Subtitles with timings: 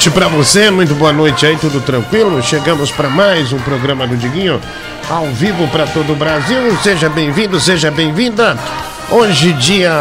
[0.00, 2.42] Noite para você, muito boa noite aí, tudo tranquilo?
[2.42, 4.58] Chegamos para mais um programa do Diguinho,
[5.10, 6.74] ao vivo para todo o Brasil.
[6.82, 8.56] Seja bem-vindo, seja bem-vinda.
[9.10, 9.92] Hoje, dia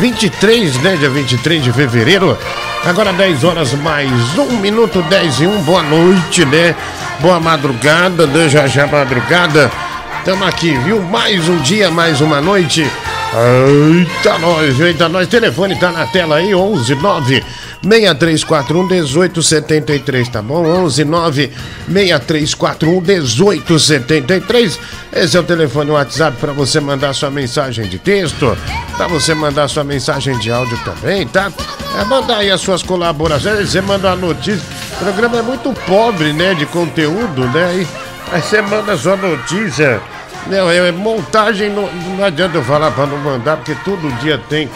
[0.00, 0.96] 23, né?
[0.96, 2.36] Dia 23 de fevereiro.
[2.84, 5.62] Agora 10 horas mais um minuto, 10 e 1.
[5.62, 6.74] Boa noite, né?
[7.20, 8.48] Boa madrugada, né?
[8.48, 9.70] Já já madrugada.
[10.18, 11.00] Estamos aqui, viu?
[11.02, 12.80] Mais um dia, mais uma noite.
[12.82, 15.28] Eita nós, eita nós.
[15.28, 17.44] Telefone tá na tela aí, 11 9
[17.86, 20.66] 6341 1873, tá bom?
[20.66, 21.52] 11 9
[21.88, 24.78] 6341 1873.
[25.12, 28.56] Esse é o telefone WhatsApp para você mandar sua mensagem de texto,
[28.96, 31.52] para você mandar sua mensagem de áudio também, tá?
[31.98, 34.62] É mandar aí as suas colaborações, você manda uma notícia.
[34.96, 37.86] O programa é muito pobre, né, de conteúdo, né?
[38.32, 40.00] Aí você manda sua notícia.
[40.48, 44.68] Não, é montagem, não, não adianta eu falar para não mandar, porque todo dia tem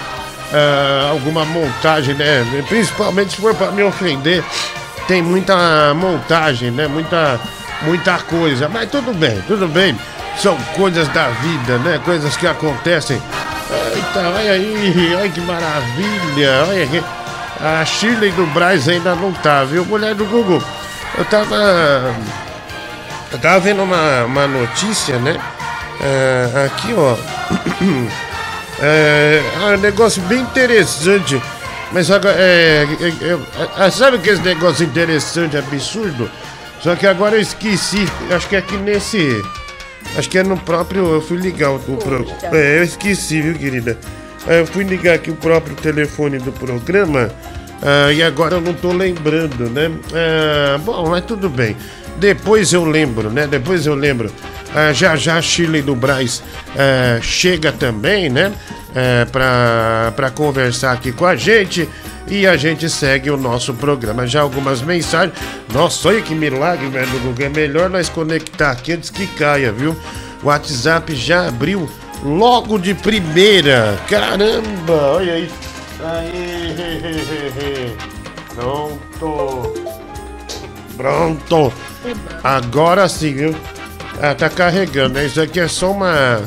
[0.52, 2.44] uh, alguma montagem, né?
[2.68, 4.44] Principalmente se for para me ofender,
[5.06, 6.86] tem muita montagem, né?
[6.86, 7.40] Muita,
[7.82, 8.68] muita coisa.
[8.68, 9.98] Mas tudo bem, tudo bem.
[10.36, 12.00] São coisas da vida, né?
[12.04, 13.20] Coisas que acontecem.
[13.94, 16.66] Eita, olha aí, olha que maravilha.
[16.68, 17.02] Olha aqui.
[17.62, 19.84] A Shirley do Braz ainda não tá, viu?
[19.84, 20.62] Mulher do Google.
[21.18, 22.14] Eu tava.
[23.32, 25.38] Eu tava vendo uma, uma notícia, né?
[26.00, 27.16] Uh, aqui, ó.
[28.82, 31.40] É, é um negócio bem interessante.
[31.92, 36.30] Mas agora, é, é, é, sabe aquele negócio interessante, absurdo?
[36.80, 38.06] Só que agora eu esqueci.
[38.30, 39.42] Acho que é aqui nesse.
[40.16, 41.14] Acho que é no próprio.
[41.14, 43.98] Eu fui ligar o, o pro, É, eu esqueci, viu, querida?
[44.46, 47.30] Eu fui ligar aqui o próprio telefone do programa.
[47.82, 49.90] Ah, e agora eu não tô lembrando, né?
[50.12, 51.76] Ah, bom, mas tudo bem.
[52.20, 53.46] Depois eu lembro, né?
[53.46, 54.30] Depois eu lembro.
[54.74, 56.42] Ah, já já Chile do Braz
[56.76, 58.52] ah, chega também, né?
[58.94, 61.88] Ah, para conversar aqui com a gente
[62.28, 64.26] e a gente segue o nosso programa.
[64.26, 65.34] Já algumas mensagens.
[65.72, 67.46] Nossa, olha que milagre, velho Google.
[67.46, 69.96] É melhor nós conectar aqui antes que caia, viu?
[70.42, 71.88] O WhatsApp já abriu
[72.22, 73.98] logo de primeira.
[74.08, 75.50] Caramba, olha aí.
[76.02, 77.96] Aí,
[78.54, 79.72] pronto.
[80.96, 81.72] Pronto.
[82.42, 83.56] Agora sim, viu?
[84.20, 85.26] Ah, tá carregando, né?
[85.26, 86.42] Isso aqui é só uma.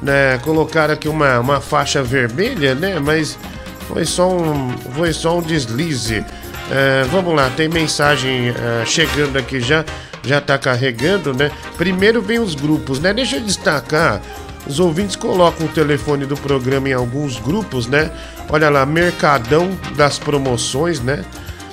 [0.00, 2.98] Né, colocaram aqui uma, uma faixa vermelha, né?
[2.98, 3.38] Mas
[3.86, 6.24] foi só um, foi só um deslize.
[6.70, 9.84] É, vamos lá, tem mensagem é, chegando aqui já,
[10.22, 11.50] já tá carregando, né?
[11.76, 13.12] Primeiro vem os grupos, né?
[13.12, 14.20] Deixa eu destacar.
[14.66, 18.10] Os ouvintes colocam o telefone do programa em alguns grupos, né?
[18.48, 21.24] Olha lá, Mercadão das Promoções, né?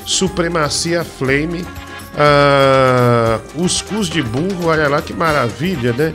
[0.05, 1.65] Supremacia Flame,
[2.19, 6.13] ah, cuscuz de burro, olha lá que maravilha, né?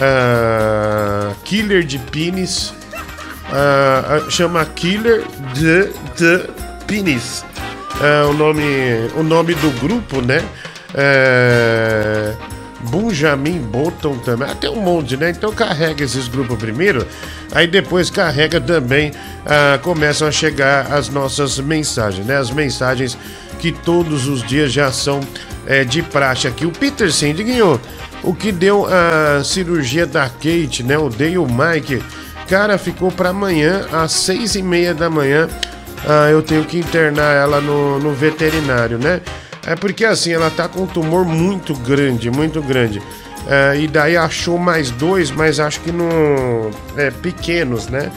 [0.00, 2.72] Ah, killer de pines.
[3.54, 5.22] Ah, chama Killer
[5.52, 6.48] de, de
[6.86, 7.44] Pines.
[8.00, 8.62] Ah, o, nome,
[9.14, 10.42] o nome do grupo, né?
[10.94, 12.32] É,
[12.90, 14.50] Benjamin Button também.
[14.50, 15.30] Até um monte, né?
[15.30, 17.06] Então carrega esses grupos primeiro,
[17.54, 19.12] aí depois carrega também,
[19.44, 22.38] ah, começam a chegar as nossas mensagens, né?
[22.38, 23.18] As mensagens
[23.62, 25.20] que todos os dias já são
[25.68, 26.66] é, de praxe aqui.
[26.66, 27.80] O Peter Sindiguinho,
[28.24, 30.98] o que deu a cirurgia da Kate, né?
[30.98, 32.02] O Dale Mike,
[32.48, 35.48] cara, ficou para amanhã às seis e meia da manhã.
[36.04, 39.20] Ah, eu tenho que internar ela no, no veterinário, né?
[39.64, 43.00] É porque assim, ela tá com um tumor muito grande, muito grande.
[43.46, 46.08] É, e daí achou mais dois, mas acho que não.
[46.96, 48.10] É, pequenos, né?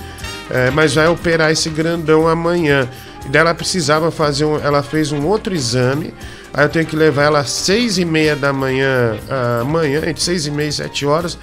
[0.50, 2.90] É, mas vai operar esse grandão amanhã.
[3.30, 4.58] Daí ela precisava fazer um.
[4.58, 6.14] Ela fez um outro exame.
[6.54, 9.18] Aí eu tenho que levar ela às seis e meia da manhã,
[9.62, 11.38] amanhã, entre seis e meia e sete horas,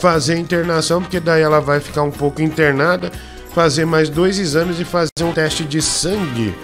[0.00, 3.12] fazer a internação, porque daí ela vai ficar um pouco internada,
[3.54, 6.54] fazer mais dois exames e fazer um teste de sangue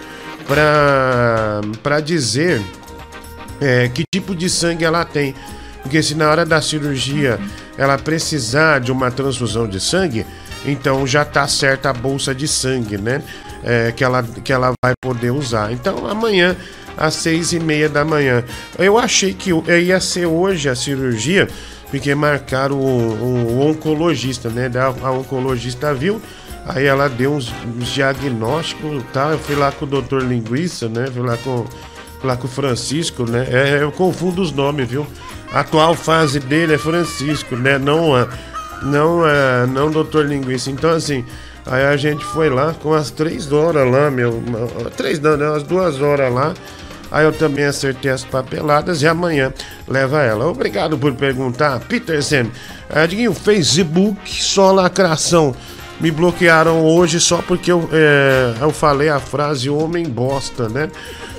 [0.47, 2.61] para dizer
[3.61, 5.35] é, que tipo de sangue ela tem.
[5.83, 7.39] Porque se na hora da cirurgia
[7.77, 10.25] ela precisar de uma transfusão de sangue,
[10.65, 13.21] então já tá certa a bolsa de sangue, né?
[13.67, 15.71] É, que, ela, que ela vai poder usar.
[15.71, 16.55] Então amanhã,
[16.95, 18.43] às seis e meia da manhã.
[18.77, 21.47] Eu achei que ia ser hoje a cirurgia,
[21.89, 24.69] porque marcaram o, o oncologista, né?
[25.01, 26.21] A oncologista viu,
[26.65, 29.31] aí ela deu uns, uns diagnósticos, tá?
[29.31, 31.07] Eu fui lá com o doutor linguista, né?
[31.11, 31.65] Fui lá com,
[32.23, 33.47] lá com o Francisco, né?
[33.49, 35.07] É, eu confundo os nomes, viu?
[35.51, 37.77] A atual fase dele é Francisco, né?
[37.77, 38.27] Não a
[38.83, 40.69] não não doutor linguista.
[40.69, 41.25] Então, assim,
[41.65, 44.43] aí a gente foi lá com as três horas lá, meu.
[44.95, 45.55] Três não, né?
[45.55, 46.53] As duas horas lá.
[47.11, 49.53] Aí eu também acertei as papeladas e amanhã
[49.87, 50.47] leva ela.
[50.47, 52.47] Obrigado por perguntar, Peterson.
[52.89, 55.55] Adiguinho, Facebook, só lacração.
[55.99, 60.89] me bloquearam hoje só porque eu, é, eu falei a frase homem bosta, né?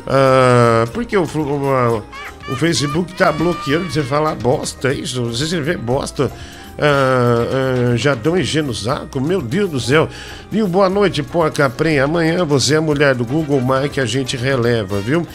[0.06, 2.02] Uh, porque o, o,
[2.48, 5.24] o, Facebook tá bloqueando você falar bosta, é isso?
[5.24, 6.30] Você vê bosta.
[6.78, 10.08] Uh, uh, já enchendo o saco, meu Deus do céu.
[10.50, 12.04] Viu, boa noite, porca prenha.
[12.04, 15.26] Amanhã você é a mulher do Google Mike, a gente releva, viu?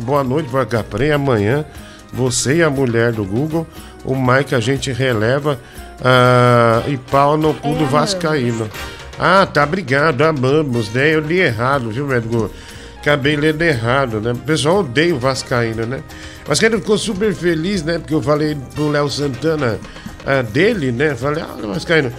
[0.00, 1.14] boa noite, porca prenha.
[1.14, 1.64] Amanhã
[2.12, 3.66] você e a mulher do Google,
[4.04, 5.58] o Mike a gente releva
[6.04, 8.68] ah, e pau no cu é, do Vascaíno.
[9.18, 11.14] Ah, tá, obrigado, amamos, né?
[11.14, 12.50] Eu li errado, viu, médico?
[13.02, 14.30] Acabei lendo errado, né?
[14.30, 16.04] O pessoal odeia o Vascaíno, né?
[16.44, 17.98] O Vascaíno ficou super feliz, né?
[17.98, 19.80] Porque eu falei pro Léo Santana
[20.24, 21.12] ah, dele, né?
[21.16, 22.12] Falei, ah, Vascaíno,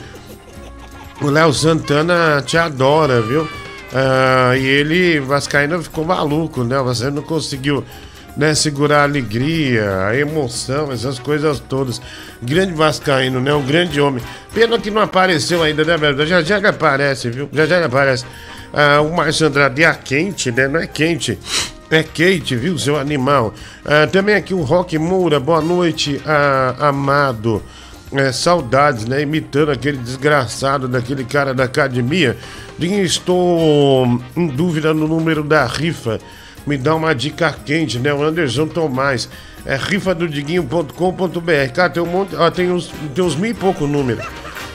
[1.21, 3.47] o Léo Santana te adora, viu?
[3.93, 6.77] Ah, e ele, Vascaíno, ficou maluco, né?
[6.77, 7.85] O Vascaíno não conseguiu
[8.35, 12.01] né, segurar a alegria, a emoção, essas coisas todas.
[12.41, 13.53] Grande Vascaíno, né?
[13.53, 14.21] Um grande homem.
[14.53, 16.25] Pena que não apareceu ainda, né, velho?
[16.25, 17.47] Já já aparece, viu?
[17.53, 18.25] Já já aparece.
[18.73, 20.67] Ah, o Márcio Andrade é quente, né?
[20.67, 21.37] Não é quente.
[21.89, 23.53] É quente, viu, seu animal?
[23.85, 27.61] Ah, também aqui o Rock Moura, boa noite, ah, amado.
[28.11, 29.21] É, saudades, né?
[29.21, 32.35] Imitando aquele desgraçado daquele cara da academia.
[32.79, 36.19] Estou em dúvida no número da rifa
[36.65, 38.13] me dá uma dica quente, né?
[38.13, 39.29] O Anderson Tomás.
[39.65, 41.73] É rifadodiguinho.com.br.
[41.73, 42.35] Cara, tem um monte.
[42.35, 44.25] Ó, tem uns, tem uns mil e pouco números.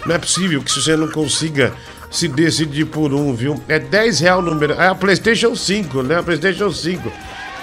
[0.07, 1.73] Não é possível que você não consiga
[2.11, 3.61] se decidir por um, viu?
[3.69, 4.75] É 10 real o número.
[4.75, 6.19] É a PlayStation 5, né?
[6.19, 7.13] A PlayStation 5.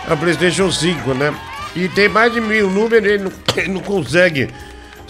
[0.07, 1.33] A PlayStation 5, né?
[1.75, 4.49] E tem mais de mil números ele não, ele não consegue.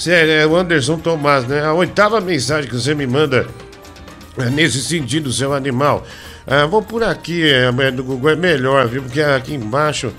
[0.07, 1.63] É, é o Anderson Tomás, né?
[1.63, 3.47] A oitava mensagem que você me manda
[4.37, 6.05] é nesse sentido, seu animal.
[6.45, 9.01] Ah, vou por aqui, é, do Google é melhor, viu?
[9.01, 10.13] Porque aqui embaixo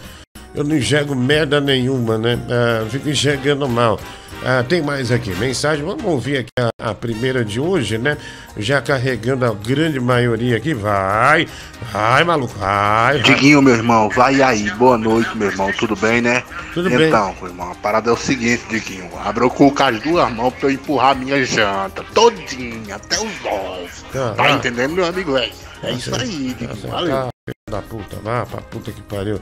[0.54, 2.38] eu não enxergo merda nenhuma, né?
[2.48, 4.00] Ah, fico enxergando mal.
[4.44, 5.84] Ah, tem mais aqui, mensagem.
[5.84, 8.16] Vamos ouvir aqui a, a, primeira de hoje, né?
[8.56, 10.74] Já carregando a grande maioria aqui.
[10.74, 11.48] Vai,
[11.92, 13.14] vai, maluco, vai.
[13.14, 13.22] vai.
[13.22, 14.70] Diguinho, meu irmão, vai aí.
[14.72, 15.72] Boa noite, meu irmão.
[15.72, 16.44] Tudo bem, né?
[16.74, 17.08] Tudo então, bem.
[17.08, 19.10] Então, meu irmão, a parada é o seguinte, Diguinho.
[19.24, 22.04] Abra o cu com as duas mãos pra eu empurrar a minha janta.
[22.14, 24.04] Todinha, até os ovos.
[24.14, 24.50] Ah, tá ah.
[24.52, 25.36] entendendo, meu amigo?
[25.36, 25.50] É,
[25.82, 26.90] é isso aí, Diguinho.
[26.90, 27.16] Valeu.
[27.16, 27.30] Ah,
[27.68, 29.40] da puta, vá pra puta que pariu.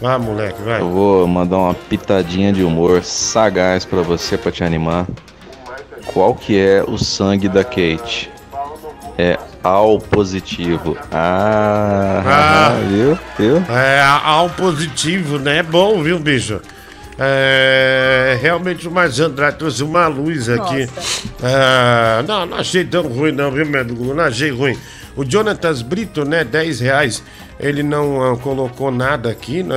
[0.00, 0.80] Vá, moleque, vai.
[0.80, 5.06] Eu vou mandar uma pitadinha de humor sagaz para você para te animar.
[6.12, 8.30] Qual que é o sangue da Kate?
[9.18, 10.96] É ao positivo.
[11.10, 13.18] Ah, ah viu?
[13.38, 13.74] Viu?
[13.74, 15.58] É ao positivo, né?
[15.58, 16.60] É bom, viu, bicho?
[17.18, 20.86] É, realmente o mais Andrade trouxe uma luz aqui.
[21.42, 24.04] É, não, não achei tão ruim, não, viu, médico?
[24.04, 24.76] Não achei ruim.
[25.16, 27.22] O Jonatas Brito, né, 10 reais,
[27.58, 29.74] ele não uh, colocou nada aqui, né?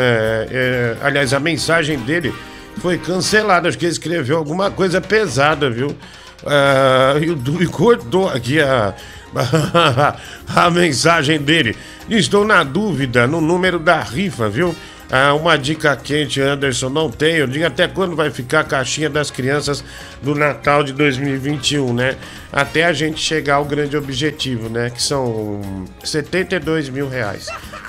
[0.51, 2.33] É, aliás, a mensagem dele
[2.79, 5.87] foi cancelada, acho que ele escreveu alguma coisa pesada, viu?
[5.87, 8.93] Uh, e o Dui cortou aqui a,
[10.55, 11.75] a mensagem dele.
[12.09, 14.75] Estou na dúvida no número da rifa, viu?
[15.11, 17.47] Ah, uma dica quente, Anderson, não tenho.
[17.47, 19.83] Diga até quando vai ficar a caixinha das crianças
[20.21, 22.15] do Natal de 2021, né?
[22.53, 24.91] Até a gente chegar ao grande objetivo, né?
[24.91, 25.61] Que são
[26.03, 27.47] 72 mil reais.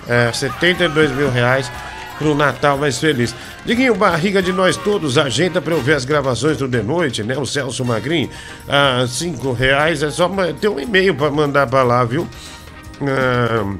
[0.09, 1.71] É, 72 mil reais
[2.17, 3.35] pro Natal mais feliz.
[3.67, 7.37] Diguinho, barriga de nós todos, agenda para eu ver as gravações do De Noite, né?
[7.37, 8.31] O Celso Magrin,
[8.67, 12.27] ah, cinco reais, é só ter um e-mail para mandar para lá, viu?
[13.03, 13.75] Ah,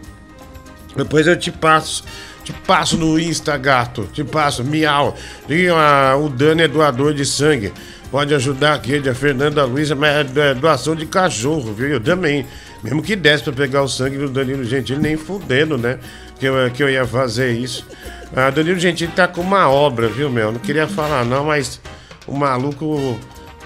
[0.95, 2.05] depois eu te passo
[2.51, 4.09] te passo no Insta, gato.
[4.13, 5.17] Te passo, miau.
[5.49, 7.73] Liga ah, o Dani é doador de sangue.
[8.11, 11.89] Pode ajudar aqui, a Fernanda Luiza, mas é doação de cachorro, viu?
[11.89, 12.45] Eu também.
[12.83, 15.99] Mesmo que desse pra pegar o sangue do Danilo Gentili, nem fudendo, né?
[16.41, 17.87] Que eu, que eu ia fazer isso.
[18.35, 20.51] Ah, Danilo Gentili tá com uma obra, viu, meu?
[20.51, 21.81] Não queria falar não, mas
[22.27, 23.19] o maluco.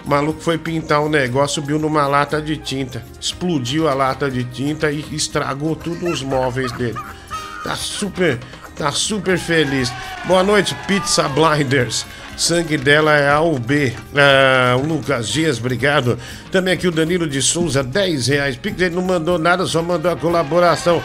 [0.04, 3.02] O maluco foi pintar um negócio, subiu numa lata de tinta.
[3.18, 6.98] Explodiu a lata de tinta e estragou tudo os móveis dele.
[7.62, 8.38] Tá super
[8.76, 9.92] Tá super feliz.
[10.24, 12.04] Boa noite, Pizza Blinders.
[12.36, 13.92] Sangue dela é A ou B.
[14.16, 16.18] Ah, o Lucas Dias, obrigado.
[16.50, 18.56] Também aqui o Danilo de Souza, 10 reais.
[18.56, 21.00] Pix, ele não mandou nada, só mandou a colaboração.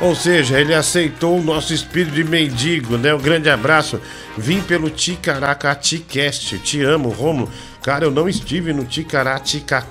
[0.00, 3.14] Ou seja, ele aceitou o nosso espírito de mendigo, né?
[3.14, 4.00] Um grande abraço.
[4.36, 6.58] Vim pelo Ticaracati Cast.
[6.58, 7.48] Te amo, Romo.
[7.88, 9.82] Cara, eu não estive no Ticaratica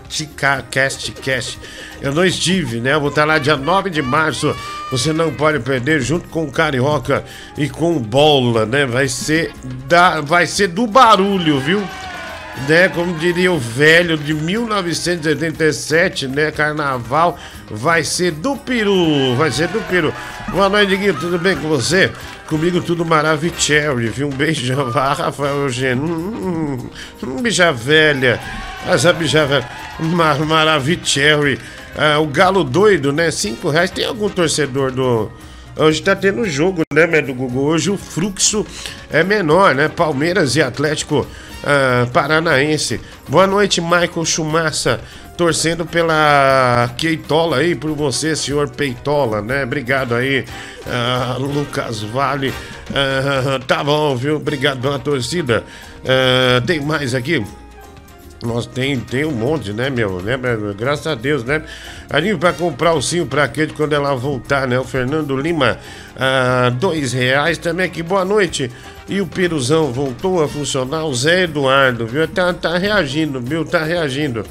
[0.70, 1.60] Cast Cast.
[2.00, 2.94] Eu não estive, né?
[2.94, 4.56] Eu vou estar lá dia 9 de março.
[4.92, 7.26] Você não pode perder junto com o Carioca
[7.58, 8.86] e com o Bola, né?
[8.86, 9.52] Vai ser
[9.88, 11.82] da vai ser do barulho, viu?
[12.66, 16.52] Né, como diria o velho de 1987, né?
[16.52, 17.38] Carnaval
[17.70, 20.14] vai ser do peru, vai ser do peru.
[20.50, 22.12] Boa noite, Guilherme, tudo bem com você?
[22.48, 24.28] Comigo tudo maravilhoso, viu?
[24.28, 26.04] Um beijão, ah, Rafael Eugênio.
[26.04, 26.90] Hum, hum,
[27.24, 28.40] hum, bicha velha.
[28.88, 29.66] Essa bicha, velho.
[30.00, 31.60] Mar Maravicherry.
[31.96, 33.32] Ah, o Galo doido, né?
[33.32, 33.92] Cinco reais.
[33.92, 35.32] Tem algum torcedor do.
[35.76, 37.66] Hoje tá tendo jogo, né, do Google?
[37.66, 38.66] Hoje o fluxo
[39.12, 39.88] é menor, né?
[39.88, 41.28] Palmeiras e Atlético
[41.64, 43.00] ah, Paranaense.
[43.28, 45.00] Boa noite, Michael Chumaça.
[45.36, 49.64] Torcendo pela Keitola aí, por você, senhor Peitola, né?
[49.64, 50.46] Obrigado aí,
[50.88, 52.54] ah, Lucas Vale.
[52.94, 54.38] Ah, tá bom, viu?
[54.38, 55.64] Obrigado pela torcida.
[56.66, 57.46] Tem mais aqui?
[58.44, 60.22] Nós tem, tem um monte, né, meu?
[60.22, 60.38] Né?
[60.78, 61.64] Graças a Deus, né?
[62.10, 64.80] Ali para comprar o sim pra quê quando ela voltar, né?
[64.80, 65.80] O Fernando Lima,
[66.16, 68.72] ah, dois reais também aqui, boa noite.
[69.10, 72.28] E o Peruzão voltou a funcionar, o Zé Eduardo, viu?
[72.28, 73.64] Tá, tá reagindo, viu?
[73.64, 74.46] Tá reagindo.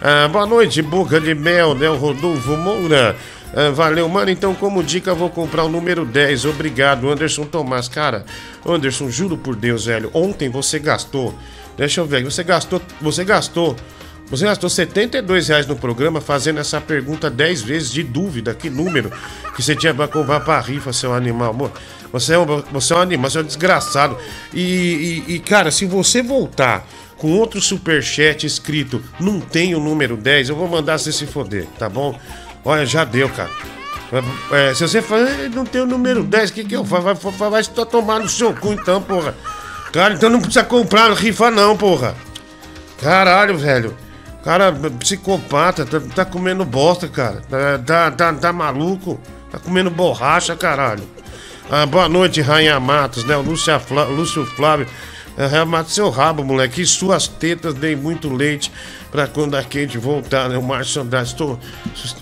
[0.00, 1.90] Ah, boa noite, Boca de Mel, né?
[1.90, 3.16] O Rodolfo Moura.
[3.54, 4.30] Ah, valeu, mano.
[4.30, 6.44] Então, como dica, vou comprar o número 10.
[6.44, 7.88] Obrigado, Anderson Tomás.
[7.88, 8.24] Cara,
[8.64, 10.10] Anderson, juro por Deus, velho.
[10.14, 11.34] Ontem você gastou
[11.76, 13.76] Deixa eu ver, você gastou, você gastou,
[14.30, 19.12] você gastou 72 reais no programa fazendo essa pergunta 10 vezes de dúvida, que número
[19.54, 21.72] que você tinha pra comprar pra rifa, seu animal, amor.
[22.20, 24.16] Você é um, você é um animal, você é um desgraçado.
[24.52, 26.86] E, e, e cara, se você voltar
[27.18, 31.66] com outro superchat escrito não tem o número 10, eu vou mandar você se foder,
[31.78, 32.18] tá bom?
[32.64, 33.50] Olha, já deu, cara.
[34.52, 37.02] É, se você falar, não tem o número 10, o que, que eu faço?
[37.02, 39.34] Vai, vai, vai, vai tomar no seu cu então, porra.
[39.92, 42.14] Cara, então não precisa comprar rifa não, porra.
[43.00, 43.96] Caralho, velho.
[44.44, 47.42] Cara, psicopata, tá, tá comendo bosta, cara.
[47.48, 49.18] Tá, tá, tá, tá, maluco?
[49.50, 51.02] Tá comendo borracha, caralho.
[51.68, 53.36] Ah, boa noite, Rainha Matos, né?
[53.36, 54.86] O Lúcio, Flá, Lúcio Flávio.
[55.36, 56.82] É, mata seu rabo, moleque.
[56.82, 58.70] E suas tetas dei muito leite
[59.10, 60.56] pra quando a Kate voltar, né?
[60.56, 61.30] O Márcio Andrade.
[61.30, 61.58] Estou,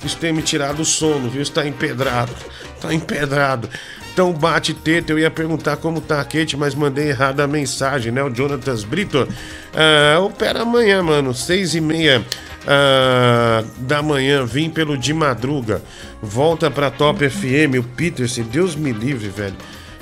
[0.03, 1.43] isso tem me tirado o sono, viu?
[1.43, 2.33] Está empedrado.
[2.81, 3.69] Tá empedrado.
[4.15, 8.11] Então bate teta, eu ia perguntar como tá a Kate, mas mandei errado a mensagem,
[8.11, 8.23] né?
[8.23, 9.29] O Jonatas Brito.
[9.75, 12.25] Ah, opera amanhã, mano, seis e meia
[12.66, 15.83] ah, da manhã, vim pelo de madruga.
[16.23, 19.56] Volta pra Top FM, o Peterson, Deus me livre, velho.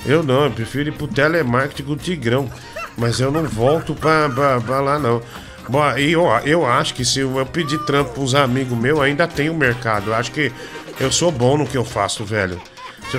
[0.04, 2.50] Eu não, eu prefiro ir pro telemarketing com o Tigrão.
[2.96, 5.22] Mas eu não volto pra, pra, pra lá, não.
[5.68, 9.54] Bom, eu, eu acho que se eu pedir trampo pros amigos meus, ainda tem o
[9.54, 10.10] mercado.
[10.10, 10.52] Eu acho que
[11.00, 12.60] eu sou bom no que eu faço, velho.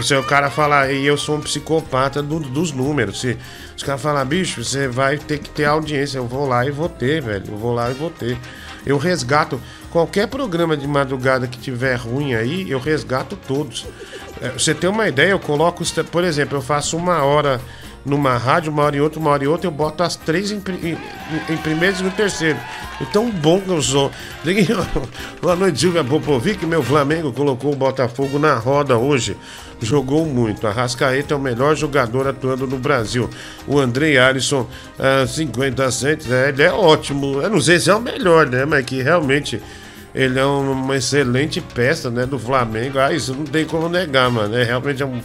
[0.02, 3.38] Se o cara falar, e eu sou um psicopata do, dos números, se
[3.78, 6.90] os caras falar, bicho, você vai ter que ter audiência, eu vou lá e vou
[6.90, 7.46] ter, velho.
[7.48, 8.38] Eu vou lá e vou ter.
[8.86, 9.62] Eu resgato
[9.92, 13.86] qualquer programa de madrugada que tiver ruim aí, eu resgato todos.
[14.42, 17.62] É, você tem uma ideia, eu coloco, por exemplo, eu faço uma hora
[18.06, 20.62] numa rádio, uma hora em outra, uma hora em outra, eu boto as três em,
[20.82, 20.98] em,
[21.54, 22.60] em primeiro e no terceiro.
[23.00, 24.12] E tão bom que eu sou.
[25.42, 26.66] Boa noite, Silvia Popovic.
[26.66, 29.38] Meu Flamengo colocou o Botafogo na roda hoje.
[29.84, 30.66] Jogou muito.
[30.68, 33.30] A Rascaeta é o melhor jogador atuando no Brasil.
[33.68, 34.68] O Andrei Alisson,
[35.00, 37.42] ah, 50 centos, é, ele é ótimo.
[37.42, 38.66] Eu não sei se é o melhor, né?
[38.66, 39.62] Mas que realmente
[40.14, 43.00] ele é uma excelente peça né, do Flamengo.
[43.00, 44.56] Ah, isso não tem como negar, mano.
[44.56, 45.22] É realmente é um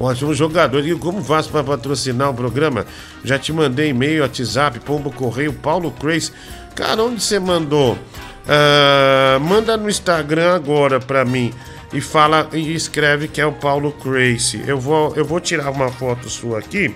[0.00, 0.86] Ótimo jogador.
[0.86, 2.86] E como faço para patrocinar o programa?
[3.22, 6.32] Já te mandei e-mail, WhatsApp, Pombo Correio, Paulo Crace.
[6.74, 7.98] Cara, onde você mandou?
[8.46, 11.52] Uh, manda no Instagram agora para mim
[11.92, 14.62] e fala e escreve que é o Paulo Crace.
[14.66, 16.94] Eu vou, eu vou tirar uma foto sua aqui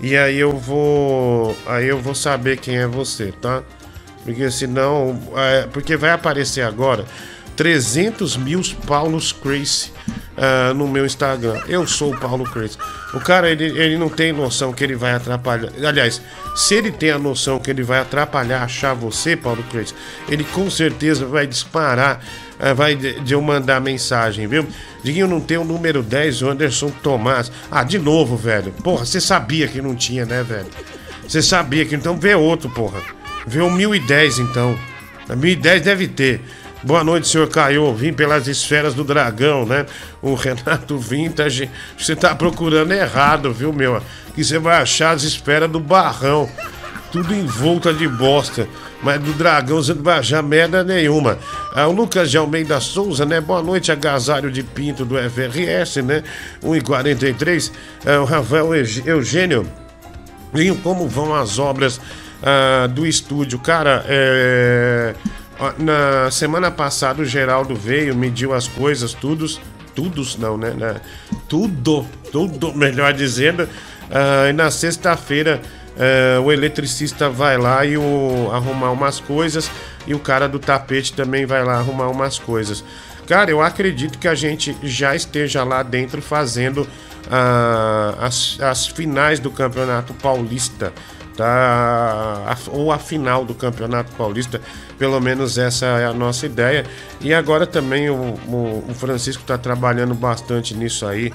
[0.00, 3.62] e aí eu vou, aí eu vou saber quem é você, tá?
[4.24, 7.04] Porque senão, é, porque vai aparecer agora
[7.60, 9.92] 300 mil Paulos Crazy
[10.34, 11.60] uh, no meu Instagram.
[11.68, 12.78] Eu sou o Paulo Crazy.
[13.12, 15.70] O cara, ele, ele não tem noção que ele vai atrapalhar.
[15.86, 16.22] Aliás,
[16.56, 19.92] se ele tem a noção que ele vai atrapalhar achar você, Paulo Crazy,
[20.26, 22.24] ele com certeza vai disparar.
[22.58, 24.66] Uh, vai de, de, eu mandar mensagem, viu?
[25.04, 27.52] Diguinho não tem o número 10, o Anderson Tomás.
[27.70, 28.72] Ah, de novo, velho.
[28.82, 30.68] Porra, você sabia que não tinha, né, velho?
[31.28, 33.02] Você sabia que então vê outro, porra.
[33.46, 34.78] Vê o 1010 então.
[35.28, 36.40] A 1010 deve ter.
[36.82, 37.92] Boa noite, senhor Caio.
[37.94, 39.84] Vim pelas esferas do dragão, né?
[40.22, 41.70] O Renato Vintage.
[41.98, 44.02] Você tá procurando errado, viu, meu?
[44.34, 46.48] Que você vai achar as esferas do barrão.
[47.12, 48.66] Tudo em volta de bosta.
[49.02, 51.38] Mas do dragão você não vai achar merda nenhuma.
[51.74, 53.42] Ah, o Lucas de Almeida Souza, né?
[53.42, 56.22] Boa noite, agasalho de pinto do FRS, né?
[56.64, 57.72] 1h43.
[58.06, 59.66] Ah, o Rafael Eugênio.
[60.54, 62.00] E como vão as obras
[62.42, 63.58] ah, do estúdio?
[63.58, 65.14] Cara, é.
[65.78, 69.60] Na semana passada o Geraldo veio, mediu as coisas, todos,
[69.94, 70.70] todos não, né?
[70.70, 71.00] né
[71.48, 73.64] tudo, tudo, melhor dizendo.
[73.64, 75.60] Uh, e na sexta-feira
[75.96, 79.70] uh, o eletricista vai lá e o, arrumar umas coisas
[80.06, 82.82] e o cara do tapete também vai lá arrumar umas coisas.
[83.26, 89.38] Cara, eu acredito que a gente já esteja lá dentro fazendo uh, as, as finais
[89.38, 90.92] do Campeonato Paulista
[91.36, 92.56] tá?
[92.68, 94.60] Ou a final do Campeonato Paulista,
[94.98, 96.84] pelo menos essa é a nossa ideia.
[97.20, 101.32] E agora também o, o, o Francisco está trabalhando bastante nisso aí,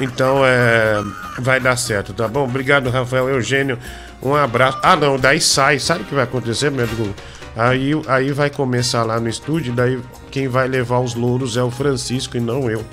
[0.00, 1.02] então é,
[1.38, 2.44] vai dar certo, tá bom?
[2.44, 3.78] Obrigado, Rafael Eugênio.
[4.22, 4.78] Um abraço.
[4.82, 5.78] Ah, não, daí sai.
[5.78, 6.86] Sabe o que vai acontecer, meu?
[7.56, 10.00] Aí, aí vai começar lá no estúdio, daí
[10.30, 12.84] quem vai levar os louros é o Francisco e não eu.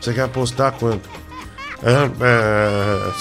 [0.00, 1.25] Você quer apostar quanto?
[1.82, 3.12] Ah,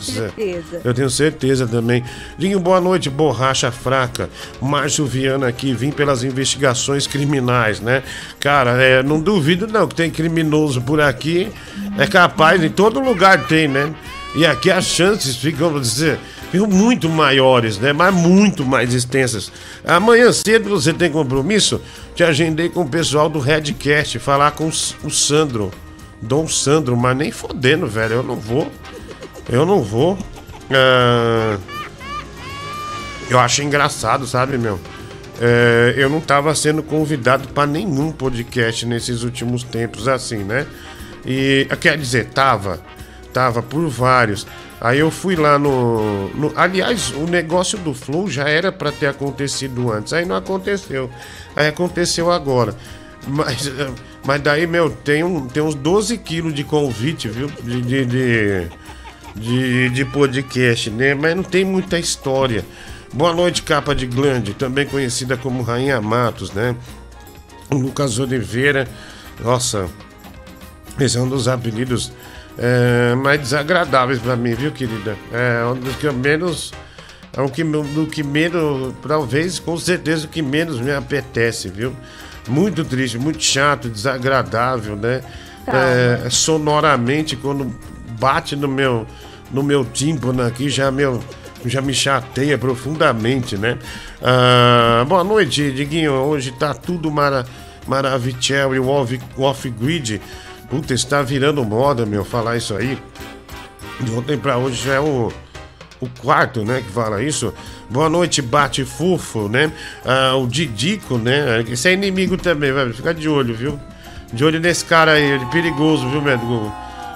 [0.00, 0.80] certeza.
[0.84, 2.04] Eu tenho certeza também.
[2.36, 4.28] Dinho, boa noite, borracha fraca.
[4.60, 8.02] Márcio Viana aqui, vim pelas investigações criminais, né?
[8.38, 11.48] Cara, é, não duvido não que tem criminoso por aqui.
[11.98, 13.92] É capaz, em todo lugar tem, né?
[14.34, 16.18] E aqui as chances ficam, vou dizer,
[16.52, 17.92] ficam muito maiores, né?
[17.92, 19.50] Mas muito mais extensas.
[19.84, 21.80] Amanhã cedo você tem compromisso?
[22.14, 25.70] Te agendei com o pessoal do Redcast, falar com o Sandro.
[26.22, 28.16] Dom Sandro, mas nem fodendo, velho.
[28.16, 28.70] Eu não vou.
[29.48, 30.14] Eu não vou.
[30.14, 31.60] Uh...
[33.28, 34.80] Eu acho engraçado, sabe, meu?
[35.40, 40.66] É, eu não tava sendo convidado para nenhum podcast nesses últimos tempos, assim, né?
[41.24, 42.80] E quer dizer, tava,
[43.32, 44.46] tava por vários.
[44.80, 49.06] Aí eu fui lá no, no, Aliás, o negócio do Flow já era para ter
[49.06, 50.12] acontecido antes.
[50.12, 51.10] Aí não aconteceu.
[51.56, 52.74] Aí aconteceu agora.
[53.26, 53.70] Mas,
[54.24, 57.48] mas daí, meu, tem, um, tem uns 12 quilos de convite, viu?
[57.62, 58.68] De, de, de,
[59.36, 61.14] de, de podcast, né?
[61.14, 62.64] Mas não tem muita história.
[63.12, 66.76] Boa noite, capa de glande, também conhecida como Rainha Matos, né?
[67.70, 68.86] Lucas Oliveira,
[69.42, 69.88] nossa,
[70.98, 72.12] esse é um dos apelidos
[72.58, 75.16] é, mais desagradáveis para mim, viu, querida?
[75.32, 76.72] É um dos que eu menos.
[77.32, 81.94] É um que, do que menos, talvez, com certeza, o que menos me apetece, viu?
[82.48, 85.22] Muito triste, muito chato, desagradável, né?
[85.66, 87.72] É, sonoramente, quando
[88.18, 89.06] bate no meu,
[89.50, 91.22] no meu tímpano aqui, já, meu,
[91.64, 93.78] já me chateia profundamente, né?
[94.22, 96.12] Ah, boa noite, Diguinho.
[96.12, 97.46] Hoje tá tudo mara,
[97.86, 100.20] maravilhoso e o off-grid.
[100.68, 102.98] Puta, está virando moda, meu, falar isso aí.
[104.00, 105.30] De ontem pra hoje já é o
[106.00, 107.52] o quarto, né, que fala isso.
[107.88, 109.72] Boa noite, bate fufo, né?
[110.04, 111.62] Ah, o Didico, né?
[111.68, 113.78] Esse é inimigo também, vai ficar de olho, viu?
[114.32, 116.72] De olho nesse cara aí, ele perigoso, viu, médico?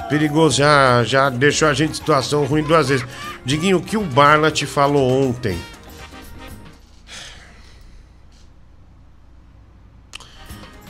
[0.08, 3.06] Perigoso, já, já deixou a gente em situação ruim duas vezes.
[3.44, 5.58] Diguinho, o que o Barla te falou ontem?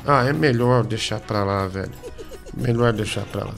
[0.06, 1.92] Ah, é melhor deixar pra lá, velho.
[2.56, 3.54] Melhor deixar pra lá.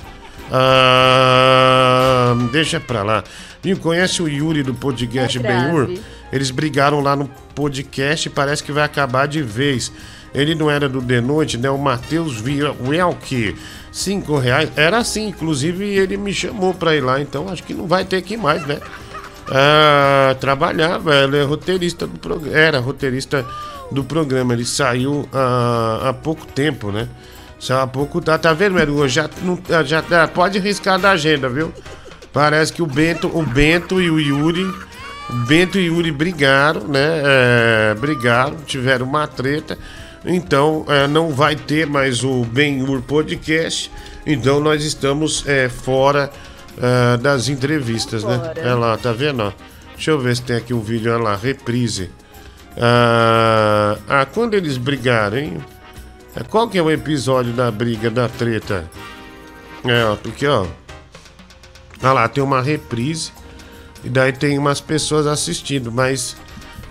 [0.50, 3.24] Ah, deixa pra lá.
[3.62, 5.98] Viu, conhece o Yuri do podcast é Benhur?
[6.32, 9.92] Eles brigaram lá no podcast e parece que vai acabar de vez.
[10.34, 11.70] Ele não era do De Noite, né?
[11.70, 13.56] O Matheus Vielke,
[13.90, 14.70] cinco reais.
[14.76, 18.22] Era assim, inclusive ele me chamou pra ir lá, então acho que não vai ter
[18.22, 18.78] que mais, né?
[19.48, 22.56] Ah, trabalhava, é roteirista do programa.
[22.56, 23.46] Era roteirista
[23.90, 24.52] do programa.
[24.52, 27.08] Ele saiu ah, há pouco tempo, né?
[27.58, 28.20] Saiu há pouco.
[28.20, 29.08] Tá, tá vendo, Edu?
[29.08, 31.72] Já, não, já tá, pode riscar da agenda, viu?
[32.32, 34.64] Parece que o Bento, o Bento e o Yuri.
[35.28, 37.22] O Bento e o Yuri brigaram, né?
[37.24, 39.78] É, brigaram, tiveram uma treta.
[40.24, 43.90] Então é, não vai ter mais o Ben-Hur Podcast.
[44.26, 46.30] Então nós estamos é, fora
[46.78, 48.38] é, das entrevistas, né?
[48.38, 48.54] fora.
[48.54, 48.70] né?
[48.70, 49.52] É lá, tá vendo?
[49.94, 52.10] Deixa eu ver se tem aqui um vídeo, olha lá, reprise.
[52.76, 55.56] Ah, ah, quando eles brigaram, hein?
[56.36, 58.88] É, qual que é o episódio da briga, da treta?
[59.84, 60.66] É, ó, porque, ó.
[62.02, 63.32] Olha lá, tem uma reprise.
[64.04, 66.36] E daí tem umas pessoas assistindo, mas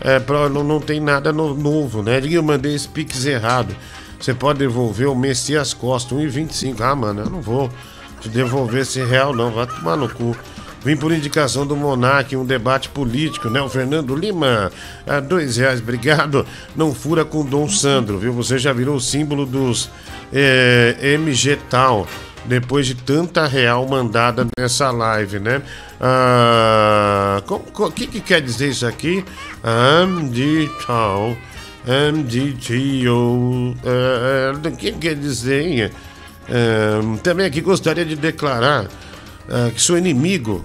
[0.01, 2.19] é, não, não tem nada no, novo, né?
[2.29, 3.75] Eu mandei esse pix errado.
[4.19, 6.81] Você pode devolver o Messias Costa, 1,25.
[6.81, 7.69] Ah, mano, eu não vou
[8.19, 9.51] te devolver esse real, não.
[9.51, 10.36] Vai tomar no cu.
[10.86, 13.60] Vim por indicação do Monark, um debate político, né?
[13.60, 14.71] O Fernando Lima,
[15.08, 16.45] a dois reais, obrigado.
[16.76, 18.32] Não fura com Dom Sandro, viu?
[18.34, 19.89] Você já virou o símbolo dos
[20.32, 22.08] é, MG Tal
[22.45, 25.63] depois de tanta real mandada nessa live, né?
[26.00, 29.26] Ah, o que, que quer dizer isso aqui?
[29.63, 31.36] Amdital,
[31.88, 33.76] MDTO,
[34.63, 35.91] o que quer dizer?
[36.48, 38.86] Uh, também aqui gostaria de declarar
[39.47, 40.63] uh, que sou inimigo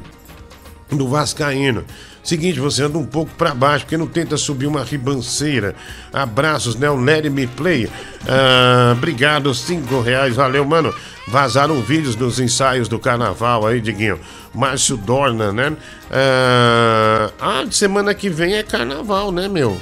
[0.91, 1.85] do Vascaíno.
[2.23, 5.75] Seguinte, você anda um pouco para baixo, porque não tenta subir uma ribanceira.
[6.13, 6.91] Abraços, né?
[6.91, 7.89] O Let Me Play.
[8.29, 10.37] Ah, obrigado, cinco reais.
[10.37, 10.95] Valeu, mano.
[11.27, 14.21] Vazaram vídeos dos ensaios do carnaval aí, Diguinho.
[14.55, 15.75] Márcio Dorna, né?
[16.11, 19.81] Ah, ah, semana que vem é carnaval, né, meu?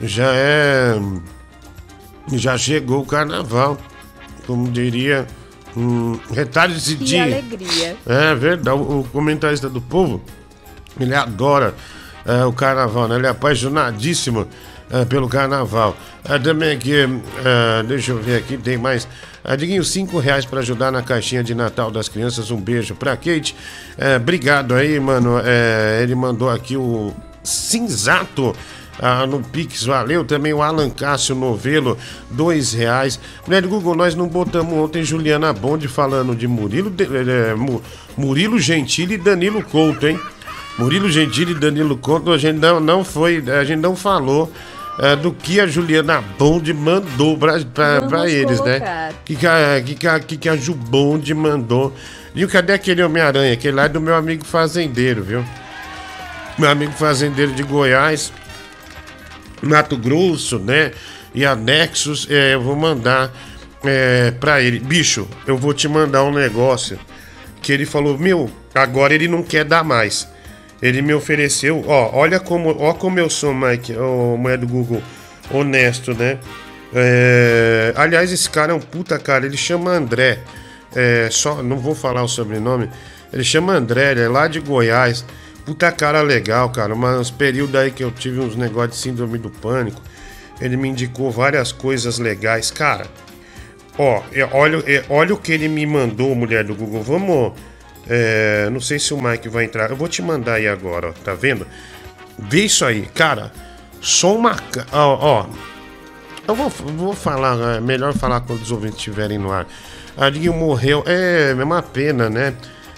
[0.00, 0.94] Já é.
[2.32, 3.76] Já chegou o carnaval.
[4.46, 5.26] Como diria.
[5.76, 7.26] Hum, retalho de dia.
[7.26, 7.96] Que alegria.
[8.06, 8.76] É verdade.
[8.76, 10.20] O comentarista do povo
[11.00, 11.74] ele adora
[12.24, 13.16] é, o carnaval, né?
[13.16, 14.46] Ele é apaixonadíssimo
[14.90, 15.96] é, pelo carnaval.
[16.24, 19.08] É, também aqui, é, deixa eu ver aqui, tem mais.
[19.44, 22.50] É, Diguinho, cinco reais para ajudar na caixinha de Natal das crianças.
[22.50, 23.56] Um beijo pra Kate.
[23.98, 25.40] É, obrigado aí, mano.
[25.44, 28.54] É, ele mandou aqui o cinzato.
[29.00, 31.96] Ah, no Pix, valeu também o Alan Cássio Novelo,
[32.30, 33.18] dois reais.
[33.46, 37.54] Mulher Google, nós não botamos ontem Juliana Bonde falando de Murilo, de, é,
[38.16, 40.20] Murilo Gentili e Danilo Couto, hein?
[40.78, 44.52] Murilo Gentili e Danilo Couto, a gente não, não foi, a gente não falou
[44.98, 47.56] é, do que a Juliana Bonde mandou pra
[48.28, 48.78] eles, né?
[48.78, 49.08] colocar.
[49.08, 49.14] né?
[49.24, 51.92] Que que, que, que a Ju Bonde mandou.
[52.34, 53.52] E cadê aquele Homem-Aranha?
[53.52, 55.44] Aquele lá é do meu amigo fazendeiro, viu?
[56.58, 58.32] Meu amigo fazendeiro de Goiás,
[59.62, 60.92] Mato Grosso, né?
[61.34, 63.32] E anexos, é, eu vou mandar
[63.84, 64.78] é, ele.
[64.78, 66.98] Bicho, eu vou te mandar um negócio
[67.62, 70.28] que ele falou: Meu, agora ele não quer dar mais.
[70.82, 75.00] Ele me ofereceu, ó, olha como, ó como eu sou, Mike, o mulher do Google,
[75.48, 76.38] honesto, né?
[76.92, 80.40] É, aliás, esse cara é um puta cara, ele chama André.
[80.94, 82.90] É, só, não vou falar o sobrenome.
[83.32, 85.24] Ele chama André, ele é lá de Goiás.
[85.64, 86.94] Puta cara legal, cara.
[86.94, 90.00] Mas período aí que eu tive uns negócios de síndrome do pânico.
[90.60, 92.70] Ele me indicou várias coisas legais.
[92.70, 93.06] Cara,
[93.98, 97.02] ó, é, olha, é, olha o que ele me mandou, mulher do Google.
[97.02, 97.52] Vamos
[98.08, 99.90] é, não sei se o Mike vai entrar.
[99.90, 101.66] Eu vou te mandar aí agora, ó, tá vendo?
[102.38, 103.52] Vê isso aí, cara.
[104.00, 104.56] Só uma.
[104.92, 105.46] Ó, ó.
[106.46, 109.66] Eu vou, vou falar, é melhor falar quando os ouvintes estiverem no ar.
[110.16, 112.54] A Dinho morreu, é, é uma pena, né?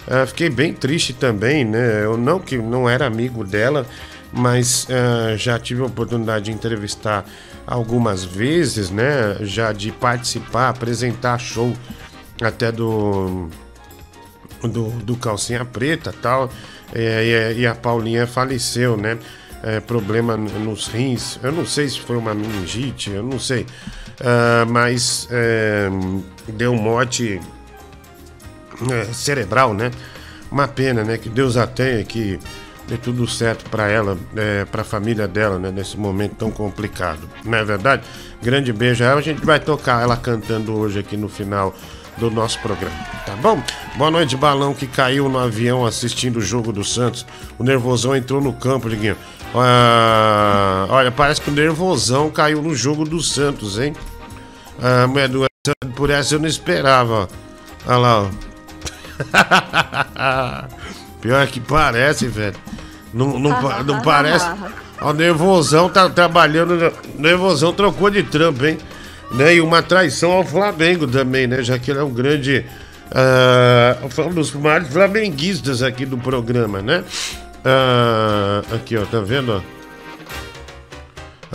[0.07, 2.03] Uh, fiquei bem triste também, né?
[2.03, 3.85] Eu não que não era amigo dela,
[4.31, 7.25] mas uh, já tive a oportunidade de entrevistar
[7.65, 9.37] algumas vezes, né?
[9.41, 11.73] Já de participar, apresentar show
[12.41, 13.49] até do
[14.67, 16.49] do, do Calcinha Preta tal,
[16.93, 19.17] é, e, e, a Paulinha faleceu, né?
[19.63, 24.69] É, problema nos rins, eu não sei se foi uma meningite, eu não sei, uh,
[24.69, 25.89] mas é,
[26.49, 27.39] deu morte
[28.91, 29.91] é, cerebral, né?
[30.51, 31.17] Uma pena, né?
[31.17, 32.39] Que Deus a tenha, que
[32.87, 35.71] dê tudo certo para ela, é, para a família dela, né?
[35.71, 38.03] Nesse momento tão complicado, não é verdade?
[38.41, 41.75] Grande beijo a ela, a gente vai tocar ela cantando hoje aqui no final
[42.17, 43.61] do nosso programa, tá bom?
[43.97, 47.25] Boa noite, balão que caiu no avião assistindo o jogo do Santos.
[47.57, 49.17] O nervosão entrou no campo, Diguinho.
[49.53, 53.93] Ah, olha, parece que o nervosão caiu no jogo do Santos, hein?
[54.81, 55.45] Ah, mulher do
[55.95, 57.27] por essa eu não esperava.
[57.87, 58.54] Olha lá, ó.
[61.21, 62.55] Pior que parece, velho.
[63.13, 64.45] Não, não, não parece.
[65.01, 66.93] O nervosão tá trabalhando.
[67.17, 68.77] O nervosão trocou de trampo, hein?
[69.31, 69.55] né?
[69.55, 71.63] E uma traição ao Flamengo também, né?
[71.63, 72.65] Já que ele é um grande.
[73.05, 77.03] Uh, um dos maiores flamenguistas aqui do programa, né?
[77.59, 79.63] Uh, aqui, ó, tá vendo?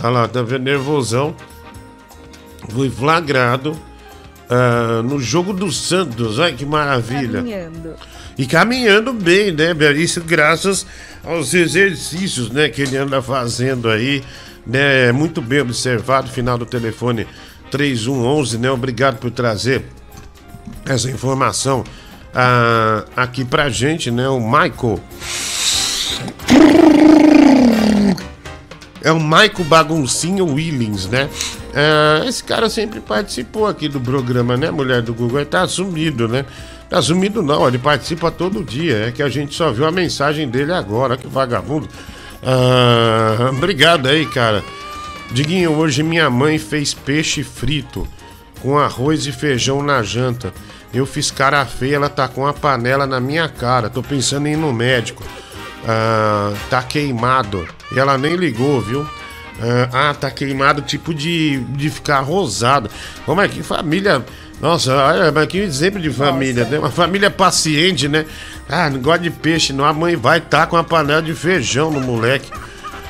[0.01, 0.63] Olha lá, tá vendo?
[0.63, 1.35] Nervosão.
[2.69, 3.77] Foi flagrado
[4.51, 6.37] uh, no jogo do Santos.
[6.37, 7.39] Olha que maravilha.
[7.39, 7.95] Caminhando.
[8.37, 9.73] E caminhando bem, né?
[9.95, 10.85] Isso graças
[11.23, 12.69] aos exercícios, né?
[12.69, 14.21] Que ele anda fazendo aí,
[14.65, 15.11] né?
[15.11, 16.29] Muito bem observado.
[16.29, 17.25] Final do telefone
[17.69, 18.69] 3111, né?
[18.69, 19.85] Obrigado por trazer
[20.85, 21.83] essa informação
[22.33, 24.27] ah, aqui pra gente, né?
[24.27, 24.99] O Michael.
[29.03, 31.27] É o Michael Baguncinho Willings, né?
[31.73, 35.39] Ah, esse cara sempre participou aqui do programa, né, mulher do Google?
[35.39, 36.45] Ele tá sumido, né?
[36.89, 39.07] Tá sumido não, ele participa todo dia.
[39.07, 41.87] É que a gente só viu a mensagem dele agora, que vagabundo.
[42.43, 44.63] Ah, obrigado aí, cara.
[45.31, 48.05] Diguinho, hoje minha mãe fez peixe frito
[48.61, 50.53] com arroz e feijão na janta.
[50.93, 53.89] Eu fiz cara feia, ela tá com a panela na minha cara.
[53.89, 55.23] Tô pensando em ir no médico.
[55.87, 57.65] Ah, tá queimado.
[57.95, 59.07] E ela nem ligou, viu?
[59.61, 62.89] Ah, ah, tá queimado, tipo de, de ficar rosado.
[63.25, 64.23] Como é que família.
[64.59, 66.75] Nossa, olha, que exemplo de família, Nossa.
[66.75, 66.79] né?
[66.79, 68.25] Uma família paciente, né?
[68.69, 69.85] Ah, não gosta de peixe, não.
[69.85, 72.51] A mãe vai estar tá com a panela de feijão no moleque.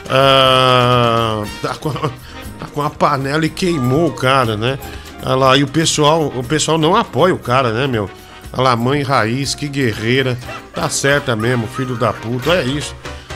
[0.09, 4.79] Ah, tá, com a, tá com a panela e queimou o cara, né?
[5.23, 8.09] Olha lá, e o pessoal, o pessoal não apoia o cara, né, meu?
[8.53, 10.37] Olha lá, mãe raiz, que guerreira.
[10.73, 12.51] Tá certa mesmo, filho da puta.
[12.53, 12.95] É isso.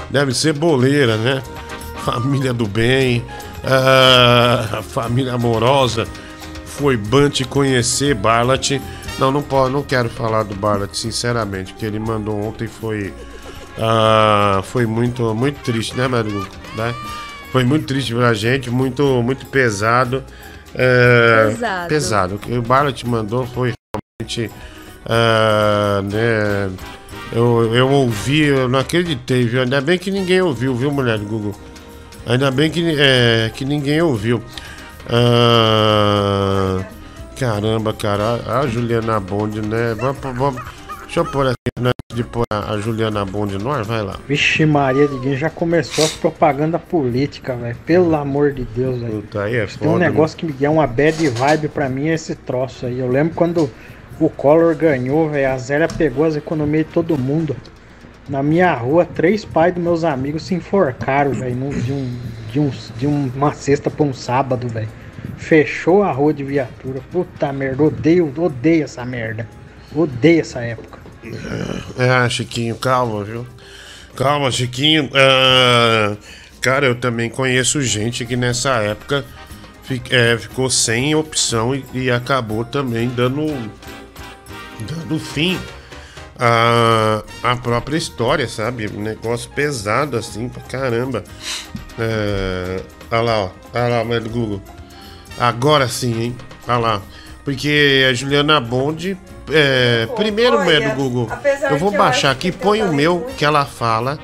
[0.10, 1.42] Deve ser boleira, né?
[2.06, 3.26] Família do bem,
[3.64, 6.08] ah, família amorosa.
[6.66, 8.80] Foi bom te conhecer, Barlat.
[9.18, 11.74] Não, não, pode, não quero falar do Barlat, sinceramente.
[11.74, 13.12] O que ele mandou ontem foi
[13.78, 16.48] ah, foi muito, muito triste, né, Maru?
[16.76, 16.94] Né?
[17.52, 20.24] Foi muito triste pra gente, muito, muito pesado.
[20.74, 21.88] É, pesado.
[21.88, 22.36] Pesado.
[22.36, 23.74] O que o Bala te mandou foi
[24.22, 24.52] realmente.
[25.06, 26.72] Uh, né,
[27.32, 29.62] Eu, eu ouvi, eu não acreditei, viu?
[29.62, 31.56] Ainda bem que ninguém ouviu, viu, mulher do Google?
[32.26, 34.42] Ainda bem que, é, que ninguém ouviu.
[35.08, 36.84] Ah,
[37.38, 39.94] caramba, cara, a Juliana Bond, né?
[39.96, 40.62] Vamos, vamos,
[41.04, 44.16] deixa eu pôr aqui antes de pôr a Juliana Bond no ar, vai lá.
[44.28, 47.78] Vixe Maria, Diguinho, já começou as propaganda política, velho.
[47.86, 49.24] Pelo amor de Deus, velho.
[49.36, 52.34] aí é Tem um negócio que me dá uma bad vibe pra mim, é esse
[52.34, 53.00] troço aí.
[53.00, 53.70] Eu lembro quando
[54.20, 55.52] o Collor ganhou, velho.
[55.52, 57.56] A Zélia pegou as economias de todo mundo.
[58.28, 62.20] Na minha rua, três pais dos meus amigos se enforcaram, velho, de, um,
[62.52, 64.90] de, um, de uma sexta pra um sábado, velho.
[65.38, 67.02] Fechou a rua de viatura.
[67.12, 69.48] Puta merda, odeio, odeio essa merda.
[69.94, 71.00] Odeio essa época.
[71.98, 73.46] É, Chiquinho, calma, viu?
[74.16, 75.06] Calma, Chiquinho.
[75.06, 76.18] Uh,
[76.62, 79.24] cara, eu também conheço gente que nessa época
[80.10, 83.46] é, ficou sem opção e, e acabou também dando,
[84.88, 85.60] dando fim
[86.38, 88.88] a, a própria história, sabe?
[88.88, 91.24] Um negócio pesado assim pra caramba.
[91.98, 93.50] É, olha lá, ó.
[93.74, 94.62] Olha lá, mas do Google.
[95.40, 96.38] Agora sim, hein?
[96.68, 97.02] Olha lá.
[97.44, 99.18] Porque a Juliana Bond.
[99.52, 101.30] É, primeiro, mulher do Google.
[101.70, 103.36] Eu vou baixar aqui, põe o meu muito...
[103.36, 104.18] que ela fala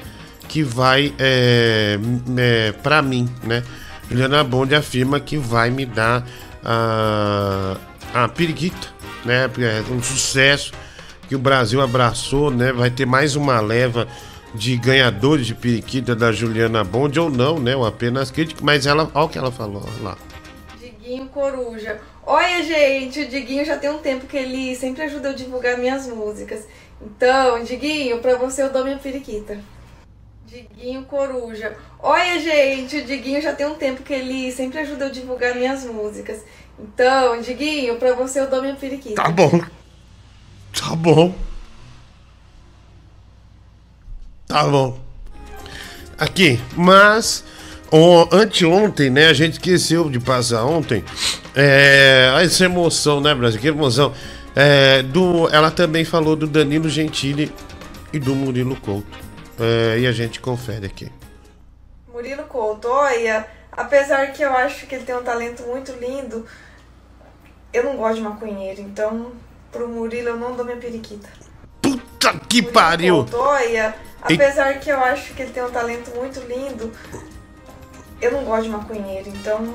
[0.47, 1.97] que vai é,
[2.37, 3.63] é, pra mim, né?
[4.09, 6.25] Juliana Bond afirma que vai me dar
[6.65, 7.77] a,
[8.13, 8.87] a periquita,
[9.23, 9.49] né?
[9.59, 10.73] É um sucesso
[11.31, 12.73] que o Brasil abraçou, né?
[12.73, 14.05] Vai ter mais uma leva
[14.53, 17.73] de ganhadores de periquita da Juliana Bond ou não, né?
[17.73, 20.17] Ou apenas crítica, mas ela, olha o que ela falou, olha lá.
[20.77, 22.01] Diguinho Coruja.
[22.25, 25.77] Olha, gente, o Diguinho já tem um tempo que ele sempre ajuda eu a divulgar
[25.77, 26.67] minhas músicas.
[27.01, 29.57] Então, Diguinho, pra você eu dou minha periquita.
[30.45, 31.77] Diguinho Coruja.
[31.97, 35.55] Olha, gente, o Diguinho já tem um tempo que ele sempre ajuda eu a divulgar
[35.55, 36.43] minhas músicas.
[36.77, 39.23] Então, Diguinho, pra você eu dou minha periquita.
[39.23, 39.61] Tá bom.
[40.73, 41.33] Tá bom.
[44.47, 44.99] Tá bom.
[46.17, 47.43] Aqui, mas
[47.91, 49.27] o, anteontem, né?
[49.27, 51.03] A gente esqueceu de passar ontem.
[51.55, 53.59] É, essa emoção, né, Brasil?
[53.59, 54.13] Que emoção.
[54.55, 57.53] É, do, ela também falou do Danilo Gentili
[58.13, 59.17] e do Murilo Couto.
[59.59, 61.11] É, e a gente confere aqui.
[62.11, 66.45] Murilo Couto, olha, apesar que eu acho que ele tem um talento muito lindo,
[67.73, 69.31] eu não gosto de maconheiro, então
[69.71, 71.29] pro Murilo eu não dou minha periquita.
[71.81, 73.15] Puta que Murilo pariu!
[73.17, 74.79] Montoya, apesar e...
[74.79, 76.91] que eu acho que ele tem um talento muito lindo,
[78.21, 79.73] eu não gosto de maconheiro, então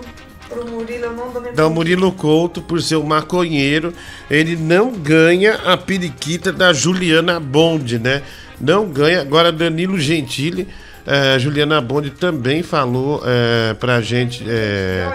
[0.48, 3.92] pro Murilo eu não dou minha Então, Murilo Couto, por ser um maconheiro,
[4.30, 8.22] ele não ganha a periquita da Juliana Bond, né?
[8.60, 9.20] Não ganha.
[9.20, 10.68] Agora, Danilo Gentili.
[11.06, 15.06] É, Juliana Bond também falou é, pra gente é,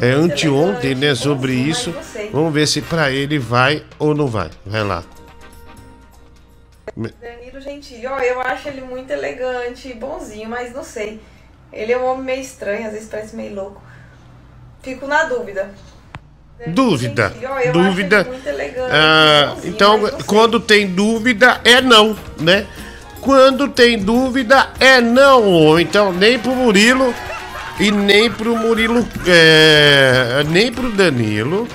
[0.00, 1.92] é anteontem, né, sobre isso.
[2.32, 4.48] Vamos ver se pra ele vai ou não vai.
[4.64, 5.02] Vai lá.
[6.96, 11.20] Danilo Gentili, ó, eu acho ele muito elegante, bonzinho, mas não sei.
[11.72, 13.82] Ele é um homem meio estranho, às vezes parece meio louco.
[14.82, 15.70] Fico na dúvida.
[16.68, 17.30] Dúvida.
[17.30, 18.28] Gentili, ó, dúvida.
[18.46, 22.64] Elegante, ah, então, quando tem dúvida, é não, né?
[23.24, 25.80] Quando tem dúvida, é não.
[25.80, 27.14] Então, nem pro Murilo
[27.80, 29.04] e nem pro Murilo.
[29.26, 31.66] É, nem pro Danilo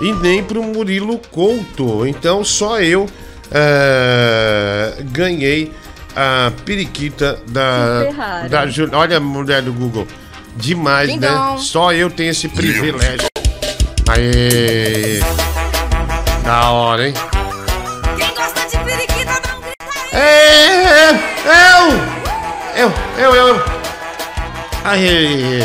[0.00, 2.06] e nem pro Murilo Couto.
[2.06, 3.06] Então, só eu
[3.52, 5.70] é, ganhei
[6.16, 8.04] a periquita da.
[8.48, 8.64] da
[8.96, 10.08] Olha, mulher do Google.
[10.56, 11.28] Demais, né?
[11.58, 13.28] Só eu tenho esse privilégio.
[14.08, 15.20] Aê!
[16.42, 17.14] Da hora, hein?
[20.14, 21.90] É, eu!
[22.76, 23.64] Eu, eu, eu!
[24.84, 25.58] Aí!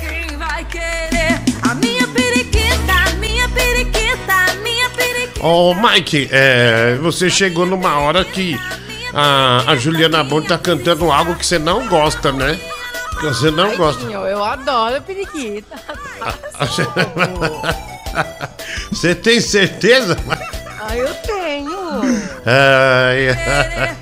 [0.00, 5.46] Quem vai querer a minha periquita, minha periquita, minha periquita?
[5.46, 8.58] Ô, oh, Mike, é, você chegou numa hora que
[9.12, 12.58] a, a Juliana Bond tá cantando algo que você não gosta, né?
[13.20, 14.02] Que você não Ai, gosta.
[14.02, 15.76] Eu adoro periquita.
[18.90, 20.16] Você tem certeza?
[20.80, 21.35] Ah, eu tenho.
[22.46, 23.28] Ai,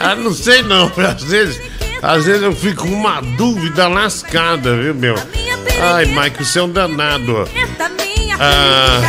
[0.00, 0.90] ah, não sei não.
[0.96, 1.60] Às vezes,
[2.00, 5.16] às vezes eu fico com uma dúvida lascada, viu, meu?
[5.82, 7.48] Ai, Mike, você é um danado.
[8.38, 9.00] Ah,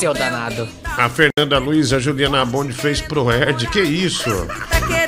[0.00, 0.66] seu danado.
[0.96, 3.66] A Fernanda Luiz, a Juliana Bond fez pro Ed.
[3.66, 4.46] Que isso?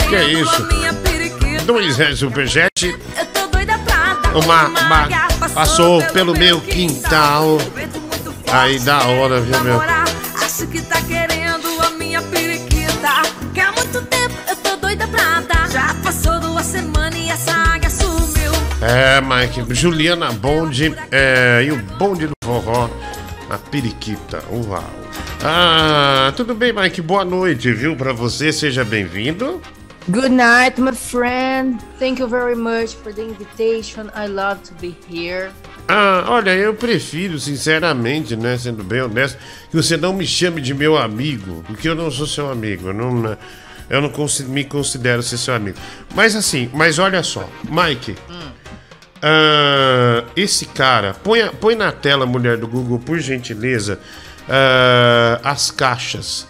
[0.09, 0.69] Que isso?
[1.65, 2.95] Dois reais superchat.
[4.35, 5.09] Uma, uma
[5.55, 7.59] passou pelo meu quintal.
[8.53, 9.81] Aí da hora, viu, meu?
[9.81, 11.32] Acho que tá querendo
[14.93, 15.71] doida pra dar.
[15.71, 18.53] Já passou duas semanas e essa águia sumiu.
[18.83, 22.91] É, Mike, Juliana Bond é, e o bonde do forró,
[23.49, 24.43] a periquita.
[24.51, 24.85] Uau.
[25.43, 27.01] Ah, tudo bem, Mike?
[27.01, 27.97] Boa noite, viu?
[27.97, 29.61] Pra você, seja bem-vindo.
[30.09, 31.79] Good night, my friend.
[31.99, 34.11] Thank you very much for the invitation.
[34.15, 35.51] I love to be here.
[35.89, 39.39] Ah, olha, eu prefiro, sinceramente, né, sendo bem honesto,
[39.71, 42.95] que você não me chame de meu amigo, porque eu não sou seu amigo, eu
[42.95, 43.37] não,
[43.89, 44.11] eu não
[44.49, 45.79] me considero ser seu amigo.
[46.15, 48.51] Mas assim, mas olha só, Mike, hum.
[49.19, 53.99] uh, esse cara, põe, põe na tela, mulher do Google, por gentileza,
[54.43, 56.47] uh, as caixas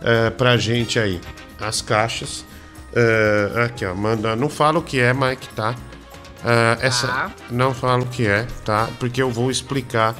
[0.00, 1.20] uh, pra gente aí.
[1.60, 2.44] As caixas.
[2.92, 4.36] Uh, aqui, ó, manda.
[4.36, 5.74] Não fala o que é, Mike, tá?
[6.80, 7.30] Essa ah.
[7.48, 8.88] não falo o que é, tá?
[8.98, 10.16] Porque eu vou explicar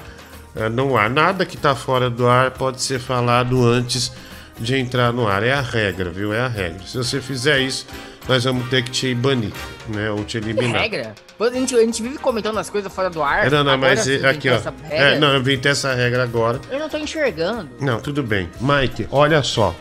[0.70, 1.10] no ar.
[1.10, 4.12] Nada que tá fora do ar pode ser falado antes
[4.58, 5.42] de entrar no ar.
[5.42, 6.32] É a regra, viu?
[6.32, 6.80] É a regra.
[6.86, 7.86] Se você fizer isso,
[8.28, 9.52] nós vamos ter que te banir,
[9.88, 10.10] né?
[10.10, 10.82] Ou te eliminar.
[10.82, 11.14] Que regra?
[11.40, 13.46] A gente, a gente vive comentando as coisas fora do ar.
[13.46, 14.60] É, não, não, mas aqui, ó.
[14.88, 16.60] É, não, eu inventei essa regra agora.
[16.70, 17.68] Eu não tô enxergando.
[17.80, 18.48] Não, tudo bem.
[18.60, 19.74] Mike, olha só.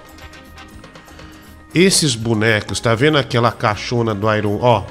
[1.74, 4.58] Esses bonecos, tá vendo aquela caixona do Iron?
[4.62, 4.84] Ó,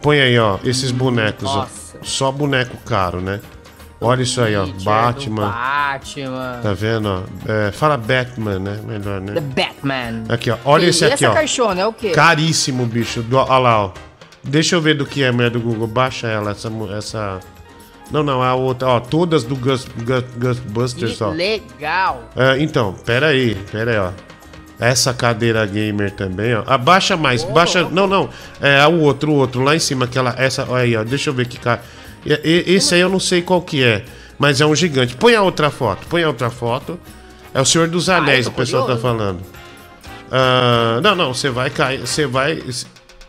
[0.00, 1.68] Põe aí, ó, esses bonecos, ó.
[2.02, 3.40] Só boneco caro, né?
[4.02, 4.66] Olha isso aí, ó.
[4.66, 5.48] Batman.
[5.50, 6.60] Batman.
[6.62, 7.22] Tá vendo, ó?
[7.50, 8.80] É, fala Batman, né?
[8.84, 9.34] Melhor, né?
[9.34, 10.24] The Batman.
[10.28, 10.56] Aqui, ó.
[10.64, 11.34] Olha esse aqui, essa ó.
[11.34, 12.10] caixona é o quê?
[12.10, 13.22] Caríssimo, bicho.
[13.22, 13.92] Do, olha lá, ó.
[14.42, 15.86] Deixa eu ver do que é, mulher do Google.
[15.86, 16.70] Baixa ela, essa.
[16.96, 17.40] essa...
[18.10, 19.00] Não, não, a outra, ó.
[19.00, 21.30] Todas do Gus, Gus, Ghostbusters, ó.
[21.30, 22.24] Legal.
[22.36, 24.10] É, então, pera aí, pera aí, ó.
[24.80, 26.64] Essa cadeira gamer também, ó.
[26.66, 27.52] Abaixa mais, oh.
[27.52, 27.88] baixa.
[27.88, 28.28] Não, não.
[28.60, 30.34] É o outro, o outro, lá em cima, aquela.
[30.36, 30.66] Essa.
[30.68, 31.04] Olha aí, ó.
[31.04, 31.80] Deixa eu ver que cara.
[32.24, 34.04] Esse aí eu não sei qual que é,
[34.38, 35.16] mas é um gigante.
[35.16, 36.98] Põe a outra foto, põe a outra foto.
[37.54, 39.40] É o Senhor dos Anéis, o pessoal tá falando.
[40.32, 42.00] Uh, não, não, você vai cair.
[42.00, 42.62] Você vai.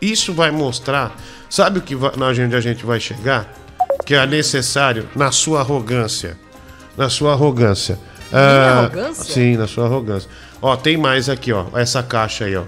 [0.00, 1.14] Isso vai mostrar.
[1.50, 3.52] Sabe o que vai, na onde a gente vai chegar?
[4.06, 6.38] Que é necessário na sua arrogância.
[6.96, 7.98] Na sua arrogância.
[8.32, 9.24] Uh, arrogância?
[9.24, 10.30] Sim, na sua arrogância.
[10.62, 11.66] Ó, tem mais aqui, ó.
[11.74, 12.64] Essa caixa aí, ó.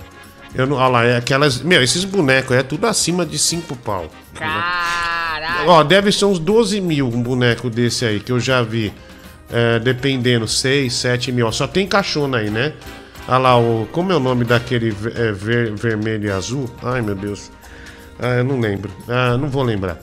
[0.57, 1.61] Eu não, olha lá, é aquelas.
[1.61, 4.11] Meu, esses bonecos é tudo acima de 5 pau.
[4.35, 5.69] Caralho.
[5.69, 8.93] Ó, deve ser uns 12 mil um boneco desse aí, que eu já vi.
[9.49, 11.47] É, dependendo, 6, 7 mil.
[11.47, 12.73] Ó, só tem caixona aí, né?
[13.29, 16.71] Olha lá, o, como é o nome daquele é, ver, vermelho e azul?
[16.83, 17.51] Ai, meu Deus.
[18.19, 18.91] Ah, eu não lembro.
[19.09, 19.99] Ah, não vou lembrar.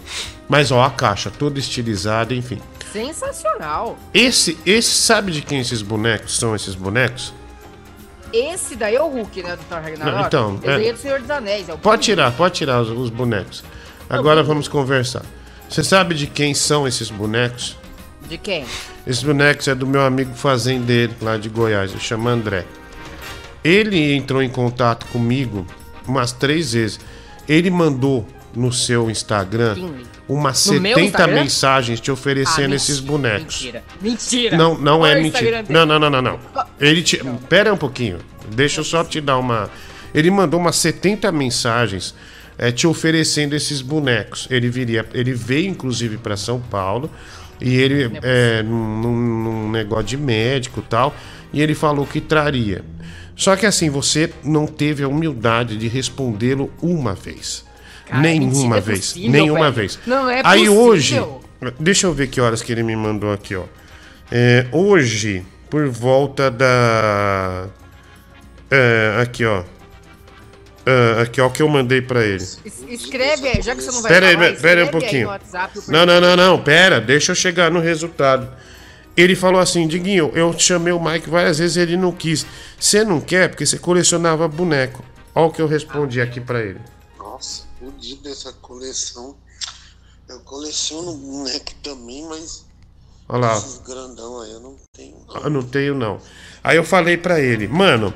[0.48, 2.60] Mas, ó, a caixa toda estilizada, enfim.
[2.92, 3.98] Sensacional.
[4.14, 7.34] Esse, esse, sabe de quem esses bonecos são esses bonecos?
[8.34, 10.18] Esse daí é o Hulk, né, do Thor Ragnarok?
[10.18, 10.88] Não, então, Esse é...
[10.88, 11.70] é do Senhor dos Anéis.
[11.70, 13.64] É pode tirar, pode tirar os, os bonecos.
[14.10, 15.24] Agora Não, vamos conversar.
[15.70, 17.78] Você sabe de quem são esses bonecos?
[18.28, 18.66] De quem?
[19.06, 22.66] Esses bonecos é do meu amigo fazendeiro lá de Goiás, ele chama André.
[23.64, 25.66] Ele entrou em contato comigo
[26.08, 27.00] umas três vezes.
[27.48, 29.76] Ele mandou no seu Instagram
[30.28, 33.62] umas 70 mensagens te oferecendo ah, esses bonecos.
[33.62, 33.84] Mentira.
[34.02, 34.58] Mentira.
[34.58, 35.66] Não, não Qual é mentira.
[35.68, 36.40] Não, não, não, não, não.
[36.80, 37.22] Ele te.
[37.50, 38.20] Pera um pouquinho.
[38.54, 39.70] Deixa eu só te dar uma.
[40.14, 42.14] Ele mandou umas 70 mensagens
[42.58, 44.48] é, te oferecendo esses bonecos.
[44.50, 47.10] Ele viria, ele veio inclusive para São Paulo
[47.60, 51.16] e ele é, é num, num negócio de médico tal
[51.52, 52.84] e ele falou que traria.
[53.36, 57.66] Só que assim você não teve a humildade de respondê-lo uma vez.
[58.14, 59.00] Cara, nenhuma vez.
[59.00, 59.74] É possível, nenhuma velho.
[59.74, 60.00] vez.
[60.06, 61.20] Não é Aí hoje.
[61.80, 63.64] Deixa eu ver que horas que ele me mandou aqui, ó.
[64.32, 67.68] É, hoje, por volta da.
[68.70, 69.64] É, aqui, ó.
[70.86, 72.46] É, aqui, ó, o que eu mandei pra ele.
[72.88, 75.28] escreve aí, já que você não vai pera falar, aí, pera aí um pouquinho.
[75.30, 78.48] WhatsApp, não, não, não, não, pera, deixa eu chegar no resultado.
[79.18, 82.46] Ele falou assim, Diguinho, eu chamei o Mike várias vezes ele não quis.
[82.80, 85.04] Você não quer porque você colecionava boneco.
[85.34, 86.80] Olha o que eu respondi aqui para ele
[87.84, 89.36] fodido essa coleção.
[90.28, 92.66] Eu coleciono boneco também, mas.
[93.28, 93.58] Olha lá.
[93.58, 95.18] Esses grandão aí eu não tenho.
[95.28, 95.36] Não.
[95.36, 96.20] Ah, não tenho não.
[96.64, 98.14] Aí eu falei para ele, mano,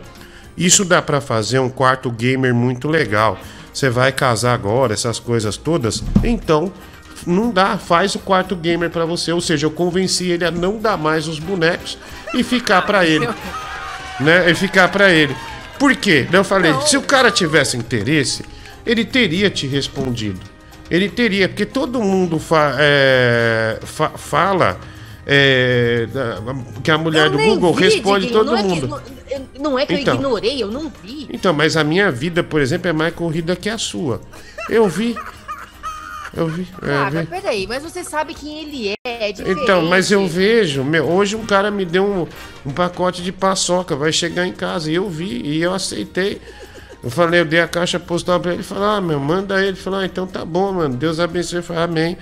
[0.57, 3.37] isso dá para fazer um quarto gamer muito legal.
[3.73, 6.01] Você vai casar agora, essas coisas todas.
[6.23, 6.71] Então,
[7.25, 9.31] não dá, faz o quarto gamer para você.
[9.31, 11.97] Ou seja, eu convenci ele a não dar mais os bonecos
[12.33, 13.27] e ficar para ele.
[14.19, 14.49] né?
[14.49, 15.35] E ficar para ele.
[15.77, 16.27] Por quê?
[16.31, 16.87] Eu falei, não.
[16.87, 18.43] se o cara tivesse interesse,
[18.87, 20.39] ele teria te respondido.
[20.89, 24.79] Ele teria, porque todo mundo fa, é, fa, fala
[25.25, 26.07] é,
[26.81, 29.01] que a mulher eu do Google vi, responde todo não mundo.
[29.29, 31.27] É que, não, é que então, eu ignorei, eu não vi.
[31.29, 34.21] Então, mas a minha vida, por exemplo, é mais corrida que a sua.
[34.69, 35.17] Eu vi.
[36.33, 36.65] Eu vi.
[36.81, 39.29] É, ah, mas peraí, mas você sabe quem ele é, é.
[39.31, 43.97] Então, mas eu vejo, meu, hoje um cara me deu um, um pacote de paçoca,
[43.97, 46.39] vai chegar em casa, e eu vi, e eu aceitei.
[47.03, 48.61] Eu falei, eu dei a caixa postal pra ele.
[48.61, 49.69] Ele falou, ah, meu, manda ele.
[49.69, 50.95] Ele falou, ah, então tá bom, mano.
[50.95, 51.59] Deus abençoe.
[51.59, 52.17] Eu falei, amém.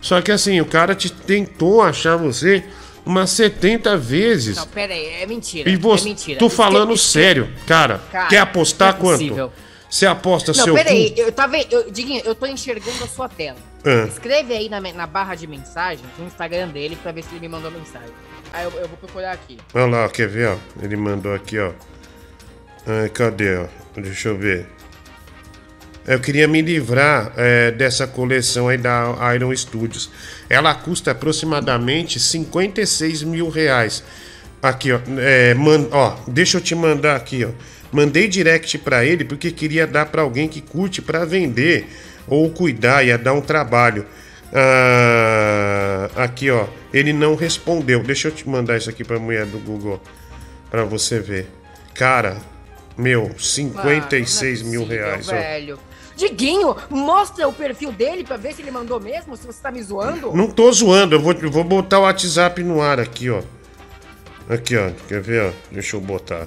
[0.00, 2.64] Só que assim, o cara te tentou achar você
[3.04, 4.56] umas 70 vezes.
[4.56, 5.68] Não, pera aí, é mentira.
[5.68, 6.38] E você, é mentira.
[6.38, 8.00] tô falando sério, cara.
[8.10, 9.52] Cara, quer apostar não é quanto?
[9.88, 11.20] Você aposta Não, seu pera aí, cu?
[11.20, 11.56] eu tava.
[11.56, 13.58] Eu, Diguinho, eu tô enxergando a sua tela.
[13.84, 14.06] Ah.
[14.08, 17.48] Escreve aí na, na barra de mensagem no Instagram dele pra ver se ele me
[17.48, 18.10] mandou mensagem.
[18.52, 19.58] Aí eu, eu vou procurar aqui.
[19.72, 20.56] Olha lá, quer ver, ó?
[20.82, 21.72] Ele mandou aqui, ó.
[22.86, 23.83] Ai, cadê, ó?
[23.96, 24.66] Deixa eu ver.
[26.06, 30.10] Eu queria me livrar é, dessa coleção aí da Iron Studios.
[30.50, 34.04] Ela custa aproximadamente 56 mil reais.
[34.62, 35.00] Aqui, ó.
[35.18, 37.50] É, man- ó, deixa eu te mandar aqui, ó.
[37.90, 41.86] Mandei direct pra ele porque queria dar pra alguém que curte pra vender
[42.26, 44.04] ou cuidar, ia dar um trabalho.
[44.52, 46.66] Ah, aqui, ó.
[46.92, 48.02] Ele não respondeu.
[48.02, 50.00] Deixa eu te mandar isso aqui pra mulher do Google
[50.70, 51.48] pra você ver.
[51.94, 52.36] Cara,
[52.96, 55.28] meu, 56 Mano, mil é possível, reais.
[55.28, 55.32] ó.
[55.32, 55.78] Velho.
[56.16, 59.82] Diguinho, mostra o perfil dele pra ver se ele mandou mesmo, se você tá me
[59.82, 60.32] zoando.
[60.32, 63.42] Não tô zoando, eu vou, vou botar o WhatsApp no ar aqui, ó.
[64.48, 64.90] Aqui, ó.
[65.08, 65.52] Quer ver, ó?
[65.72, 66.46] Deixa eu botar.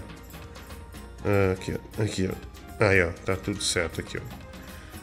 [1.25, 2.01] Ah, aqui, ó.
[2.03, 2.85] Aqui, ó.
[2.85, 3.09] Aí, ó.
[3.25, 4.21] Tá tudo certo aqui, ó.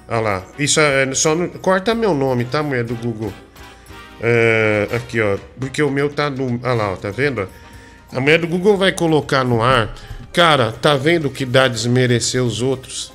[0.08, 0.42] Olha lá.
[0.58, 1.12] Isso é.
[1.14, 3.32] Só não- corta meu nome, tá, mulher do Google?
[4.20, 5.36] É, aqui, ó.
[5.58, 6.58] Porque o meu tá no.
[6.62, 6.96] Olha lá, ó.
[6.96, 7.46] Tá vendo?
[8.12, 9.92] A mulher do Google vai colocar no ar.
[10.34, 13.12] Cara, tá vendo que dá desmerecer os outros?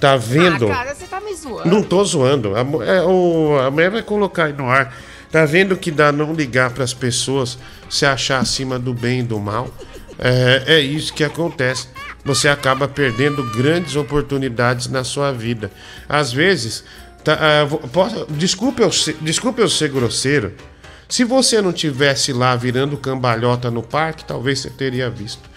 [0.00, 0.66] Tá vendo?
[0.66, 1.68] Ah, cara, você tá me zoando.
[1.68, 2.54] Não tô zoando.
[2.56, 4.94] A, é, o, a mulher vai colocar aí no ar.
[5.30, 9.38] Tá vendo que dá não ligar pras pessoas, se achar acima do bem e do
[9.38, 9.68] mal?
[10.18, 11.86] É, é isso que acontece.
[12.24, 15.70] Você acaba perdendo grandes oportunidades na sua vida.
[16.08, 16.82] Às vezes,
[17.22, 20.54] tá, vou- posso- desculpe, eu ser, desculpe eu ser grosseiro.
[21.08, 25.48] Se você não tivesse lá virando cambalhota no parque, talvez você teria visto.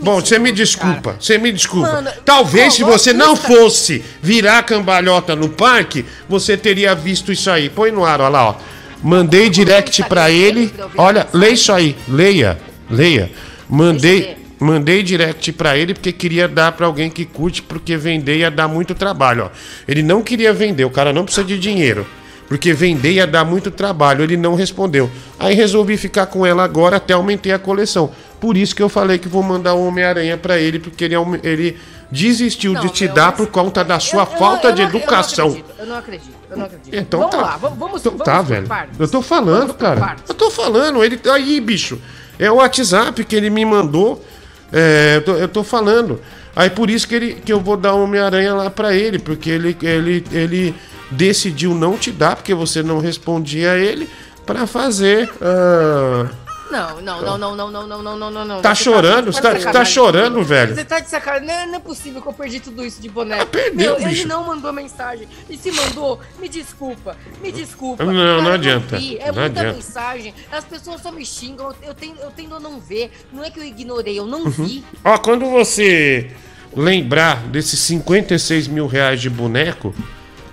[0.00, 1.94] Bom, você me desculpa, você me desculpa.
[1.94, 7.68] Mano, talvez se você não fosse virar cambalhota no parque, você teria visto isso aí.
[7.68, 8.54] Põe no ar, olha lá, ó.
[9.02, 10.72] Mandei direct pra ele.
[10.96, 12.56] Olha, leia isso aí, leia,
[12.88, 13.32] leia.
[13.68, 18.50] Mandei, mandei direct pra ele porque queria dar pra alguém que curte, porque vender ia
[18.50, 19.50] dar muito trabalho, ó.
[19.88, 22.06] Ele não queria vender, o cara não precisa de dinheiro.
[22.50, 25.08] Porque vender ia dar muito trabalho, ele não respondeu.
[25.38, 28.10] Aí resolvi ficar com ela agora até aumentei a coleção.
[28.40, 31.38] Por isso que eu falei que vou mandar o Homem-Aranha pra ele, porque ele, aume-
[31.44, 31.78] ele
[32.10, 34.88] desistiu de Não, te eu- dar por conta da sua Eu- eu falta de eu
[34.88, 35.46] não- educação.
[35.46, 36.92] Eu não acredito, eu não acredito, eu não acredito.
[36.96, 37.40] Então vamos tá.
[37.42, 38.66] lá, vamos, vamos, então vamos tá, velho.
[38.66, 38.98] partes.
[38.98, 40.00] Eu tô falando, cara.
[40.00, 40.24] partes.
[40.28, 41.04] Eu tô falando.
[41.04, 42.00] Ele aí, bicho.
[42.36, 44.24] É o WhatsApp que ele me mandou.
[44.72, 46.20] É, eu, tô, eu tô falando.
[46.56, 49.48] Aí por isso que, ele, que eu vou dar o Homem-Aranha lá pra ele, porque
[49.50, 50.74] ele, ele, ele
[51.10, 54.08] decidiu não te dar, porque você não respondia a ele,
[54.46, 55.30] pra fazer.
[55.40, 56.28] ah,
[56.70, 58.60] Não, não, não, não, não, não, não, não, não, não, não.
[58.62, 59.32] Tá Você chorando?
[59.32, 59.92] Você tá- de você tá sacanagem.
[59.92, 60.74] chorando, velho?
[60.76, 61.46] Você tá de sacanagem.
[61.48, 63.42] Não, não é possível que eu perdi tudo isso de boneco.
[63.42, 64.20] Ah, perdeu, Meu, bicho.
[64.22, 65.26] Ele não mandou mensagem.
[65.48, 67.16] E se mandou, me desculpa.
[67.42, 68.04] Me desculpa.
[68.04, 68.96] Não, Cara, não adianta.
[68.98, 69.72] vi, É Não muita adianta.
[69.78, 70.32] mensagem.
[70.52, 71.74] As pessoas só me xingam.
[71.82, 73.10] Eu tendo, eu tendo a não ver.
[73.32, 74.50] Não é que eu ignorei, eu não Uhum.
[74.50, 74.84] vi.
[75.04, 76.30] Ó, quando você
[76.76, 79.92] lembrar desses 56 mil reais de boneco,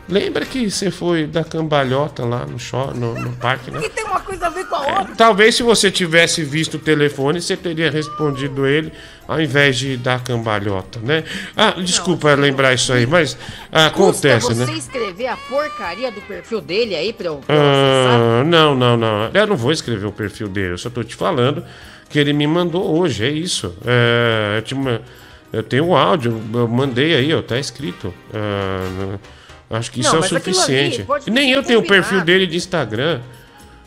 [0.08, 3.82] lembra que você foi da cambalhota lá no, show, no, no parque, né?
[3.84, 5.16] E tem uma coisa a ver com a outra.
[5.16, 8.92] Talvez se você tivesse visto o telefone, você teria respondido ele
[9.28, 11.24] ao invés de dar cambalhota, né?
[11.56, 13.38] Ah, desculpa lembrar isso aí, mas
[13.72, 14.78] acontece, Custa você né?
[14.78, 18.22] escrever a porcaria do perfil dele aí pra eu, pra eu acessar?
[18.22, 19.30] Ah, não, não, não.
[19.34, 21.64] Eu não vou escrever o perfil dele, eu só tô te falando
[22.10, 23.76] que ele me mandou hoje, é isso.
[23.86, 24.76] É, eu, te
[25.52, 28.14] eu tenho o áudio, eu mandei aí, ó, tá escrito.
[28.34, 29.18] Ah,
[29.70, 31.06] acho que isso Não, é o suficiente.
[31.28, 33.20] nem eu tenho o perfil dele de Instagram.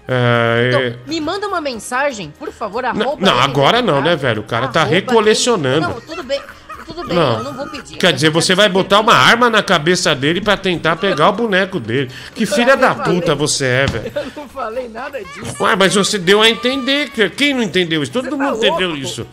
[0.09, 4.03] Ah, é- Então, me manda uma mensagem, por favor, Não, arroba não, ele, agora não,
[4.03, 4.41] né, velho?
[4.43, 5.87] O cara tá recolecionando.
[5.87, 5.95] ele.
[5.95, 6.41] Não, tudo bem,
[6.85, 7.39] tudo bem, Não.
[7.39, 7.97] eu não vou pedir.
[7.97, 11.79] Quer dizer, você vai botar uma arma na cabeça dele pra tentar pegar o boneco
[11.79, 12.11] dele.
[12.35, 14.13] Que filha da puta você é, velho.
[14.15, 15.63] Eu não falei nada disso.
[15.63, 17.11] Ué, mas você deu a entender.
[17.11, 18.11] que- Quem não entendeu isso?
[18.11, 19.25] Todo Você mundo tá entendeu isso.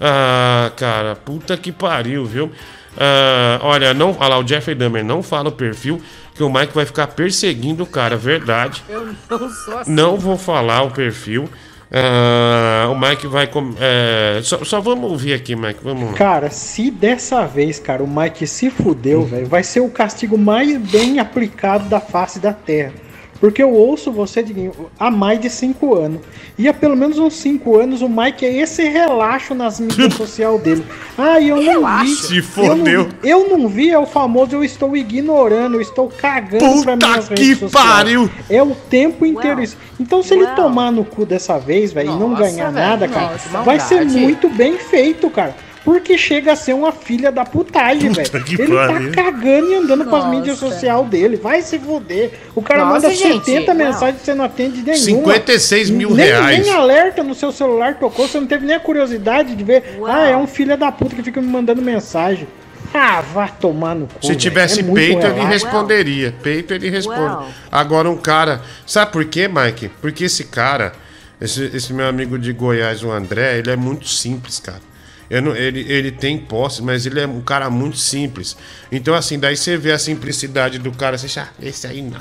[0.00, 2.52] Ah, cara, puta que pariu, viu?
[2.98, 6.00] Ah, olha, não, olha lá, o Jeffrey Dahmer não fala o perfil,
[6.34, 8.82] que o Mike vai ficar perseguindo o cara, verdade.
[8.88, 9.90] Eu não sou assim.
[9.92, 11.48] Não vou falar o perfil.
[11.92, 13.46] Ah, o Mike vai.
[13.48, 15.80] com- é, só, só vamos ouvir aqui, Mike.
[15.82, 16.16] Vamos lá.
[16.16, 20.76] Cara, se dessa vez, cara, o Mike se fudeu, velho, vai ser o castigo mais
[20.90, 22.92] bem aplicado da face da Terra.
[23.40, 26.20] Porque eu ouço você Diguinho, há mais de cinco anos.
[26.58, 30.60] E há pelo menos uns cinco anos o Mike é esse relaxo nas mídias sociais
[30.60, 30.84] dele.
[31.16, 32.10] Ah, eu não vi.
[32.16, 33.04] Se Eu fodeu.
[33.04, 36.96] não, eu não vi, é o famoso eu estou ignorando, eu estou cagando pra Puta
[36.96, 37.86] minhas que redes sociais.
[37.86, 38.30] pariu!
[38.50, 39.76] É o tempo inteiro Well, isso.
[39.98, 43.32] Então se ele tomar no cu dessa vez, velho, e não ganhar velho, nada, cara,
[43.32, 45.54] nossa, vai ser muito bem feito, cara.
[45.84, 48.30] Porque chega a ser uma filha da putagem, velho.
[48.58, 49.12] Ele pariu.
[49.12, 50.10] tá cagando e andando Nossa.
[50.10, 51.36] com as mídias sociais dele.
[51.36, 52.32] Vai se foder.
[52.54, 53.86] O cara Nossa, manda gente, 70 não.
[53.86, 54.96] mensagens e você não atende nenhuma.
[54.96, 56.60] 56 mil nem, reais.
[56.60, 59.96] Nem alerta no seu celular tocou, você não teve nem a curiosidade de ver.
[59.98, 60.10] Uau.
[60.10, 62.46] Ah, é um filho da puta que fica me mandando mensagem.
[62.92, 64.26] Ah, vá tomar no cu.
[64.26, 66.34] Se tivesse é peito, ele responderia.
[66.42, 67.46] Peito, ele responde.
[67.70, 68.62] Agora, um cara.
[68.84, 69.90] Sabe por quê, Mike?
[70.00, 70.92] Porque esse cara,
[71.40, 74.89] esse, esse meu amigo de Goiás, o André, ele é muito simples, cara.
[75.30, 78.56] Não, ele, ele tem posse, mas ele é um cara muito simples.
[78.90, 82.20] Então, assim, daí você vê a simplicidade do cara, você acha, ah, esse aí não.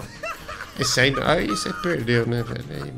[0.80, 1.28] Esse aí não.
[1.28, 2.66] Aí você perdeu, né, velho?
[2.70, 2.94] Aí...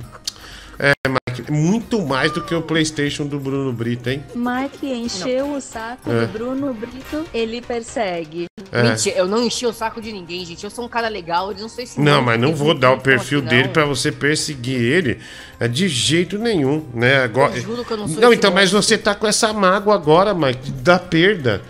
[0.80, 4.24] É, Mike, muito mais do que o PlayStation do Bruno Brito, hein?
[4.34, 5.58] Mike encheu não.
[5.58, 6.26] o saco é.
[6.26, 8.48] do Bruno Brito, ele persegue.
[8.72, 8.84] É.
[8.84, 10.64] Mentira, eu não enchi o saco de ninguém, gente.
[10.64, 12.00] Eu sou um cara legal, eu não sei se.
[12.00, 15.20] Não, mas não vou dar o perfil dele para você perseguir ele
[15.62, 17.22] é de jeito nenhum, né?
[17.24, 17.56] Agora...
[17.56, 20.34] Eu juro que eu não sou Não, então, mas você tá com essa mágoa agora,
[20.34, 21.62] Mike, da perda.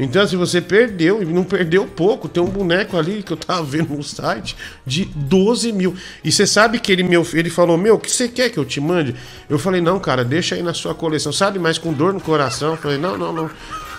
[0.00, 3.62] Então, se você perdeu, e não perdeu pouco, tem um boneco ali que eu tava
[3.62, 5.94] vendo no site de 12 mil.
[6.24, 8.64] E você sabe que ele, meu, ele falou: Meu, o que você quer que eu
[8.64, 9.14] te mande?
[9.48, 11.58] Eu falei: Não, cara, deixa aí na sua coleção, sabe?
[11.60, 12.72] Mas com dor no coração.
[12.72, 13.50] Eu falei: Não, não, não.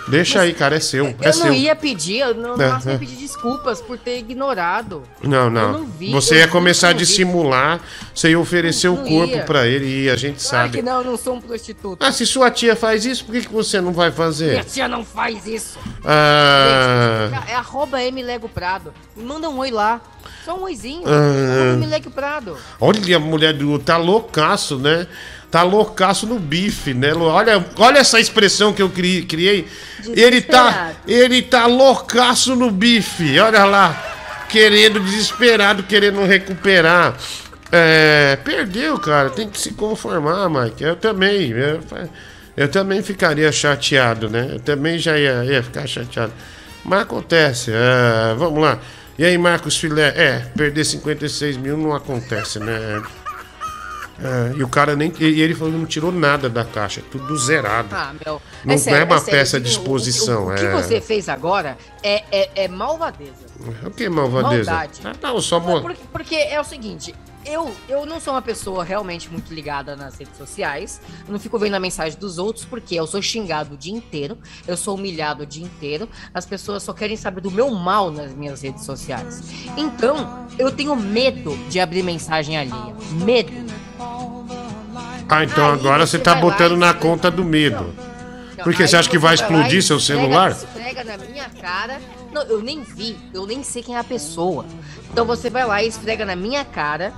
[0.07, 1.07] Deixa aí, cara, é seu.
[1.21, 1.45] É eu seu.
[1.45, 2.97] não ia pedir, eu não, é, não é.
[2.97, 5.03] pedir desculpas por ter ignorado.
[5.21, 5.73] Não, não.
[5.73, 7.81] não vi, você ia começar a dissimular,
[8.13, 10.77] você ia oferecer não, o corpo para ele e a gente sabe.
[10.77, 12.03] que não, eu não sou um prostituto.
[12.03, 14.51] Ah, se sua tia faz isso, por que, que você não vai fazer?
[14.51, 15.77] Minha tia não faz isso.
[16.05, 17.29] Ah.
[17.31, 18.93] Gente, é arroba M Lego Prado.
[19.15, 20.01] Me manda um oi lá.
[20.45, 21.03] Só um oizinho.
[21.05, 21.85] Ah.
[21.85, 22.57] Lego Prado.
[22.79, 23.77] Olha a mulher do.
[23.79, 25.07] Tá loucaço, né?
[25.49, 27.13] Tá loucaço no bife, né?
[27.13, 29.67] Olha, olha essa expressão que eu criei.
[30.05, 33.39] Ele tá, ele tá loucaço no bife.
[33.39, 34.13] Olha lá.
[34.49, 37.17] Querendo, desesperado, querendo recuperar.
[37.71, 39.29] É, perdeu, cara.
[39.29, 40.83] Tem que se conformar, Mike.
[40.83, 41.51] Eu também.
[41.51, 41.81] Eu,
[42.55, 44.51] eu também ficaria chateado, né?
[44.53, 46.33] Eu também já ia, ia ficar chateado.
[46.83, 47.71] Mas acontece.
[47.71, 48.79] É, vamos lá.
[49.19, 50.13] E aí, Marcos Filé?
[50.15, 53.01] É, perder 56 mil não acontece, né?
[54.19, 55.13] É, e o cara nem.
[55.19, 57.89] E ele falou que não tirou nada da caixa, tudo zerado.
[57.91, 58.41] Ah, meu.
[58.65, 60.45] Não é, sério, é uma é peça de exposição.
[60.45, 60.71] O, o, o, que é.
[60.71, 63.45] você fez agora é, é, é malvadeza.
[63.85, 64.71] O que é malvadeza?
[64.71, 65.01] Maldade.
[65.03, 67.13] Ah, não, só porque, porque é o seguinte,
[67.47, 71.01] eu, eu não sou uma pessoa realmente muito ligada nas redes sociais.
[71.25, 74.37] Eu não fico vendo a mensagem dos outros, porque eu sou xingado o dia inteiro,
[74.67, 76.09] eu sou humilhado o dia inteiro.
[76.33, 79.41] As pessoas só querem saber do meu mal nas minhas redes sociais.
[79.77, 82.95] Então, eu tenho medo de abrir mensagem alheia.
[83.23, 83.51] Medo.
[85.29, 87.93] Ah, então Aí agora você tá botando na conta do medo.
[88.63, 90.51] Porque você acha que vai explodir seu celular?
[90.51, 92.01] Esfrega na minha cara.
[92.33, 94.65] Não, eu nem vi, eu nem sei quem é a pessoa.
[95.11, 97.13] Então você vai lá e esfrega na minha cara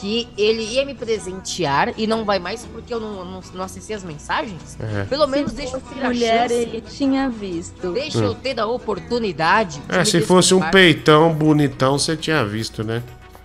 [0.00, 3.94] que ele ia me presentear e não vai mais porque eu não, não, não acessei
[3.94, 4.78] as mensagens?
[4.80, 5.04] É.
[5.04, 6.54] Pelo menos deixa eu ter mulher, a chance.
[6.54, 7.92] ele tinha visto.
[7.92, 8.24] Deixa hum.
[8.24, 9.80] eu ter a oportunidade.
[9.90, 13.02] É, se fosse um peitão bonitão, você tinha visto, né?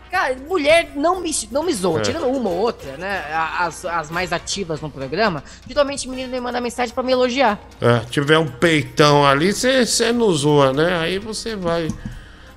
[0.10, 2.04] Cara, mulher não me, não me zoa, é.
[2.04, 3.26] tirando uma ou outra, né?
[3.60, 7.60] As, as mais ativas no programa, geralmente menino me manda mensagem para me elogiar.
[7.82, 11.00] É, tiver um peitão ali, você não zoa, né?
[11.00, 11.90] Aí você vai.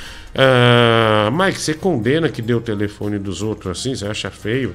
[1.32, 3.94] Mike, você condena que deu o telefone dos outros assim?
[3.94, 4.74] Você acha feio?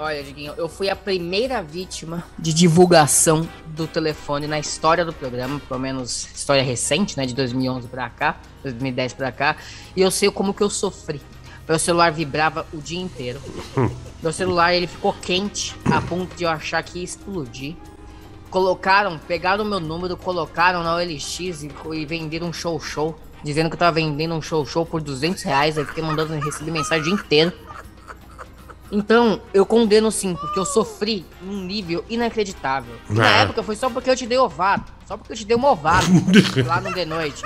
[0.00, 5.60] Olha, Diguinho, eu fui a primeira vítima de divulgação do telefone na história do programa,
[5.68, 9.56] pelo menos história recente, né, de 2011 para cá, 2010 para cá,
[9.96, 11.20] e eu sei como que eu sofri.
[11.68, 13.40] Meu celular vibrava o dia inteiro.
[13.76, 13.90] Hum.
[14.22, 17.76] Meu celular ele ficou quente a ponto de eu achar que ia explodir.
[18.50, 23.14] Colocaram, pegaram meu número, colocaram na OLX e, e venderam um show show.
[23.44, 25.76] dizendo que eu tava vendendo um show show por 200 reais.
[25.76, 27.52] Aí fiquei mandando receber mensagem o dia inteiro.
[28.90, 32.94] Então, eu condeno sim, porque eu sofri num nível inacreditável.
[33.10, 33.38] Na Ah.
[33.42, 34.84] época foi só porque eu te dei ovado.
[35.06, 36.06] Só porque eu te dei uma ovada
[36.66, 37.42] lá no The Noite.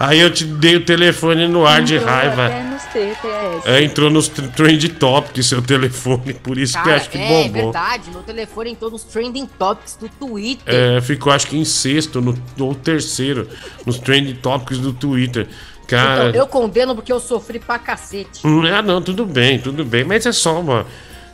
[0.00, 2.46] Aí eu te dei o telefone no ar de Entrou raiva.
[2.46, 3.62] Até nos TTS.
[3.68, 7.18] É, entrou nos tr- trend topics seu telefone, por isso que eu Cara, acho que
[7.18, 7.64] é bombou.
[7.64, 8.04] verdade.
[8.12, 10.62] Meu telefone entrou nos trending topics do Twitter.
[10.72, 13.48] É, ficou acho que em sexto no, ou terceiro
[13.84, 15.48] nos trend topics do Twitter.
[15.88, 18.42] Cara, Então, eu condeno porque eu sofri pra cacete.
[18.72, 20.86] Ah, não, tudo bem, tudo bem, mas é só uma.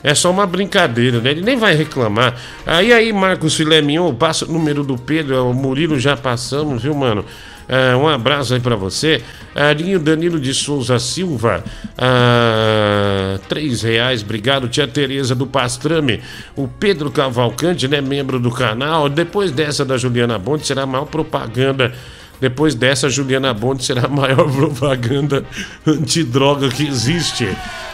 [0.02, 1.30] É só uma brincadeira, né?
[1.30, 2.34] Ele nem vai reclamar.
[2.66, 6.94] Aí, aí, Marcos Filé Mignon, passa o número do Pedro, o Murilo já passamos, viu,
[6.94, 7.24] mano?
[7.68, 9.22] Ah, um abraço aí pra você.
[9.54, 11.62] Arinho Danilo de Souza Silva,
[11.96, 14.68] ah, três reais, obrigado.
[14.68, 16.22] Tia Tereza do Pastrame,
[16.56, 18.00] o Pedro Cavalcante, né?
[18.00, 19.08] Membro do canal.
[19.08, 21.92] Depois dessa da Juliana Bonte, será a maior propaganda
[22.40, 25.44] depois dessa, Juliana Bonte será a maior propaganda
[25.86, 27.48] antidroga que existe.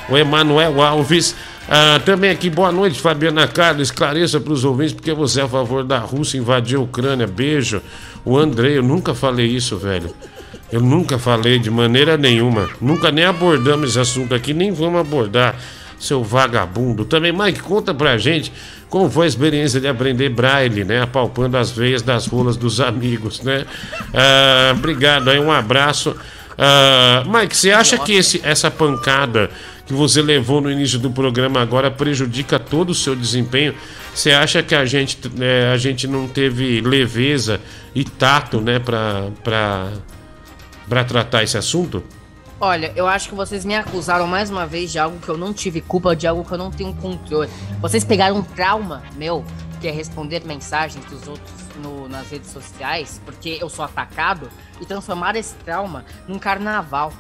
[0.09, 1.37] O Emanuel Alves.
[1.68, 3.89] ah, também aqui, boa noite, Fabiana Carlos.
[3.89, 7.27] Esclareça para os ouvintes porque você é a favor da Rússia invadir a Ucrânia.
[7.27, 7.83] Beijo.
[8.25, 10.14] O André, eu nunca falei isso, velho.
[10.71, 12.68] Eu nunca falei de maneira nenhuma.
[12.81, 15.57] Nunca nem abordamos esse assunto aqui, nem vamos abordar,
[15.99, 17.05] seu vagabundo.
[17.05, 18.53] Também, Mike, conta pra gente
[18.89, 21.03] como foi a experiência de aprender braille, né?
[21.03, 23.64] Apalpando as veias das rolas dos amigos, né?
[24.12, 26.14] Ah, obrigado aí, um abraço.
[26.59, 29.51] Ah, Mike, você acha que esse, essa pancada
[29.91, 33.74] que você levou no início do programa agora prejudica todo o seu desempenho?
[34.14, 37.61] Você acha que a gente, eh, a gente não teve leveza
[37.93, 39.91] e tato, né, pra
[41.05, 42.03] tratar esse assunto?
[42.61, 45.53] Olha, eu acho que vocês me acusaram mais uma vez de algo que eu não
[45.53, 47.49] tive culpa, de algo que eu não tenho controle.
[47.80, 49.45] Vocês pegaram um trauma meu,
[49.80, 51.51] que é responder mensagens dos outros
[51.82, 54.49] no- nas redes sociais, porque eu sou atacado,
[54.80, 57.12] e transformaram esse trauma num carnaval.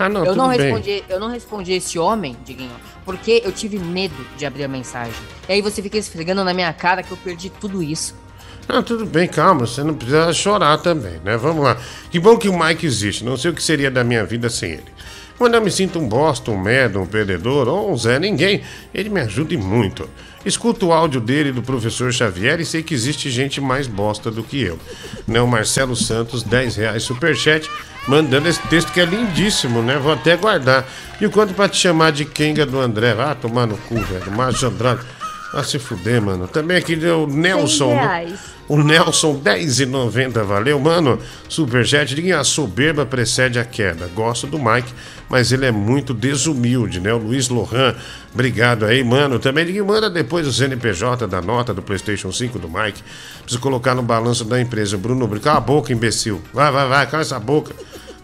[0.00, 0.58] Ah, não, eu, não bem.
[0.58, 2.70] respondi, eu não respondi esse homem, Diguinho,
[3.04, 5.12] porque eu tive medo de abrir a mensagem.
[5.46, 8.14] E aí você fica esfregando na minha cara que eu perdi tudo isso.
[8.66, 11.36] Não, tudo bem, calma, você não precisa chorar também, né?
[11.36, 11.76] Vamos lá.
[12.10, 14.70] Que bom que o Mike existe, não sei o que seria da minha vida sem
[14.70, 14.84] ele.
[15.40, 18.60] Quando eu me sinto um bosta, um merda, um perdedor ou um Zé Ninguém,
[18.92, 20.06] ele me ajuda muito.
[20.44, 24.44] Escuto o áudio dele do professor Xavier e sei que existe gente mais bosta do
[24.44, 24.78] que eu.
[25.26, 25.40] Né?
[25.40, 27.66] O Marcelo Santos, 10 reais superchat,
[28.06, 29.96] mandando esse texto que é lindíssimo, né?
[29.96, 30.86] Vou até guardar.
[31.18, 33.16] E o quanto pra te chamar de Kenga do André?
[33.18, 34.30] Ah, tomar no cu, velho.
[34.30, 35.00] Macho Andrade.
[35.52, 36.46] Ah, se fuder, mano.
[36.46, 37.92] Também aqui deu o Nelson.
[37.94, 38.38] né?
[38.68, 41.18] O Nelson, 10,90, valeu, mano.
[41.48, 44.08] Superchat, ninguém a soberba precede a queda.
[44.14, 44.92] Gosto do Mike,
[45.28, 47.12] mas ele é muito desumilde, né?
[47.12, 47.96] O Luiz Lohan,
[48.32, 49.40] obrigado aí, mano.
[49.40, 53.02] Também ninguém manda depois o CNPJ da nota do PlayStation 5 do Mike.
[53.40, 54.96] Preciso colocar no balanço da empresa.
[54.96, 56.40] Bruno, cala a boca, imbecil.
[56.54, 57.74] Vai, vai, vai, cala essa boca.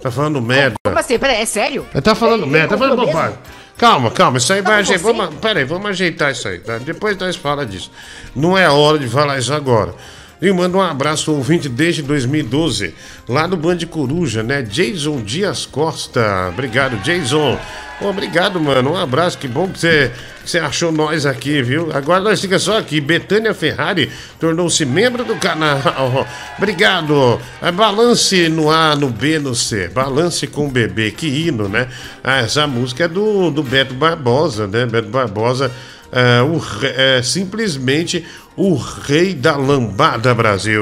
[0.01, 0.77] Tá falando merda.
[0.85, 1.19] Como assim?
[1.19, 1.85] Peraí, é sério?
[1.93, 3.37] Ele tá falando Ele merda, tá falando bobagem.
[3.77, 5.13] Calma, calma, isso aí vai com ajeitar.
[5.13, 6.79] Vamos, pera aí, vamos ajeitar isso aí, tá?
[6.79, 7.91] Depois nós fala disso.
[8.35, 9.95] Não é hora de falar isso agora.
[10.41, 12.95] E manda um abraço ao ouvinte desde 2012,
[13.27, 14.61] lá do Band Coruja, né?
[14.61, 16.49] Jason Dias Costa.
[16.51, 17.59] Obrigado, Jason.
[18.03, 18.93] Obrigado, mano.
[18.93, 20.13] Um abraço, que bom que você,
[20.45, 21.91] que você achou nós aqui, viu?
[21.95, 23.01] Agora nós fica só aqui.
[23.01, 25.81] Betânia Ferrari tornou-se membro do canal.
[26.59, 27.41] Obrigado.
[27.63, 29.89] É balance no A, no B, no C.
[29.89, 31.11] Balance com o bebê.
[31.11, 31.89] Que hino, né?
[32.23, 34.85] Ah, essa música é do, do Beto Barbosa, né?
[34.85, 35.73] Beto Barbosa,
[36.13, 38.27] é, o, é simplesmente
[38.57, 40.81] o rei da lambada Brasil.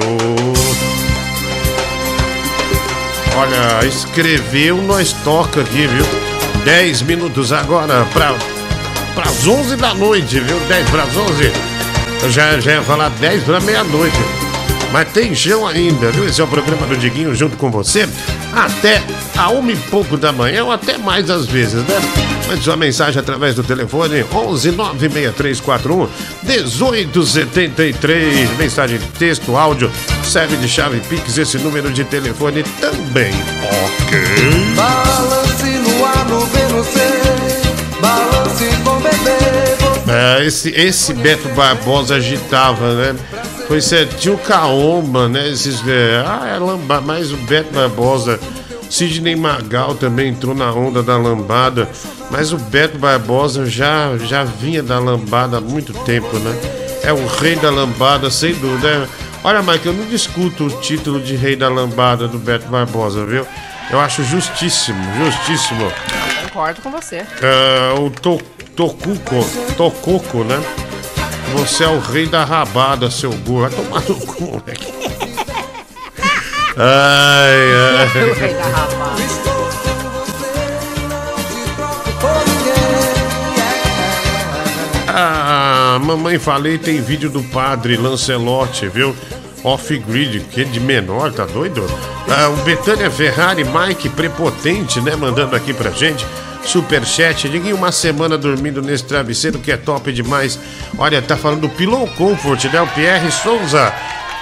[3.37, 6.07] Olha, escreveu, nós toca aqui, viu?
[6.65, 8.35] 10 minutos agora para
[9.29, 10.59] as 11 da noite, viu?
[10.69, 11.53] 10 para as 11.
[12.23, 14.19] Eu já, já ia falar 10 para meia-noite.
[14.95, 16.25] Mas tem chão ainda, viu?
[16.25, 18.09] Esse é o programa do Diguinho junto com você.
[18.55, 19.03] Até
[19.37, 22.01] a uma e pouco da manhã, ou até mais às vezes, né?
[22.47, 26.09] Mande sua mensagem através do telefone 11 96341
[26.45, 28.57] 1873.
[28.57, 29.91] Mensagem de texto, áudio,
[30.23, 33.35] serve de chave Pix, esse número de telefone também.
[33.99, 34.21] Ok.
[34.77, 37.01] Balance no A, no B, no C.
[38.01, 39.75] Balance com bebê.
[40.07, 43.17] É, esse, esse Beto Barbosa agitava, né?
[43.67, 45.49] Foi ser tio Kaoma, né?
[45.49, 48.39] Esses, é, ah, é lamba, mas o Beto Barbosa,
[48.91, 51.89] Sidney Magal também entrou na onda da lambada,
[52.31, 56.55] mas o Beto Barbosa já, já vinha da lambada há muito tempo, né?
[57.03, 59.09] É o rei da lambada, sem dúvida.
[59.43, 63.47] Olha, Mike, eu não discuto o título de rei da lambada do Beto Barbosa, viu?
[63.91, 65.93] Eu acho justíssimo, justíssimo.
[66.45, 67.27] Concordo com você.
[67.43, 68.41] É, o to,
[68.75, 69.45] Tocuco,
[69.77, 70.61] Tocuco, né?
[71.53, 73.63] Você é o rei da rabada, seu burro.
[73.63, 74.93] Vai tomar no cu, moleque.
[76.77, 77.57] Ai,
[78.01, 78.85] ai.
[85.17, 89.15] Ah, mamãe falei, tem vídeo do padre Lancelotti, viu?
[89.63, 91.87] Off-grid, que é de menor, tá doido?
[92.29, 95.15] Ah, o Betânia Ferrari, Mike, prepotente, né?
[95.15, 96.27] Mandando aqui pra gente.
[96.65, 100.59] Superchat, ninguém uma semana dormindo nesse travesseiro que é top demais.
[100.99, 102.81] Olha, tá falando do Pillow Comfort, né?
[102.81, 103.93] O Pierre Souza.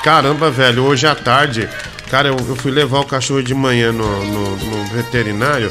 [0.03, 1.69] Caramba, velho, hoje à tarde,
[2.11, 5.71] cara, eu, eu fui levar o cachorro de manhã no, no, no, veterinário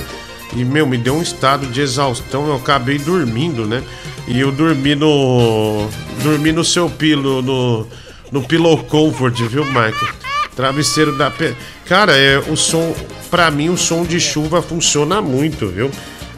[0.56, 3.84] e, meu, me deu um estado de exaustão, eu acabei dormindo, né?
[4.28, 5.88] E eu dormi no.
[6.24, 7.88] dormi no seu pilo, no,
[8.32, 10.14] no Pillow Comfort, viu, Michael?
[10.56, 11.32] Travesseiro da.
[11.86, 12.96] Cara, é, o som.
[13.30, 15.90] Pra mim, o som de chuva funciona muito, viu?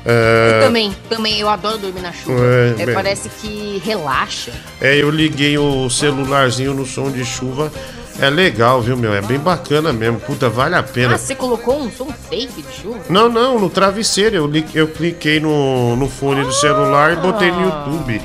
[0.05, 0.57] É...
[0.59, 2.43] Eu também, também, eu adoro dormir na chuva.
[2.77, 4.51] É, é, parece que relaxa.
[4.81, 7.71] É, eu liguei o celularzinho no som de chuva.
[8.19, 9.13] É legal, viu, meu?
[9.13, 10.19] É bem bacana mesmo.
[10.19, 11.15] Puta, vale a pena.
[11.15, 12.99] Ah, você colocou um som fake de chuva?
[13.09, 14.35] Não, não, no travesseiro.
[14.35, 17.13] Eu, eu cliquei no, no fone do celular ah.
[17.13, 18.21] e botei no YouTube.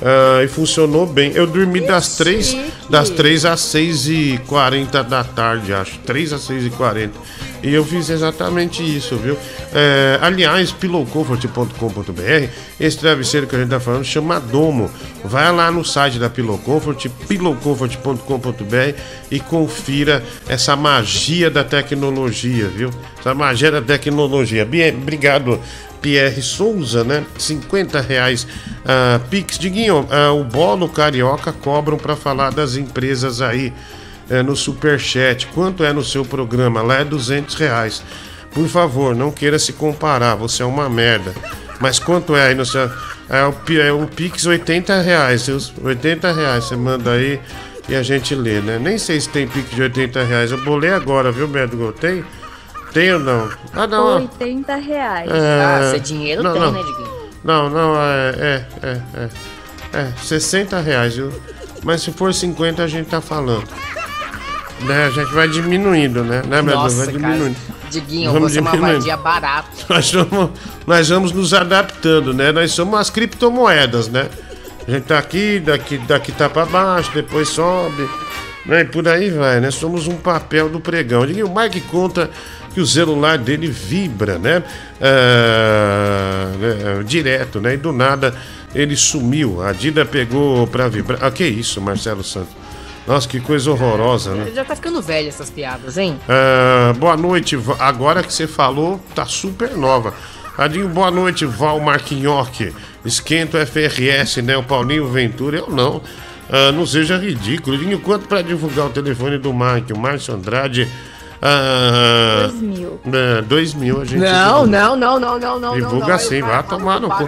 [0.00, 1.32] Uh, e funcionou bem.
[1.34, 2.56] Eu dormi das 3,
[2.88, 5.98] das 3 às 6 e 40 da tarde, acho.
[6.00, 7.18] 3 às 6 e 40.
[7.62, 9.36] E eu fiz exatamente isso, viu?
[9.74, 14.88] É, aliás, pillowcomfort.com.br, esse travesseiro que a gente tá falando chama Domo.
[15.24, 18.98] Vai lá no site da Pillow Comfort, pillowcomfort.com.br
[19.30, 22.90] e confira essa magia da tecnologia, viu?
[23.18, 24.64] Essa magia da tecnologia.
[24.64, 25.58] Bem, obrigado
[26.00, 27.24] Pierre Souza, né?
[27.38, 28.44] 50 reais.
[28.44, 33.72] Uh, Pix, Diguinho, uh, o bolo carioca cobram para falar das empresas aí
[34.30, 35.46] uh, no Superchat.
[35.48, 36.82] Quanto é no seu programa?
[36.82, 38.02] Lá é 200 reais.
[38.52, 41.34] Por favor, não queira se comparar, você é uma merda.
[41.80, 42.90] Mas quanto é aí no seu.
[43.28, 45.48] É o, é o Pix 80 reais.
[45.82, 47.38] 80 reais você manda aí
[47.88, 48.78] e a gente lê, né?
[48.78, 50.50] Nem sei se tem Pix de 80 reais.
[50.50, 51.94] Eu bolei agora, viu, Beto?
[52.00, 52.24] Tem?
[52.92, 53.48] Tem ou não?
[53.72, 54.16] Ah, não.
[54.16, 55.30] 80 reais.
[55.30, 55.64] É...
[55.64, 56.72] Ah, se dinheiro não, tem, não.
[56.72, 57.18] né, Diguinho?
[57.44, 59.28] Não, não, é, é, é, é.
[59.92, 61.32] É, 60 reais, viu?
[61.82, 63.66] Mas se for 50 a gente tá falando.
[64.80, 66.42] Né, a gente vai diminuindo, né?
[66.46, 67.56] né Nossa, vai diminuindo.
[67.56, 67.78] Cara.
[67.90, 68.84] Diguinho, vamos você diminuindo.
[68.84, 69.68] é uma vadia barata.
[69.88, 70.50] Nós vamos,
[70.86, 72.52] nós vamos nos adaptando, né?
[72.52, 74.28] Nós somos as criptomoedas, né?
[74.86, 78.08] A gente tá aqui, daqui, daqui tá pra baixo, depois sobe,
[78.66, 78.82] né?
[78.82, 79.70] E por aí vai, né?
[79.70, 81.26] Somos um papel do pregão.
[81.26, 82.30] Diguinho, o Mike conta
[82.78, 84.62] que o celular dele vibra, né?
[85.00, 87.02] Ah, né?
[87.04, 87.74] Direto, né?
[87.74, 88.32] E do nada
[88.72, 89.60] ele sumiu.
[89.60, 91.18] A Dida pegou pra vibrar.
[91.24, 92.52] Ah, que isso, Marcelo Santos?
[93.04, 94.52] Nossa, que coisa horrorosa, né?
[94.54, 96.20] Já tá ficando velho essas piadas, hein?
[96.28, 97.58] Ah, boa noite.
[97.80, 100.14] Agora que você falou, tá super nova.
[100.56, 102.72] Adinho, boa noite, Val Marquinhoque.
[103.04, 104.56] Esquento FRS, né?
[104.56, 106.00] O Paulinho Ventura, eu não.
[106.48, 107.76] Ah, não seja ridículo.
[107.76, 109.92] Dinho, quanto para divulgar o telefone do Mike?
[109.92, 110.86] O Márcio Andrade
[111.40, 113.00] ah, dois mil.
[113.12, 114.20] É, dois mil a gente.
[114.20, 115.74] Não, não, não, não, não, não.
[115.74, 117.24] Divulga não, sim, vai tomar no cu.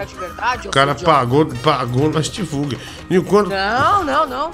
[0.67, 2.77] O cara pagou, pagou, nós divulga.
[3.09, 3.51] E quando...
[3.51, 4.51] Não, não, não.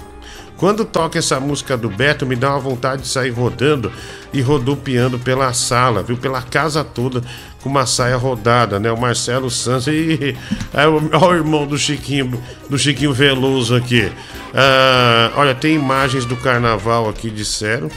[0.57, 3.93] Quando toca essa música do Beto, me dá uma vontade de sair rodando
[4.33, 6.17] e rodopiando pela sala, viu?
[6.17, 7.23] Pela casa toda,
[7.63, 8.91] com uma saia rodada, né?
[8.91, 10.35] O Marcelo Santos e
[10.73, 14.11] é o, o irmão do Chiquinho, do Chiquinho Veloso aqui.
[14.55, 17.91] Ah, olha, tem imagens do carnaval aqui, disseram.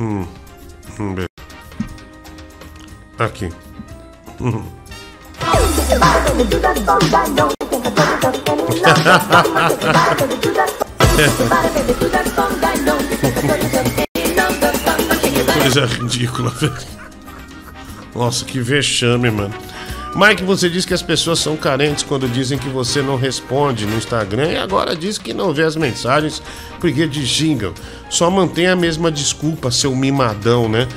[0.00, 0.24] Hum,
[1.00, 1.16] hum,
[3.18, 3.52] Aqui.
[4.40, 4.62] Hum.
[15.62, 16.76] Coisa ridícula, velho.
[18.14, 19.54] Nossa, que vexame, mano.
[20.18, 23.96] Mike, você diz que as pessoas são carentes quando dizem que você não responde no
[23.96, 26.42] Instagram e agora diz que não vê as mensagens
[26.80, 27.72] porque desingam.
[28.10, 30.88] Só mantém a mesma desculpa, seu mimadão, né?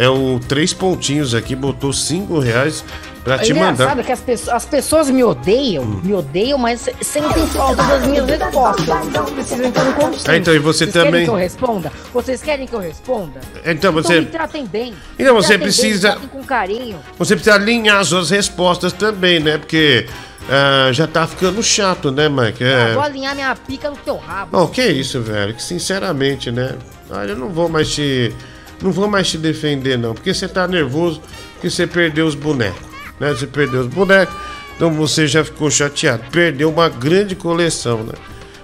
[0.00, 2.82] É o três pontinhos aqui, botou cinco reais
[3.22, 3.72] pra te mandar.
[3.72, 6.00] Engraçado que as, pessoas, as pessoas me odeiam, hum.
[6.02, 8.86] me odeiam, mas sentem falta das minhas respostas.
[9.34, 10.30] Precisam entrar no consenso.
[10.30, 11.10] É, então, e você Vocês também.
[11.10, 11.92] Querem que eu responda?
[12.14, 13.40] Vocês querem que eu responda?
[13.62, 14.14] Então você.
[14.14, 14.94] Então me tratem bem.
[15.18, 16.16] Então você precisa.
[16.16, 16.98] Bem, com carinho.
[17.18, 19.58] Você precisa alinhar suas respostas também, né?
[19.58, 20.06] Porque.
[20.40, 22.64] Uh, já tá ficando chato, né, Mike?
[22.64, 22.94] É...
[22.94, 24.58] vou alinhar minha pica no teu rabo.
[24.58, 25.54] Oh, que isso, velho?
[25.54, 26.74] Que sinceramente, né?
[27.10, 28.34] Ah, eu não vou mais te.
[28.82, 30.14] Não vou mais te defender, não.
[30.14, 31.20] Porque você tá nervoso
[31.60, 32.80] porque você perdeu os bonecos.
[33.20, 33.28] Né?
[33.28, 34.34] Você perdeu os bonecos.
[34.74, 36.22] Então você já ficou chateado.
[36.32, 38.14] Perdeu uma grande coleção, né?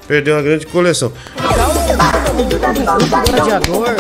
[0.09, 1.13] Perdeu uma grande coleção.
[3.11, 3.97] Gladiador.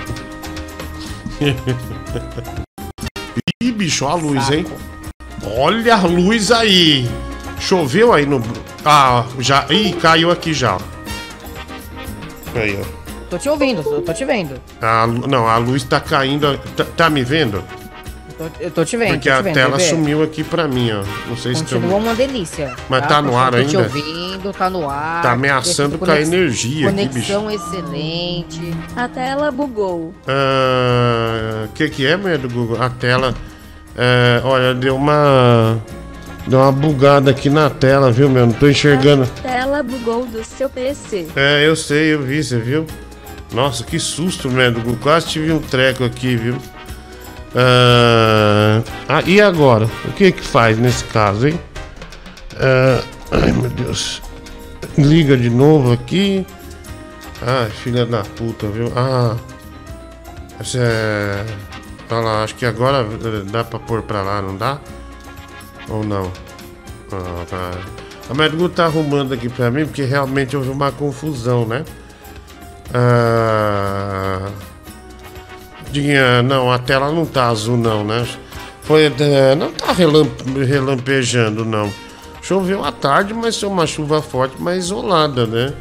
[3.62, 4.54] Ih, bicho, a luz, Saco.
[4.54, 4.66] hein?
[5.56, 7.08] Olha a luz aí.
[7.58, 8.42] Choveu aí no.
[8.84, 9.66] Ah, já.
[9.70, 10.76] Ih, caiu aqui já.
[12.54, 13.00] Aí, ó.
[13.30, 14.60] Tô te ouvindo, tô te vendo.
[14.82, 16.58] Ah, não, a luz tá caindo.
[16.76, 17.62] Tá, tá me vendo?
[18.58, 19.14] Eu tô, te vendo.
[19.14, 21.02] Porque a vendo, tela sumiu aqui pra mim, ó.
[21.28, 22.74] Não sei se Continua uma delícia.
[22.88, 23.84] Mas tá, tá no ar ainda?
[23.84, 25.22] Tô te ouvindo, tá no ar.
[25.22, 27.70] Tá ameaçando cair energia Conexão aqui, bicho.
[27.70, 28.74] excelente.
[28.96, 29.98] A tela bugou.
[29.98, 32.82] O ah, que que é, mulher do Google?
[32.82, 33.34] A tela...
[33.96, 35.78] É, olha, deu uma...
[36.46, 38.46] Deu uma bugada aqui na tela, viu, meu?
[38.46, 39.24] Não tô enxergando.
[39.24, 41.28] A tela bugou do seu PC.
[41.36, 42.86] É, eu sei, eu vi, você viu?
[43.52, 44.72] Nossa, que susto, meu.
[45.02, 46.56] Quase tive um treco aqui, viu?
[47.50, 49.86] Uh, ah, e agora?
[50.04, 51.60] O que que faz nesse caso, hein?
[52.54, 54.22] Uh, ai, meu Deus.
[54.96, 56.46] Liga de novo aqui.
[57.42, 58.92] Ai, filha da puta, viu?
[58.94, 59.36] Ah.
[60.60, 61.46] Essa é.
[62.10, 63.04] Olha lá, acho que agora
[63.50, 64.78] dá pra pôr pra lá, não dá?
[65.88, 66.30] Ou não?
[67.12, 67.70] Ah, tá.
[68.28, 71.84] A Medgu tá arrumando aqui pra mim porque realmente houve uma confusão, né?
[72.94, 74.48] Ah.
[75.92, 78.26] Dinha, não, a tela não tá azul não, né?
[78.82, 80.30] Foi, é, não tá relamp
[80.66, 81.92] relampejando não.
[82.42, 85.72] Choveu à tarde, mas foi uma chuva forte, mas isolada, né?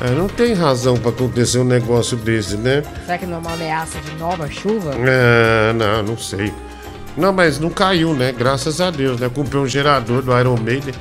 [0.00, 2.82] É, não tem razão para acontecer um negócio desse, né?
[3.06, 4.90] Será que não é uma ameaça de nova chuva?
[4.96, 6.52] É, não, não sei.
[7.16, 8.32] Não, mas não caiu, né?
[8.32, 9.30] Graças a Deus, né?
[9.32, 10.94] comprei um gerador do Iron Maiden.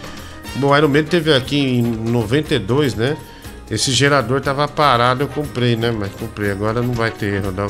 [0.61, 3.17] O Iron Maiden teve aqui em 92, né?
[3.69, 5.91] Esse gerador tava parado, eu comprei, né?
[5.91, 7.67] Mas comprei, agora não vai ter erro, não.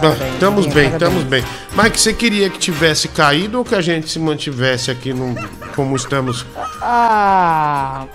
[0.00, 1.44] Parabéns, estamos bem, estamos bem.
[1.76, 5.34] Mike, você queria que tivesse caído ou que a gente se mantivesse aqui no,
[5.74, 6.46] como estamos?
[6.80, 8.06] Ah.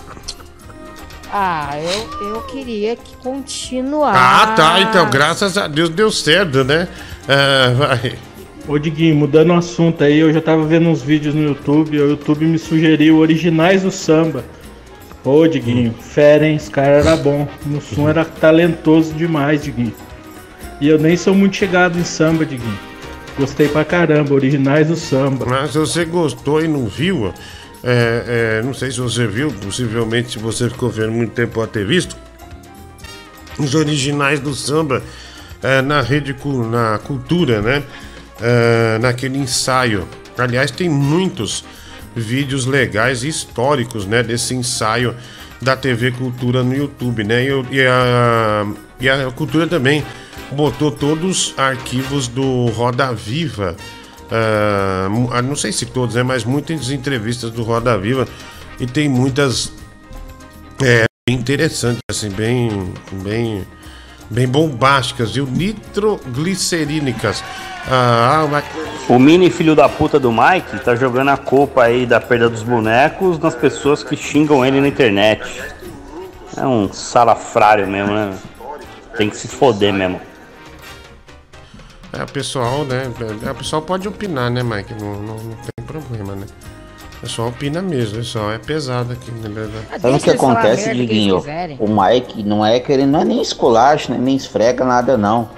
[1.32, 4.18] Ah, eu, eu queria que continuasse.
[4.18, 4.80] Ah, tá.
[4.82, 6.88] Então, graças a Deus deu certo, né?
[7.28, 8.16] Ah, vai.
[8.68, 12.10] Ô Diguinho, mudando o assunto aí, eu já tava vendo uns vídeos no YouTube, o
[12.10, 14.44] YouTube me sugeriu originais do samba.
[15.24, 16.56] Ô Diguinho, fera, hein?
[16.56, 17.48] Esse cara era bom.
[17.66, 19.94] O som era talentoso demais, Diguinho.
[20.80, 22.80] E eu nem sou muito chegado em samba, Diguinho.
[23.38, 25.46] Gostei pra caramba, originais do samba.
[25.46, 27.34] Mas se você gostou e não viu,
[27.84, 31.72] é, é, não sei se você viu, possivelmente se você ficou vendo muito tempo pode
[31.72, 32.16] ter visto.
[33.58, 35.02] Os originais do samba
[35.62, 36.36] é, na rede,
[36.70, 37.84] na cultura, né?
[38.42, 40.08] É, naquele ensaio.
[40.38, 41.64] Aliás, tem muitos
[42.16, 44.24] vídeos legais e históricos, né?
[44.24, 45.16] Desse ensaio
[45.62, 47.44] da TV Cultura no YouTube, né?
[47.44, 48.68] E, e, a,
[49.00, 50.04] e a Cultura também
[50.52, 53.76] botou todos os arquivos do Roda Viva.
[54.26, 58.28] Uh, não sei se todos, né, mas muitas entrevistas do Roda Viva
[58.80, 59.72] e tem muitas
[60.84, 63.66] é, interessantes, assim, bem, bem,
[64.30, 65.46] bem bombásticas, viu?
[65.46, 67.44] Nitroglicerínicas.
[67.88, 68.66] Ah, mas...
[69.08, 72.64] O mini filho da puta do Mike tá jogando a culpa aí da perda dos
[72.64, 75.64] bonecos nas pessoas que xingam ele na internet.
[76.58, 78.34] É um salafrário mesmo, né?
[79.18, 80.20] Tem que se foder mesmo.
[82.18, 83.12] É, o pessoal, né?
[83.46, 84.94] É, o pessoal pode opinar, né, Mike?
[84.94, 86.46] Não, não, não tem problema, né?
[87.18, 88.52] O pessoal opina mesmo, pessoal.
[88.52, 89.70] É pesado aqui, né?
[90.00, 91.44] Sabe o que acontece, Diguinho?
[91.80, 94.18] O Mike não é querendo, não é nem esculacho, né?
[94.20, 95.50] nem esfrega nada, não.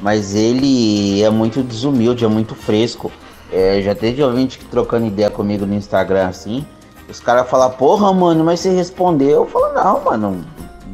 [0.00, 3.12] Mas ele é muito desumilde, é muito fresco.
[3.52, 6.64] É, já teve ouvinte trocando ideia comigo no Instagram assim.
[7.08, 9.30] Os caras falam, porra, mano, mas você respondeu.
[9.30, 10.44] Eu falo, não, mano,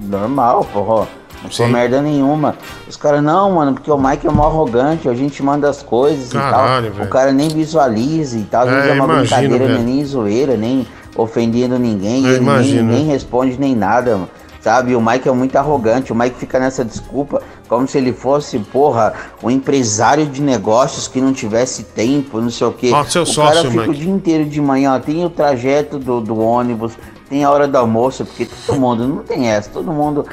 [0.02, 1.06] normal, porra.
[1.46, 2.56] Não sou merda nenhuma.
[2.88, 6.32] Os caras, não, mano, porque o Mike é mó arrogante, a gente manda as coisas
[6.32, 6.96] Caralho, e tal.
[6.96, 7.08] Véio.
[7.08, 8.62] O cara nem visualiza e tal.
[8.62, 10.86] Às vezes é, é uma imagino, brincadeira, nem zoeira, nem
[11.16, 12.26] ofendendo ninguém.
[12.26, 14.28] ele nem, nem, responde nem nada, mano.
[14.60, 18.58] Sabe, o Mike é muito arrogante, o Mike fica nessa desculpa como se ele fosse,
[18.58, 22.90] porra, um empresário de negócios que não tivesse tempo, não sei o quê.
[22.90, 23.90] Nossa, o cara fica Mike.
[23.90, 26.94] o dia inteiro de manhã, ó, tem o trajeto do, do ônibus,
[27.28, 30.26] tem a hora do almoço, porque todo mundo não tem essa, todo mundo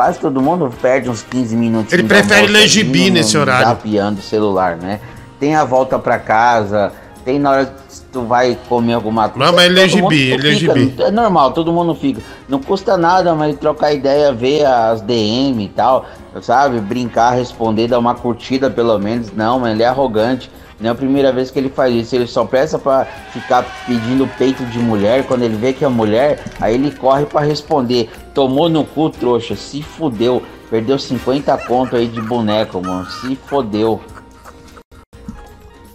[0.00, 1.92] quase todo mundo perde uns 15 minutos.
[1.92, 3.68] Ele prefere ler gibi nesse horário.
[3.68, 4.98] Zapeando o celular, né?
[5.38, 6.90] Tem a volta para casa,
[7.22, 9.44] tem na hora que tu vai comer alguma coisa.
[9.44, 10.94] Não, mas ele é gibi, ele é gibi.
[11.00, 12.22] É normal, todo mundo fica.
[12.48, 16.06] Não custa nada, mas trocar ideia, ver as DM e tal,
[16.40, 16.80] sabe?
[16.80, 19.30] Brincar, responder, dar uma curtida pelo menos.
[19.34, 20.50] Não, mas ele é arrogante.
[20.80, 22.16] Não é a primeira vez que ele faz isso.
[22.16, 25.26] Ele só presta para ficar pedindo peito de mulher.
[25.26, 28.08] Quando ele vê que é mulher, aí ele corre para responder.
[28.34, 29.54] Tomou no cu, trouxa.
[29.54, 30.42] Se fudeu.
[30.70, 33.04] Perdeu 50 conto aí de boneco, mano.
[33.10, 34.00] Se fodeu.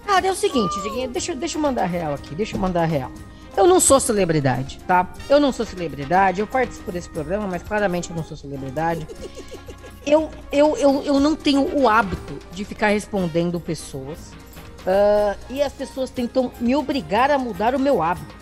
[0.05, 0.75] Cara, é o seguinte,
[1.09, 2.35] deixa, deixa eu mandar real aqui.
[2.35, 3.11] Deixa eu mandar real.
[3.57, 5.09] Eu não sou celebridade, tá?
[5.27, 6.41] Eu não sou celebridade.
[6.41, 9.07] Eu participo desse programa, mas claramente eu não sou celebridade.
[10.05, 14.44] eu, eu, eu, eu não tenho o hábito de ficar respondendo pessoas.
[14.85, 18.35] Uh, e as pessoas tentam me obrigar a mudar o meu hábito.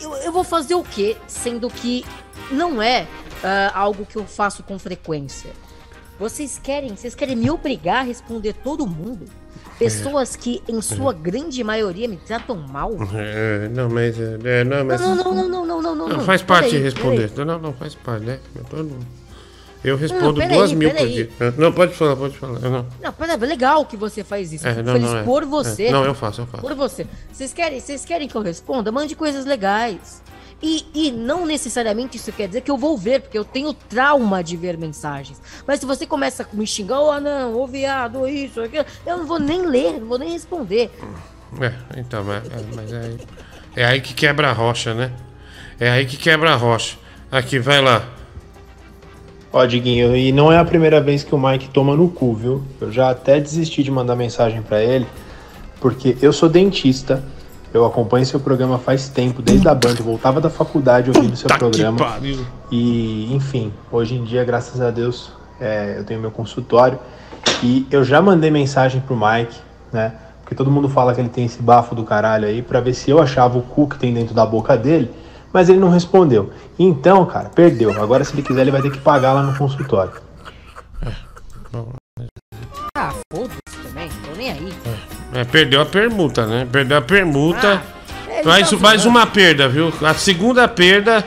[0.00, 1.16] Eu, eu vou fazer o quê?
[1.26, 2.04] Sendo que
[2.50, 5.50] não é uh, algo que eu faço com frequência.
[6.18, 9.26] Vocês querem, vocês querem me obrigar a responder todo mundo?
[9.78, 12.92] Pessoas que, em sua grande maioria, me tratam mal.
[13.14, 14.18] É, não, mas.
[14.18, 15.00] É, não, mas...
[15.00, 16.20] Não, não, não, não, não, não, não, não.
[16.20, 17.30] Faz parte de responder.
[17.44, 18.38] Não, não, faz parte, né?
[19.86, 21.30] Eu respondo não, duas aí, mil por dia.
[21.56, 22.58] Não, pode falar, pode falar.
[22.58, 24.66] Não, não peraí, é legal que você faz isso.
[24.66, 25.22] É, não, feliz não, é.
[25.22, 25.84] por você.
[25.84, 25.92] É.
[25.92, 26.60] Não, eu faço, eu faço.
[26.60, 27.06] Por você.
[27.32, 28.90] Vocês querem, vocês querem que eu responda?
[28.90, 30.20] Mande coisas legais.
[30.60, 34.42] E, e não necessariamente isso quer dizer que eu vou ver, porque eu tenho trauma
[34.42, 35.40] de ver mensagens.
[35.64, 39.18] Mas se você começa a me xingar, oh não, ô oh, viado, isso, aquilo, eu
[39.18, 40.90] não vou nem ler, não vou nem responder.
[41.60, 43.18] É, então, mas, é, mas é, aí,
[43.76, 45.12] é aí que quebra a rocha, né?
[45.78, 46.96] É aí que quebra a rocha.
[47.30, 48.16] Aqui, vai lá.
[49.56, 52.62] Ó, Diguinho, e não é a primeira vez que o Mike toma no cu, viu?
[52.80, 55.06] Eu já até desisti de mandar mensagem para ele,
[55.80, 57.22] porque eu sou dentista
[57.76, 61.98] eu acompanho seu programa faz tempo, desde a Band, voltava da faculdade ouvindo seu programa.
[62.70, 65.30] E, enfim, hoje em dia, graças a Deus,
[65.60, 66.98] é, eu tenho meu consultório.
[67.62, 69.58] E eu já mandei mensagem pro Mike,
[69.92, 70.14] né?
[70.42, 73.10] Porque todo mundo fala que ele tem esse bafo do caralho aí, pra ver se
[73.10, 75.10] eu achava o cu que tem dentro da boca dele,
[75.52, 76.52] mas ele não respondeu.
[76.78, 77.90] Então, cara, perdeu.
[78.02, 80.12] Agora, se ele quiser, ele vai ter que pagar lá no consultório.
[82.96, 84.72] Ah, foda-se também, tô nem aí.
[85.32, 86.66] É, perdeu a permuta, né?
[86.70, 87.82] Perdeu a permuta.
[87.82, 89.92] Ah, mais, tá mais uma perda, viu?
[90.02, 91.24] A segunda perda,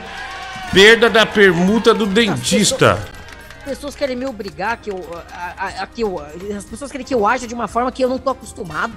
[0.72, 2.98] perda da permuta do dentista.
[3.58, 6.18] As pessoas querem me obrigar que eu, a, a, a, que eu.
[6.56, 8.94] As pessoas querem que eu aja de uma forma que eu não tô acostumado.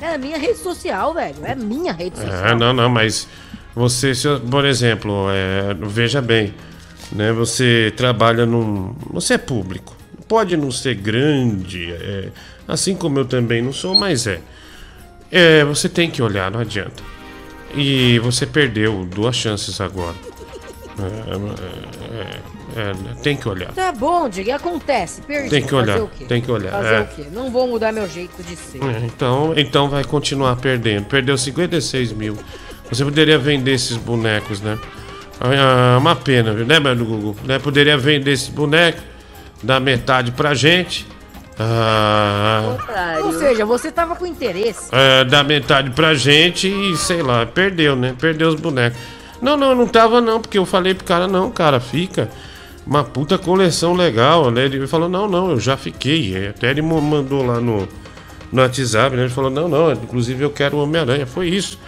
[0.00, 1.36] É a minha rede social, velho.
[1.44, 2.46] É a minha rede é, social.
[2.46, 3.28] É, não, não, mas
[3.74, 4.12] você,
[4.50, 6.54] por exemplo, é, veja bem,
[7.10, 7.32] né?
[7.32, 8.94] Você trabalha num.
[9.10, 9.96] Você é público.
[10.28, 12.28] Pode não ser grande, é,
[12.66, 14.40] Assim como eu também não sou, mas é.
[15.30, 17.02] É, você tem que olhar, não adianta.
[17.74, 20.16] E você perdeu duas chances agora.
[20.98, 23.72] É, é, é, tem que olhar.
[23.72, 25.22] Tá bom, Diego, acontece.
[25.22, 25.50] Perdi.
[25.50, 26.00] Tem que olhar.
[26.28, 26.70] Tem que olhar.
[26.70, 27.00] Fazer é.
[27.00, 27.26] o quê?
[27.32, 28.82] Não vou mudar meu jeito de ser.
[28.82, 31.06] É, então, então vai continuar perdendo.
[31.06, 32.36] Perdeu 56 mil.
[32.92, 34.78] Você poderia vender esses bonecos, né?
[35.40, 37.36] Ah, uma pena, viu, né, mano Google?
[37.44, 37.58] Né?
[37.58, 39.00] Poderia vender esse boneco,
[39.62, 41.06] dar metade pra gente
[41.58, 44.88] ah, Ou seja, você tava com interesse.
[44.90, 48.14] É, dá metade pra gente e sei lá, perdeu, né?
[48.18, 48.98] Perdeu os bonecos.
[49.40, 52.30] Não, não, não tava não, porque eu falei pro cara, não, cara, fica.
[52.86, 54.64] Uma puta coleção legal, né?
[54.64, 56.48] Ele falou, não, não, eu já fiquei.
[56.48, 57.88] Até ele mandou lá no,
[58.50, 59.22] no WhatsApp, né?
[59.22, 61.26] Ele falou, não, não, inclusive eu quero o Homem-Aranha.
[61.26, 61.78] Foi isso.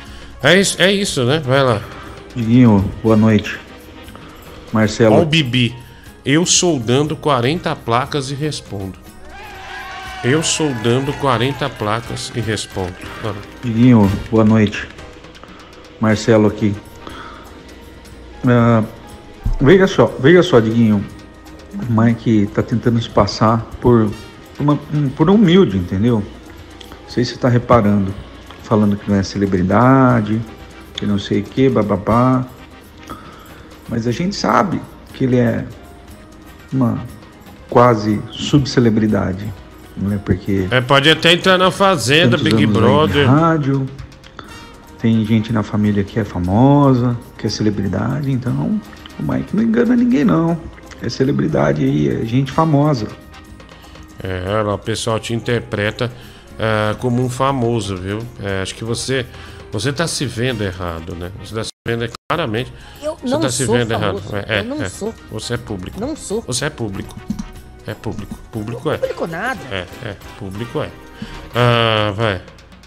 [0.45, 1.38] É isso, é isso, né?
[1.38, 1.80] Vai lá.
[2.36, 3.59] Diguinho, boa noite.
[4.70, 5.16] Marcelo.
[5.16, 5.74] Ó o Bibi.
[6.22, 8.99] Eu soldando 40 placas e respondo.
[10.22, 12.92] Eu soldando 40 placas e respondo.
[13.62, 14.86] Diguinho, boa noite.
[15.99, 16.76] Marcelo aqui.
[18.45, 18.86] Uh,
[19.62, 21.03] veja só, veja só, Diguinho.
[21.88, 24.11] O Mike tá tentando se passar por,
[24.61, 24.78] uma,
[25.16, 26.22] por humilde, entendeu?
[27.03, 28.14] Não sei se você tá reparando.
[28.65, 30.41] Falando que não é celebridade,
[30.95, 32.45] que não sei o que, bababá.
[33.89, 34.81] Mas a gente sabe
[35.12, 35.65] que ele é
[36.73, 36.99] uma
[37.71, 39.47] quase subcelebridade
[39.97, 40.21] né?
[40.25, 40.67] Porque.
[40.71, 43.29] É, pode até entrar na Fazenda, Big Brother.
[43.29, 43.87] Rádio.
[44.99, 48.81] Tem gente na família que é famosa, que é celebridade, então
[49.21, 50.59] o Mike não engana ninguém não.
[51.03, 53.09] É celebridade aí, é gente famosa.
[54.23, 56.11] É, o pessoal te interpreta
[56.59, 58.18] é, como um famoso, viu?
[58.42, 59.26] É, acho que você
[59.72, 61.32] você está se vendo errado, né?
[61.38, 62.72] Você está se vendo claramente.
[63.02, 64.36] Eu você não se vendo famoso.
[64.36, 64.46] errado.
[64.48, 65.12] É, eu não é, sou.
[65.32, 66.00] Você é público.
[66.00, 66.42] Não sou.
[66.42, 67.16] Você é público.
[67.86, 68.38] É público.
[68.52, 68.98] Público é.
[68.98, 69.61] Público nada.
[69.70, 70.16] É, é.
[70.38, 70.90] Público é.
[71.55, 72.40] Ah, vai.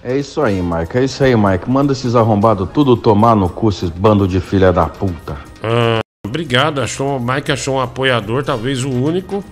[0.04, 0.98] É isso aí, Mike.
[0.98, 1.70] É isso aí, Mike.
[1.70, 5.38] Manda esses arrombados tudo tomar no cu, esses bando de filha da puta.
[5.62, 6.80] Ah, obrigado.
[6.80, 9.44] Achou, Mike achou um apoiador, talvez o único.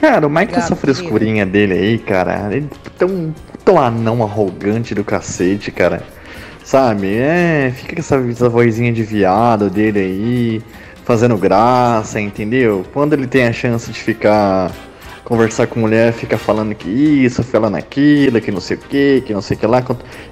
[0.00, 2.48] Cara, o Mike com essa frescurinha dele aí, cara.
[2.54, 3.34] Ele é tão,
[3.64, 6.02] tão anão arrogante do cacete, cara.
[6.62, 7.16] Sabe?
[7.16, 10.62] É, fica com essa, essa vozinha de viado dele aí
[11.04, 12.84] fazendo graça, entendeu?
[12.92, 14.70] Quando ele tem a chance de ficar
[15.24, 19.34] conversar com mulher, fica falando que isso, falando aquilo, que não sei o que, que
[19.34, 19.84] não sei o que lá.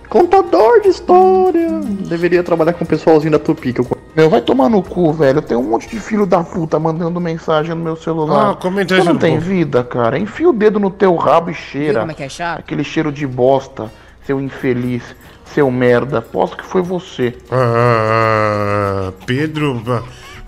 [0.08, 1.80] Contador de história.
[2.08, 3.72] Deveria trabalhar com o pessoalzinho da Tupi.
[3.72, 3.88] Que eu...
[4.14, 5.42] Meu, vai tomar no cu, velho.
[5.42, 8.52] Tem um monte de filho da puta mandando mensagem no meu celular.
[8.52, 9.04] Ah, comentário.
[9.04, 10.18] Você não tem vida, cara.
[10.18, 12.00] Enfia o dedo no teu rabo e cheira.
[12.00, 12.60] Como é que é chato?
[12.60, 13.92] Aquele cheiro de bosta,
[14.24, 15.02] seu infeliz,
[15.44, 16.22] seu merda.
[16.22, 17.34] Posso que foi você.
[17.50, 19.82] Ah, Pedro.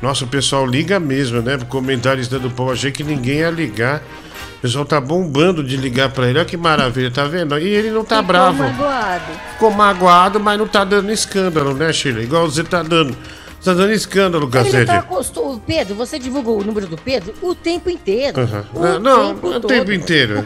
[0.00, 1.58] Nossa, o pessoal liga mesmo, né?
[1.68, 4.02] Comentarista do povo, achei que ninguém ia ligar.
[4.58, 6.38] O pessoal tá bombando de ligar pra ele.
[6.38, 7.56] Olha que maravilha, tá vendo?
[7.58, 8.62] E ele não tá Ficou bravo.
[8.64, 9.24] magoado.
[9.52, 12.20] Ficou magoado, mas não tá dando escândalo, né, Sheila?
[12.22, 13.16] Igual você tá dando.
[13.60, 14.90] Você tá dando escândalo, tá cacete.
[14.90, 15.62] acostumado.
[15.66, 18.40] Pedro, você divulgou o número do Pedro o tempo inteiro.
[18.40, 18.64] Aham.
[18.74, 19.66] O Não, não, tempo o todo.
[19.66, 20.44] tempo inteiro.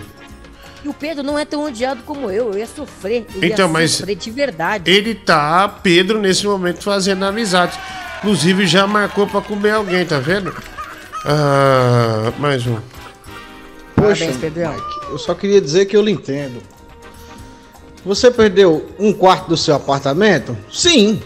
[0.85, 2.53] E o Pedro não é tão odiado como eu.
[2.53, 3.25] Eu ia sofrer.
[3.35, 4.91] Eu Então, ia mas sofrer de verdade.
[4.91, 7.79] ele tá, Pedro, nesse momento, fazendo amizade.
[8.19, 10.53] Inclusive, já marcou pra comer alguém, tá vendo?
[11.25, 12.79] Ah, mais um.
[13.95, 16.63] Poxa, Mike, eu só queria dizer que eu lhe entendo.
[18.05, 20.57] Você perdeu um quarto do seu apartamento?
[20.71, 21.23] Sim.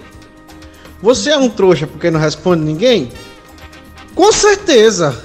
[1.00, 3.10] Você é um trouxa porque não responde ninguém?
[4.14, 5.24] Com certeza.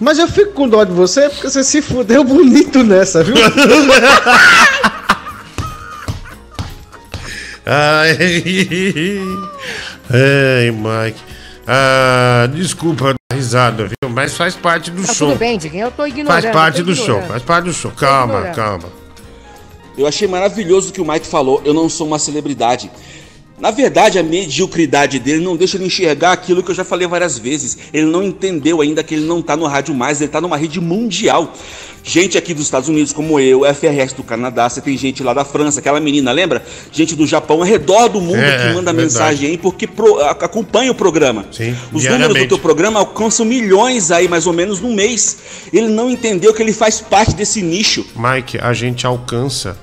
[0.00, 3.36] Mas eu fico com dó de você porque você se fudeu bonito nessa, viu?
[7.66, 8.12] Ai,
[10.10, 11.20] ai Mike.
[11.66, 14.10] Ah, desculpa a risada, viu?
[14.10, 15.28] Mas faz parte do Tá show.
[15.30, 15.86] tudo bem, Diguinho.
[15.86, 16.42] Eu tô ignorando.
[16.42, 17.90] Faz parte do show, faz parte do show.
[17.92, 18.88] Calma, calma.
[19.96, 21.62] Eu achei maravilhoso o que o Mike falou.
[21.64, 22.90] Eu não sou uma celebridade.
[23.58, 27.38] Na verdade, a mediocridade dele não deixa ele enxergar aquilo que eu já falei várias
[27.38, 27.78] vezes.
[27.92, 30.80] Ele não entendeu ainda que ele não tá no rádio mais, ele tá numa rede
[30.80, 31.54] mundial.
[32.06, 35.42] Gente aqui dos Estados Unidos, como eu, FRS do Canadá, você tem gente lá da
[35.44, 36.62] França, aquela menina, lembra?
[36.92, 38.96] Gente do Japão, ao redor do mundo É, que manda verdade.
[39.02, 41.46] mensagem aí porque pro- acompanha o programa.
[41.50, 45.38] Sim, Os números do teu programa alcançam milhões aí, mais ou menos, no mês.
[45.72, 48.04] Ele não entendeu que ele faz parte desse nicho.
[48.16, 49.78] Mike, a gente alcança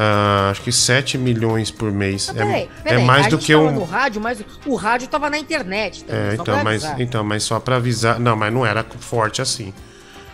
[0.00, 2.30] ah, acho que 7 milhões por mês.
[2.30, 3.72] Peraí, é, é mais do que um.
[3.72, 6.04] no rádio, mas o rádio tava na internet.
[6.04, 7.00] também, É, então mas, avisar.
[7.00, 8.20] então, mas só pra avisar.
[8.20, 9.74] Não, mas não era forte assim.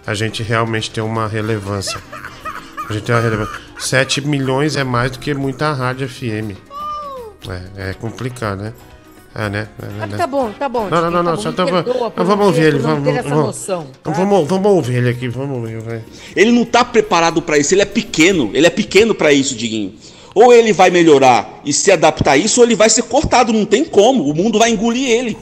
[0.07, 1.99] A gente realmente tem uma relevância.
[2.87, 3.55] A gente tem uma relevância.
[3.79, 6.59] 7 milhões é mais do que muita rádio FM.
[7.49, 8.74] É, é complicado, né?
[9.35, 9.69] É, né?
[9.82, 10.16] É, Ah, né?
[10.16, 10.89] Tá bom, tá bom.
[10.89, 11.36] Não, não, não, não.
[11.36, 12.78] tá Só tá, perdoa por vamos não ouvir ele.
[12.78, 14.12] não Vamos, vamos, noção, tá?
[14.12, 15.27] vamos, vamos ouvir ele aqui.
[15.27, 15.81] Vamos ouvir.
[15.81, 16.02] Vai.
[16.36, 19.94] Ele não tá preparado para isso, ele é pequeno, ele é pequeno para isso, Diguinho.
[20.35, 23.65] Ou ele vai melhorar e se adaptar a isso, ou ele vai ser cortado, não
[23.65, 25.36] tem como, o mundo vai engolir ele.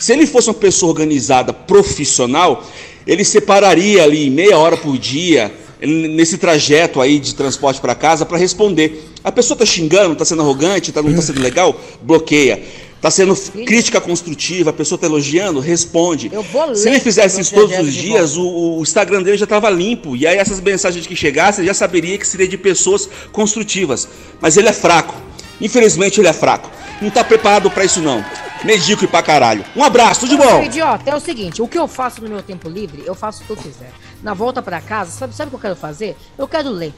[0.00, 2.64] Se ele fosse uma pessoa organizada, profissional,
[3.06, 8.38] ele separaria ali meia hora por dia, nesse trajeto aí de transporte para casa, para
[8.38, 9.06] responder.
[9.22, 12.62] A pessoa tá xingando, tá sendo arrogante, tá, não tá sendo legal, bloqueia.
[13.00, 16.28] Tá sendo crítica construtiva, a pessoa tá elogiando, responde.
[16.28, 20.16] vou Se ele fizesse isso todos os dias, o, o Instagram dele já estava limpo.
[20.16, 24.08] E aí essas mensagens que chegassem, ele já saberia que seria de pessoas construtivas.
[24.40, 25.14] Mas ele é fraco.
[25.60, 26.70] Infelizmente ele é fraco.
[27.00, 28.24] Não tá preparado para isso não.
[28.64, 29.64] Medíocre pra caralho.
[29.76, 30.62] Um abraço, tudo de bom.
[30.64, 33.46] idiota, é o seguinte, o que eu faço no meu tempo livre, eu faço o
[33.46, 33.92] que eu quiser.
[34.20, 36.16] Na volta pra casa, sabe, sabe o que eu quero fazer?
[36.36, 36.92] Eu quero ler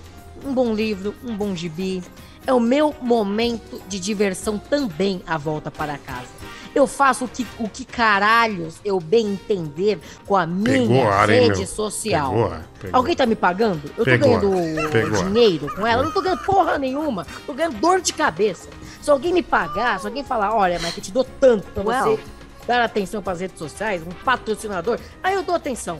[0.44, 2.02] um bom livro, um bom gibi.
[2.46, 6.28] É o meu momento de diversão também a volta para casa.
[6.74, 11.58] Eu faço o que, o que caralhos eu bem entender com a minha Pegou rede
[11.58, 11.66] meu?
[11.66, 12.32] social.
[12.32, 12.50] Pegou
[12.80, 12.96] pegou.
[12.96, 13.90] Alguém tá me pagando?
[13.96, 16.02] Eu Pegou tô ganhando dinheiro com ela?
[16.02, 17.26] Eu não tô ganhando porra nenhuma.
[17.44, 18.68] Tô ganhando dor de cabeça.
[19.02, 22.16] Se alguém me pagar, se alguém falar, olha, mas eu te dou tanto pra Well.
[22.16, 22.22] você
[22.68, 25.98] dar atenção pras redes sociais, um patrocinador, aí eu dou atenção.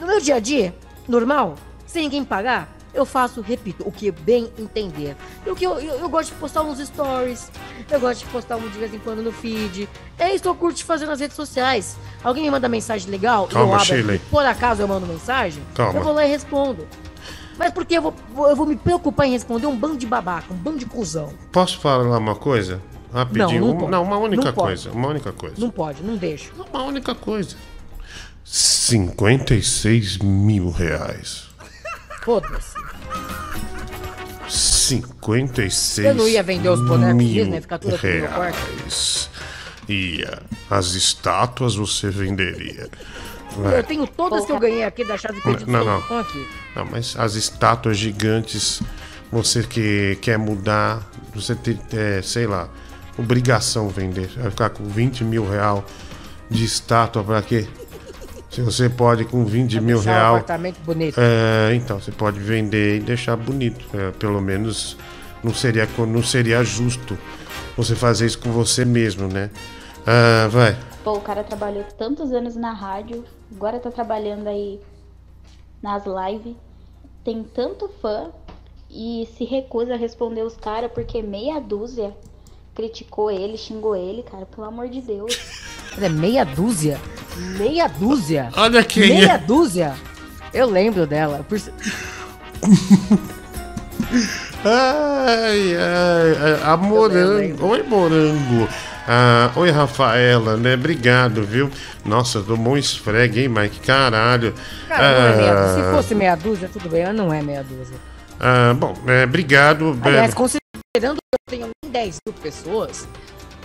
[0.00, 0.74] No meu dia a dia,
[1.06, 1.54] normal,
[1.86, 5.16] sem ninguém me pagar, eu faço, repito, o que bem entender.
[5.46, 7.50] E o que eu, eu, eu gosto de postar uns stories,
[7.90, 9.88] eu gosto de postar um de vez em quando no feed.
[10.18, 11.96] É isso que eu curto de fazer nas redes sociais.
[12.22, 14.18] Alguém me manda mensagem legal e eu Calma, abro, Shirley.
[14.30, 15.98] por acaso eu mando mensagem, Calma.
[15.98, 16.86] eu vou lá e respondo.
[17.58, 18.14] Mas porque eu vou,
[18.48, 21.32] eu vou me preocupar em responder um bando de babaca, um bando de cuzão.
[21.52, 22.80] Posso falar uma coisa?
[23.12, 23.60] Rapidinho.
[23.60, 23.90] Não, não uma, pode.
[23.92, 24.66] não, uma única Não pode.
[24.68, 24.90] coisa.
[24.90, 25.54] Uma única coisa.
[25.58, 26.50] Não pode, não deixo.
[26.72, 27.56] Uma única coisa.
[28.44, 31.44] 56 mil reais.
[32.22, 32.71] Foda-se.
[34.48, 38.56] 56 Eu não ia vender os bonecos ia ficar tudo aqui no meu quarto.
[38.56, 39.30] reais.
[39.88, 40.42] Ia.
[40.70, 42.88] As estátuas você venderia.
[43.56, 43.78] Vai.
[43.78, 45.40] Eu tenho todas que eu ganhei aqui da chave.
[45.66, 45.98] Não, não.
[45.98, 46.48] Estão aqui.
[46.74, 48.82] Não, mas as estátuas gigantes,
[49.30, 51.02] você que quer mudar,
[51.34, 52.68] você tem, é, sei lá,
[53.18, 54.28] obrigação vender.
[54.36, 55.84] Vai ficar com 20 mil real
[56.50, 57.66] de estátua pra quê?
[58.52, 60.34] Se você pode com 20 mil deixar o real.
[60.36, 61.18] apartamento bonito.
[61.18, 63.84] É, então, você pode vender e deixar bonito.
[63.96, 64.94] É, pelo menos
[65.42, 67.18] não seria, não seria justo
[67.74, 69.50] você fazer isso com você mesmo, né?
[70.06, 70.76] Ah, vai.
[71.02, 73.24] Pô, o cara trabalhou tantos anos na rádio,
[73.56, 74.78] agora tá trabalhando aí
[75.82, 76.54] nas lives,
[77.24, 78.30] tem tanto fã
[78.90, 82.14] e se recusa a responder os caras porque meia dúzia
[82.74, 85.38] criticou ele, xingou ele, cara, pelo amor de Deus.
[86.00, 86.98] É meia dúzia?
[87.58, 88.50] Meia dúzia?
[88.56, 89.38] Olha quem Meia é.
[89.38, 89.94] dúzia?
[90.52, 91.44] Eu lembro dela.
[91.48, 91.60] Por...
[94.64, 97.66] Ai, ai, ai, a morango.
[97.66, 98.68] Oi, morango.
[99.08, 100.74] Ah, oi, Rafaela, né?
[100.74, 101.70] Obrigado, viu?
[102.04, 103.80] Nossa, tomou um esfregue, hein, Mike?
[103.80, 104.54] Caralho.
[104.88, 105.84] Cara, não é meia dúzia.
[105.84, 107.96] Se fosse meia dúzia, tudo bem, mas não é meia dúzia.
[108.38, 109.98] Ah, bom, é, obrigado.
[110.02, 113.06] Aliás, considerando que eu tenho 10 mil pessoas,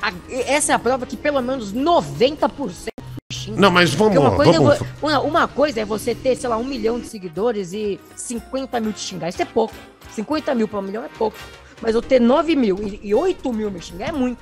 [0.01, 0.11] a-
[0.47, 2.89] essa é a prova que pelo menos 90%
[3.31, 3.59] xinga.
[3.59, 6.35] Não, mas vamos Porque uma lá, coisa, vamos- é uma, uma coisa é você ter,
[6.35, 9.29] sei lá, um milhão de seguidores e 50 mil te xingar.
[9.29, 9.73] Isso é pouco.
[10.13, 11.37] 50 mil para um milhão é pouco.
[11.81, 14.39] Mas eu ter 9 mil e, e 8 mil me xingar é muito.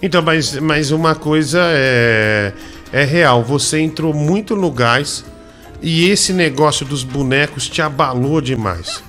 [0.00, 2.52] Então, mas, mas uma coisa é,
[2.92, 3.42] é real.
[3.44, 5.22] Você entrou muito no gás
[5.82, 9.02] e esse negócio dos bonecos te abalou demais.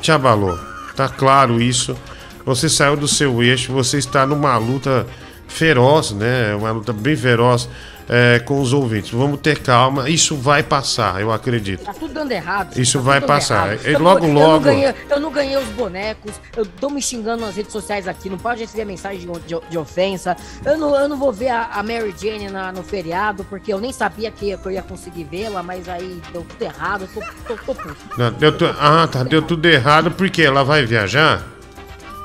[0.00, 0.58] Te abalou.
[0.96, 1.96] Tá claro isso.
[2.44, 5.06] Você saiu do seu eixo, você está numa luta
[5.48, 6.54] feroz, né?
[6.54, 7.68] Uma luta bem feroz
[8.08, 9.10] é, com os ouvintes.
[9.10, 10.08] Vamos ter calma.
[10.08, 11.84] Isso vai passar, eu acredito.
[11.84, 12.76] Tá tudo dando errado.
[12.78, 13.76] Isso tá vai passar.
[13.86, 16.32] E Eu logo, não- Eu logo- não, ganhei, eu não ganhei os bonecos.
[16.56, 18.28] Eu tô me xingando nas redes sociais aqui.
[18.30, 20.36] Não pode receber mensagem de, de- de ofensa.
[20.64, 23.78] Eu não, eu não vou ver a, a Mary Jane na- no feriado, porque eu
[23.78, 27.08] nem sabia que, que eu ia conseguir vê-la, mas aí deu tudo errado.
[27.14, 27.96] Eu tô, tô, tô puto.
[28.18, 29.22] Não, deu tu- Ah, tá.
[29.22, 31.46] Deu tudo errado porque ela vai viajar?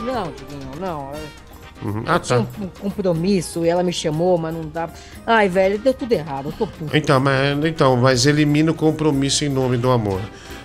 [0.02, 1.12] Não, Diguinho, não.
[1.14, 1.48] Eu-
[1.90, 2.04] Uhum.
[2.08, 2.40] eu Ah, tá.
[2.40, 4.90] um, um compromisso e ela me chamou, mas não dá.
[5.26, 6.48] Ai, velho, deu tudo errado.
[6.48, 6.96] Eu tô puto.
[6.98, 10.20] Então, mas, então, mas elimina o compromisso em nome do amor.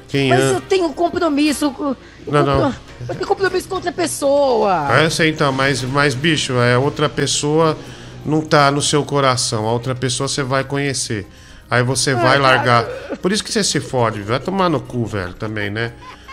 [0.09, 0.53] Quem Mas ama.
[0.55, 1.71] eu tenho compromisso.
[1.71, 1.95] com-
[2.27, 2.75] Não, não.
[3.09, 4.89] Eu tenho compromisso com outra pessoa.
[5.01, 7.77] É, sei então, mas, mas bicho, é outra pessoa
[8.25, 9.67] não tá no seu coração.
[9.67, 11.27] A outra pessoa você vai conhecer.
[11.71, 12.85] Aí você vai largar.
[13.23, 15.93] Por isso que você se fode, vai tomar no cu, velho, também, né?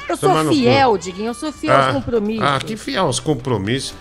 [0.09, 0.55] Eu sou Tomar no cu.
[0.55, 2.43] fiel, Diguinho, eu sou fiel Ah, aos compromissos.
[2.45, 3.93] Ah, que fiel aos compromissos.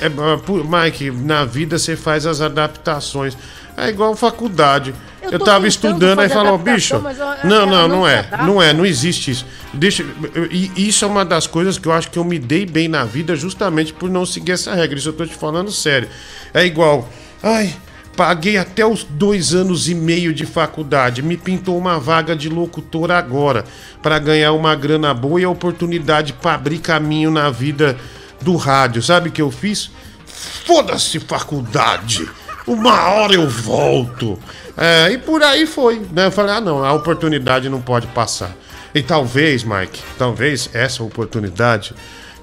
[0.00, 3.36] É, é, pu- Mike, na vida você faz as adaptações.
[3.76, 4.94] É igual faculdade.
[5.22, 7.02] Eu Eu, tava estudando aí fazer falou, bicho.
[7.44, 8.28] Não, não, não é.
[8.44, 9.46] Não é, não existe isso.
[9.72, 10.04] Deixa.
[10.50, 13.04] E isso é uma das coisas que eu acho que eu me dei bem na
[13.04, 14.98] vida justamente por não seguir essa regra.
[14.98, 16.08] Isso eu tô te falando sério.
[16.52, 17.08] É igual.
[17.42, 17.74] Ai,
[18.20, 21.22] paguei até os dois anos e meio de faculdade.
[21.22, 23.64] Me pintou uma vaga de locutor agora.
[24.02, 27.96] Pra ganhar uma grana boa e a oportunidade pra abrir caminho na vida
[28.42, 29.02] do rádio.
[29.02, 29.90] Sabe o que eu fiz?
[30.26, 32.28] Foda-se faculdade.
[32.66, 34.38] Uma hora eu volto.
[34.76, 36.26] É, e por aí foi, né?
[36.26, 38.54] Eu falei, ah não, a oportunidade não pode passar.
[38.94, 41.94] E talvez, Mike, talvez essa oportunidade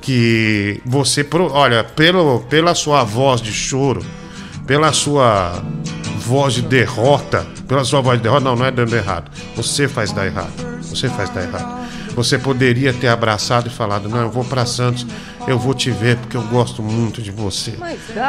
[0.02, 4.04] que você, olha, pelo, pela sua voz de choro,
[4.68, 5.64] pela sua
[6.20, 9.32] voz de derrota, pela sua voz de derrota, não, não é dando errado.
[9.56, 10.52] Você faz dar errado.
[10.82, 11.88] Você faz dar errado.
[12.16, 15.08] Você poderia ter abraçado e falado: Não, eu vou pra Santos,
[15.48, 17.76] eu vou te ver porque eu gosto muito de você.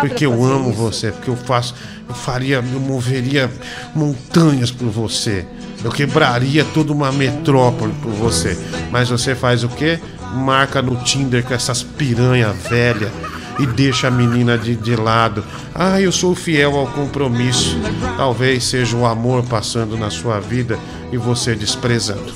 [0.00, 0.78] Porque eu amo isso.
[0.78, 1.74] você, porque eu faço,
[2.08, 3.50] eu faria, eu moveria
[3.94, 5.44] montanhas por você.
[5.82, 8.58] Eu quebraria toda uma metrópole por você.
[8.90, 9.98] Mas você faz o quê?
[10.34, 13.10] Marca no Tinder com essas piranha velha
[13.58, 15.44] e deixa a menina de, de lado.
[15.74, 17.76] Ah, eu sou fiel ao compromisso.
[18.16, 20.78] Talvez seja o amor passando na sua vida
[21.12, 22.32] e você desprezando.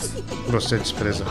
[0.49, 1.31] Você desprezando,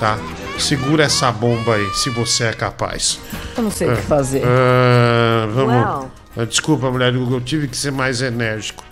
[0.00, 0.18] tá?
[0.58, 3.18] Segura essa bomba aí, se você é capaz.
[3.56, 4.42] Eu não sei o que fazer.
[4.44, 6.06] Ah, vamos.
[6.36, 8.84] Ah, Desculpa, mulher, eu eu tive que ser mais enérgico.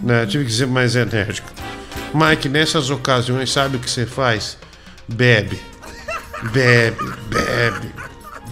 [0.00, 0.26] Né?
[0.26, 1.48] Tive que ser mais enérgico.
[2.12, 4.58] Mike, nessas ocasiões, sabe o que você faz?
[5.08, 5.60] Bebe.
[6.52, 6.96] Bebe,
[7.28, 7.94] bebe,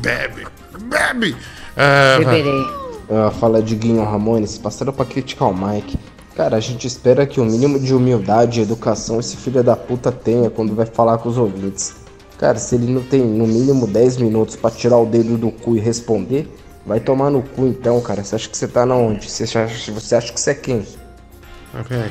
[0.00, 0.46] bebe,
[0.90, 1.36] bebe.
[1.76, 2.18] Ah,
[3.08, 5.98] Ah, fala Diguinho Ramones, passaram pra criticar o Mike.
[6.36, 10.12] Cara, a gente espera que o mínimo de humildade e educação esse filho da puta
[10.12, 11.96] tenha quando vai falar com os ouvintes.
[12.38, 15.76] Cara, se ele não tem no mínimo 10 minutos pra tirar o dedo do cu
[15.76, 16.48] e responder,
[16.86, 18.22] vai tomar no cu então, cara.
[18.24, 19.30] Você acha que você tá na onde?
[19.30, 20.86] Você acha, você acha que você é quem?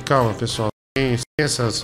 [0.05, 0.67] Calma, pessoal.
[0.95, 1.83] Tem, tem essas,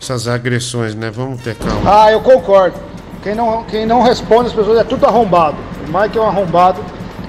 [0.00, 1.10] essas agressões, né?
[1.10, 2.04] Vamos ter calma.
[2.04, 2.78] Ah, eu concordo.
[3.22, 5.56] Quem não, quem não responde as pessoas é tudo arrombado.
[5.88, 6.80] O Mike é um arrombado.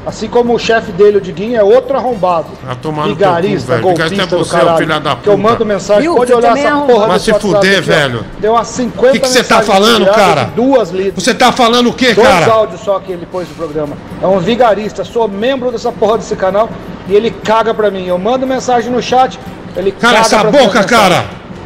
[0.06, 2.46] Assim como o chefe dele, o Diguinho, é outro arrombado.
[2.80, 3.82] Teu cu, Vigarista, velho.
[3.82, 4.78] golpista é do você, caralho.
[4.78, 5.50] filha da Que eu puta.
[5.50, 6.14] mando mensagem, Viu?
[6.16, 6.94] pode olhar é essa arrombado.
[6.94, 7.94] porra Vai desse se fuder, aqui, ó.
[7.94, 8.26] velho.
[8.40, 10.44] Deu umas 50 O que que você tá falando, cara?
[10.56, 11.24] Duas lidas.
[11.24, 12.52] Você tá falando o quê, Dois cara?
[12.54, 13.98] áudios só que ele pôs no programa.
[14.22, 16.70] É um vigarista, sou membro dessa porra desse canal
[17.08, 18.06] e ele caga pra mim.
[18.06, 19.40] Eu mando mensagem no chat,
[19.76, 21.26] ele Cala caga essa boca, cara!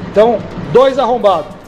[0.09, 0.37] Então,
[0.71, 1.58] dois arrombados.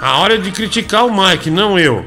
[0.00, 2.04] A hora de criticar o Mike, não eu.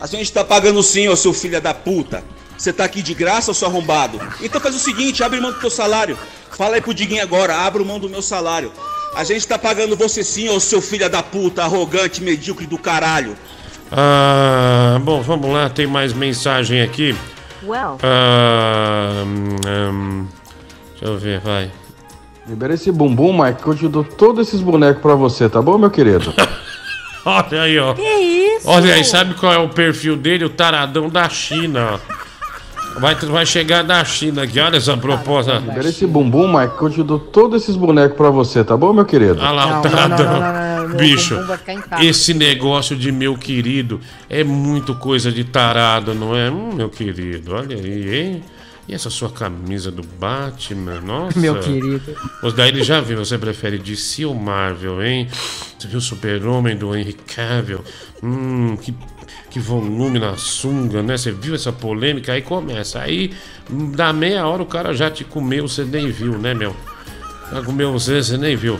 [0.00, 2.22] A gente tá pagando sim, ô seu filho da puta.
[2.56, 4.20] Você tá aqui de graça, ô seu arrombado?
[4.40, 6.18] Então faz o seguinte, abre mão do teu salário.
[6.50, 8.72] Fala aí pro Diguinho agora, abre mão do meu salário.
[9.14, 13.36] A gente tá pagando você sim, ô seu filho da puta, arrogante, medíocre do caralho.
[13.90, 17.16] Ah, bom, vamos lá, tem mais mensagem aqui.
[17.62, 17.98] Well.
[18.02, 20.28] Ah, hum, hum,
[20.92, 21.70] deixa eu ver, vai.
[22.48, 25.76] Libera esse bumbum, Mike, que eu te dou todos esses bonecos pra você, tá bom,
[25.76, 26.32] meu querido?
[27.26, 27.92] Olha aí, ó.
[27.92, 28.68] Que isso?
[28.68, 30.44] Olha aí, sabe qual é o perfil dele?
[30.44, 32.16] O taradão da China, ó.
[33.00, 35.58] Vai, vai chegar da China aqui, olha essa proposta.
[35.58, 38.92] Libera esse bumbum, Mike, que eu te dou todos esses bonecos pra você, tá bom,
[38.92, 39.40] meu querido?
[39.40, 40.96] Olha lá, o taradão.
[40.96, 41.36] Bicho,
[42.00, 44.00] esse negócio de meu querido
[44.30, 46.48] é muito coisa de tarado, não é?
[46.48, 48.44] Hum, meu querido, olha aí, hein?
[48.88, 51.00] E essa sua camisa do Batman?
[51.00, 51.38] Nossa.
[51.40, 52.16] Meu querido.
[52.42, 55.28] Os daí ele já viu, você prefere DC ou Marvel, hein?
[55.78, 57.82] Você viu o Super-Homem do Henry Cavill?
[58.22, 58.94] Hum, que,
[59.50, 61.16] que volume na sunga, né?
[61.16, 62.32] Você viu essa polêmica?
[62.32, 63.00] Aí começa.
[63.00, 63.32] Aí,
[63.68, 66.74] da meia hora, o cara já te comeu, você nem viu, né, meu?
[67.52, 68.78] Já comeu você, você nem viu.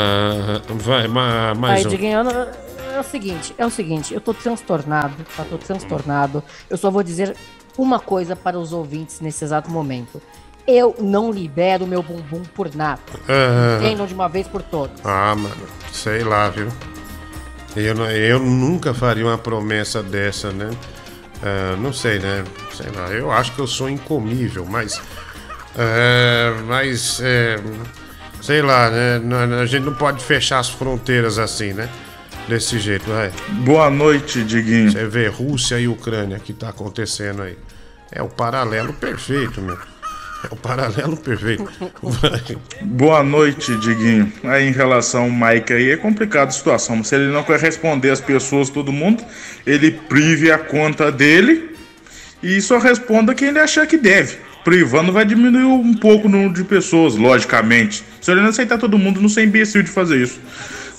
[0.00, 1.90] Ah, vai, ma- mais Aí, um.
[1.90, 2.48] Diguinho, eu não-
[2.94, 5.44] é o seguinte, é o seguinte, eu tô transtornado, tá?
[5.44, 6.42] Tô transtornado.
[6.70, 7.36] Eu só vou dizer
[7.76, 10.20] uma coisa para os ouvintes nesse exato momento.
[10.66, 13.02] Eu não libero meu bumbum por nada.
[13.28, 13.78] Ah.
[13.82, 14.98] Entendam de uma vez por todas.
[15.04, 15.54] Ah, mano,
[15.92, 16.68] sei lá, viu?
[17.76, 20.70] Eu, eu nunca faria uma promessa dessa, né?
[21.42, 22.44] Ah, não sei, né?
[22.72, 25.00] Sei lá, eu acho que eu sou incomível, mas.
[25.76, 27.20] é, mas.
[27.22, 27.60] é,
[28.40, 29.20] sei lá, né?
[29.60, 31.90] A gente não pode fechar as fronteiras assim, né?
[32.48, 33.32] Desse jeito, vai.
[33.64, 34.92] Boa noite, Diguinho.
[34.92, 37.56] Você vê Rússia e Ucrânia que tá acontecendo aí.
[38.12, 39.78] É o paralelo perfeito, meu.
[40.44, 41.66] É o paralelo perfeito.
[42.02, 42.58] Vai.
[42.84, 44.30] Boa noite, Diguinho.
[44.44, 47.02] Aí em relação ao Mike aí é complicada a situação.
[47.02, 49.24] Se ele não quer responder as pessoas, todo mundo,
[49.66, 51.74] ele prive a conta dele
[52.42, 54.36] e só responda quem ele achar que deve.
[54.62, 58.04] Privando vai diminuir um pouco o número de pessoas, logicamente.
[58.20, 60.38] Se ele não aceitar todo mundo, não ser imbecil de fazer isso.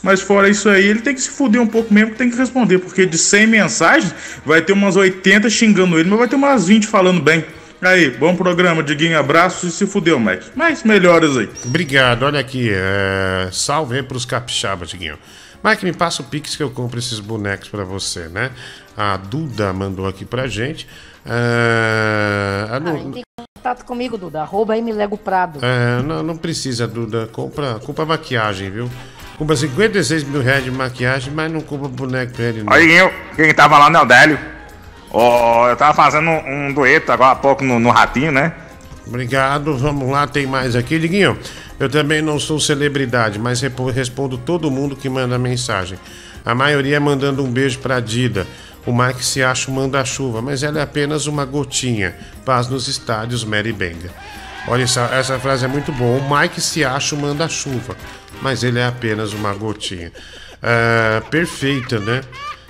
[0.06, 2.38] Mas fora isso aí, ele tem que se fuder um pouco mesmo, que tem que
[2.38, 2.78] responder.
[2.78, 4.14] Porque de 100 mensagens,
[4.46, 7.44] vai ter umas 80 xingando ele, mas vai ter umas 20 falando bem.
[7.82, 10.52] Aí, bom programa, Diguinho, abraços e se fudeu, Mike.
[10.54, 11.50] Mas melhoras aí.
[11.66, 12.70] Obrigado, olha aqui.
[12.72, 13.50] É...
[13.52, 15.18] Salve aí pros capixabas, Diguinho.
[15.64, 18.52] Mike, me passa o Pix que eu compro esses bonecos pra você, né?
[18.96, 20.88] A Duda mandou aqui pra gente.
[21.26, 22.68] É...
[22.70, 23.24] a Ah, tem
[23.56, 24.44] contato comigo, Duda.
[24.44, 25.58] Arroba Lego Prado.
[25.64, 27.28] é, não, não precisa, Duda.
[27.32, 28.88] Compra, compra maquiagem, viu?
[29.38, 32.72] Compra 56 mil reais de maquiagem, mas não compra boneco pra ele, não.
[32.72, 34.40] Aí, eu, quem tava lá no Eldélio.
[35.12, 38.54] Ó, eu tava fazendo um, um dueto agora há pouco no, no Ratinho, né?
[39.08, 40.98] Obrigado, vamos lá, tem mais aqui.
[40.98, 41.38] Diguinho,
[41.80, 43.62] eu também não sou celebridade, mas
[43.94, 46.00] respondo todo mundo que manda mensagem.
[46.46, 48.48] A maioria mandando um beijo pra Dida.
[48.86, 52.16] O Mike se acha um manda-chuva, mas ela é apenas uma gotinha.
[52.46, 54.12] Paz nos estádios, Mary Benga.
[54.68, 56.20] Olha, essa, essa frase é muito boa.
[56.20, 57.96] O Mike se acha um manda-chuva,
[58.42, 60.12] mas ele é apenas uma gotinha.
[60.62, 62.22] Ah, perfeita, né?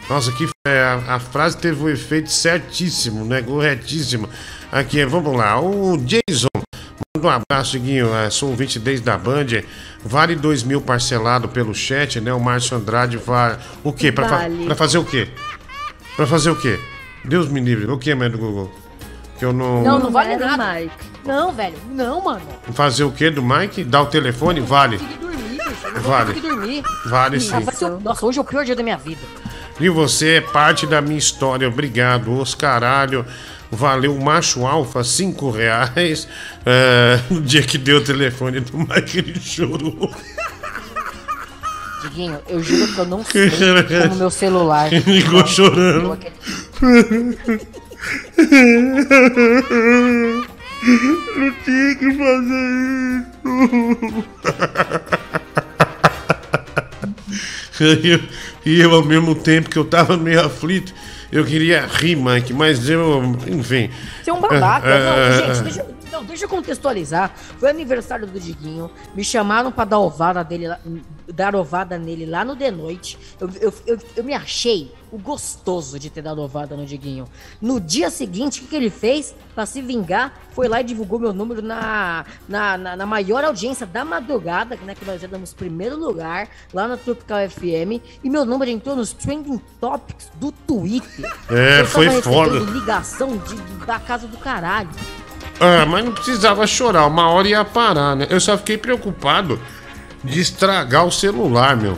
[0.10, 3.42] Nossa, que é, a, a frase teve o efeito certíssimo, né?
[3.42, 4.30] Corretíssimo.
[4.72, 5.60] Aqui, vamos lá.
[5.60, 6.48] O Jason,
[7.16, 8.14] manda um abraço, Guinho.
[8.14, 9.48] É, sou ouvinte desde a Band.
[10.04, 12.32] Vale 2 mil parcelado pelo chat, né?
[12.34, 13.58] O Márcio Andrade vai.
[13.84, 14.12] O quê?
[14.12, 14.66] Pra, fa- Vale.
[14.66, 15.28] pra fazer o quê?
[16.16, 16.80] Pra fazer o quê?
[17.24, 17.90] Deus me livre.
[17.90, 18.72] O que, mãe do Google?
[19.40, 19.82] Que eu não.
[19.84, 20.88] Não, não vale nada.
[21.26, 21.76] Não, velho.
[21.90, 22.42] Não, mano.
[22.74, 23.84] Fazer o quê do Mike?
[23.84, 24.60] Dar o telefone?
[24.60, 25.00] Vale.
[25.76, 25.88] Bicho.
[25.88, 26.34] Eu não Vale.
[26.34, 26.84] conseguir dormir.
[27.06, 27.86] Vale Ah, sim.
[27.86, 29.22] o- Nossa, hoje é o pior dia da minha vida.
[29.80, 31.68] E você é parte da minha história.
[31.68, 33.26] Obrigado, Oscaralho.
[33.72, 36.28] Valeu, macho alfa, cinco reais.
[36.66, 40.12] É, no dia que deu o telefone do Mike, ele chorou.
[42.04, 43.50] Diguinho, eu juro que eu não sei
[44.04, 44.94] como meu celular.
[44.94, 46.18] Ele ficou chorando.
[51.38, 54.26] Não tinha que fazer isso.
[58.66, 60.94] E eu, ao mesmo tempo que eu tava meio aflito,
[61.32, 63.90] eu queria rir, Mike, mas eu, enfim.
[64.24, 64.88] Você é um babaca.
[64.88, 67.32] É, não, é, gente, deixa, eu- não, deixa eu contextualizar.
[67.36, 68.90] Foi aniversário do Diguinho.
[69.14, 70.68] Me chamaram pra dar ovada dele
[71.28, 73.18] dar ovada nele lá no The Noite.
[73.40, 77.26] Eu, eu, eu, eu me achei o gostoso de ter dado ovada no Diguinho.
[77.62, 79.36] No dia seguinte, o que, que ele fez?
[79.54, 83.86] Pra se vingar, foi lá e divulgou meu número na, na, na, na maior audiência
[83.86, 84.94] da madrugada, né?
[84.94, 88.02] Que nós éramos primeiro lugar lá na Tropical FM.
[88.24, 91.34] E meu número entrou nos trending topics do Twitter.
[91.50, 92.60] É, Eu foi foda.
[92.60, 93.56] ligação de,
[93.86, 94.90] da casa do caralho.
[95.60, 98.28] Ah, mas não precisava chorar, uma hora ia parar, né?
[98.30, 99.60] Eu só fiquei preocupado
[100.24, 101.98] de estragar o celular, meu.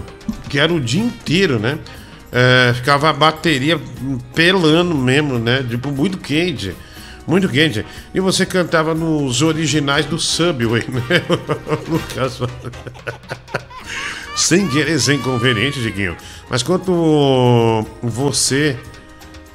[0.49, 1.79] Que era o dia inteiro, né?
[2.31, 3.79] É, ficava a bateria
[4.35, 5.65] pelando mesmo, né?
[5.67, 6.75] Tipo, muito quente.
[7.25, 7.85] Muito quente.
[8.13, 11.23] E você cantava nos originais do Subway, né?
[11.89, 12.39] Lucas.
[14.35, 16.15] sem querer ser inconveniente, Diguinho.
[16.49, 18.77] Mas quanto você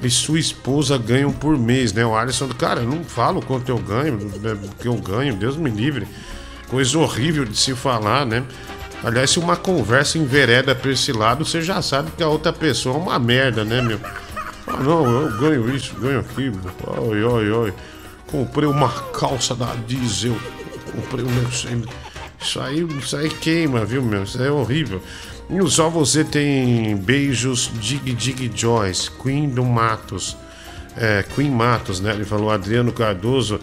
[0.03, 2.05] e sua esposa ganham por mês, né?
[2.05, 5.69] O Alisson, cara, eu não falo quanto eu ganho, né, que eu ganho, Deus me
[5.69, 6.07] livre.
[6.67, 8.43] Coisa horrível de se falar, né?
[9.03, 12.95] Aliás, se uma conversa envereda pra esse lado, você já sabe que a outra pessoa
[12.95, 13.99] é uma merda, né, meu?
[14.65, 16.59] Ah, não, eu ganho isso, ganho aquilo.
[16.87, 17.73] Ai, ai, ai.
[18.27, 20.37] Comprei uma calça da Diesel.
[20.91, 21.69] Comprei um negócio.
[22.41, 24.23] Isso aí, isso aí queima, viu, meu?
[24.23, 25.01] Isso aí é horrível.
[25.49, 30.37] E só você tem beijos Dig Dig Joyce, Queen do Matos.
[30.95, 32.13] É, Queen Matos, né?
[32.13, 33.59] Ele falou Adriano Cardoso.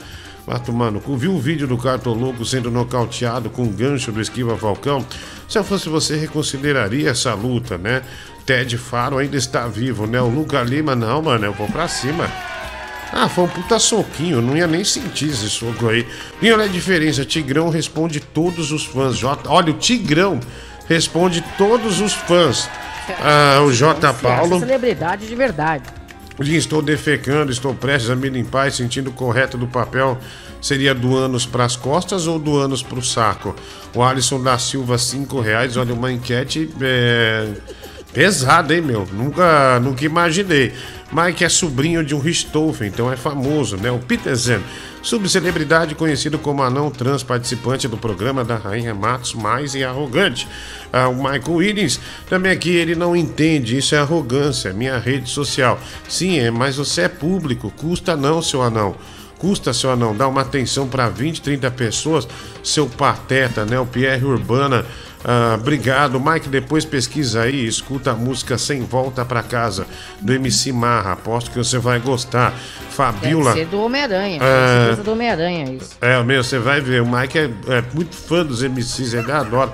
[0.47, 5.07] Mato Mano, viu o vídeo do Cartoloco sendo nocauteado com um gancho do Esquiva Falcão?
[5.49, 8.03] Se eu fosse você, reconsideraria essa luta, né?
[8.45, 10.21] Ted Faro ainda está vivo, né?
[10.21, 12.29] O Luca Lima, não, mano, eu vou pra cima.
[13.13, 16.07] Ah, foi um puta soquinho, não ia nem sentir esse soco aí.
[16.41, 19.17] E olha a diferença, Tigrão responde todos os fãs.
[19.19, 19.49] J...
[19.49, 20.41] Olha, o Tigrão
[20.91, 22.69] responde todos os fãs.
[23.21, 24.13] Ah, o J.
[24.15, 24.59] Paulo.
[24.59, 25.85] celebridade de verdade.
[26.41, 30.19] Estou defecando, estou prestes a me limpar e sentindo correto do papel.
[30.61, 33.55] Seria do anos para as costas ou do anos para o saco?
[33.95, 35.77] O Alisson da Silva, cinco reais.
[35.77, 37.49] Olha, uma enquete é...
[38.13, 39.07] pesada, hein, meu?
[39.13, 40.73] Nunca, nunca imaginei.
[41.13, 43.91] Mike é sobrinho de um Richthofen, então é famoso, né?
[43.91, 44.61] O Peter Zen,
[45.03, 50.47] subcelebridade conhecido como anão trans, participante do programa da Rainha Matos Mais e Arrogante.
[50.93, 55.29] Ah, o Michael Williams, também aqui ele não entende, isso é arrogância, é minha rede
[55.29, 55.79] social.
[56.09, 58.95] Sim, é, mas você é público, custa não, seu anão.
[59.39, 62.29] Custa, seu anão, dar uma atenção para 20, 30 pessoas,
[62.63, 63.81] seu pateta, né?
[63.81, 64.85] O Pierre Urbana
[65.25, 66.49] ah, obrigado, Mike.
[66.49, 69.87] Depois pesquisa aí, escuta a música Sem Volta para Casa,
[70.21, 71.13] do MC Marra.
[71.13, 72.55] Aposto que você vai gostar.
[72.91, 73.55] Fabiola.
[73.55, 74.41] Deve ser do Homem-Aranha.
[74.43, 75.97] É, do Homem-Aranha, isso.
[76.01, 77.03] É, meu, você vai ver.
[77.03, 79.73] O Mike é, é muito fã dos MCs, ele adora.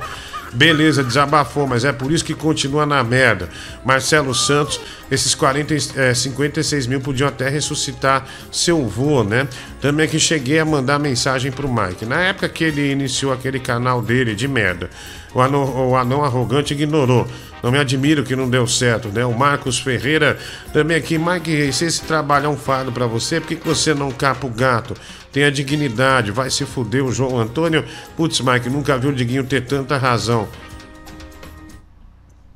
[0.52, 3.48] Beleza, desabafou, mas é por isso que continua na merda.
[3.85, 9.48] Marcelo Santos, esses 40, é, 56 mil podiam até ressuscitar seu vô, né?
[9.81, 12.06] Também que cheguei a mandar mensagem pro Mike.
[12.06, 14.89] Na época que ele iniciou aquele canal dele de merda,
[15.35, 17.27] o anão, o anão arrogante ignorou.
[17.62, 19.24] Não me admiro que não deu certo, né?
[19.24, 20.39] O Marcos Ferreira
[20.73, 21.18] também aqui.
[21.18, 24.47] Mike, se esse trabalho é um fardo para você, por que, que você não capa
[24.47, 24.94] o gato?
[25.36, 27.84] Tenha dignidade, vai se fuder o João Antônio.
[28.16, 30.48] Putz, Mike, nunca viu o Diguinho ter tanta razão.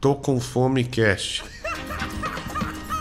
[0.01, 1.45] Tô com fome, cast.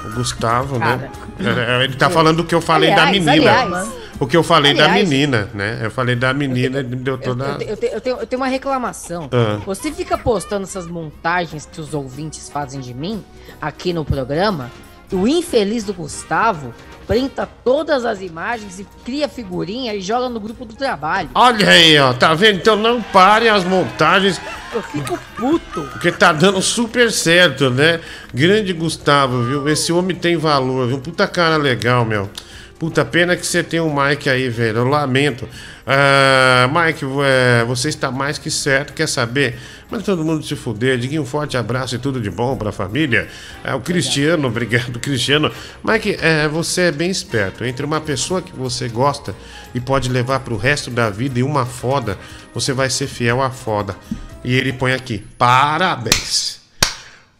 [0.05, 1.09] O Gustavo, né?
[1.41, 1.83] Cara, né?
[1.85, 3.61] Ele tá falando do que eu falei aliás, da menina.
[3.61, 3.89] Aliás,
[4.19, 5.79] o que eu falei aliás, da menina, né?
[5.81, 7.45] Eu falei da menina e deu toda.
[7.45, 9.29] Eu, eu, eu, tenho, eu, tenho, uma reclamação.
[9.31, 9.61] Ah.
[9.65, 13.23] Você fica postando essas montagens que os ouvintes fazem de mim
[13.61, 14.69] aqui no programa.
[15.11, 16.73] O infeliz do Gustavo
[17.07, 21.29] printa todas as imagens e cria figurinha e joga no grupo do trabalho.
[21.33, 22.57] Olha aí, ó, tá vendo?
[22.57, 24.39] Então não parem as montagens.
[24.71, 25.81] Eu fico puto.
[25.91, 27.99] Porque tá dando super certo, né?
[28.31, 29.67] Grande Gustavo, viu?
[29.67, 30.99] Esse homem tem valor, viu?
[30.99, 32.29] Puta cara legal, meu.
[32.77, 34.77] Puta pena que você tem um Mike aí, velho.
[34.77, 35.43] Eu lamento.
[35.45, 39.59] Uh, Mike, é, você está mais que certo, quer saber?
[39.89, 40.97] Mas todo mundo se fuder.
[40.97, 43.27] Diguinho, um forte abraço e tudo de bom para a família.
[43.63, 45.51] É, o Cristiano, obrigado, Cristiano.
[45.83, 47.65] Mike, é, você é bem esperto.
[47.65, 49.35] Entre uma pessoa que você gosta
[49.73, 52.17] e pode levar para o resto da vida e uma foda,
[52.53, 53.95] você vai ser fiel à foda.
[54.43, 56.59] E ele põe aqui: parabéns.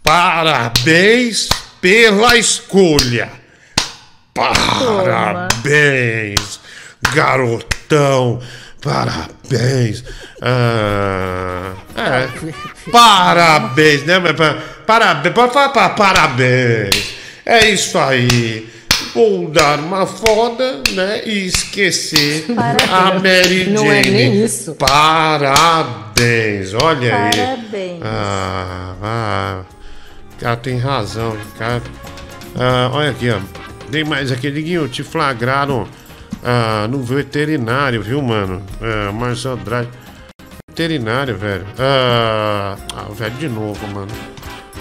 [0.04, 1.50] Parabéns
[1.80, 3.32] pela escolha.
[4.34, 5.60] Parabéns,
[7.14, 8.42] garotão.
[8.82, 10.04] Parabéns.
[10.42, 12.28] Ah, é.
[12.92, 14.16] Parabéns, né?
[14.86, 15.34] Parabéns,
[15.98, 17.14] parabéns.
[17.46, 18.70] É isso aí.
[19.14, 21.22] Vou dar uma foda, né?
[21.26, 22.90] E esquecer Parabéns.
[22.92, 23.74] a Mary Jane.
[23.74, 24.76] Não é nem isso.
[24.76, 26.74] Parabéns.
[26.74, 27.36] Olha Parabéns.
[27.36, 27.46] aí.
[27.46, 28.02] Parabéns.
[28.04, 29.62] Ah, ah,
[30.40, 31.82] cara tem razão, cara.
[32.56, 33.40] Ah, olha aqui, ó.
[33.92, 35.88] Tem mais aqui, Diguinho, te flagraram
[36.44, 38.62] ah, no veterinário, viu, mano?
[38.82, 39.90] Ah, Marcelo Andrade.
[40.70, 41.66] Veterinário, velho.
[41.78, 44.12] Ah, ah, velho, de novo, mano.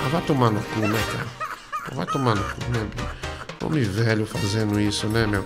[0.04, 1.26] Ah, vai tomar no cu, né, cara?
[1.94, 2.86] Vai tomar no cu, né?
[3.64, 5.44] Homem velho fazendo isso, né, meu?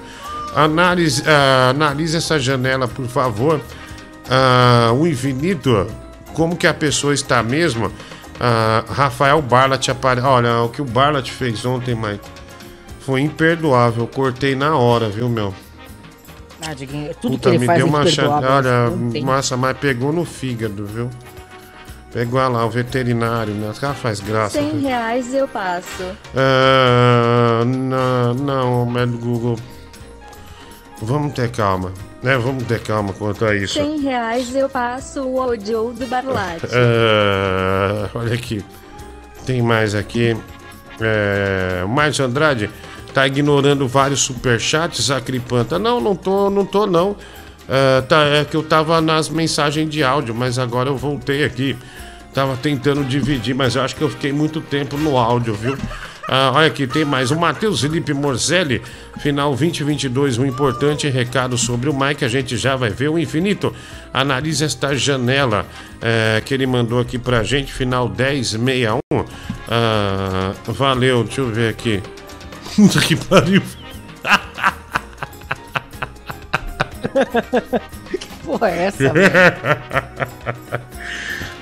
[0.55, 3.61] Analise, ah, analise essa janela, por favor.
[4.29, 5.87] Ah, o infinito,
[6.35, 7.91] como que a pessoa está mesmo?
[8.39, 10.27] Ah, Rafael Barlat aparece.
[10.27, 12.29] Olha, o que o Barlat fez ontem, Mike.
[13.01, 14.07] Foi imperdoável.
[14.07, 15.55] Cortei na hora, viu, meu?
[16.65, 18.45] Ah, Diguinho, tudo Puta, que ele me faz deu uma chance.
[18.45, 21.11] Olha, massa, mas pegou no fígado, viu?
[22.13, 23.71] Pegou lá o veterinário, né?
[23.71, 24.59] Os caras faz graça.
[24.61, 26.05] 100 reais eu passo.
[26.37, 29.59] Ah, não, não, médico Google.
[31.01, 32.37] Vamos ter calma, né?
[32.37, 33.75] Vamos ter calma quanto a isso.
[33.75, 36.67] 100 reais eu passo o audio do Barlate.
[36.73, 38.63] Ah, olha aqui.
[39.47, 40.37] Tem mais aqui.
[41.01, 42.71] É, Márcio Andrade
[43.13, 45.79] tá ignorando vários superchats, Acripanta.
[45.79, 47.17] Não, não tô, não tô não.
[47.69, 51.77] É, tá, é que eu tava nas mensagens de áudio, mas agora eu voltei aqui.
[52.35, 55.77] Tava tentando dividir, mas eu acho que eu fiquei muito tempo no áudio, viu?
[56.29, 57.31] Ah, olha aqui, tem mais.
[57.31, 58.81] O Matheus Felipe Morzelli,
[59.19, 62.25] final 2022, um importante recado sobre o Mike.
[62.25, 63.11] A gente já vai ver.
[63.11, 63.75] O Infinito,
[64.15, 65.67] analise esta janela
[66.01, 68.99] é, que ele mandou aqui pra gente, final 1061.
[69.69, 72.03] Ah, valeu, deixa eu ver aqui.
[72.75, 73.63] Puta que pariu.
[78.19, 79.33] que porra é essa, velho?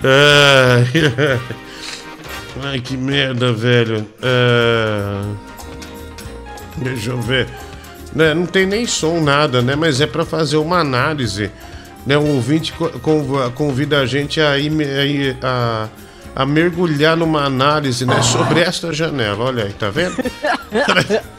[2.62, 4.06] Ai, que merda, velho.
[4.22, 5.22] Ah,
[6.76, 7.48] deixa eu ver.
[8.14, 9.76] Né, não tem nem som, nada, né?
[9.76, 11.50] Mas é para fazer uma análise.
[12.06, 12.18] Né?
[12.18, 12.72] Um ouvinte
[13.54, 15.36] convida a gente a, ir, a, ir,
[16.34, 18.22] a, mergulhar numa análise né?
[18.22, 19.44] sobre esta janela.
[19.44, 20.16] Olha aí, tá vendo?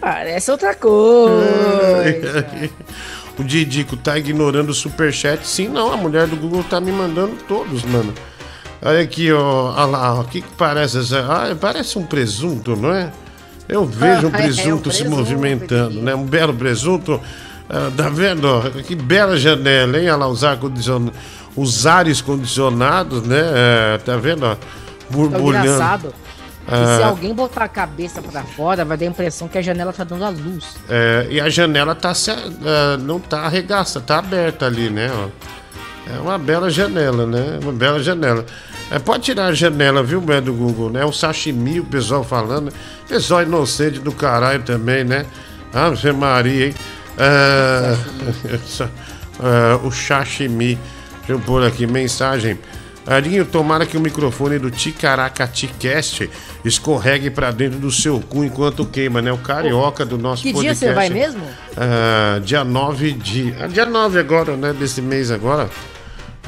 [0.00, 2.46] Parece outra coisa.
[3.38, 5.46] O Didico tá ignorando o superchat.
[5.46, 8.14] Sim, não, a mulher do Google tá me mandando todos, mano.
[8.82, 9.74] Olha aqui, ó.
[9.74, 10.98] Olha lá, o que que parece?
[11.16, 13.12] Ah, parece um presunto, não é?
[13.68, 16.14] Eu vejo um Ah, é, presunto um se presunto, movimentando, né?
[16.14, 17.20] Um belo presunto.
[17.68, 18.46] Ah, tá vendo?
[18.46, 18.62] ó?
[18.82, 20.08] Que bela janela, hein?
[20.08, 21.10] Olha lá, os, ar -condicion...
[21.56, 23.40] os ares condicionados, né?
[23.94, 24.44] É, tá vendo?
[24.44, 24.52] ó?
[24.52, 24.56] É
[25.08, 25.66] Borbulhando.
[25.66, 26.14] engraçado.
[26.66, 29.62] que se Ah, alguém botar a cabeça pra fora, vai dar a impressão que a
[29.62, 30.76] janela tá dando a luz.
[30.88, 35.10] É, e a janela tá ah, não tá arregaça, tá aberta ali, né?
[36.14, 37.58] É uma bela janela, né?
[37.62, 38.44] Uma bela janela.
[38.90, 41.04] É, pode tirar a janela, viu, Bé do Google, né?
[41.04, 42.72] O sashimi, o pessoal falando.
[43.08, 45.26] Pessoal inocente do caralho também, né?
[45.72, 46.74] Ave Maria, hein?
[47.18, 47.96] Ah,
[49.40, 50.78] ah, o sashimi.
[51.26, 52.58] Deixa eu pôr aqui, mensagem.
[53.06, 56.28] Arinho, tomara que o microfone do Ticaracati Cast
[56.64, 59.32] escorregue pra dentro do seu cu enquanto queima, né?
[59.32, 60.84] O carioca do nosso Que dia podcast.
[60.86, 61.42] você vai mesmo?
[61.76, 63.54] Ah, dia 9 de.
[63.60, 64.72] ah, dia 9 agora, né?
[64.72, 65.70] Desse mês agora.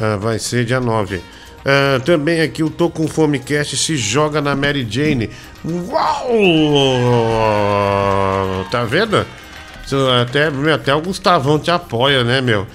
[0.01, 1.21] Ah, vai ser dia 9.
[1.65, 5.31] Ah, também aqui o Tô Com Fome Cast se joga na Mary Jane.
[7.29, 8.67] Uau!
[8.71, 9.25] Tá vendo?
[10.23, 12.67] Até, até o Gustavão te apoia, né, meu?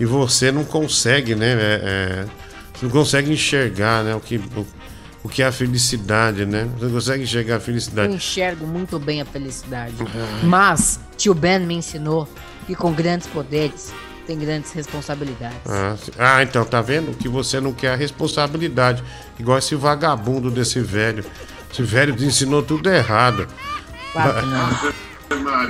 [0.00, 1.52] E você não consegue, né?
[1.52, 2.26] é, é,
[2.72, 4.14] você não consegue enxergar, né?
[4.14, 4.66] O que, o,
[5.22, 6.66] o que é a felicidade, né?
[6.78, 8.14] Você não consegue enxergar a Eu felicidade.
[8.14, 9.94] enxergo muito bem a felicidade.
[10.00, 10.40] Ah.
[10.42, 12.26] Mas tio Ben me ensinou
[12.66, 13.92] que com grandes poderes
[14.26, 15.58] tem grandes responsabilidades.
[15.66, 15.96] Ah.
[16.18, 17.14] Ah, então, tá vendo?
[17.14, 19.04] Que você não quer a responsabilidade.
[19.38, 21.22] Igual esse vagabundo desse velho.
[21.70, 23.46] Esse velho te ensinou tudo errado.
[24.12, 24.92] Claro que não.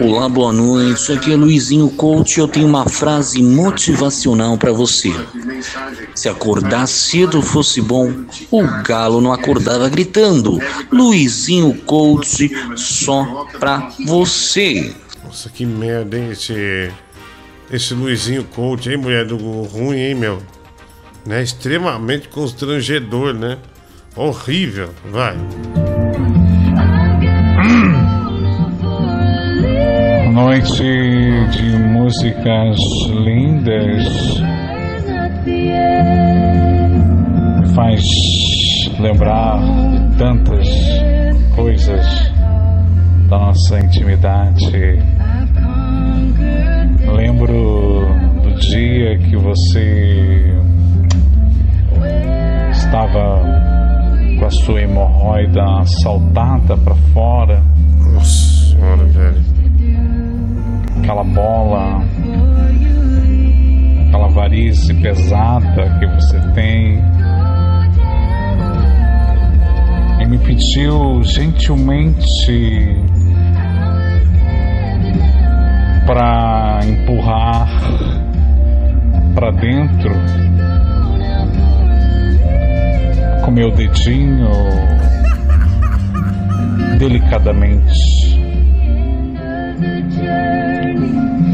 [0.01, 1.13] Olá, boa noite.
[1.13, 2.41] Aqui é Luizinho Coach.
[2.41, 5.13] Eu tenho uma frase motivacional pra você.
[6.15, 8.11] Se acordar cedo fosse bom,
[8.51, 10.59] o galo não acordava gritando.
[10.91, 14.95] Luizinho Coach só pra você.
[15.23, 16.31] Nossa, que merda, hein?
[16.31, 16.91] Esse.
[17.71, 20.43] Esse Luizinho Coach, hein, mulher do ruim, hein, meu?
[21.27, 21.43] Né?
[21.43, 23.59] Extremamente constrangedor, né?
[24.17, 24.91] Horrível.
[25.05, 25.37] Vai.
[30.43, 30.83] Noite
[31.51, 32.79] de músicas
[33.11, 34.41] lindas
[37.59, 40.67] me faz lembrar de tantas
[41.55, 42.33] coisas
[43.29, 44.99] da nossa intimidade.
[47.15, 48.07] Lembro
[48.43, 50.55] do dia que você
[52.71, 53.43] estava
[54.39, 57.63] com a sua hemorroida saltada para fora.
[58.15, 59.50] Nossa senhora, velho.
[61.03, 62.05] Aquela bola,
[64.07, 67.03] aquela varize pesada que você tem.
[70.21, 72.97] E me pediu gentilmente
[76.07, 77.69] para empurrar
[79.35, 80.11] para dentro
[83.45, 84.51] com meu dedinho
[86.99, 88.30] delicadamente.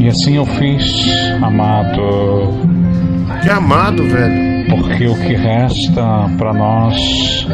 [0.07, 1.05] E assim eu fiz,
[1.43, 2.53] amado.
[3.43, 4.65] Que amado, velho.
[4.69, 7.45] Porque o que resta pra nós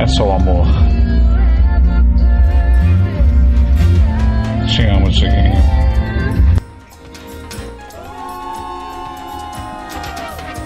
[0.00, 0.66] é só o amor.
[4.66, 5.54] Te amo, Diguinho.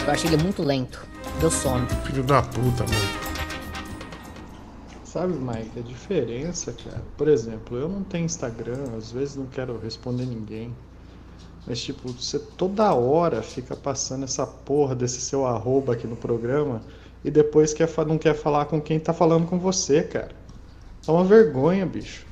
[0.07, 1.07] Eu achei ele muito lento.
[1.41, 1.87] Deu sono.
[2.05, 3.26] Filho da puta, mano.
[5.17, 7.03] Sabe, Mike, a diferença, cara.
[7.17, 10.77] Por exemplo, eu não tenho Instagram, às vezes não quero responder ninguém.
[11.67, 16.83] Mas, tipo, você toda hora fica passando essa porra desse seu arroba aqui no programa
[17.25, 20.33] e depois quer, não quer falar com quem tá falando com você, cara.
[21.09, 22.27] É uma vergonha, bicho.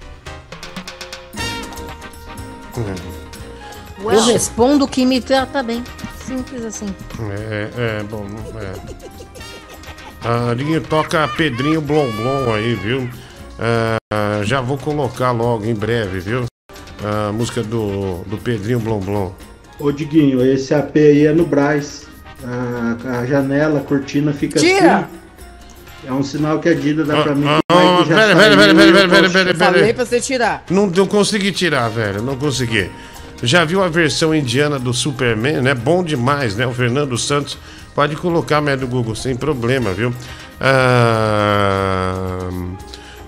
[3.99, 5.83] Eu respondo que me trata bem.
[6.19, 6.95] Simples assim.
[7.33, 8.27] É, é, bom,
[8.61, 9.14] é.
[10.25, 13.09] Ah, Diguinho, toca Pedrinho Blom Blom aí, viu?
[13.59, 16.47] Ah, já vou colocar logo em breve, viu?
[17.05, 19.33] A música do, do Pedrinho Blom Blom.
[19.79, 22.07] Ô Diguinho, esse AP aí é no Braz.
[22.43, 24.99] A, a janela, a cortina fica Tira!
[25.01, 25.25] assim.
[26.07, 27.47] É um sinal que a Dida dá pra mim.
[27.47, 30.65] Ah, já pera, pera, pera, eu pera, pera, pera, pera, Falei pra você tirar.
[30.71, 32.23] Não, não consegui tirar, velho.
[32.23, 32.91] Não consegui.
[33.43, 35.75] Já viu a versão indiana do Superman, né?
[35.75, 36.67] Bom demais, né?
[36.67, 37.59] O Fernando Santos.
[37.95, 40.13] Pode colocar médio Google sem problema, viu?
[40.61, 42.49] Ah,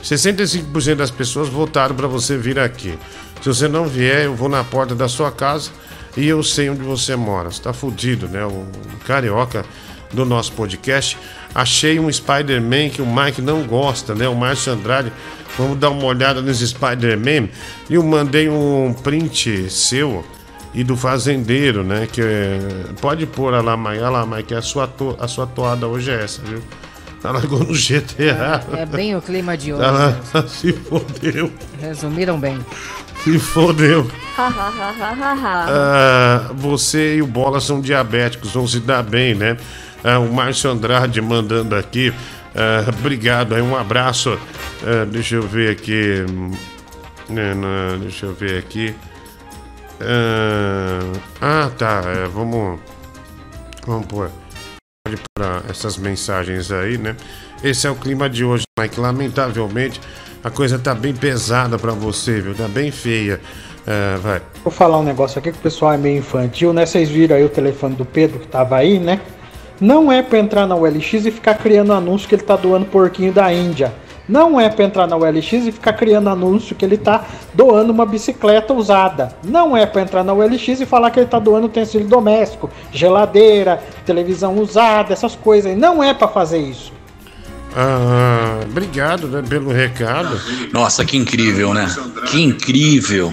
[0.03, 2.99] 65% das pessoas votaram para você vir aqui.
[3.41, 5.71] Se você não vier, eu vou na porta da sua casa
[6.17, 7.51] e eu sei onde você mora.
[7.51, 8.45] Você tá fudido, né?
[8.45, 8.67] O
[9.05, 9.65] carioca
[10.13, 11.19] do nosso podcast.
[11.55, 14.29] Achei um Spider-Man que o Mike não gosta, né?
[14.29, 15.13] O Márcio Andrade.
[15.57, 17.49] Vamos dar uma olhada nesse Spider-Man.
[17.89, 20.25] E eu mandei um print seu
[20.77, 22.07] e do fazendeiro, né?
[22.07, 22.59] Que é...
[23.01, 23.99] pode pôr lá, Mike.
[23.99, 24.55] Olha lá, Mike.
[24.55, 25.17] A sua, to...
[25.19, 26.63] a sua toada hoje é essa, viu?
[27.25, 28.63] Ela largou no GTA.
[28.77, 29.83] É bem o clima de hoje.
[29.83, 30.45] Ela né?
[30.47, 31.51] se fodeu.
[31.81, 32.59] Resumiram bem.
[33.25, 34.09] Se fodeu.
[34.37, 35.67] Hahaha.
[35.67, 39.57] Ah, você e o Bola são diabéticos, vão se dar bem, né?
[40.05, 42.13] Ah, o Márcio Andrade mandando aqui.
[42.55, 44.39] Ah, obrigado, aí um abraço.
[44.85, 46.23] Ah, deixa eu ver aqui.
[46.29, 46.53] Hum,
[47.31, 48.95] né, né, deixa eu ver aqui.
[50.01, 51.01] Ah,
[51.41, 52.03] ah, tá.
[52.07, 52.81] é, vamos.
[53.87, 54.31] Vamos pôr.
[55.07, 57.17] Pode pôr essas mensagens aí, né?
[57.63, 59.01] Esse é o clima de hoje, Mike.
[59.01, 60.01] Lamentavelmente,
[60.43, 62.55] a coisa tá bem pesada pra você, viu?
[62.55, 63.41] Tá bem feia.
[63.87, 64.43] Ah, vai.
[64.65, 66.85] Vou falar um negócio aqui que o pessoal é meio infantil, né?
[66.85, 69.21] Vocês viram aí o telefone do Pedro que tava aí, né?
[69.81, 73.33] Não é pra entrar na OLX e ficar criando anúncio que ele tá doando porquinho
[73.33, 73.93] da Índia.
[74.29, 77.25] Não é pra entrar na OLX e ficar criando anúncio que ele tá
[77.55, 79.35] doando uma bicicleta usada.
[79.45, 83.83] Não é pra entrar na OLX e falar que ele tá doando utensílio doméstico, geladeira,
[84.05, 85.77] televisão usada, essas coisas aí.
[85.77, 86.93] Não é pra fazer isso.
[87.77, 90.41] Ah, obrigado né, pelo recado.
[90.73, 91.87] Nossa, que incrível, né?
[92.27, 93.31] Que incrível.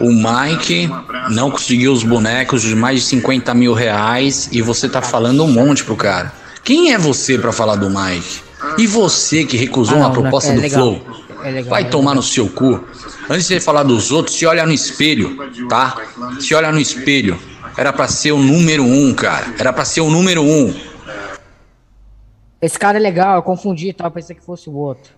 [0.00, 0.90] O Mike
[1.30, 5.50] não conseguiu os bonecos de mais de 50 mil reais e você tá falando um
[5.50, 6.32] monte pro cara.
[6.64, 8.51] Quem é você pra falar do Mike?
[8.78, 10.94] E você que recusou Ah, uma não, proposta é do legal.
[10.96, 11.22] Flow?
[11.44, 12.84] É legal, Vai é tomar no seu cu.
[13.28, 15.36] Antes de você falar dos outros, se olha no espelho,
[15.68, 15.96] tá?
[16.40, 17.38] Se olha no espelho.
[17.76, 19.54] Era pra ser o número um, cara.
[19.58, 20.74] Era pra ser o número um.
[22.60, 25.12] Esse cara é legal, eu confundi e tal, pensei que fosse o outro.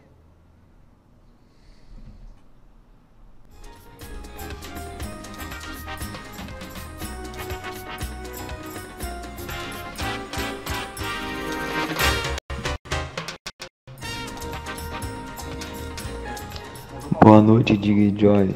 [17.25, 18.55] Boa noite, Dig Joy.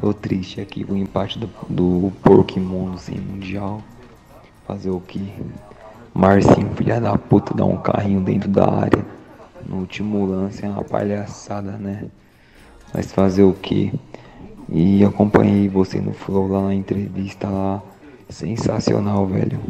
[0.00, 3.80] Tô triste aqui com o empate do, do Pokémon sem Mundial.
[4.66, 5.32] Fazer o que?
[6.12, 9.06] Marcinho, filha da puta, dá um carrinho dentro da área.
[9.64, 12.06] No último lance é uma palhaçada, né?
[12.92, 13.92] Mas fazer o que?
[14.68, 17.80] E acompanhei você no Flow lá na entrevista lá.
[18.28, 19.60] Sensacional, velho.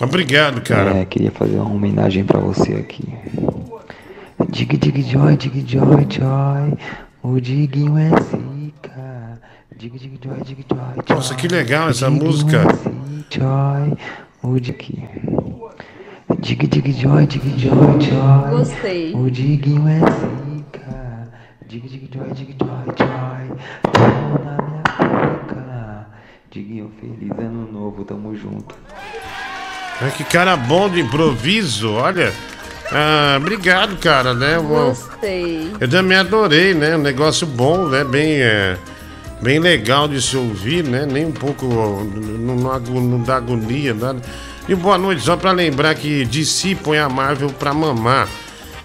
[0.00, 0.98] Obrigado, cara.
[0.98, 3.12] É, queria fazer uma homenagem pra você aqui.
[4.50, 6.78] Dig, dig, joy, dig, joy, joy.
[7.28, 9.40] O Diguinho é zica.
[9.76, 11.16] Dig, dig, joy, dig, joy, joy.
[11.16, 12.58] Nossa, que legal essa Diguinho música.
[12.58, 13.98] é zica, Joy.
[14.44, 15.08] O Dig.
[16.38, 18.50] Dig, dig, joy, dig, joy, joy.
[18.50, 19.12] Gostei.
[19.12, 21.28] O Diguinho é zica.
[21.66, 23.58] Dig, dig, joy, dig, joy, joy.
[23.92, 24.82] Tamo na minha
[25.34, 26.06] boca.
[26.52, 28.72] Diguinho, feliz ano novo, tamo junto.
[30.00, 32.32] É, que cara bom de improviso, olha.
[32.92, 34.58] Ah, obrigado, cara, né?
[34.58, 35.72] Gostei.
[35.80, 36.96] Eu também adorei, né?
[36.96, 38.04] Um negócio bom, né?
[38.04, 38.76] Bem, é,
[39.42, 41.06] bem legal de se ouvir, né?
[41.06, 41.66] Nem um pouco.
[41.66, 44.20] Não, não, não dá agonia, nada.
[44.68, 48.28] E boa noite, só pra lembrar que DC põe a Marvel pra mamar.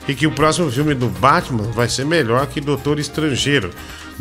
[0.08, 3.72] E que o próximo filme do Batman vai ser melhor que Doutor Estrangeiro.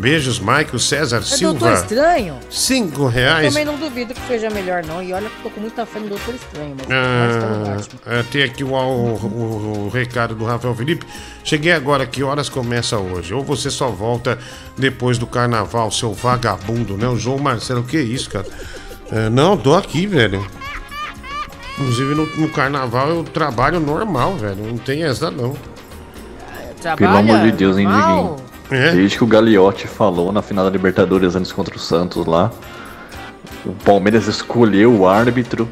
[0.01, 1.59] Beijos, Michael César É Silva.
[1.59, 2.39] Doutor Estranho?
[2.49, 3.49] Cinco Eu reais.
[3.49, 5.03] também não duvido que seja melhor, não.
[5.03, 8.23] E olha que eu tô com muita fé no Doutor Estranho, mas pelo Ah, é,
[8.25, 11.05] tem aqui o, o- o- o recado do Rafael Felipe.
[11.45, 13.35] Cheguei agora, que horas começa hoje?
[13.35, 14.39] Ou você só volta
[14.77, 17.07] depois do carnaval, seu vagabundo, né?
[17.07, 18.47] O João Marcelo, que isso, cara?
[19.13, 20.47] É, não, tô aqui, velho.
[21.79, 24.57] Inclusive no, no carnaval eu trabalho normal, velho.
[24.67, 25.55] Não tem essa, não.
[26.97, 28.37] Pelo amor de Deus, hein, normal?
[28.71, 28.95] Diguinho?
[28.95, 32.51] Desde que o Gagliotti falou na final da Libertadores antes contra o Santos lá,
[33.67, 35.69] o Palmeiras escolheu o árbitro,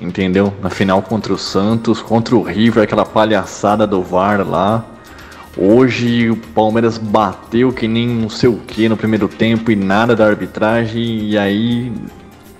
[0.00, 0.52] entendeu?
[0.62, 4.84] Na final contra o Santos, contra o River, aquela palhaçada do VAR lá.
[5.56, 10.16] Hoje o Palmeiras bateu que nem não sei o que no primeiro tempo e nada
[10.16, 11.92] da arbitragem, e aí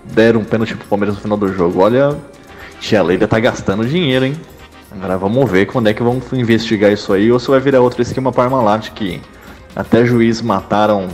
[0.05, 1.81] deram um pênalti pro Palmeiras no final do jogo.
[1.81, 2.17] Olha,
[2.81, 4.37] Tia Leila tá gastando dinheiro, hein?
[4.91, 8.03] Agora vamos ver quando é que vão investigar isso aí ou se vai virar outro
[8.03, 9.23] esquema Parmalat que
[9.75, 11.09] até juiz mataram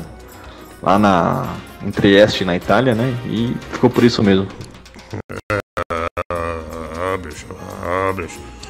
[0.82, 3.16] lá na em Trieste, na Itália, né?
[3.26, 4.46] E ficou por isso mesmo.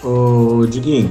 [0.03, 1.11] Ô, Diguinho,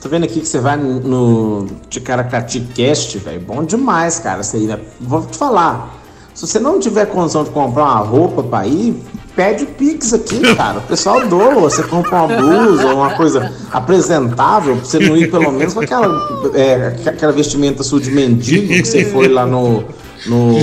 [0.00, 3.40] tô vendo aqui que você vai no, Ticaracati Cast, velho.
[3.40, 4.40] Bom demais, cara.
[4.54, 4.78] Aí, né?
[5.00, 5.99] Vou te falar.
[6.40, 8.96] Se você não tiver condição de comprar uma roupa pra ir,
[9.36, 10.78] pede Pix aqui, cara.
[10.78, 11.56] O pessoal doa.
[11.56, 16.08] Você compra uma blusa, uma coisa apresentável, pra você não ir pelo menos com aquela,
[16.54, 19.84] é, aquela vestimenta sua de mendigo que você foi lá no.
[20.24, 20.56] No.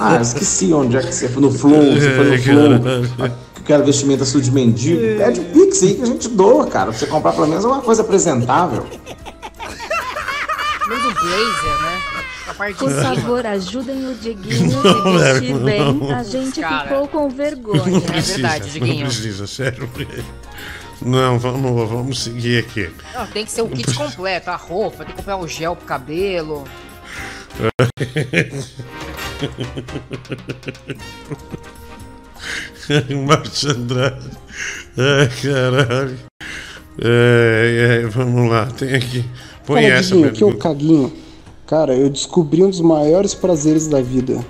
[0.00, 1.40] Ah, esqueci onde é que você foi.
[1.40, 3.30] No Flow, você foi no Flow.
[3.56, 5.00] Aquela vestimenta sua de mendigo.
[5.16, 6.90] Pede Pix aí que a gente doa, cara.
[6.90, 8.84] Pra você comprar pelo menos uma coisa apresentável.
[10.82, 12.13] Um blazer, né?
[12.78, 15.94] Por favor, ajudem o Diguinho a Não, se vestir não, bem.
[15.94, 16.14] não.
[16.14, 16.88] A gente Cara.
[16.88, 17.86] ficou com vergonha.
[17.86, 19.88] Não precisa, Não precisa, sério.
[21.00, 22.90] Não, vamos, vamos seguir aqui.
[23.14, 25.86] Não, tem que ser o kit completo, a roupa, tem que comprar o gel pro
[25.86, 26.64] cabelo.
[33.26, 34.30] Márcio Andrade.
[34.98, 36.18] Ai, caralho.
[37.02, 39.24] É, é, vamos lá, tem aqui.
[39.66, 40.56] Põe Fala, essa, Diguinho, aqui é o.
[40.58, 41.12] Caguinho.
[41.66, 44.44] Cara, eu descobri um dos maiores prazeres da vida.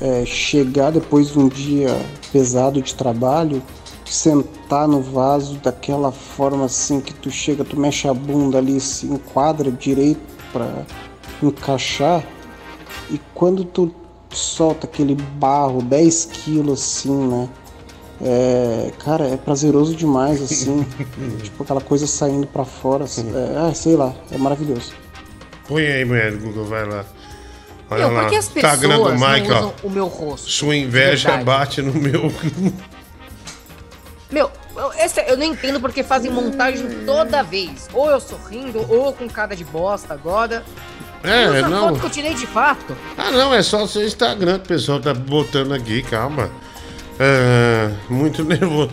[0.00, 1.88] É chegar depois de um dia
[2.32, 3.62] pesado de trabalho,
[4.04, 9.06] sentar no vaso daquela forma assim que tu chega, tu mexe a bunda ali, se
[9.06, 10.20] enquadra direito
[10.52, 10.84] pra
[11.42, 12.24] encaixar.
[13.10, 13.90] E quando tu
[14.30, 17.48] solta aquele barro, 10 quilos assim, né?
[18.24, 20.86] É, cara, é prazeroso demais, assim.
[21.42, 23.04] tipo aquela coisa saindo pra fora.
[23.04, 23.30] assim,
[23.70, 24.92] É, sei lá, é maravilhoso.
[25.72, 27.02] Põe aí, mulher do Google, vai lá.
[27.90, 28.20] Olha Meu, lá.
[28.24, 29.56] por que as Instagram do pessoas não Mike, ó.
[29.58, 30.50] usam o meu rosto?
[30.50, 31.44] Sua inveja Verdade.
[31.44, 32.30] bate no meu.
[34.30, 37.88] Meu, eu, esse- eu não entendo porque fazem montagem toda vez.
[37.92, 40.62] Ou eu sorrindo, ou com cara de bosta agora.
[41.22, 41.88] É, Usa não.
[41.88, 42.96] foto que eu tirei de fato.
[43.16, 46.50] Ah, não, é só o seu Instagram que o pessoal tá botando aqui, calma.
[47.18, 48.90] É, muito nervoso.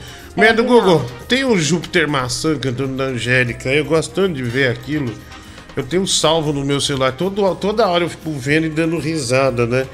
[0.55, 3.67] Do Google, tem o Júpiter Maçã cantando da Angélica.
[3.69, 5.13] Eu gosto tanto de ver aquilo.
[5.79, 7.13] Eu tenho salvo no meu celular.
[7.13, 9.87] Todo, toda hora eu fico vendo e dando risada, né?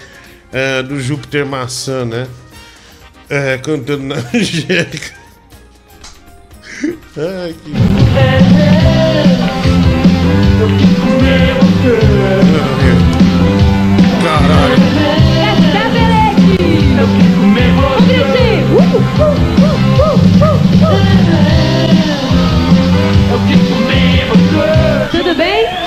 [0.52, 2.28] É, do Júpiter Maçã, né?
[3.30, 5.14] É, cantando na Angélica.
[7.16, 7.72] Ai, que.
[14.24, 14.76] Caralho.
[18.08, 18.64] Tudo bem?
[18.68, 19.45] Tudo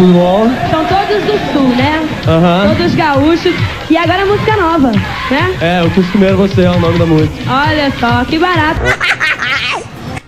[0.06, 0.48] bom?
[0.70, 2.08] São todos do sul, né?
[2.26, 2.74] Aham.
[2.74, 3.54] Todos gaúchos.
[3.90, 5.58] E agora a música nova, né?
[5.60, 7.34] É, eu quis comer você é o nome da música.
[7.48, 8.80] Olha só, que barato.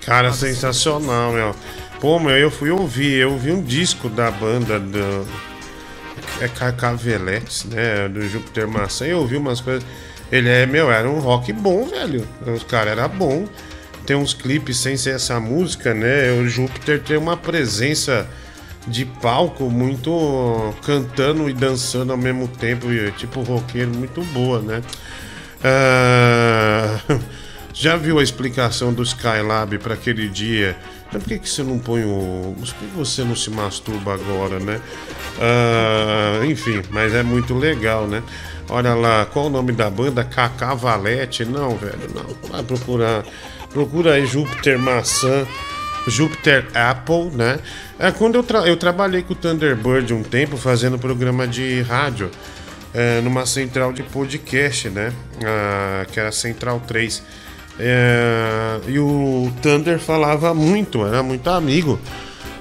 [0.05, 1.55] Cara, sensacional, meu.
[2.01, 5.27] Pô, meu, eu fui ouvir, eu ouvi um disco da banda do.
[6.41, 8.09] É Cacaveletes, né?
[8.09, 9.07] Do Júpiter Maçã.
[9.07, 9.85] E eu ouvi umas coisas.
[10.33, 12.27] Ele é, meu, era um rock bom, velho.
[12.47, 13.47] Os caras era bom.
[14.07, 16.33] Tem uns clipes sem ser essa música, né?
[16.33, 18.27] O Júpiter tem uma presença
[18.87, 24.83] de palco muito cantando e dançando ao mesmo tempo, e, tipo roqueiro, muito boa, né?
[25.63, 26.99] Ah,
[27.73, 30.77] já viu a explicação do Skylab para aquele dia?
[31.11, 32.55] Por que, que você não põe o.
[32.57, 34.81] Por que você não se masturba agora, né?
[35.41, 38.23] Ah, enfim, mas é muito legal, né?
[38.69, 40.23] Olha lá, qual o nome da banda?
[40.23, 41.45] Cacá Valete?
[41.45, 42.51] Não, velho, não.
[42.51, 43.25] Vai procurar.
[43.73, 45.45] Procura aí Júpiter Maçã.
[46.07, 47.59] Júpiter Apple, né?
[48.03, 52.31] É, quando eu, tra- eu trabalhei com o Thunderbird um tempo fazendo programa de rádio
[52.95, 55.13] é, numa central de podcast, né?
[55.45, 57.23] Ah, que era a Central 3.
[57.79, 62.01] É, e o Thunder falava muito, era muito amigo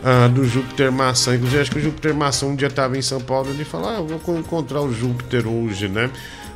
[0.04, 1.36] ah, do Júpiter Maçã.
[1.36, 3.90] Inclusive, acho que o Júpiter Maçã um dia estava em São Paulo e ele falou:
[3.90, 6.10] Ah, eu vou encontrar o Júpiter hoje, né?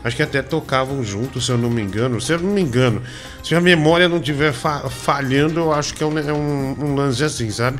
[0.04, 2.20] Acho que até tocavam juntos, se eu não me engano.
[2.20, 3.02] Se eu não me engano,
[3.42, 6.96] se a memória não estiver fa- falhando, eu acho que é um, é um- um
[6.96, 7.80] lance assim, sabe?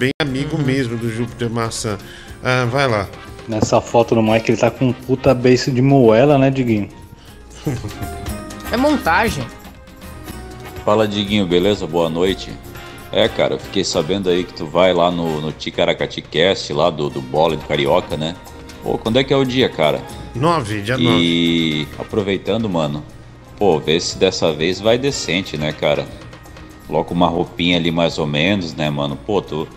[0.00, 1.98] Bem amigo mesmo do Júpiter Maçã.
[2.42, 3.06] Ah, vai lá.
[3.46, 6.88] Nessa foto do Mike, ele tá com um puta beiço de moela, né, Diguinho?
[8.72, 9.44] É montagem.
[10.86, 11.86] Fala Diguinho, beleza?
[11.86, 12.50] Boa noite.
[13.12, 16.88] É, cara, eu fiquei sabendo aí que tu vai lá no, no Ticaracati Cast, lá
[16.88, 18.34] do, do Bola do Carioca, né?
[18.82, 20.00] Pô, quando é que é o dia, cara?
[20.34, 21.14] 9, dia 9.
[21.14, 23.04] E aproveitando, mano,
[23.58, 26.08] pô, vê se dessa vez vai decente, né, cara?
[26.86, 29.14] Coloca uma roupinha ali mais ou menos, né, mano?
[29.26, 29.68] Pô, tu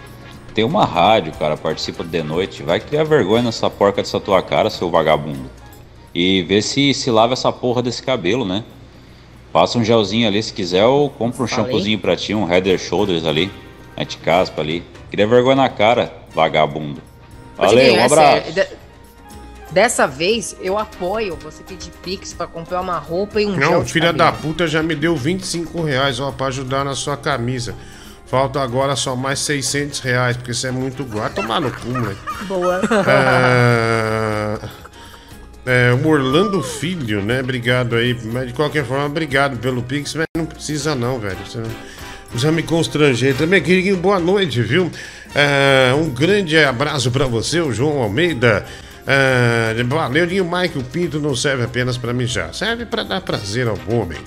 [0.54, 2.64] tem uma rádio, cara, participa de noite.
[2.64, 5.50] Vai criar vergonha nessa porca dessa tua cara, seu vagabundo.
[6.14, 8.64] E vê se se lava essa porra desse cabelo, né?
[9.52, 11.66] Passa um gelzinho ali se quiser ou compra um Falei.
[11.66, 13.52] shampoozinho pra ti, um head and shoulders ali,
[13.98, 14.84] anti-caspa ali.
[15.10, 17.02] Queria vergonha na cara, vagabundo.
[17.56, 18.52] Valeu, um é abraço.
[19.72, 24.14] Dessa vez, eu apoio você pedir Pix pra comprar uma roupa e um Não, filha
[24.14, 27.76] da puta já me deu 25 reais, ó, pra ajudar na sua camisa.
[28.34, 31.36] Falta agora só mais 600 reais, porque isso é muito guarda.
[31.36, 32.20] Tomar no cu, moleque.
[32.48, 32.82] Boa.
[35.66, 37.42] É, é, o Orlando Filho, né?
[37.42, 38.18] Obrigado aí.
[38.24, 41.38] Mas de qualquer forma, obrigado pelo Pix, mas não precisa não, velho.
[41.46, 41.62] Você
[42.34, 43.62] já me constrangei também.
[43.62, 44.92] Querido, boa noite, viu?
[45.36, 48.66] É, um grande abraço pra você, o João Almeida.
[49.06, 53.22] É, valeu, e o Mike, o Pinto não serve apenas pra mijar, serve pra dar
[53.22, 54.18] prazer ao homem.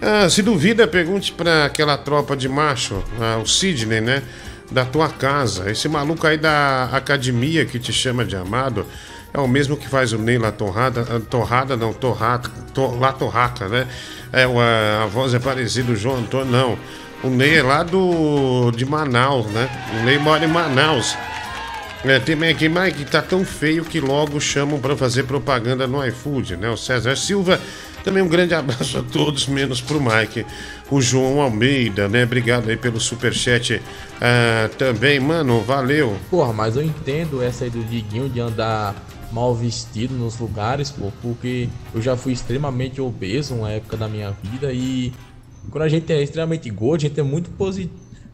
[0.00, 4.22] Ah, se duvida, pergunte pra aquela tropa de macho, ah, o Sidney, né?
[4.70, 5.70] Da tua casa.
[5.70, 8.86] Esse maluco aí da academia que te chama de amado
[9.32, 11.06] é o mesmo que faz o Ney La Torrada.
[11.10, 12.50] ah, Torrada, não, Torrata.
[12.72, 13.86] To, La Torraca, né?
[14.32, 16.78] É, a, a voz é parecida, o João Antônio, não.
[17.22, 18.70] O Ney é lá do.
[18.70, 19.68] de Manaus, né?
[20.00, 21.16] O Ney mora em Manaus.
[22.04, 26.56] É, tem aqui, Mike, tá tão feio que logo chamam pra fazer propaganda no iFood,
[26.56, 26.70] né?
[26.70, 27.60] O César Silva,
[28.08, 30.46] também um grande abraço a todos, menos pro Mike.
[30.90, 32.24] O João Almeida, né?
[32.24, 33.82] Obrigado aí pelo superchat
[34.18, 36.16] ah, também, mano, valeu.
[36.30, 38.94] Porra, mas eu entendo essa aí do Diguinho de andar
[39.30, 44.34] mal vestido nos lugares, pô, porque eu já fui extremamente obeso uma época da minha
[44.42, 45.12] vida e
[45.70, 47.90] quando a gente é extremamente gordo, a gente é muito posi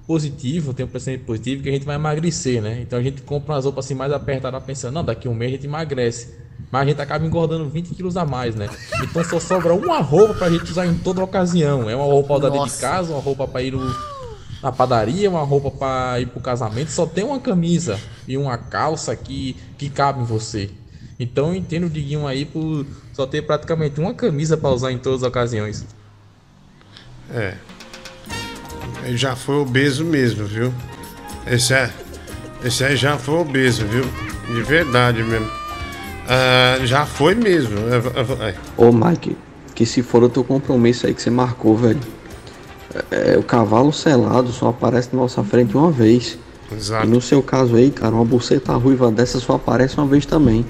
[0.07, 2.81] positivo, tem um pensamento positivo que a gente vai emagrecer, né?
[2.83, 5.53] Então a gente compra umas roupas assim mais apertadas pensando, não, daqui a um mês
[5.53, 6.35] a gente emagrece.
[6.71, 8.69] Mas a gente acaba engordando 20 quilos a mais, né?
[9.03, 11.89] Então só sobra uma roupa pra gente usar em toda ocasião.
[11.89, 12.81] É uma roupa usada de Nossa.
[12.81, 13.81] casa, uma roupa pra ir no,
[14.63, 19.15] na padaria, uma roupa pra ir pro casamento, só tem uma camisa e uma calça
[19.15, 20.71] que, que cabe em você.
[21.19, 24.99] Então eu entendo o Diguinho aí por só ter praticamente uma camisa pra usar em
[24.99, 25.87] todas as ocasiões.
[27.31, 27.57] É.
[29.05, 30.73] Ele já foi obeso mesmo, viu?
[31.47, 31.91] Esse é.
[32.65, 34.05] Esse aí já foi obeso, viu?
[34.55, 35.47] De verdade mesmo.
[36.29, 37.77] Ah, já foi mesmo.
[37.79, 38.55] É, é, é.
[38.77, 39.37] Ô Mike,
[39.75, 42.01] que se for o teu compromisso aí que você marcou, velho.
[43.11, 46.39] É, o cavalo selado só aparece na nossa frente uma vez.
[46.73, 47.07] Exato.
[47.07, 50.65] E no seu caso aí, cara, uma buceta ruiva dessa só aparece uma vez também.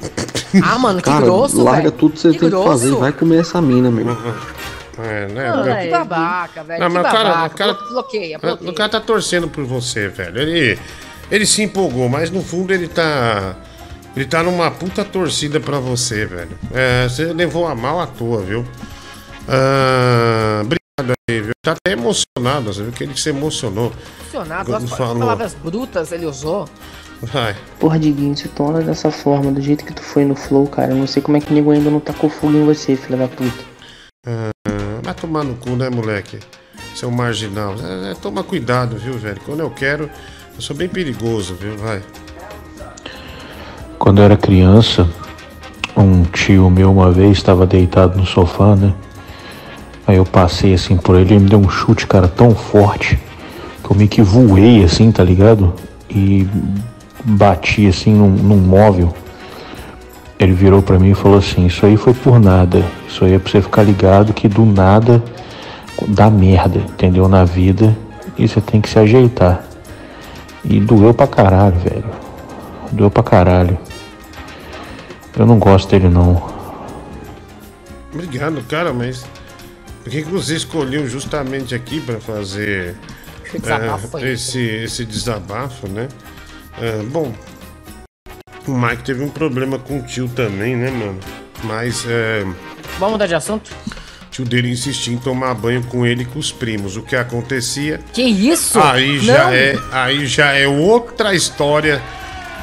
[0.62, 1.93] Ah, mano, que cara, grosso, larga velho.
[1.93, 3.01] tudo que você Que tem que fazer e grosso.
[3.01, 4.06] vai comer essa mina, meu.
[4.99, 5.49] É, né?
[5.51, 6.81] Ah, que babaca, velho.
[6.81, 7.55] Não, que mas o cara- babaca.
[7.55, 8.73] o cara- Bloqueia, O bloqueia.
[8.75, 10.39] cara tá torcendo por você, velho.
[10.41, 10.79] Ele,
[11.31, 13.57] ele se empolgou, mas no fundo ele tá.
[14.16, 16.57] Ele tá numa puta torcida pra você, velho.
[16.73, 18.65] É, você levou a mal à toa, viu?
[19.49, 21.53] Ah, obrigado aí, viu?
[21.62, 23.93] Tá até emocionado, você viu que ele se emocionou.
[24.33, 24.53] Quando
[24.85, 25.19] as falou.
[25.19, 26.69] palavras brutas ele usou.
[27.23, 27.57] Vai.
[27.79, 30.93] Porra, Diguinho, se tu anda dessa forma, do jeito que tu foi no flow, cara,
[30.93, 33.16] eu não sei como é que o nego ainda não tacou fogo em você, filha
[33.16, 33.65] da puta.
[34.27, 34.51] Ah,
[35.05, 36.39] vai tomar no cu, né, moleque?
[36.94, 37.74] Seu marginal.
[37.74, 39.40] É, é, toma cuidado, viu, velho?
[39.44, 40.10] Quando eu quero,
[40.55, 41.76] eu sou bem perigoso, viu?
[41.76, 42.02] Vai.
[43.98, 45.09] Quando eu era criança,
[45.97, 48.94] um tio meu uma vez estava deitado no sofá, né?
[50.06, 53.18] Aí eu passei assim por ele, ele me deu um chute, cara, tão forte
[53.82, 55.74] que eu meio que voei assim, tá ligado?
[56.09, 56.47] E
[57.24, 59.14] bati assim num, num móvel.
[60.45, 62.85] Ele virou pra mim e falou assim: Isso aí foi por nada.
[63.09, 65.23] Isso aí é pra você ficar ligado que do nada
[66.09, 67.27] dá merda, entendeu?
[67.29, 67.97] Na vida
[68.37, 69.65] e você tem que se ajeitar.
[70.62, 72.05] E doeu pra caralho, velho.
[72.93, 73.79] Doeu pra caralho.
[75.37, 76.43] Eu não gosto dele não.
[78.12, 79.25] Obrigado, cara, mas
[80.03, 82.95] por que, que você escolheu justamente aqui pra fazer
[83.45, 84.29] Esse desabafo aí.
[84.29, 86.09] esse, esse desabafo, né?
[86.81, 87.33] Eh, bom,
[88.70, 91.19] o Mike teve um problema com o tio também, né, mano?
[91.62, 92.45] Mas é,
[92.99, 93.70] Vamos mudar de assunto?
[94.27, 96.97] o tio dele insistia em tomar banho com ele e com os primos.
[96.97, 98.01] O que acontecia?
[98.12, 98.81] Que isso?
[98.81, 102.03] Aí já é, aí já é outra história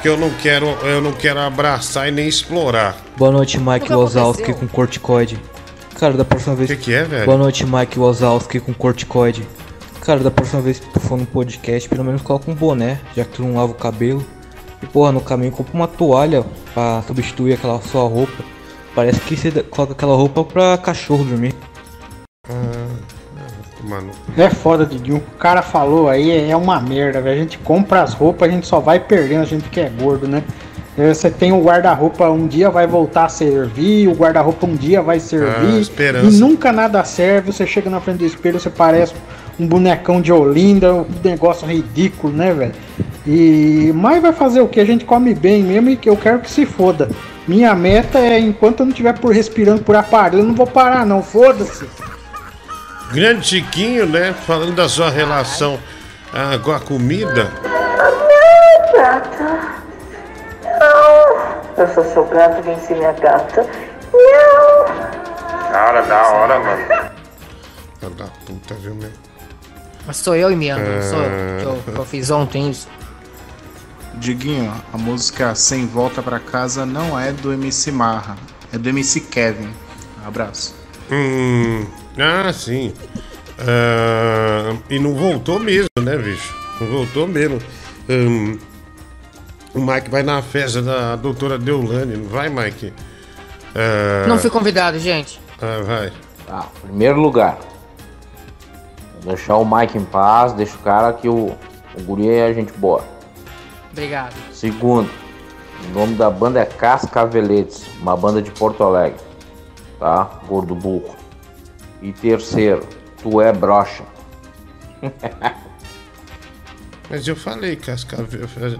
[0.01, 2.97] que eu não quero, eu não quero abraçar e nem explorar.
[3.17, 5.39] Boa noite, Mike Wazowski com corticoide.
[5.99, 6.69] Cara, da próxima vez.
[6.71, 7.25] Que que é, velho?
[7.25, 9.47] Boa noite, Mike Wazowski com corticoide.
[10.01, 13.23] Cara, da próxima vez que tu for no podcast, pelo menos coloca um boné, já
[13.23, 14.25] que tu não lava o cabelo.
[14.81, 16.43] E porra, no caminho compra uma toalha
[16.73, 18.43] pra substituir aquela sua roupa.
[18.95, 21.53] Parece que você coloca aquela roupa pra cachorro dormir.
[23.83, 24.11] Mano.
[24.37, 25.17] É foda, Diguinho.
[25.17, 27.35] O cara falou aí é uma merda, velho.
[27.35, 30.27] A gente compra as roupas, a gente só vai perdendo, a gente que é gordo,
[30.27, 30.43] né?
[30.97, 35.01] É, Você tem o guarda-roupa, um dia vai voltar a servir, o guarda-roupa um dia
[35.01, 35.79] vai Ah, servir.
[35.81, 36.27] esperança.
[36.27, 37.51] e nunca nada serve.
[37.51, 39.13] Você chega na frente do espelho, você parece
[39.59, 42.73] um bonecão de Olinda, um negócio ridículo, né, velho?
[43.25, 44.79] E mas vai fazer o que?
[44.79, 47.09] A gente come bem mesmo e que eu quero que se foda.
[47.47, 51.05] Minha meta é enquanto eu não estiver por respirando por aparelho, eu não vou parar
[51.05, 51.87] não, foda-se.
[53.11, 54.33] Grande Chiquinho, né?
[54.33, 55.77] Falando da sua relação
[56.33, 57.51] ah, com a comida.
[58.95, 59.81] Gata.
[60.63, 61.61] Não.
[61.77, 63.65] Eu sou seu gato, vem ser minha gata.
[64.13, 65.71] Não.
[65.71, 67.11] Cara, da hora, mano.
[67.99, 69.09] Filha da puta, viu, meu?
[70.05, 71.25] Mas sou eu e minha, não sou eu.
[71.25, 71.57] É.
[71.59, 72.87] Que eu, que eu fiz ontem isso.
[74.21, 78.37] Diguinho, a música Sem Volta Pra Casa não é do MC Marra,
[78.71, 79.73] é do MC Kevin.
[80.23, 80.75] Abraço.
[81.11, 81.87] Hum.
[82.19, 82.93] Ah, sim.
[83.57, 86.53] Ah, e não voltou mesmo, né, bicho?
[86.79, 87.59] Não voltou mesmo.
[88.07, 88.59] Hum,
[89.73, 92.93] o Mike vai na festa da doutora Deolane, não vai, Mike?
[93.73, 95.41] Ah, Não fui convidado, gente.
[95.59, 96.13] Ah, vai.
[96.45, 97.57] Tá, primeiro lugar.
[99.23, 101.55] Vou deixar o Mike em paz, deixa o cara que o,
[101.97, 103.03] o guri é a gente boa.
[103.91, 104.35] Obrigado.
[104.53, 105.09] Segundo,
[105.89, 109.19] o nome da banda é Cascaveletes, uma banda de Porto Alegre.
[109.99, 110.23] Tá?
[110.47, 111.15] Gordo burro.
[112.01, 112.87] E terceiro,
[113.21, 114.03] tu é brocha.
[117.09, 117.77] Mas eu falei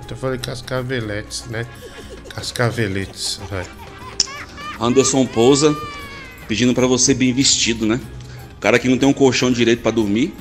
[0.09, 1.65] eu falei cascaveletes, né?
[2.29, 3.65] Cascaveletes, vai.
[4.79, 5.75] Anderson Pousa
[6.47, 7.99] pedindo pra você bem vestido, né?
[8.55, 10.33] Um cara que não tem um colchão direito pra dormir.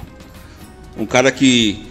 [0.97, 1.90] Um cara que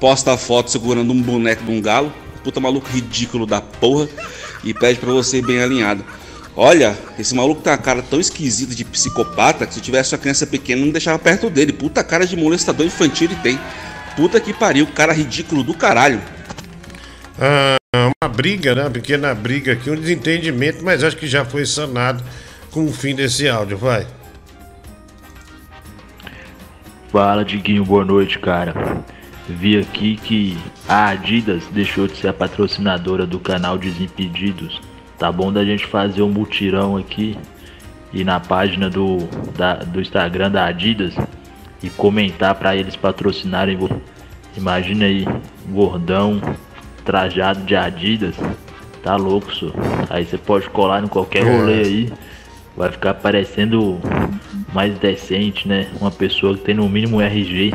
[0.00, 2.12] posta a foto segurando um boneco de um galo.
[2.42, 4.08] Puta maluco ridículo da porra.
[4.64, 6.04] E pede pra você ir bem alinhado.
[6.56, 10.46] Olha, esse maluco tem uma cara tão esquisita de psicopata que se tivesse uma criança
[10.46, 11.72] pequena não deixava perto dele.
[11.72, 13.60] Puta cara de molestador infantil ele tem.
[14.16, 16.20] Puta que pariu, cara ridículo do caralho.
[17.38, 17.76] Ah,
[18.22, 18.82] uma briga, né?
[18.82, 22.24] Uma pequena briga aqui, um desentendimento, mas acho que já foi sanado
[22.70, 24.06] com o fim desse áudio, vai.
[27.12, 29.04] Fala, Diguinho, boa noite, cara.
[29.48, 30.56] Vi aqui que
[30.88, 34.80] a Adidas deixou de ser a patrocinadora do canal Desimpedidos.
[35.18, 37.36] Tá bom da gente fazer um mutirão aqui
[38.12, 39.18] e na página do,
[39.56, 41.14] da- do Instagram da Adidas
[41.82, 43.78] e comentar pra eles patrocinarem.
[44.56, 45.24] Imagina aí,
[45.70, 46.40] gordão,
[47.04, 48.34] trajado de Adidas.
[49.02, 49.74] Tá louco, senhor.
[50.10, 52.12] Aí você pode colar em qualquer rolê aí.
[52.76, 53.98] Vai ficar parecendo
[54.74, 55.86] mais decente, né?
[56.00, 57.72] Uma pessoa que tem no mínimo RG.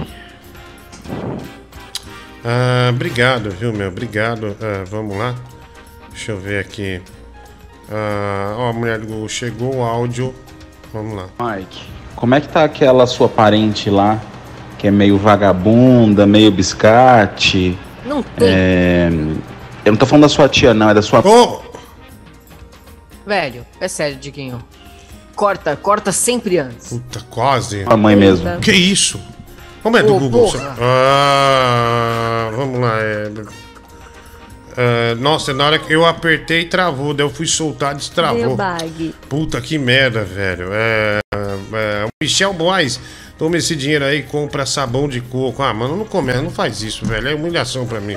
[2.44, 3.90] Ah, obrigado, viu, meu?
[3.90, 4.56] Obrigado.
[4.62, 5.36] Ah, vamos lá.
[6.10, 7.02] Deixa eu ver aqui.
[7.90, 10.34] Ah, ó, mulher do Google, chegou o áudio.
[10.94, 11.28] Vamos lá.
[11.40, 11.84] Mike,
[12.16, 14.20] como é que tá aquela sua parente lá,
[14.78, 17.78] que é meio vagabunda, meio biscate?
[18.06, 18.50] Não tem.
[18.50, 19.10] É...
[19.86, 21.24] Eu não tô falando da sua tia, não, é da sua.
[23.26, 24.62] Velho, é sério, Diguinho.
[25.36, 26.90] Corta, corta sempre antes.
[26.90, 27.84] Puta, quase.
[27.88, 28.60] A mãe mesmo.
[28.60, 29.20] Que isso?
[29.82, 30.52] Como é do Ô, Google?
[30.80, 32.99] Ah, vamos lá.
[33.02, 33.32] é-
[34.78, 37.14] é, nossa, na hora que eu apertei, travou.
[37.14, 38.56] Daí eu fui soltar, destravou.
[39.28, 40.70] Puta que merda, velho.
[40.72, 42.99] É, é, o Michel Boys,
[43.38, 45.62] toma esse dinheiro aí e compra sabão de coco.
[45.62, 47.28] Ah, mano, não começa, não faz isso, velho.
[47.28, 48.16] É humilhação pra mim.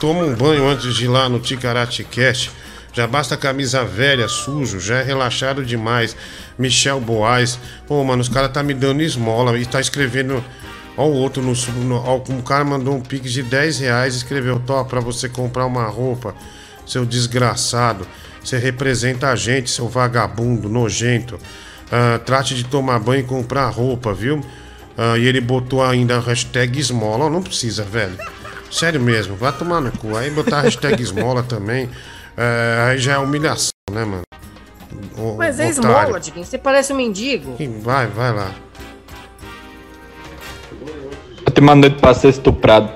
[0.00, 2.50] Toma um banho antes de ir lá no Ticarate Cast.
[2.92, 6.16] Já basta camisa velha, sujo, já é relaxado demais.
[6.58, 7.58] Michel Boaz.
[7.86, 10.42] Pô, mano, os caras tá me dando esmola e tá escrevendo.
[10.96, 11.52] Ó, o outro no.
[11.84, 15.28] no ó, um cara mandou um pix de 10 reais e escreveu: Top pra você
[15.28, 16.34] comprar uma roupa,
[16.86, 18.06] seu desgraçado.
[18.42, 21.38] Você representa a gente, seu vagabundo, nojento.
[21.90, 24.40] Ah, trate de tomar banho e comprar roupa, viu?
[24.96, 27.26] Ah, e ele botou ainda a hashtag esmola.
[27.26, 28.16] Ó, não precisa, velho.
[28.70, 30.16] Sério mesmo, vai tomar no cu.
[30.16, 31.88] Aí botar a hashtag esmola também.
[32.36, 34.22] é, aí já é humilhação, né, mano?
[35.18, 35.80] Ô, Mas é otário.
[35.80, 36.46] esmola, Diguinho.
[36.46, 37.56] Você parece um mendigo.
[37.82, 38.54] Vai, vai lá.
[41.56, 42.92] Te mandei pra ser estuprado.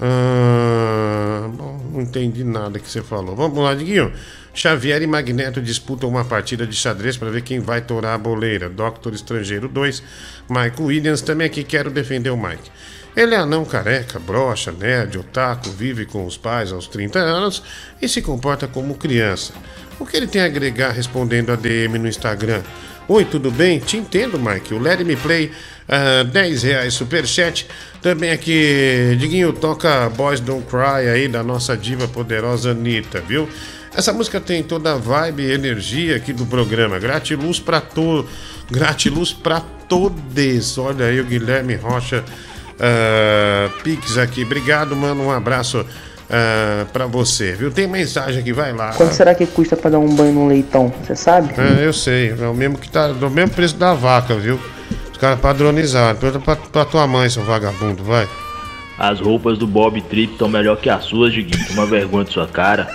[0.00, 3.34] Ah, bom, não entendi nada que você falou.
[3.34, 4.12] Vamos lá, Diguinho.
[4.54, 8.68] Xavier e Magneto disputam uma partida de xadrez para ver quem vai tourar a boleira.
[8.68, 10.00] Doctor Estrangeiro 2.
[10.48, 12.70] Michael Williams também aqui quero defender o Mike.
[13.16, 17.64] Ele é anão careca, broxa, nerd, otaku, vive com os pais aos 30 anos
[18.00, 19.52] e se comporta como criança.
[19.98, 22.62] O que ele tem a agregar respondendo a DM no Instagram?
[23.12, 23.80] Oi, tudo bem?
[23.80, 24.72] Te entendo, Mike.
[24.72, 25.50] O Let Me Play,
[25.88, 27.66] ah, 10 reais superchat.
[28.00, 33.48] Também aqui, Diguinho, toca Boys Don't Cry aí da nossa diva poderosa Anitta, viu?
[33.92, 37.00] Essa música tem toda a vibe e energia aqui do programa.
[37.00, 38.24] Gratiluz pra to...
[38.70, 40.78] Gratiluz pra todos.
[40.78, 42.24] Olha aí o Guilherme Rocha
[42.78, 44.44] ah, Pix aqui.
[44.44, 45.24] Obrigado, mano.
[45.24, 45.84] Um abraço
[46.30, 47.70] ah, pra você, viu?
[47.70, 48.92] Tem mensagem aqui, vai lá.
[48.92, 50.92] Quanto será que custa pra dar um banho num leitão?
[51.02, 51.52] Você sabe?
[51.58, 54.58] É, eu sei, é o mesmo que tá do mesmo preço da vaca, viu?
[55.10, 56.18] Os caras padronizaram.
[56.18, 58.28] Pergunta pra, pra tua mãe, seu vagabundo, vai.
[58.96, 61.66] As roupas do Bob Trip estão melhor que as suas, Diguinho.
[61.66, 62.86] Toma vergonha de sua cara.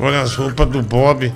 [0.00, 1.32] Olha as roupas do Bob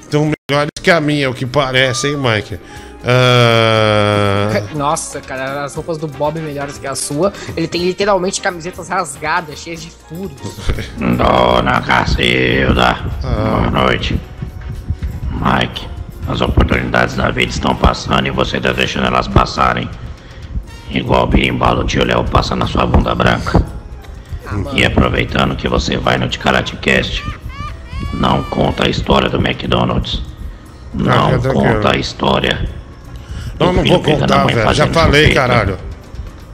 [0.00, 2.58] estão melhores que a minha, é o que parece, hein, Mike?
[3.04, 7.32] Ah, Nossa, cara, as roupas do Bob melhores que a sua.
[7.56, 10.36] Ele tem literalmente camisetas rasgadas, cheias de furos.
[10.98, 14.20] Dona Cacilda, boa noite.
[15.30, 15.88] Mike,
[16.28, 19.88] as oportunidades da vida estão passando e você tá deixando elas passarem.
[20.90, 23.64] Igual o birimbau do tio Léo passa na sua bunda branca.
[24.74, 27.24] E aproveitando que você vai no Ticaratecast,
[28.12, 30.22] não conta a história do McDonald's.
[30.92, 31.74] Não Tranquilo, tranquilo.
[31.74, 32.68] conta a história.
[33.58, 34.74] Do Não, vou contar, velho.
[34.74, 35.78] Já falei, caralho.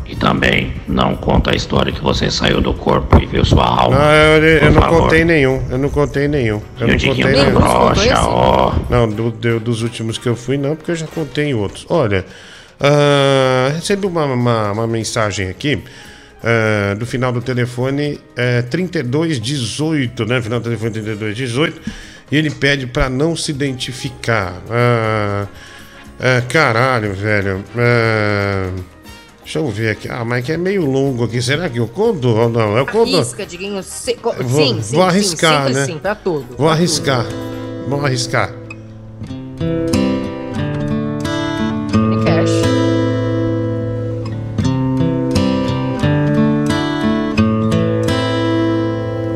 [0.07, 3.99] E também não conta a história que você saiu do corpo e viu sua alma.
[3.99, 5.03] Não, eu, eu não favor.
[5.03, 5.63] contei nenhum.
[5.71, 6.63] Eu não contei nenhum.
[6.81, 7.51] Eu E não contei nenhum.
[7.53, 8.73] brocha, ó.
[8.89, 11.85] Não, do- do- dos últimos que eu fui, não, porque eu já contei em outros.
[11.91, 12.25] Olha,
[12.81, 15.83] ah, recebi uma, uma, uma mensagem aqui.
[16.43, 20.41] ah, do final do telefone é, 3218, né?
[20.41, 21.81] Final do telefone 3218.
[22.31, 24.55] E ele pede pra não se identificar.
[24.71, 25.47] Ah,
[26.21, 27.65] ah, caralho, velho.
[27.77, 28.71] Ah,
[29.43, 30.09] deixa eu ver aqui.
[30.11, 31.41] Ah, mas que é meio longo aqui.
[31.43, 32.77] Será que eu conto ou não?
[32.77, 33.15] Eu conto.
[33.17, 33.83] Arrisca, Diguinho.
[33.83, 35.87] Se, co- vou- sim, sim, vou sim, arriscar, sempre né?
[35.87, 36.47] sim, pra tudo.
[36.57, 37.25] Vou pra arriscar.
[37.89, 38.51] Vou arriscar.
[38.51, 38.59] tudo.
[42.25, 42.69] Cash.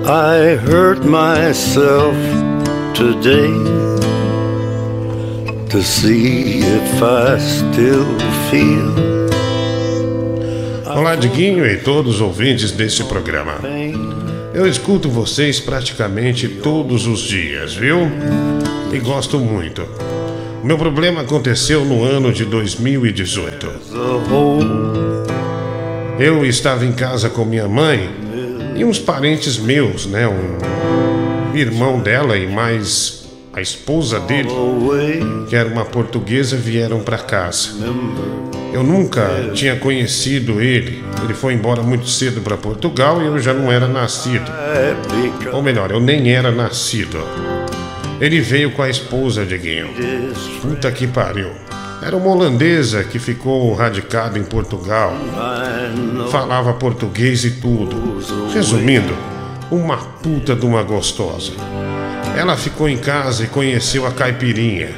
[0.04, 2.16] I hurt myself
[2.94, 3.52] today
[5.72, 8.04] to see if I still
[8.50, 8.92] feel.
[10.94, 13.54] Olá, Diguinho e todos os ouvintes desse programa.
[14.52, 18.00] Eu escuto vocês praticamente todos os dias, viu?
[18.92, 19.88] E gosto muito.
[20.62, 23.72] Meu problema aconteceu no ano de 2018.
[26.18, 28.10] Eu estava em casa com minha mãe
[28.76, 30.28] e uns parentes meus, né?
[30.28, 33.21] Um irmão dela e mais
[33.54, 34.48] a esposa dele,
[35.48, 37.70] que era uma portuguesa, vieram para casa.
[38.72, 41.04] Eu nunca tinha conhecido ele.
[41.22, 44.50] Ele foi embora muito cedo para Portugal e eu já não era nascido.
[45.52, 47.18] Ou melhor, eu nem era nascido.
[48.18, 49.90] Ele veio com a esposa, Diguinho.
[50.62, 51.50] Puta que pariu.
[52.02, 55.12] Era uma holandesa que ficou radicada em Portugal.
[56.30, 58.18] Falava português e tudo.
[58.52, 59.14] Resumindo,
[59.70, 61.52] uma puta de uma gostosa.
[62.36, 64.90] Ela ficou em casa e conheceu a caipirinha.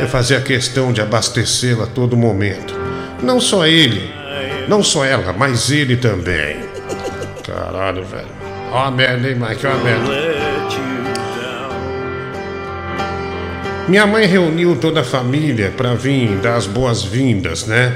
[0.00, 2.74] Eu fazia questão de abastecê-la a todo momento.
[3.22, 4.10] Não só ele,
[4.68, 6.58] não só ela, mas ele também.
[7.44, 8.28] Caralho, velho.
[8.70, 9.66] Ó a merda, hein, Mike?
[9.66, 10.38] Ó a merda.
[13.88, 17.90] Minha mãe reuniu toda a família para vir dar as boas-vindas, né?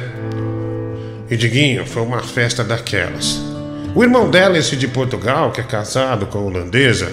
[1.31, 3.39] E Diguinho, foi uma festa daquelas.
[3.95, 7.13] O irmão dela, esse de Portugal, que é casado com a holandesa,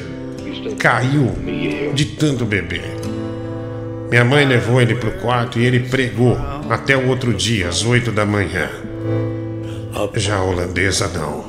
[0.80, 1.36] caiu
[1.94, 2.98] de tanto beber.
[4.10, 6.38] Minha mãe levou ele pro quarto e ele pregou
[6.70, 8.70] até o outro dia, às oito da manhã.
[10.16, 11.46] Já a holandesa não.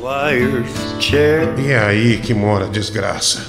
[1.59, 3.47] E é aí que mora a desgraça.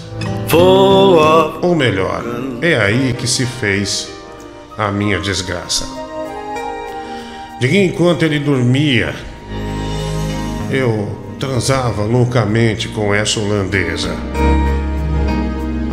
[1.62, 2.24] Ou melhor,
[2.62, 4.10] é aí que se fez
[4.78, 5.86] a minha desgraça.
[7.60, 9.14] Diguinho, enquanto ele dormia,
[10.72, 14.16] eu transava loucamente com essa holandesa.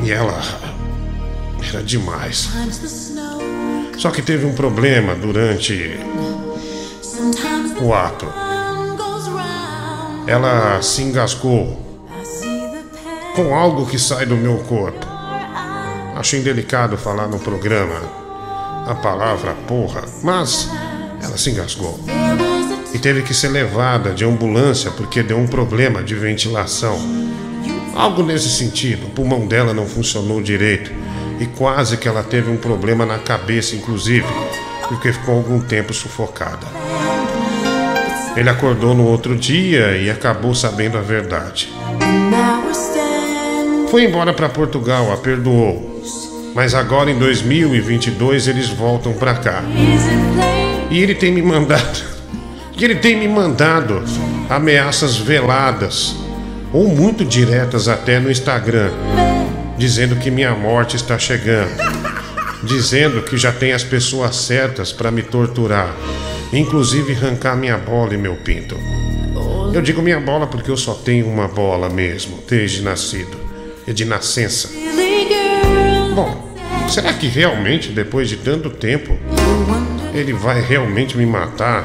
[0.08, 0.40] E ela
[1.68, 2.48] era demais.
[3.98, 6.00] Só que teve um problema durante
[7.78, 8.24] o ato.
[10.26, 11.78] Ela se engasgou
[13.36, 15.06] com algo que sai do meu corpo.
[16.16, 18.00] Acho indelicado falar no programa
[18.86, 20.70] a palavra porra, mas
[21.22, 22.00] ela se engasgou.
[22.94, 26.98] E teve que ser levada de ambulância porque deu um problema de ventilação.
[27.98, 30.92] Algo nesse sentido, o pulmão dela não funcionou direito
[31.40, 34.24] e quase que ela teve um problema na cabeça, inclusive,
[34.86, 36.64] porque ficou algum tempo sufocada.
[38.36, 41.72] Ele acordou no outro dia e acabou sabendo a verdade.
[43.90, 46.00] Foi embora para Portugal, a perdoou.
[46.54, 49.64] Mas agora em 2022 eles voltam para cá.
[50.88, 52.06] E ele tem me mandado.
[52.80, 54.04] E ele tem me mandado
[54.48, 56.14] ameaças veladas
[56.72, 58.90] ou muito diretas até no Instagram,
[59.76, 61.70] dizendo que minha morte está chegando,
[62.62, 65.94] dizendo que já tem as pessoas certas para me torturar,
[66.52, 68.76] inclusive arrancar minha bola e meu pinto.
[69.72, 73.36] Eu digo minha bola porque eu só tenho uma bola mesmo, desde nascido,
[73.86, 74.68] e de nascença.
[76.14, 76.54] Bom,
[76.88, 79.16] será que realmente depois de tanto tempo
[80.12, 81.84] ele vai realmente me matar?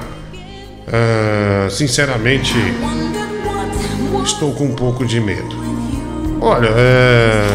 [0.87, 2.53] Ah, sinceramente,
[4.21, 5.55] estou com um pouco de medo.
[6.41, 7.47] Olha, é,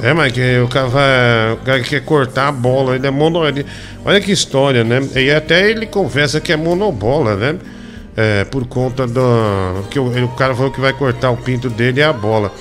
[0.00, 3.44] É, mas que o cara, vai, o cara quer cortar a bola, ele é mono.
[3.46, 3.66] ele-
[4.04, 5.00] olha que história, né?
[5.16, 7.56] E até ele confessa que é monobola, né?
[8.16, 9.20] É, por conta do.
[9.90, 12.52] que o, o cara falou que vai cortar o pinto dele e a bola.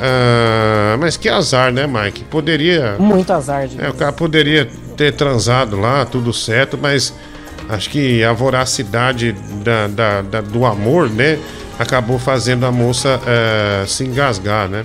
[0.00, 2.24] Ah, mas que azar, né, Mike?
[2.24, 2.96] Poderia.
[2.98, 7.12] Muito azar, de É, o cara poderia ter transado lá, tudo certo, mas
[7.68, 9.32] acho que a voracidade
[9.62, 11.38] da, da- da- do amor, né?
[11.78, 14.84] Acabou fazendo a moça eh, se engasgar, né?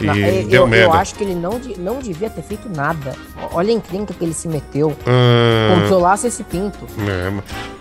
[0.00, 0.94] E Não, eu, deu eu merda.
[0.94, 3.14] acho que ele não, não devia ter feito nada.
[3.52, 4.96] Olha a encrenca que ele se meteu.
[5.06, 5.80] Ah.
[5.80, 6.78] Controlasse esse pinto.
[7.08, 7.32] É,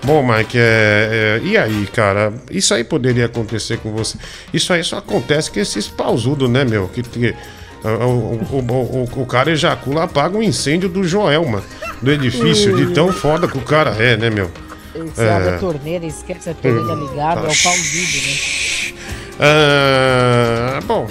[0.06, 2.32] bom, Mike, é, é, e aí, cara?
[2.52, 4.18] Isso aí poderia acontecer com você.
[4.54, 6.88] Isso aí só acontece com esses pausudos, né, meu?
[6.88, 7.36] Que, que
[7.84, 11.62] o, o, o, o- o cara ejacula, apaga o incêndio do Joelma,
[12.02, 14.50] do edifício, de tão foda que o cara é, né, meu?
[14.96, 18.94] Você abre a torneira, esquece a torneira ligada, é o pausudo, né?
[19.40, 21.08] Ah, bom,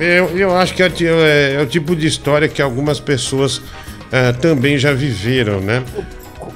[0.00, 3.60] é, eu, eu acho que é, é- é o tipo de história que algumas pessoas
[4.10, 5.82] ah, também já viveram, né?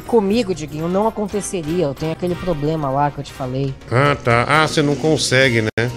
[0.06, 1.84] Comigo, Diguinho, não aconteceria.
[1.86, 3.74] Eu tenho aquele problema lá que eu te falei.
[3.90, 4.44] Ah, tá.
[4.48, 5.90] Ah, você não consegue, né?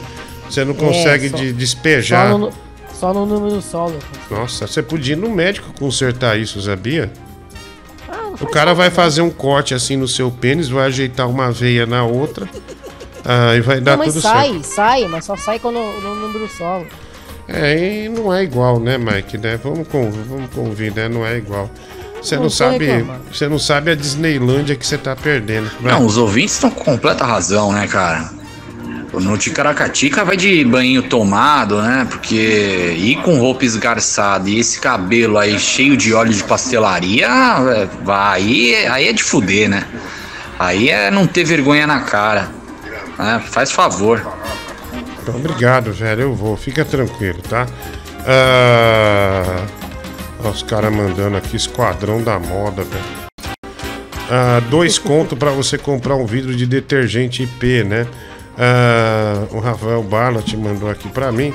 [0.49, 2.31] Você não consegue É, só- de despejar.
[2.31, 2.49] Só no,
[2.99, 3.97] só no número solo.
[4.29, 7.11] Nossa, você podia ir no médico consertar isso, sabia?
[8.07, 11.85] Ah, O cara vai fazer um corte assim no seu pênis, vai ajeitar uma veia
[11.85, 12.47] na outra.
[13.25, 14.63] Ah, e vai dar Não, mas tudo sai, certo.
[14.65, 16.85] sai, mas só sai quando no número solo.
[17.47, 19.37] É, e não é igual, né, Mike?
[19.37, 19.57] Né?
[19.63, 21.07] Vamos, con vamos convir, né?
[21.09, 21.69] Não é igual.
[22.21, 22.87] Você não, Não sabe.
[23.31, 25.69] Você não sabe a Disneylândia que você tá perdendo.
[25.79, 25.93] Vai.
[25.93, 28.29] Não, os ouvintes estão com completa razão, né, cara?
[29.13, 32.07] No Ticaracatica vai de banho tomado, né?
[32.09, 37.87] Porque ir com roupa esgarçada e esse cabelo aí cheio de óleo de pastelaria, é,
[38.07, 39.85] aí, aí é de fuder, né?
[40.59, 42.49] Aí é não ter vergonha na cara.
[43.17, 43.41] né?
[43.49, 44.25] Faz favor.
[45.21, 46.21] Então, obrigado, velho.
[46.21, 46.55] Eu vou.
[46.57, 47.65] Fica tranquilo, tá?
[48.25, 49.65] Ah,
[50.49, 53.29] os caras mandando aqui Esquadrão da Moda, velho.
[54.29, 58.05] Ah, dois conto pra você comprar um vidro de detergente IP, né?
[58.59, 61.53] Ah, o Rafael Barlat mandou aqui pra mim.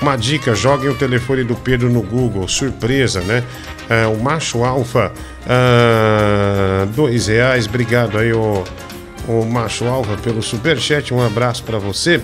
[0.00, 3.42] Uma dica, joguem o telefone do Pedro no Google, surpresa, né?
[3.90, 5.12] Ah, o Macho Alfa,
[5.44, 8.62] ah, dois reais, obrigado aí, o,
[9.26, 12.22] o Macho Alfa, pelo superchat, um abraço pra você.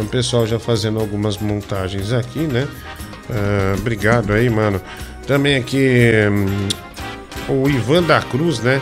[0.00, 2.66] O pessoal já fazendo algumas montagens aqui, né?
[3.78, 4.80] Obrigado aí, mano.
[5.26, 6.68] Também aqui hum,
[7.46, 8.80] o Ivan da Cruz, né?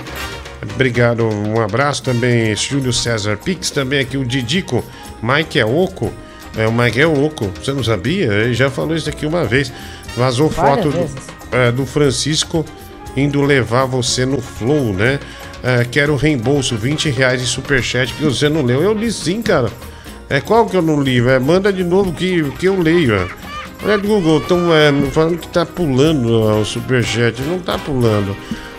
[0.63, 4.85] Obrigado, um abraço também, Júlio César Pix, também aqui o Didico,
[5.23, 6.13] Mike é oco.
[6.57, 8.27] É, o Mike é oco, você não sabia?
[8.33, 9.73] Ele já falou isso aqui uma vez.
[10.17, 12.65] Vazou Várias foto do, é, do Francisco
[13.17, 15.21] indo levar você no Flow, né?
[15.63, 18.83] É, quero reembolso, 20 reais de superchat que você não leu.
[18.83, 19.71] Eu li sim, cara.
[20.29, 21.19] É qual que eu não li?
[21.29, 23.15] É, manda de novo que, que eu leio.
[23.15, 23.29] é.
[23.85, 24.61] Olha, Google, estão
[25.13, 27.41] falando que tá pulando ó, o superchat.
[27.43, 28.37] Não tá pulando.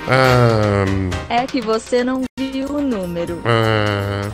[0.08, 0.86] Ah,
[1.30, 3.42] É que você não viu o número.
[3.46, 4.30] ah,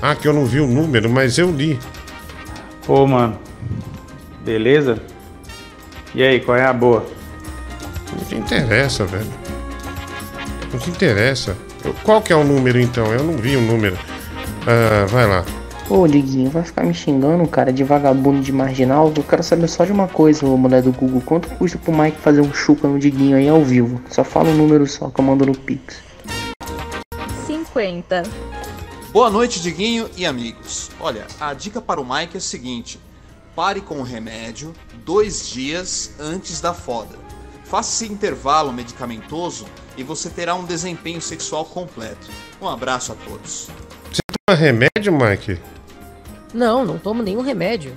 [0.00, 1.78] ah, que eu não vi o número, mas eu li.
[2.86, 3.38] Ô, mano.
[4.44, 4.98] Beleza?
[6.14, 7.04] E aí, qual é a boa?
[8.12, 9.26] Não te interessa, velho.
[10.72, 11.56] Não te interessa.
[12.02, 13.12] Qual que é o número então?
[13.12, 13.98] Eu não vi o número.
[14.66, 15.44] Ah, vai lá.
[15.90, 19.10] Ô, Diguinho, vai ficar me xingando, cara, de vagabundo de marginal?
[19.16, 21.22] Eu quero saber só de uma coisa, ô mulher do Google.
[21.22, 23.98] Quanto custa pro Mike fazer um chuca no Diguinho aí ao vivo?
[24.10, 26.02] Só fala um número só que eu mando no Pix.
[27.46, 28.22] 50.
[29.12, 30.90] Boa noite, Diguinho e amigos.
[31.00, 33.00] Olha, a dica para o Mike é a seguinte:
[33.56, 34.74] pare com o remédio
[35.06, 37.16] dois dias antes da foda.
[37.64, 39.64] Faça esse intervalo medicamentoso
[39.96, 42.28] e você terá um desempenho sexual completo.
[42.60, 43.70] Um abraço a todos.
[44.46, 45.77] Toma remédio, Mike?
[46.52, 47.92] Não, não tomo nenhum remédio.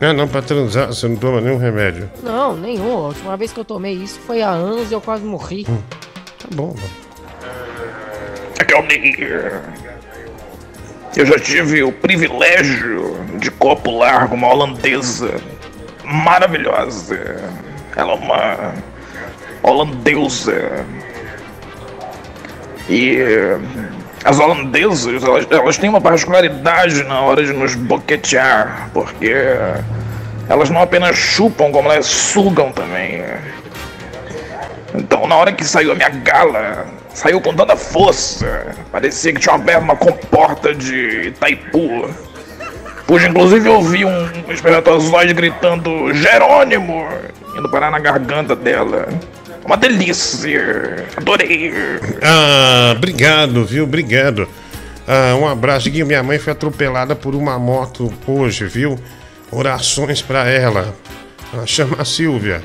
[0.00, 2.10] Ah, não, pra transar você não toma nenhum remédio.
[2.22, 2.92] Não, nenhum.
[2.92, 5.64] A última vez que eu tomei isso foi há anos e eu quase morri.
[5.64, 7.10] Tá bom, mano.
[8.58, 9.60] Aqui é.
[11.16, 15.34] Eu já tive o privilégio de copular com uma holandesa
[16.04, 17.18] maravilhosa.
[17.96, 18.74] Ela é uma
[19.62, 20.86] holandesa.
[22.88, 23.18] E
[24.24, 29.34] as holandesas, elas, elas têm uma particularidade na hora de nos boquetear, porque
[30.48, 33.22] elas não apenas chupam, como elas sugam também.
[34.94, 38.74] Então, na hora que saiu a minha gala, saiu com tanta força.
[38.90, 42.10] Parecia que tinha aberto uma comporta de Itaipu.
[43.06, 47.08] Pude inclusive ouvir um espermatozoide gritando Jerônimo,
[47.56, 49.08] indo parar na garganta dela.
[49.64, 51.06] Uma delícia.
[51.16, 51.72] Adorei.
[52.22, 53.84] Ah, obrigado, viu?
[53.84, 54.48] Obrigado.
[55.06, 55.84] Ah, um abraço.
[55.84, 58.98] Diguinho, minha mãe foi atropelada por uma moto hoje, viu?
[59.50, 60.94] Orações pra ela.
[61.52, 62.62] Ela chama a Silvia.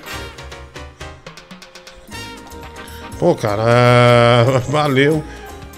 [3.20, 5.24] Pô, cara, ah, valeu.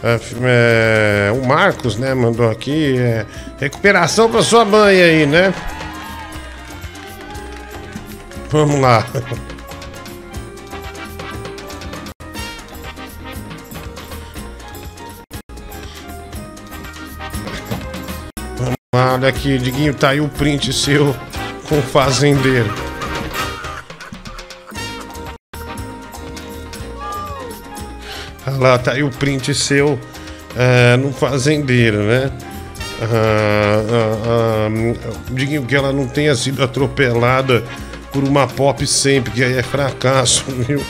[0.03, 2.97] É, é, o Marcos, né, mandou aqui.
[2.99, 3.25] é,
[3.59, 5.53] recuperação pra sua mãe aí, né?
[8.49, 9.05] Vamos lá.
[19.17, 21.15] olha aqui, Diguinho, tá aí o print seu
[21.67, 22.71] com o fazendeiro.
[28.45, 29.99] Olha lá, tá aí o print seu
[30.55, 32.31] é, no fazendeiro, né?
[33.01, 37.63] Ah, ah, ah, Diguinho, que ela não tenha sido atropelada
[38.13, 40.81] por uma pop sempre, que aí é fracasso, viu?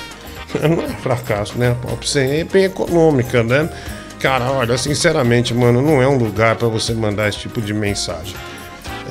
[0.61, 1.71] Não é fracasso, né?
[1.71, 3.69] A pop 100 é econômica, né?
[4.19, 8.35] Cara, olha, sinceramente, mano, não é um lugar pra você mandar esse tipo de mensagem.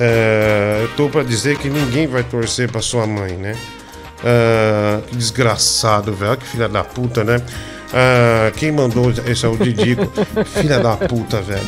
[0.01, 3.55] É, eu tô pra dizer que ninguém vai torcer pra sua mãe, né?
[4.25, 6.37] Ah, que desgraçado, velho.
[6.37, 7.41] Que filha da puta, né?
[7.95, 10.11] Ah, quem mandou esse é o Didico.
[10.47, 11.67] filha da puta, velho.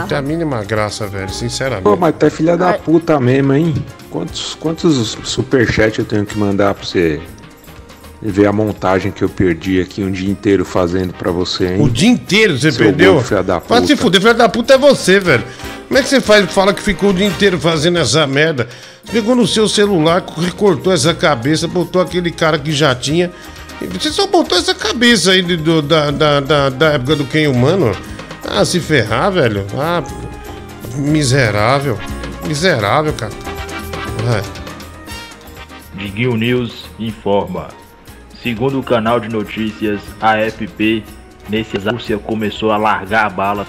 [0.00, 1.84] Não tem a mínima graça, velho, sinceramente.
[1.84, 3.74] Pô, mas tu é filha da puta mesmo, hein?
[4.10, 7.20] Quantos, quantos superchats eu tenho que mandar pra você
[8.22, 11.82] ver a montagem que eu perdi aqui um dia inteiro fazendo pra você, hein?
[11.82, 13.14] O dia inteiro você Seu perdeu?
[13.14, 14.02] gordo, filha da Vai se puta.
[14.02, 15.44] fuder, filho da puta é você, velho.
[15.88, 18.68] Como é que você faz, fala que ficou o dia inteiro fazendo essa merda?
[19.04, 23.30] Você pegou no seu celular, recortou essa cabeça, botou aquele cara que já tinha.
[23.98, 27.90] Você só botou essa cabeça aí do- da, da, da, da época do quem humano.
[28.46, 29.66] Ah, se ferrar, velho.
[29.76, 30.02] Ah,
[30.96, 31.98] miserável.
[32.46, 33.32] Miserável, cara.
[34.24, 34.42] Vai.
[35.94, 37.68] Diguinho News informa.
[38.42, 41.04] Segundo o canal de notícias AFP,
[41.48, 43.66] nesse exato Rússia começou a largar a bala.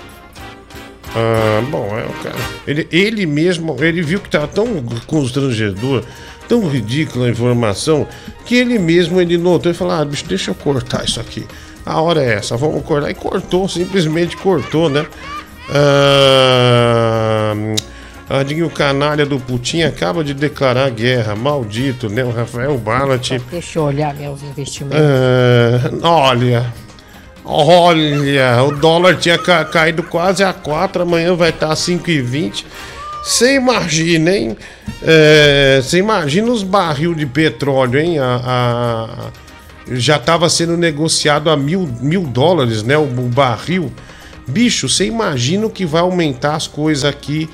[1.13, 2.37] Ah, bom, é o cara.
[2.65, 6.05] Ele, ele mesmo, ele viu que tava tão constrangedor,
[6.47, 8.07] tão ridícula a informação,
[8.45, 11.45] que ele mesmo ele notou e falou: Ah, bicho, deixa eu cortar isso aqui.
[11.85, 13.09] A hora é essa, vamos cortar.
[13.09, 15.05] E cortou, simplesmente cortou, né?
[15.69, 17.53] Ah,
[18.39, 22.23] ah, Diguinho, o canalha do Putin acaba de declarar guerra, maldito, né?
[22.23, 23.31] O Rafael Ballat.
[23.51, 24.99] Deixa eu olhar meus investimentos.
[26.03, 26.73] Ah, olha,
[27.43, 32.65] olha, o dólar tinha ca- caído quase a 4, amanhã vai estar a 5,20.
[33.23, 34.57] Você imagina, hein?
[35.03, 38.17] É, Você imagina os barril de petróleo, hein?
[38.19, 39.31] A, a-
[39.93, 42.97] já estava sendo negociado a mil, mil dólares, né?
[42.97, 43.91] O, o barril.
[44.47, 47.49] Bicho, você imagina o que vai aumentar as coisas aqui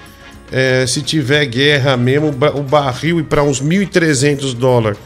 [0.52, 4.98] é, se tiver guerra mesmo, o ba- o barril ir para uns 1.300 dólares.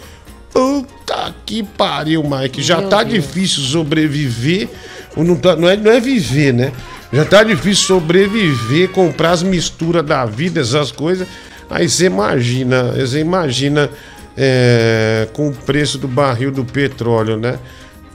[0.53, 2.61] Puta que pariu, Mike.
[2.61, 3.15] Já Meu tá Deus.
[3.23, 4.67] difícil sobreviver.
[5.15, 6.71] Não, tá- não, é, não é viver, né?
[7.11, 11.27] Já tá difícil sobreviver, comprar as misturas da vida, essas coisas.
[11.69, 13.89] Aí você imagina, você imagina
[14.37, 17.57] é, com o preço do barril do petróleo, né?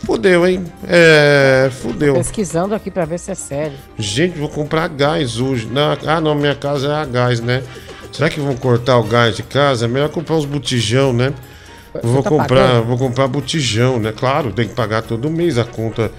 [0.04, 0.64] Fudeu, hein?
[0.86, 2.14] É, fudeu.
[2.14, 3.76] Pesquisando aqui pra ver se é sério.
[3.98, 5.66] Gente, vou comprar gás hoje.
[5.66, 7.62] Não, ah, não, minha casa é a gás, né?
[8.12, 9.86] Será que vão cortar o gás de casa?
[9.86, 11.34] É melhor comprar uns botijão, né?
[12.02, 12.84] vou tá comprar, pagando?
[12.84, 14.12] vou comprar botijão, né?
[14.12, 16.10] Claro, tem que pagar todo mês a conta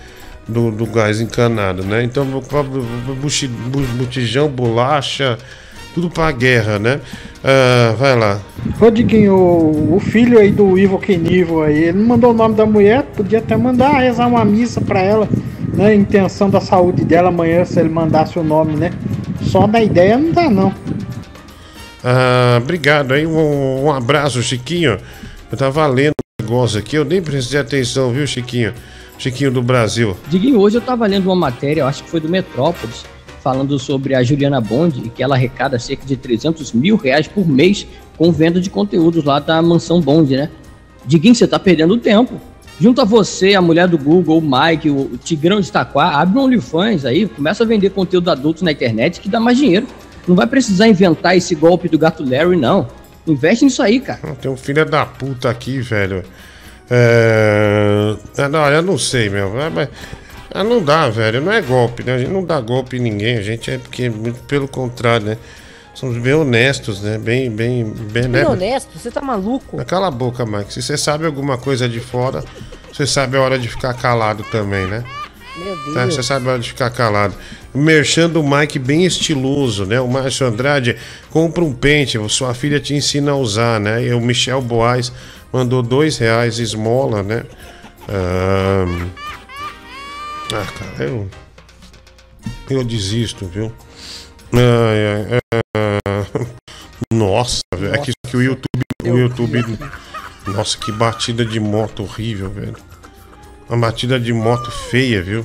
[0.48, 2.04] do, do gás encanado, né?
[2.04, 2.64] Então vou comprar
[3.98, 5.38] botijão, bolacha,
[5.98, 7.02] tudo pra guerra, né?
[7.44, 8.40] Ah, vai lá.
[8.80, 12.53] Ô Diguinho, o, o filho aí do Ivo Kenivo aí, ele não mandou o nome
[12.53, 15.28] da mulher, podia até mandar rezar uma missa pra ela,
[15.74, 15.95] né?
[15.95, 18.94] Intenção da saúde dela amanhã, se ele mandasse o nome, né?
[19.41, 20.72] Só da ideia não dá, não.
[22.03, 24.99] Ah, obrigado aí, um, um abraço, Chiquinho.
[25.52, 28.72] Eu tava lendo um negócio aqui, eu nem prestei atenção, viu, Chiquinho?
[29.18, 30.15] Chiquinho do Brasil.
[30.28, 33.03] Diguinho, hoje eu tava lendo uma matéria, eu acho que foi do Metrópolis,
[33.48, 37.48] falando sobre a Juliana Bond e que ela arrecada cerca de 300 mil reais por
[37.48, 37.88] mês
[38.18, 40.49] com venda de conteúdos lá da mansão Bond, né?
[41.06, 42.41] Diguinho, você tá perdendo tempo.
[42.78, 46.44] Junto a você, a mulher do Google, o Mike, o Tigrão de Itaquá, abre um
[46.44, 49.88] OnlyFans aí, começa a vender conteúdo adulto na internet que dá mais dinheiro.
[50.28, 52.86] Não vai precisar inventar esse golpe do gato Larry, não.
[53.26, 54.36] Investe nisso aí, cara.
[54.41, 56.22] Tem um filho da puta aqui, velho.
[56.90, 58.14] É...
[58.40, 59.53] ah, Não, eu não sei, meu.
[59.74, 59.88] Mas...
[60.53, 61.41] ah, não dá, velho.
[61.41, 62.15] Não é golpe, né?
[62.15, 63.38] A gente não dá golpe em ninguém.
[63.38, 65.38] A gente é porque, muito pelo contrário, né?
[65.94, 67.18] Somos bem honestos, né?
[67.18, 68.44] Bem, bem, bem, né?
[68.44, 69.84] Bem honesto, você tá maluco?
[69.86, 70.72] Cala a boca, Mike.
[70.74, 72.44] Se você sabe alguma coisa de fora,
[72.94, 75.03] você sabe a hora de ficar calado também, né?
[75.57, 76.14] Meu Tá, Deus.
[76.15, 77.34] Você sabe a hora de ficar calado.
[77.74, 79.99] Merchando Mike bem estiloso, né?
[79.99, 80.95] O Márcio Andrade
[81.32, 84.03] compra um pente, sua filha te ensina a usar, né?
[84.03, 85.11] E o Michel Boaz
[85.52, 87.44] mandou dois reais esmola, né?
[88.07, 89.07] Ahn,
[90.53, 91.30] Ah, cara, eu.
[92.69, 93.72] Eu desisto, viu?
[94.53, 96.26] Ai, ai, ah,
[97.14, 97.95] Nossa, velho.
[97.95, 99.80] É que, que o YouTube o YouTube.
[100.48, 102.76] Nossa, que batida de moto horrível, velho.
[103.69, 105.44] Uma batida de moto feia, viu?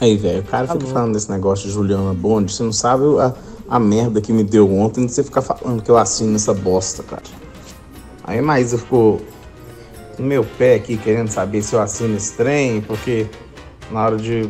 [0.00, 3.34] Aí, velho, o cara fica falando desse negócio de Juliana Bond, você não sabe a,
[3.68, 7.02] a merda que me deu ontem de você ficar falando que eu assino essa bosta,
[7.02, 7.22] cara.
[8.24, 9.20] Aí a Maísa ficou
[10.18, 13.26] no meu pé aqui querendo saber se eu assino esse trem, porque
[13.90, 14.48] na hora de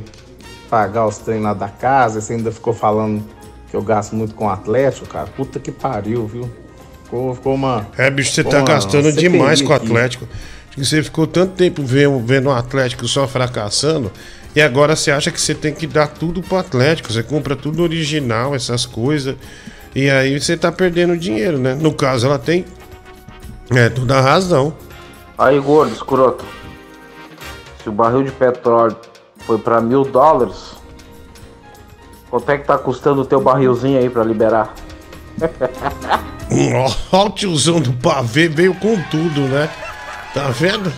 [0.69, 3.25] pagar os trem lá da casa, você ainda ficou falando
[3.71, 5.27] que eu gasto muito com o Atlético, cara.
[5.27, 6.51] Puta que pariu, viu?
[7.05, 7.87] Ficou, ficou uma.
[7.97, 9.77] É, bicho, você tá uma gastando CPI demais com o.
[9.77, 10.29] Atlético.
[10.69, 14.13] Acho que Você ficou tanto tempo vendo, vendo o Atlético só fracassando.
[14.55, 17.13] E agora você acha que você tem que dar tudo pro Atlético.
[17.13, 19.37] Você compra tudo original, essas coisas.
[19.95, 21.75] E aí você tá perdendo dinheiro, né?
[21.75, 22.65] No caso, ela tem.
[23.73, 24.75] É, toda a razão.
[25.39, 26.45] Aí, gordo, escroto.
[27.83, 28.97] Se o barril de petróleo
[29.51, 30.77] foi pra mil dólares,
[32.31, 34.73] quanto é que tá custando o teu barrilzinho aí pra liberar?
[37.13, 39.69] Ó, o tiozão do pavê veio com tudo, né?
[40.33, 40.93] Tá vendo?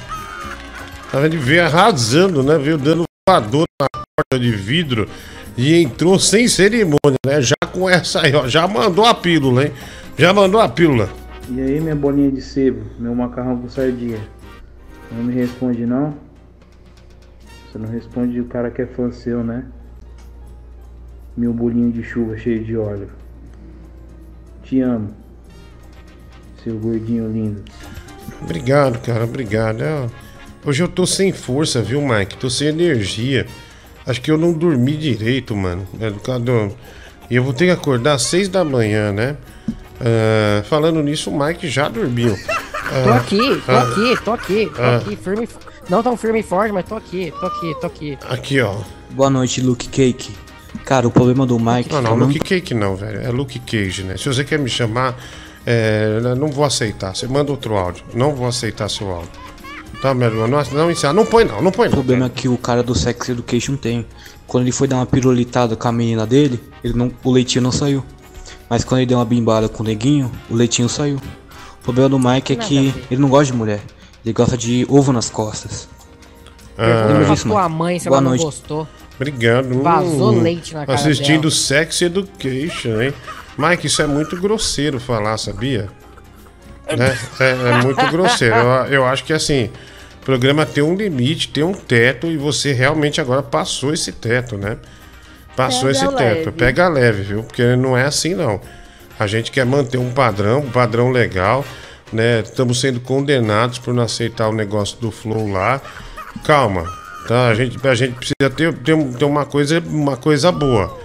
[1.11, 1.33] Tá vendo?
[1.33, 2.59] Ele veio arrasando, né?
[2.59, 5.09] Veio dando voador na porta de vidro
[5.57, 7.41] e entrou sem cerimônia, né?
[7.41, 8.47] Já com essa aí, ó.
[8.47, 9.73] Já mandou a pílula, hein?
[10.19, 11.09] Já mandou a pílula.
[11.49, 14.21] E aí, minha bolinha de sebo, meu macarrão com sardinha?
[15.11, 16.32] Não me responde não?
[17.73, 19.65] Você não responde o cara que é fã seu, né?
[21.35, 23.09] Meu bolinho de chuva cheio de óleo.
[24.63, 25.09] Te amo.
[26.63, 27.63] Seu gordinho lindo.
[28.43, 29.83] Obrigado, cara, obrigado.
[29.83, 30.07] É,
[30.67, 32.37] Hoje eu tô sem força, viu, Mike?
[32.37, 33.47] Tô sem energia.
[34.07, 35.89] Acho que eu não dormi direito, mano.
[35.99, 36.77] É do
[37.31, 39.37] E eu vou ter que acordar às seis da manhã, né?
[39.99, 42.37] Ah, falando nisso, o Mike já dormiu.
[42.37, 45.45] Tô Ah, aqui, tô ah, aqui, tô aqui, tô aqui, firme.
[45.45, 48.19] e- Não tão firme e forte, mas tô aqui, tô aqui, tô aqui.
[48.29, 48.77] Aqui, ó.
[49.11, 50.33] Boa noite, Luke Cake.
[50.85, 51.91] Cara, o problema do Mike.
[51.91, 53.21] Não, é não, que eu Luke Cake não, velho.
[53.21, 54.17] É Luke Cage, né?
[54.17, 55.17] Se você quer me chamar,
[55.67, 57.15] é, não vou aceitar.
[57.15, 58.05] Você manda outro áudio.
[58.15, 59.31] Não vou aceitar seu áudio.
[60.01, 60.49] Tá, meu irmão?
[60.49, 61.13] Não, não, encerra.
[61.13, 61.97] não põe não, não põe O não.
[61.97, 64.07] problema é que o cara do Sex Education tem.
[64.47, 67.73] Quando ele foi dar uma pirulitada com a menina dele, ele não, o leitinho não
[67.73, 68.05] saiu.
[68.69, 71.19] Mas quando ele deu uma bimbada com o neguinho, o leitinho saiu.
[71.81, 73.81] O problema do Mike é que ele não gosta de mulher.
[74.25, 75.89] Ele gosta de ovo nas costas.
[76.79, 77.29] Ah.
[77.29, 77.79] Disso, sua Mike?
[77.79, 78.41] mãe se Boa ela noite.
[78.41, 78.89] não gostou.
[79.17, 79.83] Obrigado.
[79.83, 81.51] Vazou leite na cara Assistindo dela.
[81.51, 83.15] Sex Education, hein?
[83.59, 85.89] Mike, isso é muito grosseiro falar, sabia?
[86.97, 87.17] Né?
[87.39, 88.55] É, é muito grosseiro.
[88.57, 89.71] Eu, eu acho que assim,
[90.21, 94.57] o programa tem um limite, tem um teto e você realmente agora passou esse teto,
[94.57, 94.79] né?
[95.55, 96.17] Passou Pega esse teto.
[96.17, 96.53] leve.
[96.53, 97.43] Pega leve, viu?
[97.43, 98.61] Porque não é assim, não.
[99.19, 101.65] A gente quer manter um padrão, um padrão legal,
[102.13, 102.41] né?
[102.41, 105.81] Estamos sendo condenados por não aceitar o negócio do Flow lá.
[106.45, 106.85] Calma,
[107.27, 107.49] tá?
[107.49, 110.99] A gente, a gente precisa ter, ter, ter uma, coisa, uma coisa boa.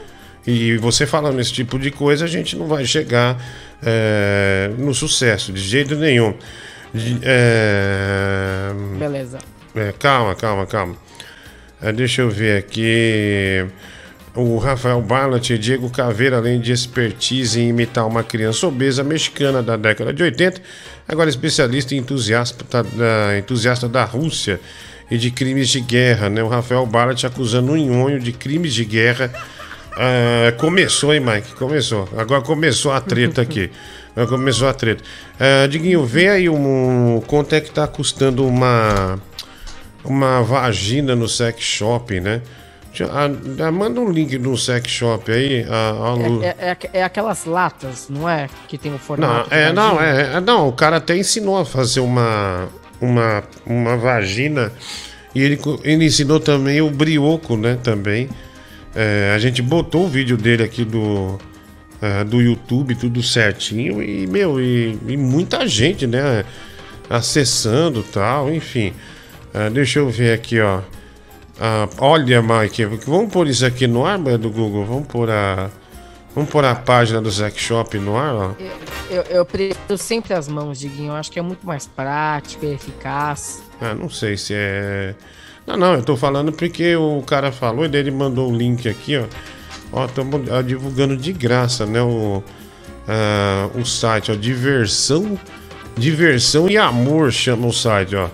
[0.45, 3.37] E você falando esse tipo de coisa, a gente não vai chegar
[3.83, 6.33] é, no sucesso, de jeito nenhum.
[6.93, 9.39] De- é, Beleza.
[9.75, 10.95] é, calma, calma, calma.
[11.81, 13.65] É, deixa eu ver aqui.
[14.33, 19.63] O Rafael Barlat e Diego Caveira, além de expertise em imitar uma criança obesa mexicana
[19.63, 20.61] da década de 80,
[21.07, 22.65] agora especialista e entusiasta
[22.95, 24.59] da, entusiasta da Rússia
[25.09, 26.29] e de crimes de guerra.
[26.29, 26.43] Né?
[26.43, 29.31] O Rafael Barlat acusando o Nhonho de crimes de guerra.
[29.93, 31.55] Ah, começou, hein, Mike?
[31.55, 32.07] Começou.
[32.17, 33.71] Agora começou a treta aqui.
[34.15, 35.03] Agora começou a treta.
[35.39, 39.19] Ah, Diguinho, vê aí um, quanto é que tá custando uma
[40.03, 42.41] uma vagina no sex shop, né?
[43.03, 43.29] Ah,
[43.67, 46.43] ah, manda um link no sex shop aí, a, a Lu.
[46.43, 48.49] É, é, é aquelas latas, não é?
[48.67, 49.53] Que tem o Não, formato.
[49.53, 52.67] é, de não, é, é, não, o cara até ensinou a fazer uma,
[53.01, 54.71] uma, uma vagina
[55.33, 58.29] e ele, ele ensinou também o brioco, né, também.
[58.95, 61.37] É, a gente botou o vídeo dele aqui do,
[62.01, 66.43] é, do YouTube, tudo certinho e, meu, e, e muita gente, né,
[67.09, 68.93] acessando tal, enfim.
[69.53, 70.81] É, deixa eu ver aqui, ó.
[71.59, 75.69] Ah, olha, Mike, vamos pôr isso aqui no ar, do Google, vamos pôr a...
[76.35, 78.51] Vamos pôr a página do Zack Shop no ar, ó.
[79.09, 81.07] Eu, eu prefiro sempre as mãos, Diguinho.
[81.07, 83.63] Eu acho que é muito mais prático e eficaz.
[83.81, 85.15] Ah, não sei se é.
[85.65, 88.87] Não, não, eu tô falando porque o cara falou e daí ele mandou o link
[88.87, 89.23] aqui, ó.
[89.91, 92.03] Ó, estamos divulgando de graça, né?
[92.03, 92.43] O,
[93.07, 94.35] ah, o site, ó.
[94.35, 95.39] Diversão.
[95.97, 98.29] Diversão e amor chama o site, ó.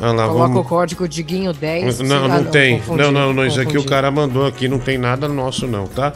[0.00, 0.60] Ah, lá, Coloca vamos...
[0.60, 2.00] o código Diguinho 10.
[2.00, 2.78] Não, Ah, não tem.
[2.78, 3.46] confundi, Não, não, não.
[3.46, 6.12] Isso aqui o cara mandou aqui, não tem nada nosso, não, tá?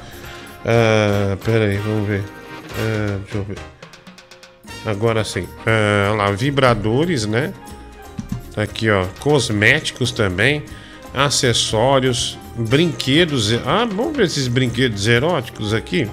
[0.65, 2.25] Ah, pera aí, vamos ver.
[2.77, 3.59] Ah, deixa eu ver.
[4.87, 5.47] Agora sim.
[5.67, 7.53] Olha lá, vibradores, né?
[8.55, 9.05] Tá Aqui, ó.
[9.21, 10.63] Cosméticos também.
[11.15, 12.37] Acessórios.
[12.57, 13.53] Brinquedos.
[13.65, 16.09] Ah, vamos ver esses brinquedos eróticos aqui.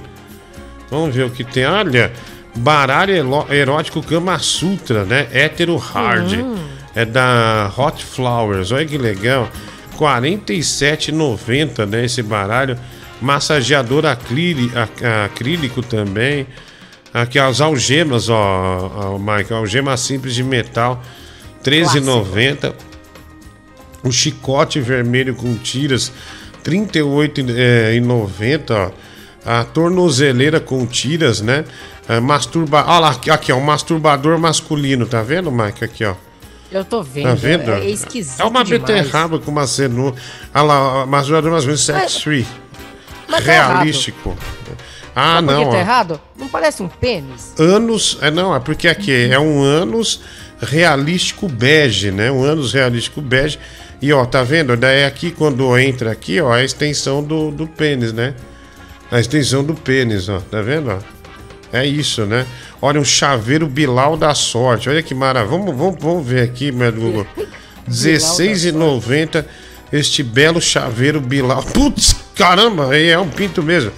[0.91, 1.65] Vamos ver o que tem.
[1.65, 2.11] Olha,
[2.55, 3.13] Baralho
[3.51, 5.27] erótico Kama Sutra, né?
[5.31, 6.33] Hétero Hard.
[6.33, 6.55] Hum.
[6.95, 8.71] É da Hot Flowers.
[8.71, 9.49] Olha que legal.
[9.91, 12.05] R$ 47,90, né?
[12.05, 12.77] Esse baralho.
[13.21, 16.45] Massageador acríli- ac- acrílico também.
[17.13, 19.53] Aqui as algemas, ó, Mike.
[19.53, 21.01] Algema simples de metal.
[21.63, 22.73] R$ 13,90.
[24.03, 26.11] O chicote vermelho com tiras,
[26.63, 28.91] R$ 38,90, ó.
[29.47, 31.65] A tornozeleira com tiras, né?
[32.09, 32.83] É, masturba...
[32.87, 35.83] Olha lá, aqui, ó, um masturbador masculino, tá vendo, Mike?
[35.83, 36.15] Aqui, ó.
[36.71, 37.27] Eu tô vendo.
[37.27, 37.71] Tá vendo?
[37.71, 38.41] É, é esquisito.
[38.41, 40.15] É uma beterraba com uma cenoura.
[40.53, 42.45] Olha lá, ó, masturbador masculino sex free.
[43.27, 44.35] mas tá Realístico.
[45.15, 45.69] Ah, Sabe não.
[45.71, 46.21] tá errado?
[46.37, 47.53] Não parece um pênis?
[47.57, 48.17] Anos.
[48.21, 50.21] É, não, é porque aqui é um anos
[50.61, 52.29] realístico bege, né?
[52.31, 53.57] Um anos realístico bege.
[54.01, 54.75] E ó, tá vendo?
[54.75, 58.33] Daí aqui, quando entra aqui, ó, a extensão do, do pênis, né?
[59.09, 60.39] A extensão do pênis, ó.
[60.39, 60.91] Tá vendo?
[60.91, 61.14] ó?
[61.77, 62.45] É isso, né?
[62.81, 64.89] Olha, um chaveiro Bilal da sorte.
[64.89, 65.57] Olha que maravilha.
[65.57, 67.27] Vamos, vamos, vamos ver aqui, meu Google.
[67.87, 69.45] R$16,90
[69.91, 71.63] este belo chaveiro Bilal.
[71.73, 73.91] Putz, caramba, é um pinto mesmo.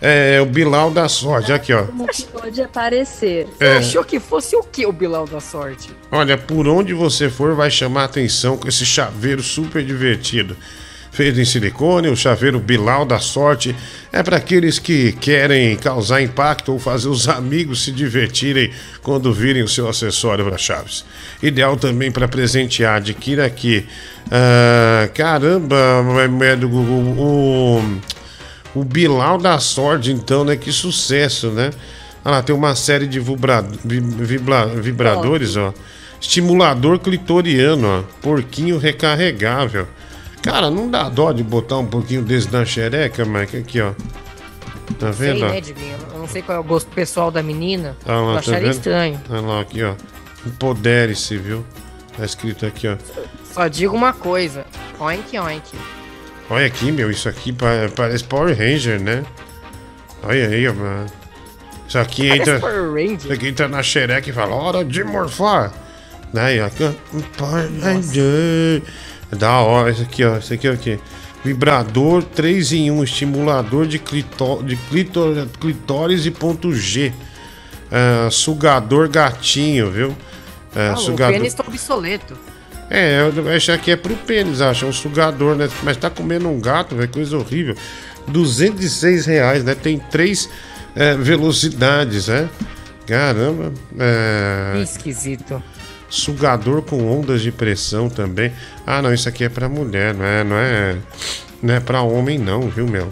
[0.00, 1.52] É o Bilal da sorte.
[1.52, 1.84] Aqui, ó.
[1.84, 3.46] Como que pode aparecer?
[3.56, 3.76] Você É.
[3.76, 5.90] achou que fosse o que o Bilal da sorte?
[6.10, 10.56] Olha, por onde você for, vai chamar atenção com esse chaveiro super divertido.
[11.12, 13.76] Feito em silicone, o chaveiro Bilal da sorte
[14.10, 18.70] é para aqueles que querem causar impacto ou fazer os amigos se divertirem
[19.02, 21.04] quando virem o seu acessório para chaves.
[21.42, 22.96] Ideal também para presentear.
[22.96, 23.86] Adquira aqui.
[24.30, 26.64] Ah, caramba, é.
[26.64, 27.82] O,
[28.74, 30.56] o Bilal da sorte, então, né?
[30.56, 31.70] Que sucesso, né?
[32.24, 35.74] Olha lá, tem uma série de vibra, vi- vibra- vibradores, ó.
[36.18, 38.02] Estimulador clitoriano, ó.
[38.22, 39.86] Porquinho recarregável.
[40.42, 43.56] Cara, não dá dó de botar um pouquinho desse na xereca, Mike?
[43.58, 43.92] Aqui, ó.
[44.98, 45.44] Tá Sei, vendo?
[45.44, 45.48] ó?
[45.48, 45.96] né, Diguinho?
[46.12, 47.96] Eu não sei qual é o gosto pessoal da menina.
[48.04, 48.72] Ah lá, eu tá acharia vendo?
[48.72, 49.20] estranho.
[49.30, 49.94] Olha lá, aqui, ó.
[50.44, 51.64] Empodere-se, viu?
[52.16, 52.96] Tá escrito aqui, ó.
[53.44, 54.66] Só digo uma coisa.
[54.98, 55.76] Oink, oink.
[56.50, 59.24] Olha aqui, meu, isso aqui pa- parece Power Ranger, né?
[60.24, 61.06] Olha aí, ó, mano.
[61.88, 62.60] Isso aqui Parece entra.
[62.60, 63.16] Power Ranger.
[63.18, 65.72] Isso aqui entra na xereca e fala, hora de morfar.
[66.66, 66.90] Aqui, ó,
[67.38, 68.82] Power Ranger.
[68.82, 68.82] É
[69.36, 70.38] da hora, isso aqui, ó.
[70.38, 70.98] Isso aqui é o quê?
[71.44, 77.12] Vibrador 3 em 1, estimulador de, clitó de clitor clitóris e ponto G.
[77.90, 80.16] Ah, sugador gatinho, viu?
[80.74, 81.34] Ah, Ah, o sugador.
[81.34, 82.38] pênis tá obsoleto.
[82.88, 84.84] É, eu acho que é pro pênis, acho.
[84.84, 85.68] É um sugador, né?
[85.82, 87.74] Mas tá comendo um gato, velho, coisa horrível.
[88.28, 89.74] 206 reais, né?
[89.74, 90.48] Tem três
[90.94, 92.48] é, velocidades, né?
[93.06, 93.72] Caramba.
[93.98, 94.80] É...
[94.82, 95.62] Esquisito.
[96.14, 98.52] Sugador com ondas de pressão também.
[98.86, 100.44] Ah, não, isso aqui é pra mulher, não é?
[100.44, 100.96] Não é,
[101.62, 103.10] não é pra homem, não, viu, meu?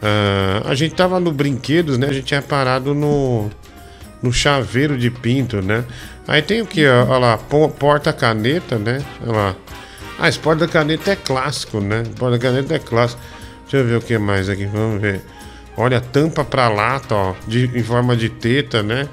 [0.00, 2.06] Ah, a gente tava no brinquedos, né?
[2.08, 3.50] A gente tinha parado no,
[4.22, 5.84] no chaveiro de pinto, né?
[6.28, 6.86] Aí tem o que?
[6.86, 9.04] Olha lá, po- porta-caneta, né?
[9.26, 9.56] Olha lá.
[10.16, 12.04] Ah, esse porta-caneta é clássico, né?
[12.16, 13.20] Porta-caneta é clássico.
[13.62, 15.22] Deixa eu ver o que mais aqui, vamos ver.
[15.76, 19.08] Olha, tampa pra lata, ó, de, em forma de teta, né?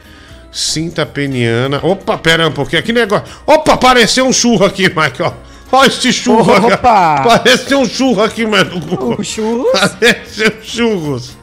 [0.55, 1.81] Cinta peniana.
[1.83, 3.25] Opa, pera um pouquinho, que negócio.
[3.45, 5.33] Opa, apareceu um churro aqui, Mike, ó.
[5.69, 6.73] Olha esse churro aqui.
[6.73, 7.15] Opa!
[7.15, 8.71] Apareceu um churro aqui, mano.
[9.19, 9.75] O churros?
[9.75, 11.37] Apareceu churros.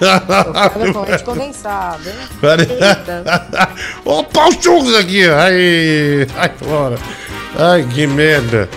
[0.00, 2.16] Olha com leite condensado, hein?
[2.40, 2.66] Pare-.
[4.04, 5.22] Opa, os churros aqui.
[5.28, 6.98] Ai, ai, fora.
[7.56, 8.68] Ai, que merda.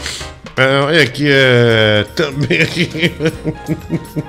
[0.58, 2.06] Ah, olha aqui, é.
[2.16, 3.16] Também aqui.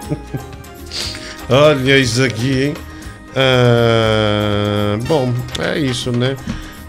[1.51, 2.92] olha isso aqui, hein?
[3.35, 6.37] Ah, bom, é isso, né?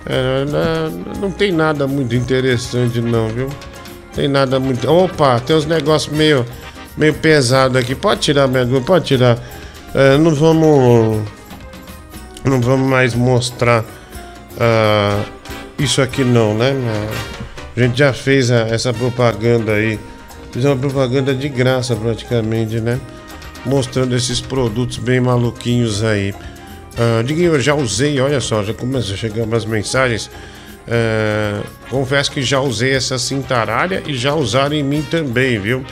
[0.05, 0.45] É,
[1.21, 3.49] não- tem nada muito interessante, não, viu?
[4.13, 4.89] Tem nada muito.
[4.89, 6.45] Opa, tem uns negócios meio,
[6.97, 7.95] meio pesado aqui.
[7.95, 9.37] Pode tirar, meu pode tirar.
[9.95, 11.21] É, não vamos.
[12.43, 13.85] Não vamos mais mostrar
[14.59, 15.21] ah,
[15.79, 16.73] isso aqui, não, né?
[17.75, 19.97] A gente já fez a- essa propaganda aí.
[20.51, 22.99] Fiz uma propaganda de graça, praticamente, né?
[23.65, 26.33] Mostrando esses produtos bem maluquinhos aí.
[26.97, 30.29] Ah, Diguinho, eu já usei, olha só, já começou a chegar umas mensagens.
[30.87, 35.83] Ah, confesso que já usei essa cintaralha e já usaram em mim também, viu?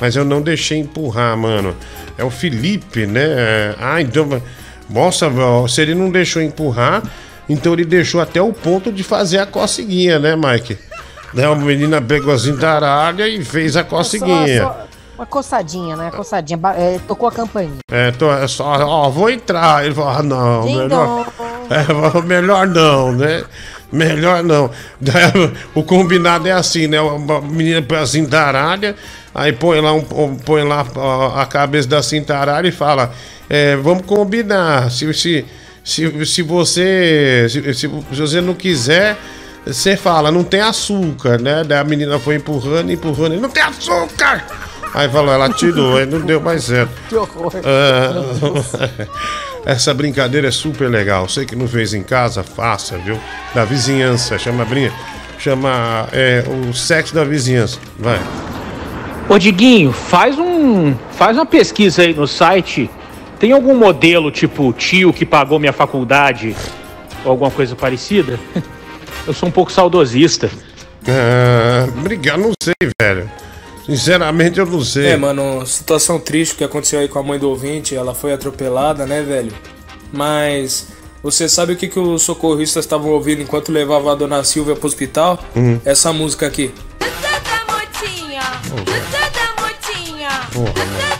[0.00, 1.76] Mas eu não deixei empurrar, mano.
[2.16, 3.24] É o Felipe, né?
[3.24, 4.40] É, Ah, então.
[4.88, 5.30] Nossa,
[5.68, 7.02] se ele não deixou empurrar,
[7.46, 10.78] então ele deixou até o ponto de fazer a coceguinha, né, Mike?
[11.34, 14.62] Né, a menina pegou a cintaralha e fez a coceguinha.
[14.62, 14.87] Só- só
[15.18, 16.10] uma coçadinha, né?
[16.12, 16.58] Coçadinha.
[16.76, 17.78] É, tocou a campainha.
[17.90, 19.84] É, tô, é só, ó, vou entrar.
[19.84, 21.26] Ele falou, ah, não, Ding melhor,
[21.68, 23.44] é, melhor não, né?
[23.90, 24.70] Melhor não.
[25.74, 26.98] O combinado é assim, né?
[26.98, 28.94] A menina põe a cintaralha,
[29.34, 30.86] aí põe lá, um, põe lá
[31.34, 33.12] a cabeça da cintaralha e fala:
[33.50, 34.88] é, vamos combinar.
[34.90, 35.44] Se, se,
[35.82, 37.46] Se, se você.
[37.48, 39.16] Se, se, você não quiser,
[39.66, 41.64] você fala, não tem açúcar, né?
[41.64, 44.44] Daí a menina foi empurrando, empurrando, não tem açúcar!
[44.94, 46.90] Aí falou, ela tirou, aí não deu mais certo.
[47.08, 47.52] Que horror.
[47.64, 49.06] Ah,
[49.66, 51.28] essa brincadeira é super legal.
[51.28, 53.18] Você que não fez em casa, faça, viu?
[53.54, 54.94] Da vizinhança, chama brinca,
[55.38, 57.78] chama é, o sexo da vizinhança.
[57.98, 58.18] Vai.
[59.28, 60.94] Ô Diguinho, faz um.
[61.12, 62.90] faz uma pesquisa aí no site.
[63.38, 66.56] Tem algum modelo tipo tio que pagou minha faculdade
[67.24, 68.40] ou alguma coisa parecida?
[69.26, 70.50] Eu sou um pouco saudosista.
[71.06, 73.30] Ah, obrigado, não sei, velho.
[73.88, 75.06] Sinceramente, eu não sei.
[75.06, 77.96] É, mano, situação triste que aconteceu aí com a mãe do ouvinte.
[77.96, 79.50] Ela foi atropelada, né, velho?
[80.12, 80.88] Mas
[81.22, 84.86] você sabe o que, que os socorristas estavam ouvindo enquanto levavam a dona Silvia pro
[84.86, 85.42] hospital?
[85.56, 85.80] Hum.
[85.86, 86.70] Essa música aqui.
[87.66, 88.42] Motinha,
[88.84, 91.17] dança da motinha, Porra, dança da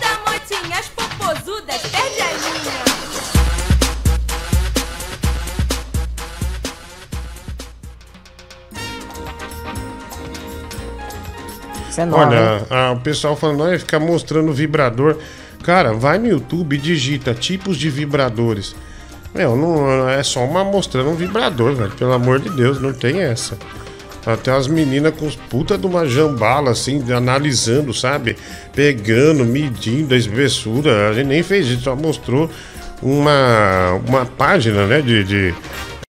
[11.98, 15.16] É nova, Olha, ah, o pessoal falando, vai ficar mostrando vibrador.
[15.64, 18.76] Cara, vai no YouTube e digita tipos de vibradores.
[19.34, 21.90] Meu, não é só uma mostrando um vibrador, velho.
[21.90, 23.58] Pelo amor de Deus, não tem essa.
[24.24, 28.36] Até as meninas com os puta de uma jambala, assim, analisando, sabe?
[28.72, 31.10] Pegando, medindo a espessura.
[31.10, 32.48] A gente nem fez isso, só mostrou
[33.02, 35.00] uma, uma página, né?
[35.02, 35.54] De, de,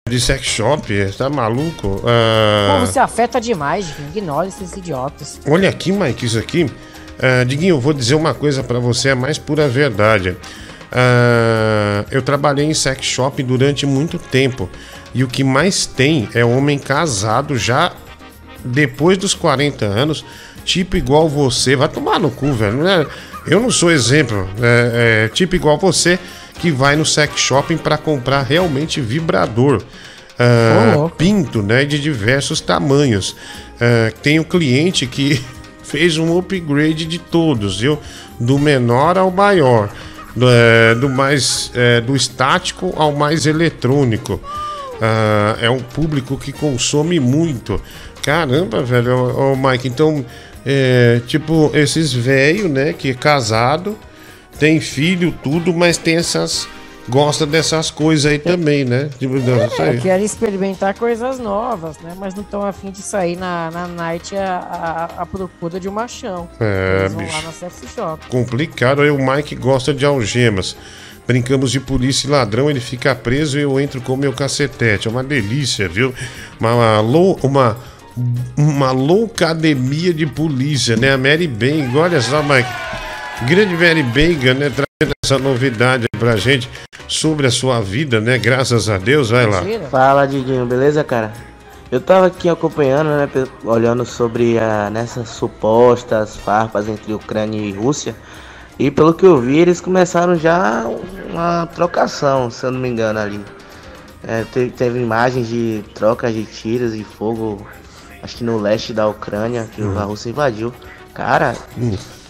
[0.08, 0.92] de sex shop.
[1.16, 2.02] Tá maluco?
[2.06, 3.86] Ah, Pô, você afeta demais.
[4.14, 5.40] Ignora esses idiotas.
[5.46, 6.70] Olha aqui, Mike, isso aqui.
[7.20, 10.36] Ah, Diguinho, eu vou dizer uma coisa pra você, é a mais pura verdade.
[10.90, 14.68] Ah, eu trabalhei em sex shop durante muito tempo.
[15.14, 17.92] E o que mais tem é homem casado já
[18.64, 20.24] depois dos 40 anos,
[20.64, 21.76] tipo igual você.
[21.76, 22.78] Vai tomar no cu, velho.
[22.78, 23.06] né?
[23.46, 24.48] Eu não sou exemplo.
[24.60, 26.18] É, é, tipo igual você
[26.58, 29.82] que vai no sex shopping pra comprar realmente vibrador.
[30.38, 31.84] Ah, pinto, né?
[31.84, 33.34] De diversos tamanhos.
[33.80, 35.42] Ah, tem um cliente que
[35.82, 37.98] fez um upgrade de todos, viu?
[38.38, 39.90] Do menor ao maior.
[40.36, 44.40] Do, é, do mais é, do estático ao mais eletrônico.
[45.00, 47.80] Ah, é um público que consome muito.
[48.22, 50.24] Caramba, velho, ô, ô, Mike, então,
[50.66, 53.96] é, tipo, esses velhos, né, que é casado,
[54.58, 56.68] tem filho, tudo, mas tem essas.
[57.10, 59.08] Gosta dessas coisas aí também, né?
[59.18, 62.12] Tipo, É, experimentar coisas novas, né?
[62.18, 65.92] Mas não estão afim de sair na, na night à, à, à procura de um
[65.92, 66.46] machão.
[66.60, 67.34] É, Eles vão bicho.
[67.34, 68.26] lá na sex shop.
[68.28, 69.00] Complicado.
[69.00, 70.76] Aí o Mike gosta de algemas.
[71.26, 75.08] Brincamos de polícia e ladrão, ele fica preso e eu entro com meu cacetete.
[75.08, 76.12] É uma delícia, viu?
[76.60, 77.76] Uma, uma, lou- uma,
[78.54, 81.12] uma loucademia de polícia, né?
[81.12, 82.68] A Mary Bang, olha só, Mike.
[83.46, 84.70] Grande Mary Bang, né?
[84.70, 86.68] Trazendo essa novidade aí pra gente
[87.06, 88.36] sobre a sua vida, né?
[88.38, 89.62] Graças a Deus, vai lá.
[89.90, 91.32] Fala, Diguinho, beleza, cara?
[91.90, 93.28] Eu tava aqui acompanhando, né,
[93.64, 98.14] olhando sobre a, nessas supostas farpas entre Ucrânia e Rússia.
[98.78, 100.84] E pelo que eu vi, eles começaram já
[101.30, 103.40] uma trocação, se eu não me engano, ali.
[104.22, 107.66] É, te- teve imagens de trocas de tiros e fogo,
[108.22, 109.98] acho que no leste da Ucrânia, que Uhum.
[109.98, 110.72] a Rússia invadiu.
[111.18, 111.56] Cara,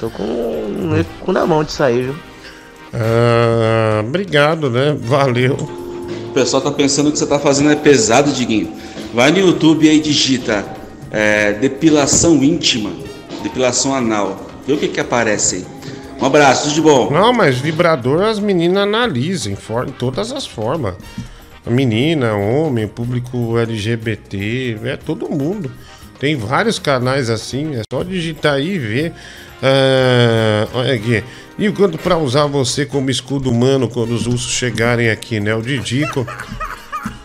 [0.00, 2.14] tô com um cu na mão disso aí, viu?
[2.94, 4.96] Ah, obrigado, né?
[4.98, 5.56] Valeu.
[6.30, 8.72] O pessoal tá pensando que você tá fazendo é pesado, Diguinho.
[9.12, 10.64] Vai no YouTube aí e digita
[11.10, 12.90] é, depilação íntima,
[13.42, 14.46] depilação anal.
[14.66, 15.66] Vê o que que aparece aí.
[16.18, 17.10] Um abraço, tudo de bom.
[17.10, 20.94] Não, mas vibrador as meninas analisem for, em todas as formas.
[21.66, 25.70] Menina, homem, público LGBT, é todo mundo.
[26.18, 29.12] Tem vários canais assim, é só digitar aí e ver.
[29.62, 31.22] Ah, olha aqui.
[31.58, 35.54] E o quanto pra usar você como escudo humano quando os ursos chegarem aqui, né?
[35.54, 36.26] O Didico.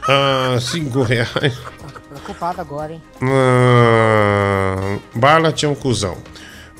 [0.07, 1.57] Ah, cinco reais.
[2.09, 3.01] Preocupado agora, hein?
[3.21, 6.17] Ah, Barlat é um cuzão.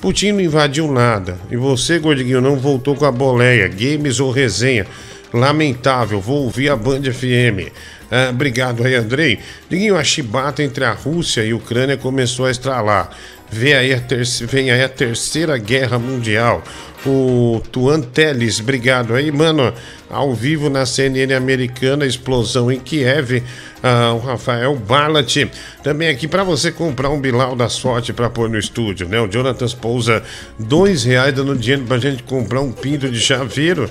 [0.00, 1.38] Putin não invadiu nada.
[1.50, 3.68] E você, Gordiguinho, não voltou com a boleia.
[3.68, 4.86] Games ou resenha.
[5.32, 7.72] Lamentável, vou ouvir a Band FM.
[8.16, 9.40] Ah, obrigado aí, Andrei.
[9.68, 13.10] Diguinho, a chibata entre a Rússia e a Ucrânia começou a estralar.
[13.50, 16.62] Vem aí a, terce- vem aí a terceira guerra mundial.
[17.04, 19.72] O Tuan Teles, obrigado aí, mano.
[20.08, 23.42] Ao vivo na CNN americana, explosão em Kiev.
[23.82, 25.46] Ah, o Rafael Barlat.
[25.82, 29.20] Também aqui para você comprar um Bilal da sorte para pôr no estúdio, né?
[29.20, 30.22] O Jonathan pousa
[30.58, 33.90] dois reais dando dinheiro pra gente comprar um pinto de chaveiro.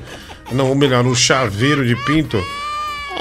[0.51, 2.41] Não, ou melhor, um chaveiro de pinto.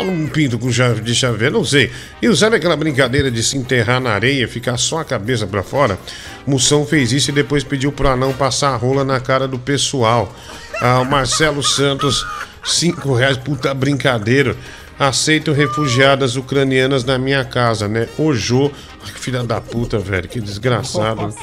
[0.00, 1.92] Um pinto com chave de chaveiro, não sei.
[2.20, 5.62] E sabe aquela brincadeira de se enterrar na areia e ficar só a cabeça pra
[5.62, 5.98] fora?
[6.46, 10.34] Moção fez isso e depois pediu pro anão passar a rola na cara do pessoal.
[10.80, 12.26] Ah, o Marcelo Santos,
[12.64, 14.56] cinco reais, puta brincadeira.
[14.98, 18.08] aceito refugiadas ucranianas na minha casa, né?
[18.18, 18.70] O Jô.
[19.04, 20.28] Ai, que filha da puta, velho.
[20.28, 21.34] Que desgraçado.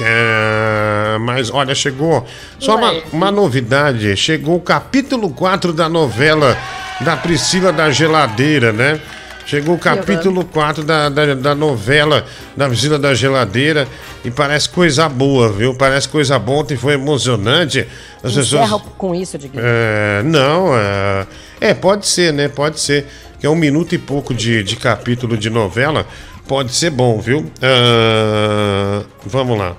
[0.00, 2.24] É, mas olha, chegou.
[2.58, 6.56] Só uma, uma novidade: chegou o capítulo 4 da novela
[7.04, 9.00] da Priscila da Geladeira, né?
[9.44, 12.24] Chegou o capítulo 4 da, da, da novela
[12.56, 13.88] da Priscila da Geladeira
[14.24, 15.74] e parece coisa boa, viu?
[15.74, 17.86] Parece coisa boa, ontem foi emocionante.
[18.22, 18.82] As Encerra pessoas.
[18.96, 19.62] com isso, Diguinho.
[19.64, 21.26] É, não, é,
[21.60, 22.48] é, pode ser, né?
[22.48, 23.06] Pode ser.
[23.40, 26.06] Que é um minuto e pouco de, de capítulo de novela.
[26.46, 27.50] Pode ser bom, viu?
[27.60, 29.76] Ah, vamos lá.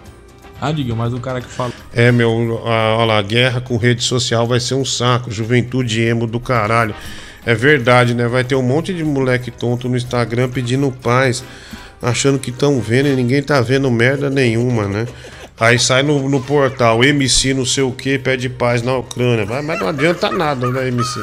[0.64, 1.74] Ah, Diguinho, mas o cara que fala.
[1.93, 5.30] É, meu, a, olha guerra com rede social vai ser um saco.
[5.30, 6.95] Juventude emo do caralho.
[7.45, 8.30] É verdade, né?
[8.30, 11.43] Vai ter um monte de moleque tonto no Instagram pedindo paz,
[12.01, 15.06] achando que estão vendo e ninguém tá vendo merda nenhuma, né?
[15.59, 19.45] Aí sai no, no portal, MC não sei o que, pede paz na Ucrânia.
[19.45, 21.19] Vai, mas não adianta nada, né, MC?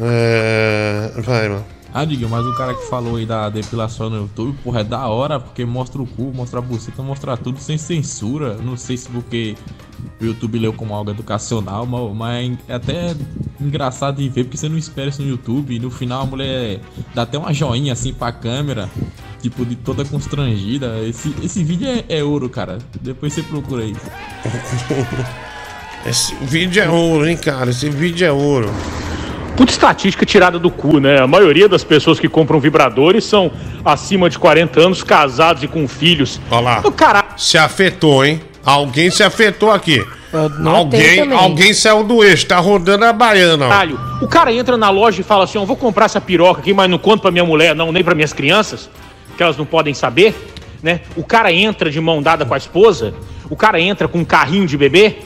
[0.00, 1.10] É.
[1.18, 1.79] Vai, mano.
[1.92, 5.08] Ah, Diguinho, mas o cara que falou aí da depilação no YouTube, porra, é da
[5.08, 8.54] hora, porque mostra o cu, mostra a buceta, mostra tudo sem censura.
[8.54, 9.56] Não sei se porque
[10.20, 13.16] o YouTube leu como algo educacional, mas, mas é até
[13.60, 15.74] engraçado de ver, porque você não espera isso no YouTube.
[15.74, 16.80] E no final a mulher
[17.12, 18.88] dá até uma joinha assim pra câmera,
[19.42, 21.00] tipo, de toda constrangida.
[21.00, 22.78] Esse, esse vídeo é, é ouro, cara.
[23.00, 23.96] Depois você procura aí.
[26.06, 27.70] Esse vídeo é ouro, hein, cara?
[27.70, 28.70] Esse vídeo é ouro.
[29.60, 31.20] Puta estatística tirada do cu, né?
[31.20, 33.52] A maioria das pessoas que compram vibradores são
[33.84, 36.40] acima de 40 anos, casados e com filhos.
[36.50, 36.80] Olha lá.
[36.82, 38.40] O cara Se afetou, hein?
[38.64, 40.02] Alguém se afetou aqui.
[40.64, 43.68] Alguém, alguém saiu do eixo, tá rodando a baiana, ó.
[43.68, 46.72] Caralho, o cara entra na loja e fala assim: ó, vou comprar essa piroca aqui,
[46.72, 48.88] mas não conto pra minha mulher, não, nem pra minhas crianças,
[49.36, 50.34] que elas não podem saber,
[50.82, 51.02] né?
[51.14, 53.12] O cara entra de mão dada com a esposa,
[53.50, 55.18] o cara entra com um carrinho de bebê,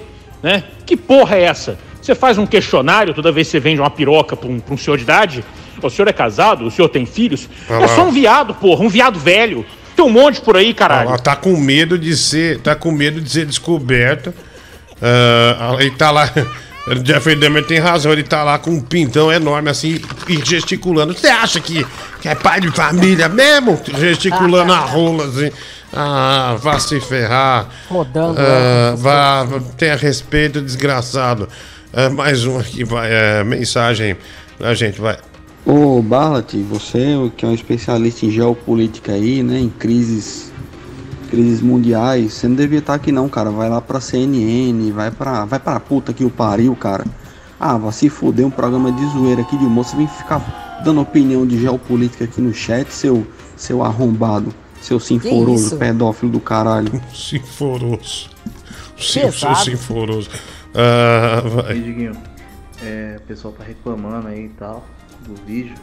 [0.43, 0.65] né?
[0.85, 1.79] Que porra é essa?
[2.05, 4.77] Você faz um questionário toda vez que você vende uma piroca pra um, pra um
[4.77, 5.43] senhor de idade?
[5.83, 6.67] O senhor é casado?
[6.67, 7.49] O senhor tem filhos?
[7.67, 9.65] Ah é só um viado, porra, um viado velho.
[9.97, 11.09] Tem um monte por aí, caralho.
[11.09, 14.35] Ela tá com medo de ser, tá com medo de ser descoberta.
[15.01, 16.31] Ah, ele tá lá.
[16.87, 21.15] O Jeffrey Dahmer tem razão, ele tá lá com um pintão enorme assim e gesticulando.
[21.15, 21.87] Você acha que,
[22.21, 23.81] que é pai de família mesmo?
[23.99, 25.51] Gesticulando a rola assim.
[25.91, 27.69] Ah, vá se ferrar.
[27.89, 28.97] Rodando, Ah, né?
[28.99, 29.47] vá,
[29.79, 31.49] tenha respeito, desgraçado.
[31.97, 33.09] Ah, mais um aqui, vai.
[33.13, 34.17] é, mensagem
[34.59, 35.17] pra gente, vai.
[35.65, 40.53] Ô Barlat, você que é um especialista em geopolítica aí, né, em crises,
[41.31, 43.49] crises mundiais, você não devia estar aqui não, cara.
[43.51, 47.05] Vai lá pra CNN, vai pra, vai pra puta que o pariu, cara.
[47.61, 51.47] Ah, vai se fuder um programa de zoeira aqui de moça, vem ficar dando opinião
[51.47, 53.25] de geopolítica aqui no chat, seu,
[53.57, 57.01] seu arrombado, seu sinforoso, pedófilo do caralho.
[57.15, 58.31] Sinforoso.
[58.99, 60.29] Seu, seu sinforoso.
[60.75, 61.73] Ah, vai.
[61.73, 62.17] Aí, Diguinho,
[62.83, 64.85] é, o pessoal tá reclamando aí e tal
[65.27, 65.75] do vídeo,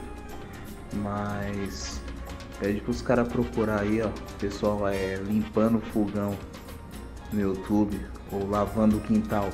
[0.93, 2.01] mas
[2.59, 4.07] pede pros caras procurar aí, ó.
[4.07, 6.35] O pessoal é limpando o fogão
[7.31, 7.99] no YouTube
[8.31, 9.49] ou lavando o quintal.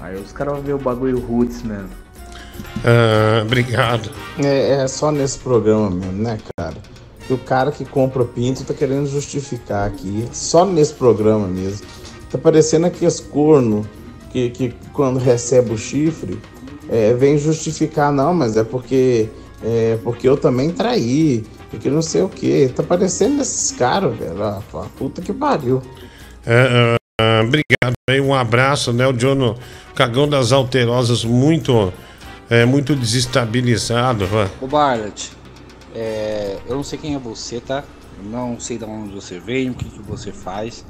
[0.00, 1.90] Aí os caras vão ver o bagulho roots mesmo.
[2.84, 4.10] Ah, obrigado.
[4.38, 6.76] É, é só nesse programa mesmo, né, cara?
[7.28, 11.86] E o cara que compra pinto tá querendo justificar aqui, só nesse programa mesmo.
[12.30, 13.86] Tá parecendo aqueles corno
[14.36, 16.38] que, que quando recebe o chifre,
[16.90, 19.30] é, vem justificar, não, mas é porque,
[19.64, 22.68] é porque eu também traí, porque não sei o que.
[22.68, 24.42] Tá parecendo esses caras, velho.
[24.42, 24.60] Ah,
[24.98, 25.80] puta que pariu.
[26.44, 29.06] É, ah, obrigado aí, um abraço, né?
[29.06, 29.56] O John,
[29.94, 31.92] cagão das alterosas, muito,
[32.50, 34.26] é, muito desestabilizado.
[34.26, 34.50] vai.
[34.60, 35.32] Ô Barlet,
[35.94, 37.82] é, eu não sei quem é você, tá?
[38.18, 40.84] Eu não sei de onde você veio, o que, que você faz.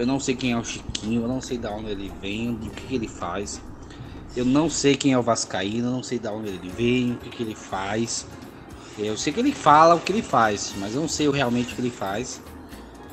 [0.00, 2.56] Eu não sei quem é o Chiquinho, eu não sei de onde ele vem, o
[2.56, 3.60] que, que ele faz.
[4.34, 7.16] Eu não sei quem é o Vascaíno, eu não sei de onde ele vem, o
[7.16, 8.26] que, que ele faz.
[8.98, 11.76] Eu sei que ele fala o que ele faz, mas eu não sei realmente o
[11.76, 12.40] que ele faz.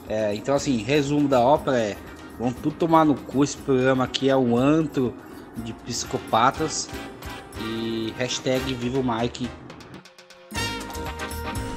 [0.07, 1.98] É, então, assim, resumo da ópera é:
[2.40, 3.43] vão tudo tomar no cu.
[3.43, 5.14] Esse programa aqui é um antro
[5.57, 6.88] de psicopatas.
[7.59, 9.49] E hashtag Viva o Mike.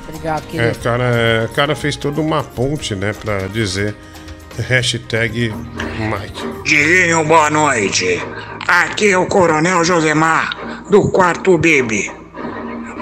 [0.08, 0.78] Obrigado, É, querido.
[0.80, 3.96] cara, é, o cara fez toda uma ponte, né, pra dizer
[4.58, 5.52] hashtag
[5.98, 6.62] Mike.
[6.64, 8.20] Diguinho, boa noite.
[8.66, 12.10] Aqui é o Coronel Josemar, do quarto Bibi.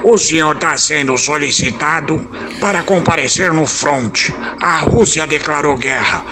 [0.05, 4.31] O senhor está sendo solicitado para comparecer no front.
[4.63, 6.25] A Rússia declarou guerra.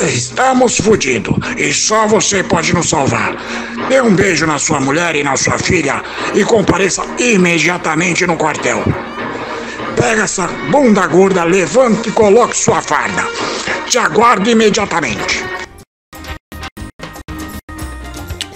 [0.00, 3.36] Estamos fodidos e só você pode nos salvar.
[3.88, 6.02] Dê um beijo na sua mulher e na sua filha
[6.34, 8.82] e compareça imediatamente no quartel.
[9.96, 13.24] Pega essa bunda gorda, levante e coloque sua farda.
[13.88, 15.42] Te aguardo imediatamente.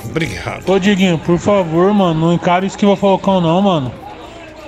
[0.05, 0.69] Obrigado.
[0.69, 3.91] Ô Diguinho, por favor, mano, não encara o Esquiva Falcão não, mano.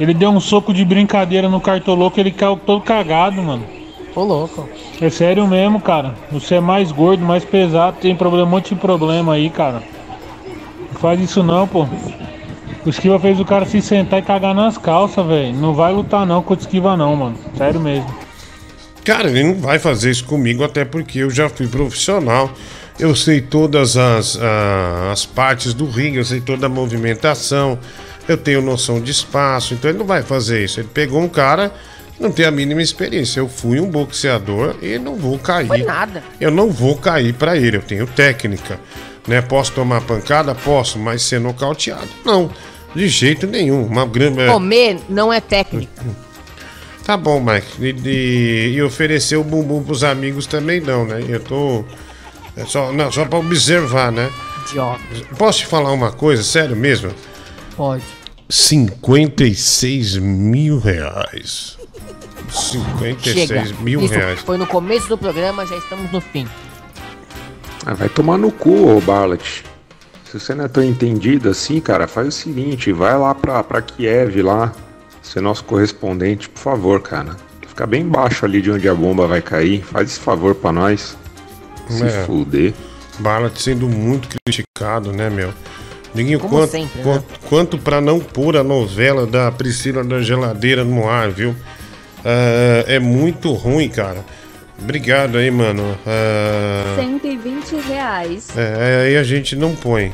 [0.00, 3.66] Ele deu um soco de brincadeira no cartoloco, ele caiu todo cagado, mano.
[4.14, 4.68] Ô louco.
[5.00, 6.14] É sério mesmo, cara.
[6.30, 9.82] Você é mais gordo, mais pesado, tem problema, um monte de problema aí, cara.
[10.90, 11.86] Não faz isso não, pô.
[12.84, 15.54] O Esquiva fez o cara se sentar e cagar nas calças, velho.
[15.54, 17.38] Não vai lutar não com o Esquiva não, mano.
[17.56, 18.12] Sério mesmo.
[19.04, 22.50] Cara, ele não vai fazer isso comigo, até porque eu já fui profissional.
[22.98, 24.38] Eu sei todas as,
[25.10, 27.78] as partes do ringue, eu sei toda a movimentação,
[28.28, 30.78] eu tenho noção de espaço, então ele não vai fazer isso.
[30.78, 31.72] Ele pegou um cara
[32.16, 33.40] que não tem a mínima experiência.
[33.40, 35.66] Eu fui um boxeador e não vou cair.
[35.66, 36.22] Foi nada.
[36.40, 38.78] Eu não vou cair pra ele, eu tenho técnica.
[39.26, 39.40] Né?
[39.40, 40.54] Posso tomar pancada?
[40.54, 42.08] Posso, mas ser nocauteado?
[42.24, 42.50] Não,
[42.94, 43.84] de jeito nenhum.
[43.86, 44.46] Uma grande.
[44.46, 46.02] Comer não é técnica.
[47.04, 47.66] Tá bom, Mike.
[47.84, 51.24] E, e, e oferecer o bumbum pros amigos também não, né?
[51.28, 51.84] Eu tô.
[52.56, 54.30] É só, não, só pra observar, né?
[54.68, 55.00] Idiota.
[55.36, 57.10] Posso te falar uma coisa, sério mesmo?
[57.76, 58.04] Pode.
[58.48, 61.76] 56 mil reais.
[62.48, 63.80] 56 Chega.
[63.80, 64.40] mil Isso reais.
[64.40, 66.46] foi no começo do programa, já estamos no fim.
[67.84, 69.64] Ah, vai tomar no cu, ô Barlet.
[70.32, 73.82] Se você não é tão entendido assim, cara, faz o seguinte, vai lá pra, pra
[73.82, 74.72] Kiev lá,
[75.20, 77.36] ser nosso correspondente, por favor, cara.
[77.68, 79.82] Fica bem baixo ali de onde a bomba vai cair.
[79.84, 81.18] Faz esse favor pra nós.
[81.86, 82.24] Se É.
[82.24, 82.72] fuder.
[83.18, 85.52] Ballard sendo muito criticado, né, meu?
[86.14, 87.04] Ninguém Como quanto, sempre, né?
[87.04, 91.54] quanto, quanto pra não pôr a novela da Priscila da Geladeira no ar, viu?
[92.24, 94.24] Ah, é muito ruim, cara.
[94.82, 95.96] Obrigado aí, mano.
[96.06, 98.48] Ah, 120 reais.
[98.56, 100.12] é, aí a gente não põe.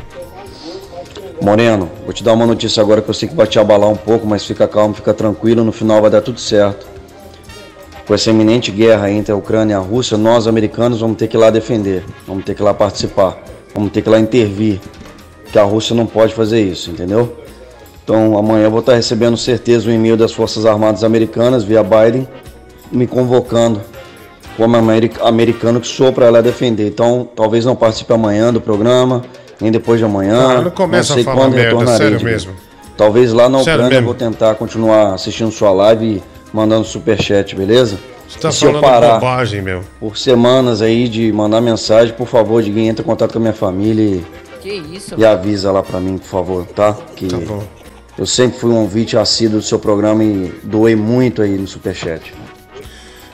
[1.41, 3.97] Moreno, vou te dar uma notícia agora que eu sei que vai te abalar um
[3.97, 6.87] pouco, mas fica calmo, fica tranquilo, no final vai dar tudo certo.
[8.07, 11.37] Com essa iminente guerra entre a Ucrânia e a Rússia, nós americanos vamos ter que
[11.37, 13.39] ir lá defender, vamos ter que ir lá participar,
[13.75, 14.81] vamos ter que ir lá intervir,
[15.51, 17.39] que a Rússia não pode fazer isso, entendeu?
[18.03, 22.27] Então amanhã eu vou estar recebendo certeza um e-mail das Forças Armadas Americanas via Biden
[22.91, 23.81] me convocando
[24.59, 26.87] como ameri- americano que sou para lá defender.
[26.89, 29.23] Então talvez não participe amanhã do programa,
[29.59, 30.59] nem depois de amanhã.
[30.59, 32.53] Ah, não começa sei a falar quando merda, retornarei, sério mesmo.
[32.97, 36.23] Talvez lá na Sério Ucrânia eu vou tentar continuar assistindo sua live e
[36.53, 37.97] mandando superchat, beleza?
[38.29, 39.83] Você tá e se eu falando parar bobagem, meu.
[40.01, 43.55] por semanas aí de mandar mensagem, por favor, Diguinho, entra em contato com a minha
[43.55, 44.25] família e,
[44.61, 45.15] Que isso?
[45.17, 46.95] e avisa lá pra mim, por favor, tá?
[47.17, 47.29] Que
[48.19, 52.35] eu sempre fui um ouvinte assíduo do seu programa e doei muito aí no superchat.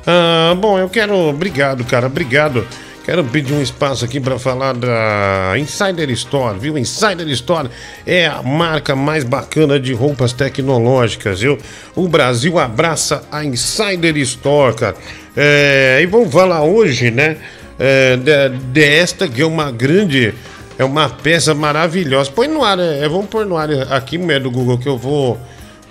[0.06, 1.14] Ah, bom, eu quero.
[1.16, 2.66] Obrigado, cara, obrigado.
[3.04, 6.78] Quero pedir um espaço aqui para falar da Insider Store, viu?
[6.78, 7.68] Insider Store
[8.06, 11.58] é a marca mais bacana de roupas tecnológicas, viu?
[11.94, 14.96] O Brasil abraça a Insider Store, cara.
[15.36, 17.36] É, e vamos falar hoje, né?
[17.78, 20.32] É, de- desta que é uma grande.
[20.78, 22.30] É uma peça maravilhosa.
[22.32, 25.38] Põe no ar, é, vamos pôr no ar aqui, mulher do Google, que eu vou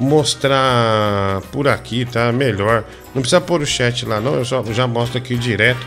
[0.03, 2.31] mostrar por aqui, tá?
[2.31, 2.83] Melhor.
[3.13, 4.35] Não precisa pôr o chat lá, não.
[4.35, 5.85] Eu só já mostro aqui direto.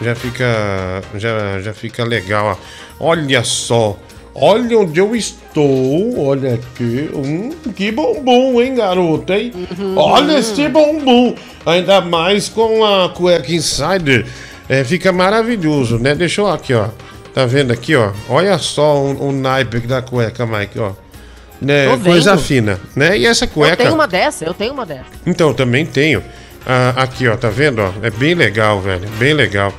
[0.00, 2.58] Já fica, já, já fica legal.
[3.00, 3.06] ó.
[3.08, 3.96] Olha só.
[4.34, 6.26] Olha onde eu estou.
[6.26, 7.10] Olha aqui.
[7.14, 9.52] Hum, que bumbum, hein, garoto, hein?
[9.96, 11.34] Olha esse bumbum.
[11.64, 14.26] Ainda mais com a cueca insider.
[14.68, 16.14] É, fica maravilhoso, né?
[16.14, 16.88] Deixa eu aqui, ó.
[17.32, 18.12] Tá vendo aqui, ó?
[18.28, 20.92] Olha só o, o naipe da cueca, Mike, ó.
[21.60, 21.86] Né?
[22.04, 23.16] Coisa fina, né?
[23.16, 23.76] E essa Eu cueca.
[23.76, 25.04] tenho uma dessa, eu tenho uma dessa.
[25.24, 26.22] Então, eu também tenho.
[26.66, 27.80] Ah, aqui, ó, tá vendo?
[27.80, 27.92] Ó?
[28.02, 29.08] É bem legal, velho.
[29.18, 29.72] Bem legal.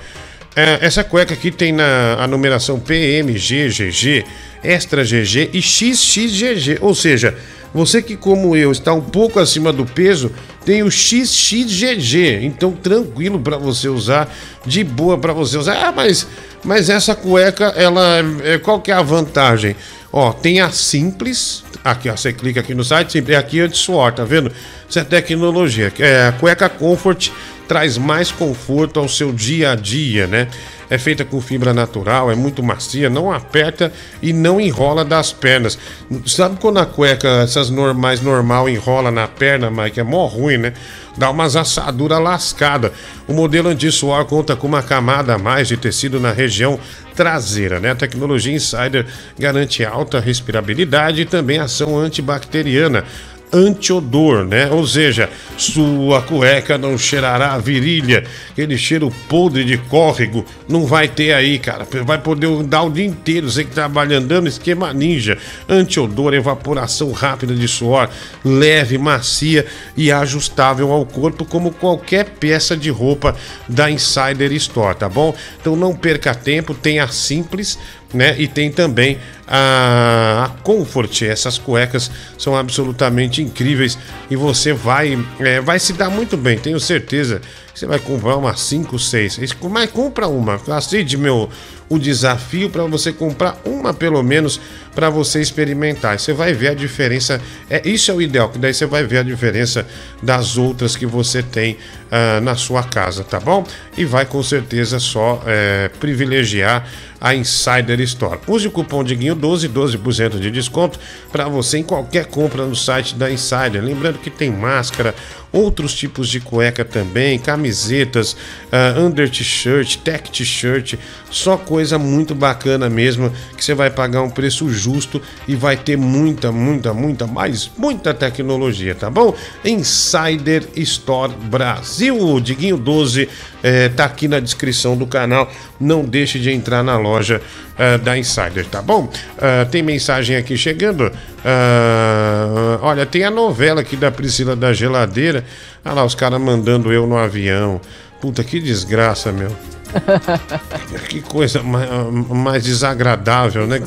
[0.55, 4.25] É, essa cueca aqui tem na a numeração PMG, GG,
[4.63, 6.79] Extra GG e XXGG.
[6.81, 7.35] Ou seja,
[7.77, 10.31] você que, como eu, está um pouco acima do peso,
[10.65, 12.39] tem o XXGG.
[12.41, 14.33] Então, tranquilo para você usar,
[14.65, 15.85] de boa para você usar.
[15.87, 16.27] Ah, mas,
[16.63, 18.19] mas essa cueca, ela.
[18.43, 19.75] é- Qual que é a vantagem?
[20.11, 21.63] Ó, tem a simples.
[21.83, 24.51] Aqui, ó, você clica aqui no site, sempre é aqui anti-suor, tá vendo?
[24.89, 25.93] Isso é tecnologia.
[25.99, 27.29] É, a cueca Comfort
[27.67, 30.47] traz mais conforto ao seu dia a dia, né?
[30.89, 33.91] É feita com fibra natural, é muito macia, não aperta
[34.21, 35.77] e não enrola das pernas.
[36.25, 39.99] Sabe quando a cueca, essas normais normal, enrola na perna, Mike?
[39.99, 40.73] É mó ruim, né?
[41.17, 42.91] Dá umas assaduras lascadas.
[43.27, 46.79] O modelo anti-suor conta com uma camada a mais de tecido na região
[47.15, 47.91] traseira, né?
[47.91, 49.05] A tecnologia Insider
[49.37, 53.03] garante alta respirabilidade e também ação antibacteriana
[53.51, 54.69] antiodor, né?
[54.69, 61.07] Ou seja, sua cueca não cheirará a virilha, aquele cheiro podre de córrego não vai
[61.07, 61.87] ter aí, cara.
[62.05, 67.55] Vai poder andar o dia inteiro, você que trabalha andando, esquema ninja, antiodor, evaporação rápida
[67.55, 68.09] de suor,
[68.43, 73.35] leve, macia e ajustável ao corpo, como qualquer peça de roupa
[73.67, 75.33] da Insider Store, tá bom?
[75.59, 77.77] Então não perca tempo, tenha simples
[78.13, 78.35] né?
[78.37, 81.23] E tem também a, Comfort.
[81.23, 83.97] Essas cuecas são absolutamente incríveis
[84.29, 87.41] e você vai, é, vai se dar muito bem, tenho certeza.
[87.73, 89.39] Você vai comprar umas 5, 6.
[89.69, 90.59] Mas compra uma.
[90.67, 91.47] Aceite meu
[91.89, 94.59] o desafio para você comprar uma pelo menos
[94.93, 96.19] para você experimentar.
[96.19, 97.39] Você vai ver a diferença.
[97.69, 99.85] É isso é o ideal, que daí você vai ver a diferença
[100.21, 101.77] das outras que você tem
[102.11, 103.65] ah, na sua casa, tá bom?
[103.95, 106.87] E vai com certeza só é, privilegiar
[107.19, 108.39] a Insider Store.
[108.47, 110.99] Use o cupom Diguinho 12, 12% de desconto
[111.31, 113.83] para você em qualquer compra no site da Insider.
[113.83, 115.13] Lembrando que tem máscara,
[115.51, 120.95] outros tipos de cueca também, camisetas, uh, under t-shirt, tech t-shirt,
[121.31, 125.97] só coisa muito bacana mesmo, que você vai pagar um preço justo e vai ter
[125.97, 129.33] muita, muita, muita, mais muita tecnologia, tá bom?
[129.65, 133.27] Insider Store Brasil, Diguinho 12
[133.63, 137.41] eh, tá aqui na descrição do canal, não deixe de entrar na loja
[137.77, 139.09] eh, da Insider, tá bom?
[139.39, 141.11] Ah, tem mensagem aqui chegando.
[141.45, 145.43] Ah, olha, tem a novela aqui da Priscila da Geladeira.
[145.85, 147.79] Olha lá, os caras mandando eu no avião.
[148.19, 149.51] Puta, que desgraça, meu.
[151.07, 151.89] Que coisa mais,
[152.29, 153.79] mais desagradável, né?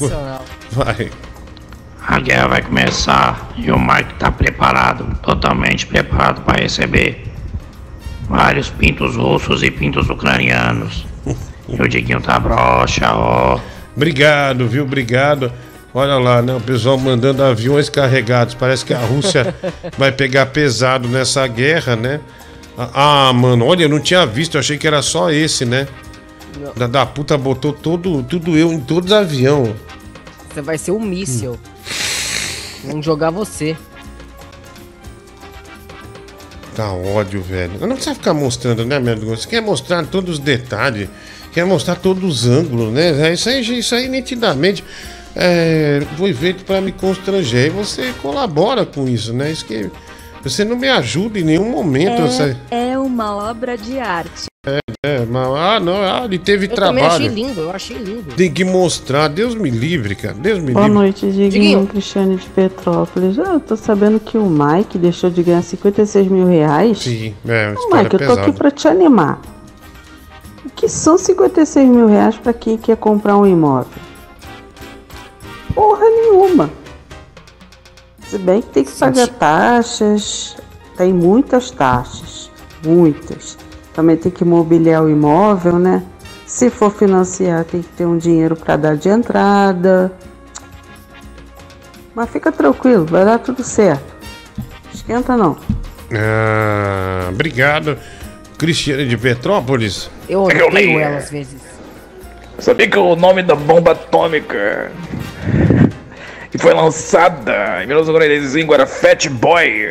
[0.70, 1.10] Vai.
[2.07, 7.30] A guerra vai começar e o Mike tá preparado, totalmente preparado para receber
[8.31, 11.05] vários pintos russos e pintos ucranianos.
[11.73, 13.60] E o Diguinho tá broxa, ó.
[13.94, 14.83] Obrigado, viu?
[14.83, 15.52] Obrigado.
[15.94, 16.52] Olha lá, né?
[16.52, 18.55] O pessoal mandando aviões carregados.
[18.55, 19.55] Parece que a Rússia
[19.97, 22.18] vai pegar pesado nessa guerra, né?
[22.76, 25.86] Ah, mano, olha, eu não tinha visto, eu achei que era só esse, né?
[26.59, 26.73] Não.
[26.75, 29.76] Da, da puta botou todo, tudo eu em todos os aviões.
[30.52, 31.57] Você vai ser um míssil.
[32.84, 33.76] Vamos jogar você.
[36.74, 37.73] Tá ódio, velho.
[37.81, 39.42] Não precisa ficar mostrando, né, meu Deus?
[39.42, 41.08] Você quer mostrar todos os detalhes,
[41.52, 43.28] quer mostrar todos os ângulos, né?
[43.28, 44.84] É, Isso aí, isso aí nitidamente
[45.34, 47.66] é, foi feito pra me constranger.
[47.66, 49.50] E você colabora com isso, né?
[49.50, 49.90] Isso que
[50.42, 52.23] você não me ajuda em nenhum momento.
[52.70, 54.50] É, é uma obra de arte.
[54.66, 57.34] É, é, mas, ah, não, ah, ele teve Eu também achei trabalho.
[57.34, 58.34] lindo, eu achei lindo.
[58.34, 59.28] Tem que mostrar.
[59.28, 60.34] Deus me livre, cara.
[60.34, 61.00] Deus me Boa livre.
[61.00, 61.50] noite, Diguinho.
[61.50, 61.86] Diguinho.
[61.86, 63.39] Cristiane de Petrópolis.
[63.39, 66.98] Eu tô sabendo que o Mike deixou de ganhar 56 mil reais.
[66.98, 69.40] Sim, é, história Mike, eu tô aqui pra te animar.
[70.66, 73.90] O que são 56 mil reais pra quem quer comprar um imóvel?
[75.74, 76.68] Porra nenhuma.
[78.26, 80.55] Se bem que tem que pagar taxas,
[80.98, 82.50] tem muitas taxas,
[82.84, 83.56] muitas.
[83.94, 86.02] Também tem que mobiliar o imóvel, né?
[86.47, 90.12] Se for financiar, tem que ter um dinheiro para dar de entrada.
[92.15, 94.02] Mas fica tranquilo, vai dar tudo certo.
[94.93, 95.57] Esquenta não.
[96.12, 97.97] Ah, obrigado.
[98.59, 100.10] Cristiane de Petrópolis.
[100.28, 101.60] Eu É odeio nem- ela às vezes.
[102.59, 104.91] Sabia que o nome da bomba atômica
[106.51, 109.86] que foi lançada em 1945 era Fat Boy?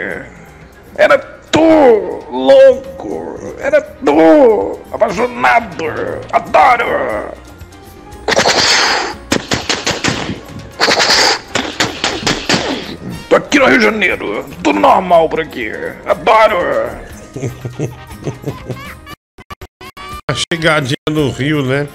[0.95, 3.37] Era tu, louco!
[3.59, 5.85] Era tu, apaixonado!
[6.31, 7.33] Adoro!
[13.27, 15.69] Tô aqui no Rio de Janeiro, tudo normal por aqui.
[16.05, 16.57] Adoro!
[20.29, 21.87] A chegadinha no Rio, né?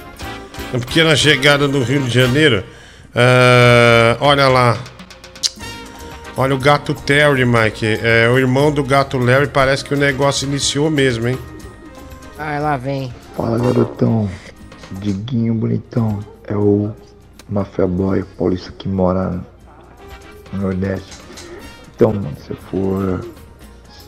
[0.74, 2.64] A pequena chegada no Rio de Janeiro.
[3.14, 4.76] Ah, olha lá.
[6.36, 7.86] Olha o gato Terry, Mike.
[8.02, 11.38] É, o irmão do gato Larry parece que o negócio iniciou mesmo, hein?
[12.36, 13.14] Ai, lá vem.
[13.36, 14.28] Fala garotão,
[14.90, 16.90] Diguinho bonitão, é o
[17.48, 19.40] Mafia Boy paulista que mora
[20.52, 21.18] no Nordeste.
[21.94, 23.24] Então, mano, se for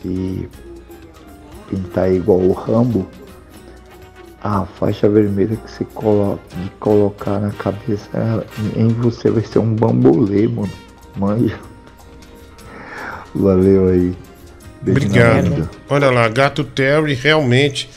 [0.01, 0.49] se
[1.69, 3.07] pintar igual o Rambo,
[4.43, 8.09] a faixa vermelha que você coloca, de colocar na cabeça
[8.75, 10.69] em você vai ser um bambolê, mano.
[11.15, 11.57] Manja.
[13.37, 14.15] Valeu aí.
[14.81, 15.69] Beijo Obrigado.
[15.89, 17.89] Olha lá, gato Terry realmente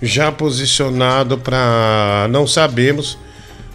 [0.00, 3.18] já posicionado para não sabemos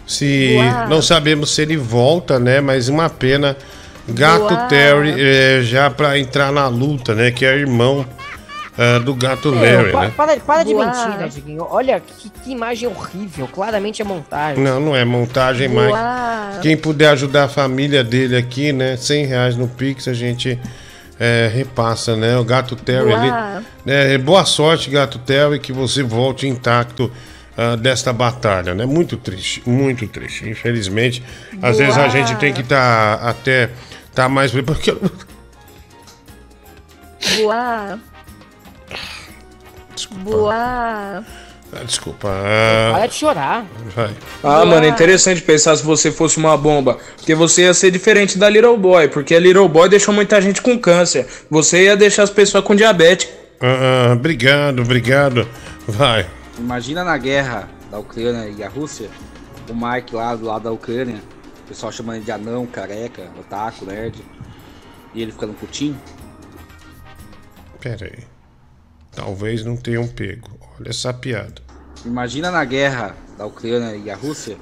[0.06, 0.88] se Uau.
[0.88, 2.60] não sabemos se ele volta, né?
[2.60, 3.56] Mas uma pena.
[4.08, 4.68] Gato Uau.
[4.68, 7.30] Terry é, já para entrar na luta, né?
[7.30, 8.04] Que é irmão
[8.82, 10.12] ah, do gato Larry, Pa- né?
[10.16, 11.66] para, para de mentir, né, Diguinho?
[11.68, 13.46] Olha que, que imagem horrível.
[13.46, 14.64] Claramente é montagem.
[14.64, 15.90] Não, não é montagem mais.
[15.90, 16.60] Uau.
[16.62, 18.96] Quem puder ajudar a família dele aqui, né?
[18.96, 20.58] 100 reais no Pix, a gente
[21.20, 22.38] é, repassa, né?
[22.38, 23.64] O Gato Terry ali.
[23.84, 27.12] Né, boa sorte, Gato Terry, que você volte intacto
[27.62, 28.86] ah, desta batalha, né?
[28.86, 30.48] Muito triste, muito triste.
[30.48, 31.22] Infelizmente,
[31.60, 33.68] às vezes a gente tem que estar até
[34.14, 34.96] tá mais porque
[37.36, 37.98] Boa.
[40.22, 41.24] Boa.
[41.72, 42.28] Ah, desculpa.
[42.28, 43.64] ah, Para de chorar.
[43.94, 44.10] vai.
[44.42, 46.98] Ah, mano, é interessante pensar se você fosse uma bomba.
[47.16, 49.08] Porque você ia ser diferente da Little Boy.
[49.08, 51.26] Porque a Little Boy deixou muita gente com câncer.
[51.48, 53.28] Você ia deixar as pessoas com diabetes.
[53.60, 55.46] Ah, ah, obrigado, obrigado.
[55.86, 56.26] Vai.
[56.58, 59.08] Imagina na guerra da Ucrânia e a Rússia,
[59.68, 61.16] o Mike lá do lado da Ucrânia,
[61.64, 64.14] o pessoal chamando ele de anão, careca, otaku, nerd,
[65.14, 65.96] e ele ficando putinho.
[67.80, 68.24] Pera aí.
[69.14, 70.50] Talvez não tenham pego.
[70.80, 71.60] Olha essa piada.
[72.06, 74.56] Imagina na guerra da Ucrânia e a Rússia,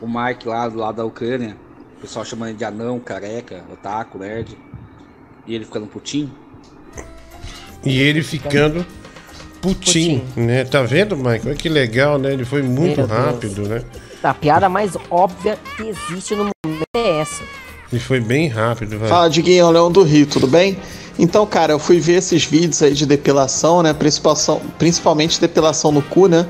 [0.00, 1.56] o Mike lá do lado da Ucrânia,
[1.98, 4.56] o pessoal chamando ele de anão, careca, otaku, nerd,
[5.44, 6.32] e ele ficando putinho.
[7.84, 8.86] E ele ficando
[9.60, 10.64] putinho, né?
[10.64, 11.42] Tá vendo, Michael?
[11.46, 12.32] Olha que legal, né?
[12.32, 13.10] Ele foi muito Meu Deus.
[13.10, 13.82] rápido, né?
[14.22, 17.42] A piada mais óbvia que existe no mundo é essa.
[17.92, 19.08] Ele foi bem rápido, vai.
[19.08, 20.78] Fala, Diguinho, Leão do Rio, tudo bem?
[21.18, 23.94] Então, cara, eu fui ver esses vídeos aí de depilação, né?
[24.78, 26.46] Principalmente depilação no cu, né?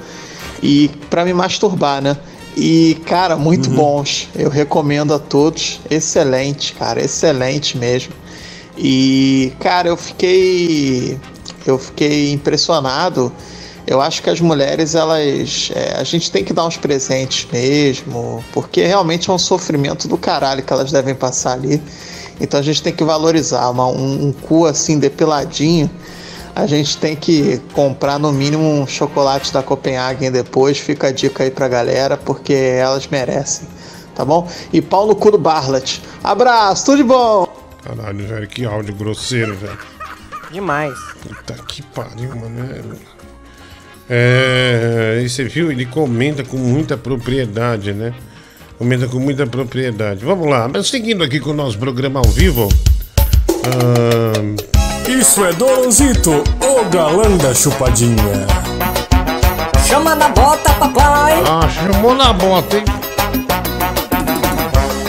[0.62, 2.16] E pra me masturbar, né?
[2.56, 4.28] E, cara, muito bons.
[4.34, 5.78] Eu recomendo a todos.
[5.90, 8.14] Excelente, cara, excelente mesmo.
[8.76, 11.18] E, cara, eu fiquei.
[11.66, 13.32] Eu fiquei impressionado.
[13.86, 15.70] Eu acho que as mulheres, elas.
[15.74, 20.16] é, a gente tem que dar uns presentes mesmo, porque realmente é um sofrimento do
[20.16, 21.80] caralho que elas devem passar ali.
[22.40, 23.68] Então a gente tem que valorizar.
[23.70, 25.90] Uma- um, um cu assim depiladinho,
[26.54, 30.78] a gente tem que comprar no mínimo um chocolate da Copenhagen depois.
[30.78, 33.66] Fica a dica aí pra galera, porque elas merecem.
[34.14, 34.48] Tá bom?
[34.72, 36.00] E pau no cu do Barlet.
[36.24, 37.46] Abraço, tudo de bom!
[37.82, 39.78] Caralho, velho, que áudio grosseiro, velho.
[40.50, 40.94] Demais.
[41.22, 42.96] Puta que pariu, mano.
[44.08, 45.70] É, e você viu?
[45.70, 48.14] Ele comenta com muita propriedade, né?
[48.78, 50.24] Comenta com muita propriedade.
[50.24, 52.68] Vamos lá, mas seguindo aqui com o nosso programa ao vivo.
[53.64, 54.56] ahn,
[55.08, 58.46] Isso é Doronzito, o galã da chupadinha.
[59.88, 61.42] Chama na bota, papai.
[61.46, 62.84] Ah, chamou na bota, hein?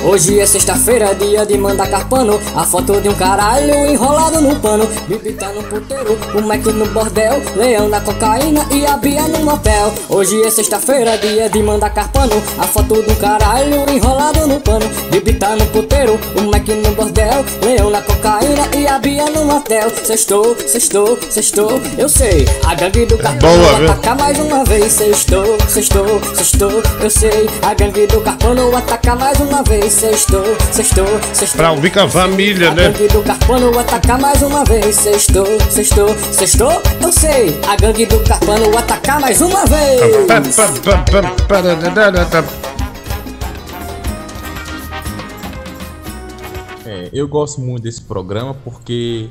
[0.08, 2.40] Hoje é sexta-feira, dia de mandar carpano.
[2.56, 4.88] A foto de um caralho enrolado no pano.
[5.06, 7.42] Bibi tá no puteiro, o Mac no bordel.
[7.58, 9.94] Leão na cocaína e a Bia no motel.
[10.08, 12.42] Hoje é sexta-feira, dia de mandar carpano.
[12.58, 14.86] A foto de um caralho enrolado no pano.
[15.12, 17.44] Bibi tá no puteiro, o Mac no bordel.
[17.62, 19.90] Leão na cocaína e a Bia no motel.
[20.06, 21.82] Sextou, sextou, sextou.
[21.98, 23.92] Eu sei, a gangue do carpano boa, vai viu?
[23.92, 24.94] atacar mais uma vez.
[24.94, 26.82] Sextou, sextou, sextou.
[27.02, 29.97] Eu sei, a gangue do carpano ataca mais uma vez.
[29.98, 31.58] Sextou, sextou, sextou.
[31.58, 32.90] Pra ouvir com a família, A né?
[32.90, 34.96] gangue do carpano atacar mais uma vez.
[34.96, 36.72] Sextou, sextou, sextou.
[37.02, 40.00] Eu sei, a gangue do carpano atacar mais uma vez.
[46.86, 49.30] É, eu gosto muito desse programa porque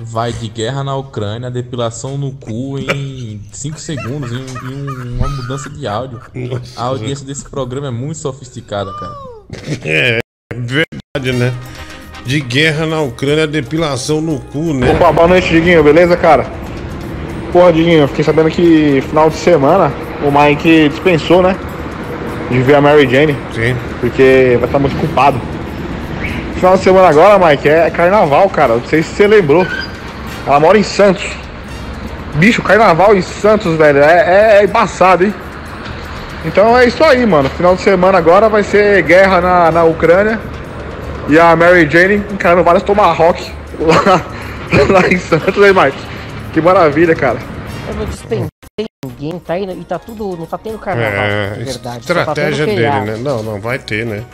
[0.00, 5.70] vai de guerra na Ucrânia, depilação no cu em 5 segundos, em, em uma mudança
[5.70, 6.20] de áudio.
[6.76, 9.39] A audiência desse programa é muito sofisticada, cara.
[9.84, 10.20] É,
[10.54, 11.52] verdade, né?
[12.24, 14.92] De guerra na Ucrânia, depilação no cu, né?
[14.92, 16.46] Opa, boa noite, Diguinho, beleza, cara?
[17.52, 21.56] Porra, Diguinho, eu fiquei sabendo que final de semana o Mike dispensou, né?
[22.50, 23.36] De ver a Mary Jane.
[23.54, 23.76] Sim.
[24.00, 25.40] Porque vai estar muito culpado.
[26.56, 28.74] Final de semana agora, Mike, é carnaval, cara.
[28.74, 29.66] Não sei se você lembrou.
[30.46, 31.24] Ela mora em Santos.
[32.34, 34.00] Bicho, carnaval em Santos, velho.
[34.00, 35.34] É, é embaçado, hein?
[36.44, 37.48] Então é isso aí, mano.
[37.50, 40.40] Final de semana agora vai ser guerra na, na Ucrânia.
[41.28, 44.26] E a Mary Jane encarando vários Tomahawk lá,
[44.88, 45.98] lá em Santos, hein, Mike?
[46.52, 47.38] Que maravilha, cara.
[47.88, 48.48] Eu não dispensei
[49.04, 50.36] ninguém, tá indo e tá tudo.
[50.36, 52.06] Não tá tendo carnaval, É, de verdade.
[52.06, 53.16] tá estratégia tendo dele, né?
[53.18, 54.24] Não, não, vai ter, né?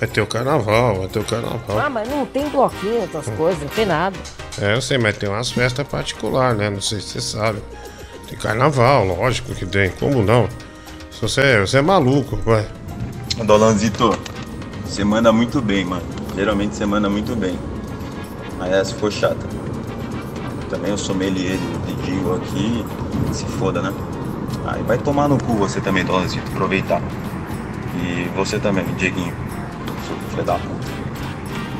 [0.00, 1.78] Vai ter o carnaval, vai ter o carnaval.
[1.78, 4.16] Ah, mas não tem bloquinho, outras coisas, não tem nada.
[4.60, 6.68] É, eu sei, mas tem umas festas particulares, né?
[6.68, 7.62] Não sei se você sabe.
[8.28, 9.90] Tem carnaval, lógico que tem.
[9.90, 10.48] Como não?
[11.24, 12.68] Você, você é maluco, vai.
[13.46, 14.10] Dolanzito,
[14.84, 16.04] você manda muito bem, mano.
[16.36, 17.58] Geralmente você manda muito bem.
[18.60, 19.46] Aí essa ficou chata.
[20.68, 22.84] Também eu sommelier do Didio aqui.
[23.32, 23.90] Se foda, né?
[24.66, 26.46] Aí vai tomar no cu você também, Dolanzito.
[26.52, 27.00] Aproveitar.
[28.02, 29.34] E você também, Dieguinho.
[30.28, 30.92] Filho da puta.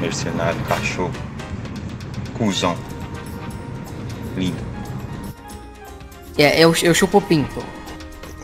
[0.00, 1.12] Mercenário, cachorro.
[2.32, 2.74] Cusão.
[4.38, 4.56] Lindo.
[6.38, 7.73] É, eu, eu chupo pinto.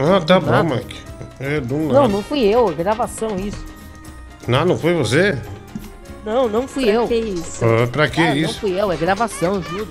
[0.00, 0.74] Ah, tá bom, Nada.
[0.76, 0.96] Mike.
[1.38, 2.08] É do Não, nada.
[2.08, 3.64] não fui eu, é gravação isso.
[4.48, 5.38] Não, não foi você?
[6.24, 7.06] Não, não fui eu.
[7.08, 7.64] Que isso?
[7.64, 8.60] Ah, pra que Não isso?
[8.60, 9.88] fui eu, é gravação, juro.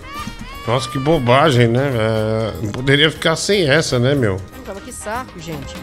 [0.67, 1.91] Nossa, que bobagem, né?
[2.63, 4.35] É, poderia ficar sem essa, né, meu?
[4.55, 5.75] Puta, mas que saco, gente.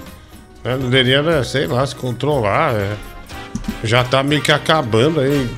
[0.65, 2.75] É, Poderia, né, sei lá, se controlar.
[2.75, 2.97] é.
[3.83, 5.49] Já tá meio que acabando aí.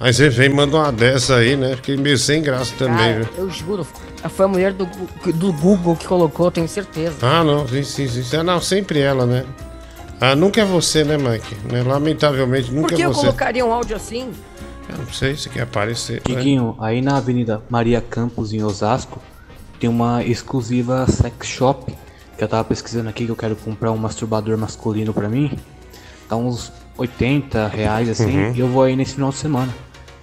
[0.00, 1.76] Aí você vem e manda uma dessa aí, né?
[1.76, 3.44] Fiquei meio sem graça também, Cara, viu?
[3.44, 3.86] eu juro,
[4.28, 4.86] Foi a mulher do,
[5.34, 7.16] do Google que colocou, tenho certeza.
[7.22, 8.36] Ah, não, sim, sim, sim.
[8.42, 9.44] Não, sempre ela, né?
[10.20, 11.54] Ah, nunca é você, né, Mike?
[11.70, 13.20] Né, Lamentavelmente, Por nunca que é eu você.
[13.20, 14.30] colocaria um áudio assim?
[14.88, 16.16] Eu não sei se quer aparecer.
[16.16, 16.34] né?
[16.34, 19.20] Diguinho, aí na Avenida Maria Campos, em Osasco,
[19.80, 21.94] tem uma exclusiva sex shop
[22.38, 25.58] que eu tava pesquisando aqui que eu quero comprar um masturbador masculino pra mim.
[26.28, 28.52] Tá uns 80 reais assim, Uhum.
[28.54, 29.72] e eu vou aí nesse final de semana.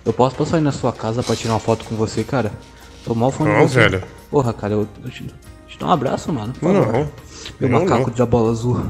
[0.05, 2.51] Eu posso passar aí na sua casa pra tirar uma foto com você, cara?
[3.05, 3.79] Tô mal fã de Não, você.
[3.79, 4.03] velho.
[4.29, 5.23] Porra, cara, eu, eu te,
[5.67, 6.53] te dou um abraço, mano.
[6.53, 7.09] por Não, eu
[7.59, 8.13] Meu macaco não.
[8.15, 8.85] de bola azul.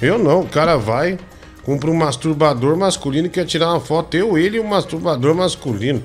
[0.00, 1.18] Eu não, o cara vai,
[1.62, 6.02] compra um masturbador masculino e quer tirar uma foto, eu, ele e um masturbador masculino.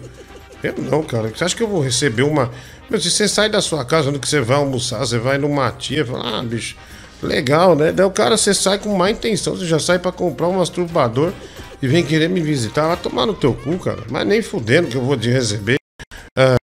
[0.64, 1.30] Eu não, cara.
[1.30, 2.52] Você acha que eu vou receber uma.
[2.90, 5.72] Meu, se você sai da sua casa onde que você vai almoçar, você vai numa
[5.72, 6.76] tia, fala, ah, bicho,
[7.22, 7.92] legal, né?
[7.92, 11.32] Daí o cara, você sai com má intenção, você já sai pra comprar um masturbador
[11.82, 12.88] e vem querer me visitar.
[12.88, 14.02] Vai tomar no teu cu, cara.
[14.10, 15.78] Mas nem fudendo que eu vou te receber.
[16.36, 16.56] Ah,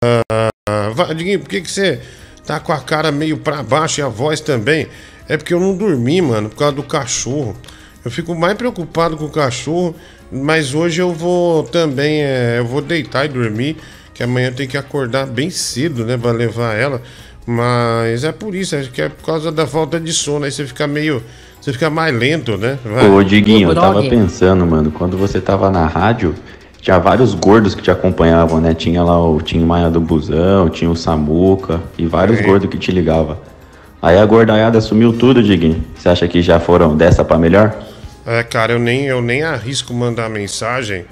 [0.93, 1.99] vai, Diguinho, por que, que você
[2.45, 4.87] tá com a cara meio pra baixo e a voz também?
[5.27, 7.55] É porque eu não dormi, mano, por causa do cachorro.
[8.03, 9.95] Eu fico mais preocupado com o cachorro,
[10.31, 13.77] mas hoje eu vou também, é, eu vou deitar e dormir,
[14.13, 17.01] que amanhã tem que acordar bem cedo, né, pra levar ela.
[17.45, 20.65] Mas é por isso, acho que é por causa da falta de sono, aí você
[20.65, 21.23] fica meio,
[21.59, 22.77] você fica mais lento, né?
[22.83, 23.09] Vai.
[23.09, 26.35] Ô, Diguinho, eu tava pensando, mano, quando você tava na rádio,
[26.83, 28.73] tinha vários gordos que te acompanhavam, né?
[28.73, 32.43] Tinha lá o Tim Maia do Busão, tinha o Samuca e vários É.
[32.43, 33.37] gordos que te ligavam.
[34.01, 35.81] Aí a gordaiada sumiu tudo, Diguinho.
[35.95, 37.73] Você acha que já foram dessa pra melhor?
[38.25, 41.05] É, cara, eu nem, eu nem arrisco mandar mensagem.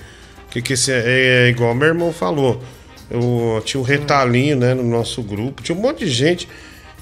[0.50, 2.62] Que que esse é, é igual meu irmão falou.
[3.10, 6.50] Eu tinha um retalhinho, né, no nosso grupo, tinha um monte de gente.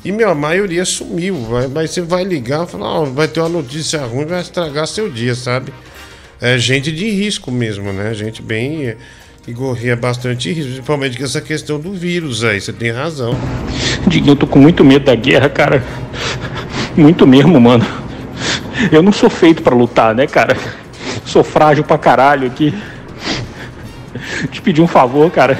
[0.05, 1.35] E meu, a maioria sumiu.
[1.49, 4.85] Vai, mas você vai ligar e falar, ó, vai ter uma notícia ruim, vai estragar
[4.87, 5.73] seu dia, sabe?
[6.41, 8.13] É gente de risco mesmo, né?
[8.13, 8.95] Gente bem.
[9.43, 13.35] que corria bastante risco, principalmente com essa questão do vírus aí, você tem razão.
[14.07, 15.83] Diguinho, eu tô com muito medo da guerra, cara.
[16.95, 17.85] Muito mesmo, mano.
[18.91, 20.55] Eu não sou feito pra lutar, né, cara?
[21.25, 22.73] Sou frágil pra caralho aqui.
[24.51, 25.57] Te pedir um favor, cara.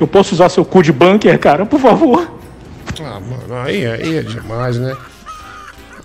[0.00, 2.38] Eu posso usar seu cu de bunker, cara, por favor?
[3.00, 4.96] Ah, mano, aí, aí é demais, né?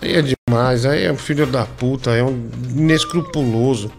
[0.02, 3.92] Aí é demais, aí é um filho da puta, é um inescrupuloso.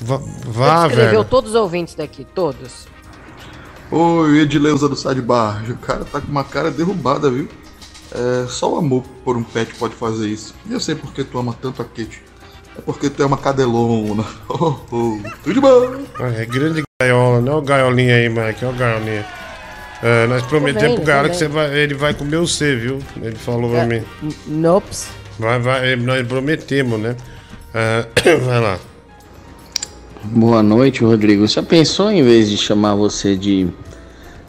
[0.00, 1.24] Vá, vá Escreveu velho.
[1.24, 2.86] todos os ouvintes daqui, todos.
[3.90, 5.62] Oi, Edileuza do Side Bar.
[5.70, 7.48] O cara tá com uma cara derrubada, viu?
[8.12, 10.54] É, só o amor por um pet pode fazer isso.
[10.68, 12.22] E eu sei porque tu ama tanto a Kate.
[12.76, 14.24] É porque tu é uma cadelona.
[14.48, 15.18] Oh, oh.
[15.44, 16.04] Tudo bom?
[16.18, 19.26] Ah, É grande gaiola, não é o gaiolinha aí, Mike, é o gaiolinha.
[20.06, 23.00] É, nós prometemos vendo, pro gaiola tô que você vai, ele vai comer você, viu?
[23.20, 24.04] Ele falou pra É, mim.
[24.46, 25.08] Nops.
[25.36, 27.16] Vai, vai, nós prometemos, né?
[27.74, 28.06] É,
[28.38, 28.78] vai lá.
[30.22, 31.44] Boa noite, Rodrigo.
[31.48, 33.66] Já pensou em vez de chamar você de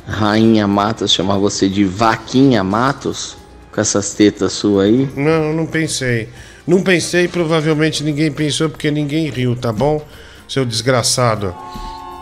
[0.07, 3.35] Rainha Matos, chamar você de Vaquinha Matos?
[3.71, 5.09] Com essas tetas suas aí?
[5.15, 6.29] Não, não pensei.
[6.67, 10.05] Não pensei, provavelmente ninguém pensou porque ninguém riu, tá bom?
[10.47, 11.55] Seu desgraçado.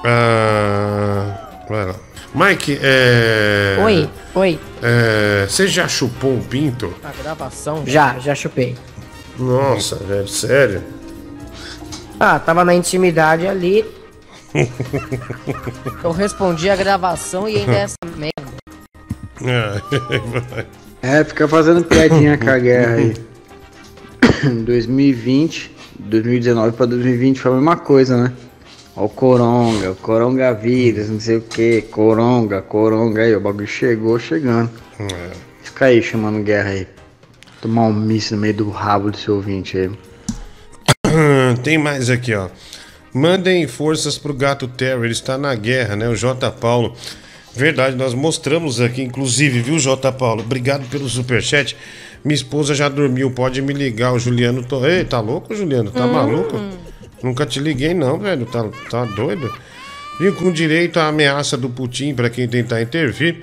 [0.05, 2.04] Ah, vai lá.
[2.35, 3.77] Mike, é.
[3.81, 4.59] Oi, oi.
[4.81, 6.93] É, você já chupou um pinto?
[7.03, 7.83] A gravação?
[7.85, 8.75] Já, já chupei.
[9.39, 10.83] Nossa, velho, sério?
[12.19, 13.85] Ah, tava na intimidade ali.
[16.03, 18.35] Eu respondi a gravação e ainda é essa merda.
[21.01, 23.13] É, É, fica fazendo piadinha com a guerra aí.
[24.65, 28.33] 2020, 2019 pra 2020 foi a mesma coisa, né?
[28.95, 34.17] Ó o coronga, o coronavírus, não sei o que, coronga, coronga aí, o bagulho chegou
[34.17, 34.69] chegando.
[34.99, 35.31] É.
[35.61, 36.87] Fica aí chamando guerra aí.
[37.61, 39.91] Tomar um míssil no meio do rabo do seu ouvinte aí.
[41.63, 42.47] Tem mais aqui, ó.
[43.13, 46.07] Mandem forças pro gato Terry, ele está na guerra, né?
[46.07, 46.51] O J.
[46.51, 46.95] Paulo.
[47.53, 50.11] Verdade, nós mostramos aqui, inclusive, viu, J.
[50.11, 50.41] Paulo?
[50.41, 51.77] Obrigado pelo superchat.
[52.23, 54.11] Minha esposa já dormiu, pode me ligar.
[54.13, 54.63] O Juliano.
[54.65, 54.85] To...
[54.85, 55.91] Ei, tá louco, Juliano?
[55.91, 56.11] Tá Hum.
[56.11, 56.59] maluco?
[57.25, 58.45] Nunca te liguei, não, velho.
[58.45, 59.51] Tá, tá doido?
[60.19, 63.37] Viu com direito à ameaça do Putin para quem tentar intervir.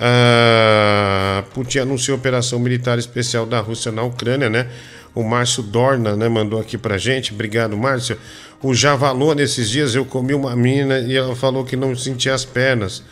[0.00, 4.68] Ah, Putin anunciou operação militar especial da Rússia na Ucrânia, né?
[5.12, 7.34] O Márcio Dorna, né, mandou aqui pra gente.
[7.34, 8.16] Obrigado, Márcio.
[8.62, 12.44] O Javalô, nesses dias eu comi uma mina e ela falou que não sentia as
[12.44, 13.02] pernas.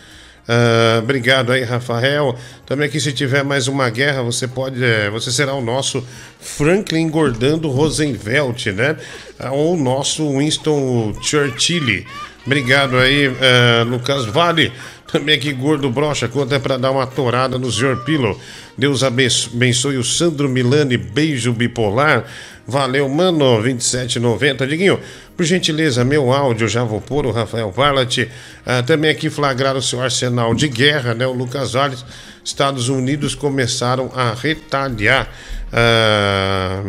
[0.48, 2.36] Ah, obrigado aí, Rafael.
[2.66, 4.82] Também aqui, se tiver mais uma guerra, você pode.
[4.82, 6.04] eh, você será o nosso
[6.40, 8.96] Franklin engordando Roosevelt, né?
[9.38, 12.04] Ah, Ou o nosso Winston Churchill.
[12.44, 14.72] Obrigado aí, eh, Lucas Vale.
[15.12, 18.40] Também aqui, Gordo Brocha, conta é pra dar uma torada no Senhor Pilo.
[18.78, 22.24] Deus abenço- abençoe o Sandro Milani, beijo bipolar.
[22.66, 24.66] Valeu, mano, 27,90.
[24.66, 24.98] Diguinho,
[25.36, 28.26] por gentileza, meu áudio, já vou pôr o Rafael Varlat.
[28.64, 31.26] Ah, também aqui flagrar o seu arsenal de guerra, né?
[31.26, 32.04] O Lucas Valles.
[32.44, 35.28] Estados Unidos começaram a retalhar.
[35.72, 36.82] ah,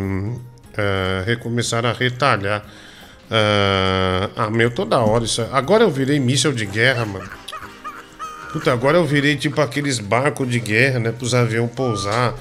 [0.78, 2.64] ah, recomeçaram a retalhar.
[3.30, 5.42] Ah, meu, toda hora isso.
[5.52, 7.28] Agora eu virei míssel de guerra, mano.
[8.54, 11.10] Puta, agora eu virei tipo aqueles barcos de guerra, né?
[11.12, 12.34] Pros aviões pousar.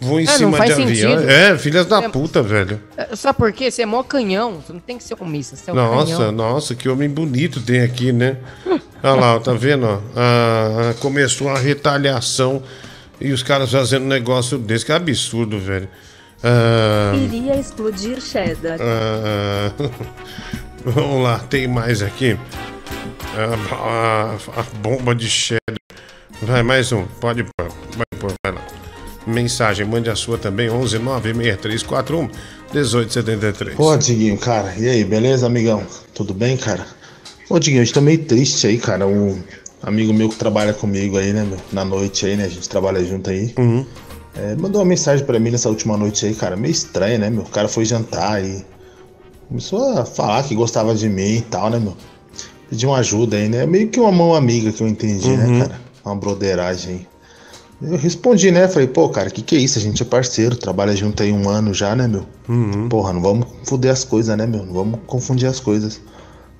[0.00, 0.88] Vou em É, não cima de avião.
[1.18, 1.28] sentido.
[1.30, 2.80] É, filhas da É- puta, velho.
[2.96, 3.70] É, Sabe por quê?
[3.70, 4.62] Você é mó canhão.
[4.64, 6.32] Você não tem que ser um míssil, você é um Nossa, canhão.
[6.32, 8.38] nossa, que homem bonito tem aqui, né?
[9.02, 9.84] Olha lá, tá vendo?
[9.86, 9.98] ó?
[10.16, 12.62] Ah, começou a retaliação
[13.20, 14.86] e os caras fazendo um negócio desse.
[14.86, 15.88] Que absurdo, velho.
[16.42, 18.78] Ah, Iria explodir cheddar.
[18.80, 19.70] ah,
[20.84, 22.38] vamos lá, tem mais aqui.
[23.36, 25.78] Ah, a, a bomba de cheddar.
[26.42, 27.04] Vai, mais um.
[27.20, 27.68] Pode pôr.
[27.96, 28.66] Vai, pôr, vai lá.
[29.26, 30.70] Mensagem, mande a sua também.
[30.70, 32.28] 11 96341
[32.72, 33.76] 1873.
[33.76, 35.84] Pô, Diguinho, cara, e aí, beleza, amigão?
[36.14, 36.86] Tudo bem, cara?
[37.48, 39.06] Ô, Diguinho, a gente tá meio triste aí, cara.
[39.06, 39.38] Um
[39.82, 41.58] amigo meu que trabalha comigo aí, né, meu?
[41.72, 42.44] Na noite aí, né?
[42.44, 43.52] A gente trabalha junto aí.
[44.36, 46.56] É, mandou uma mensagem pra mim nessa última noite aí, cara.
[46.56, 47.42] Meio estranho, né, meu?
[47.42, 48.64] O cara foi jantar e
[49.48, 51.96] começou a falar que gostava de mim e tal, né, meu?
[52.70, 53.64] Pediu uma ajuda aí, né?
[53.66, 55.36] Meio que uma mão amiga que eu entendi, Uhum.
[55.36, 55.80] né, cara?
[56.04, 57.06] Uma broderagem.
[57.80, 58.66] Eu respondi, né?
[58.68, 59.78] Falei, pô, cara, que que é isso?
[59.78, 62.26] A gente é parceiro, trabalha junto aí um ano já, né, meu?
[62.88, 64.64] Porra, não vamos foder as coisas, né, meu?
[64.66, 66.00] Não vamos confundir as coisas.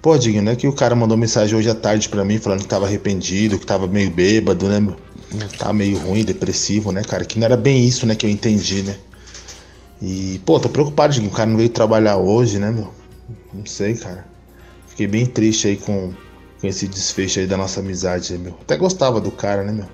[0.01, 0.55] Pô, Digno, né?
[0.55, 3.67] Que o cara mandou mensagem hoje à tarde pra mim falando que tava arrependido, que
[3.67, 4.95] tava meio bêbado, né, meu?
[5.59, 7.25] Tava meio ruim, depressivo, né, cara?
[7.25, 8.95] Que não era bem isso, né, que eu entendi, né?
[10.01, 11.29] E, pô, tô preocupado, Digno.
[11.29, 12.93] O cara não veio trabalhar hoje, né, meu?
[13.53, 14.25] Não sei, cara.
[14.99, 16.13] Fiquei bem triste aí com,
[16.61, 18.59] com esse desfecho aí da nossa amizade, aí, meu.
[18.61, 19.87] Até gostava do cara, né, meu?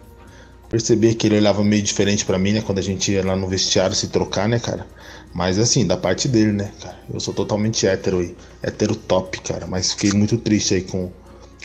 [0.70, 2.62] Percebi que ele olhava meio diferente pra mim, né?
[2.62, 4.86] Quando a gente ia lá no vestiário se trocar, né, cara?
[5.34, 6.96] Mas assim, da parte dele, né, cara?
[7.12, 8.34] Eu sou totalmente hétero aí.
[8.62, 9.66] Hétero top, cara.
[9.66, 11.12] Mas fiquei muito triste aí com,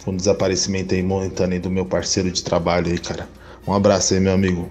[0.03, 3.29] com o desaparecimento aí momentâneo aí do meu parceiro de trabalho aí, cara.
[3.65, 4.69] Um abraço aí, meu amigo.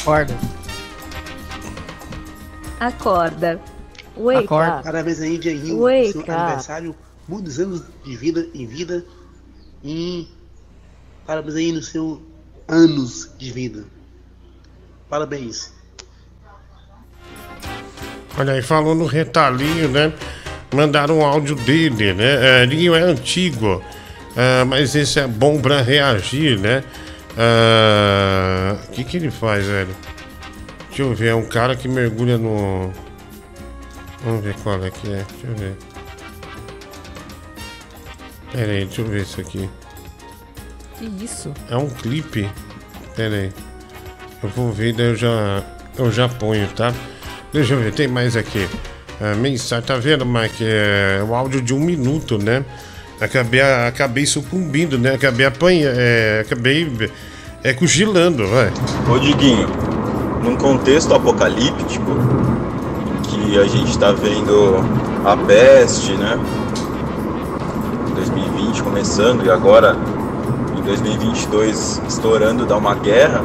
[0.00, 0.34] Acorda.
[2.80, 3.60] Acorda.
[4.16, 4.76] Wake Acorda.
[4.76, 4.84] up.
[4.84, 6.30] Parabéns aí, Dieguinho, Wake seu up.
[6.30, 6.96] aniversário,
[7.28, 9.04] muitos anos de vida em vida
[9.84, 10.28] e
[11.26, 12.22] parabéns aí no seu
[12.68, 13.84] anos de vida.
[15.08, 15.72] Parabéns.
[18.38, 20.12] Olha aí, falou no retalhinho, né?
[20.74, 22.62] Mandaram um áudio dele, né?
[22.62, 23.82] É, Linho é antigo,
[24.36, 26.84] é, mas esse é bom pra reagir, né?
[27.36, 29.94] É, O que que ele faz, velho?
[30.88, 32.92] Deixa eu ver, é um cara que mergulha no...
[34.24, 35.76] Vamos ver qual é que é, deixa eu ver.
[38.52, 39.70] Pera aí, deixa eu ver isso aqui.
[40.98, 41.54] Que isso?
[41.70, 42.50] É um clipe.
[43.16, 43.52] Pera aí.
[44.42, 45.62] Eu vou ver, daí eu já,
[45.96, 46.92] eu já ponho, tá?
[47.52, 48.68] Deixa eu ver, tem mais aqui.
[49.20, 50.64] A mensagem, tá vendo, Mike?
[50.64, 52.64] É o áudio de um minuto, né?
[53.20, 55.14] Acabei, acabei sucumbindo, né?
[55.14, 57.10] Acabei apanhando, é, acabei
[57.62, 58.72] é, cochilando, vai.
[59.12, 59.68] Ô Diguinho,
[60.42, 62.16] num contexto apocalíptico,
[63.24, 64.76] que a gente tá vendo
[65.26, 66.38] a peste, né?
[68.14, 69.94] 2020 começando e agora
[70.78, 73.42] em 2022 estourando dar uma guerra,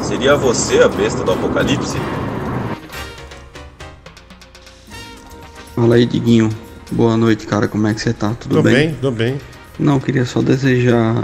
[0.00, 1.98] seria você a besta do apocalipse?
[5.74, 6.69] Fala aí, Diguinho.
[6.90, 7.68] Boa noite, cara.
[7.68, 8.34] Como é que você tá?
[8.38, 8.74] Tudo Tô bem?
[8.74, 9.38] bem, tô bem.
[9.78, 11.14] Não, queria só desejar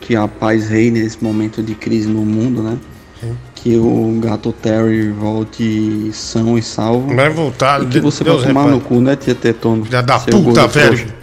[0.00, 2.78] que a paz reine nesse momento de crise no mundo, né?
[3.20, 3.36] Sim.
[3.54, 7.14] Que o gato Terry volte são e salvo.
[7.14, 8.76] Vai voltar, E que você Deus vai tomar repare.
[8.78, 9.84] no cu, né, tia Tetona?
[9.84, 10.96] Filha da Seu puta, gordo velho.
[10.96, 11.14] frouxo.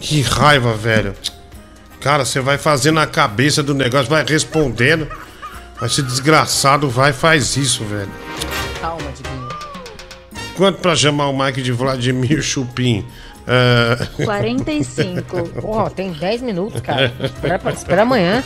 [0.00, 1.12] Que raiva, velho.
[2.00, 5.06] Cara, você vai fazendo a cabeça do negócio, vai respondendo.
[5.80, 8.08] Mas esse desgraçado vai e faz isso, velho.
[8.80, 9.48] Calma, Diguinho.
[10.56, 13.04] Quanto pra chamar o Mike de Vladimir Chupim?
[13.46, 15.48] Ah, 45.
[15.60, 17.12] Porra, tem 10 minutos, cara.
[17.20, 18.42] Espera, pra- espera amanhã.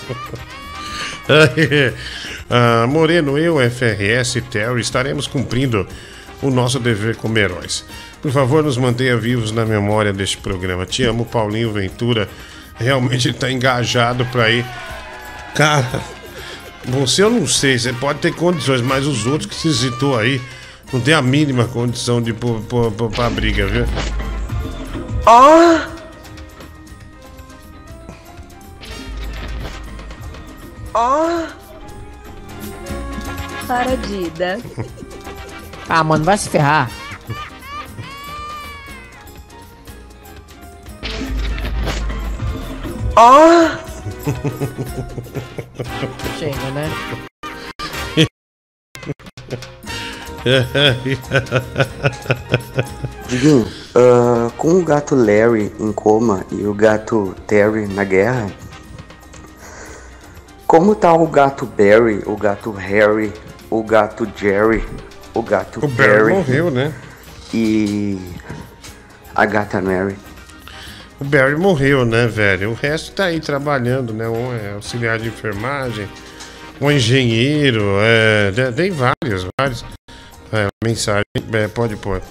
[2.49, 5.85] Ah, Moreno, eu, FRS e Terry estaremos cumprindo
[6.41, 7.85] o nosso dever como heróis.
[8.23, 10.87] Por favor, nos mantenha vivos na memória deste programa.
[10.87, 12.29] Te amo, Paulinho Ventura.
[12.77, 14.65] Realmente ele tá engajado pra ir.
[15.57, 16.01] Cara,
[16.85, 20.41] você eu não sei, você pode ter condições, mas os outros que se citou aí,
[20.93, 23.85] não tem a mínima condição de pôr, pôr pra briga, viu?
[25.27, 25.81] Ó!
[30.95, 31.47] Ó!
[33.67, 34.59] Paradida.
[35.89, 36.91] Ah, mano, vai se ferrar.
[43.15, 43.69] Ó!
[46.37, 46.91] Chega, né?
[53.29, 58.47] Diguinho, ah, com o gato Larry em coma e o gato Terry na guerra,
[60.67, 63.33] como tá o gato Barry, o gato Harry,
[63.71, 64.85] o gato Jerry,
[65.35, 66.93] o gato O Barry morreu, né?
[67.53, 68.19] e
[69.35, 70.17] a gata Mary?
[71.21, 72.71] O Barry morreu, né, velho?
[72.71, 74.29] O resto tá aí trabalhando, né?
[74.29, 76.09] Um é auxiliar de enfermagem,
[76.81, 79.85] um engenheiro, é, tem- tem vários, vários.
[80.53, 82.23] É, mensagem, é, pode pôr.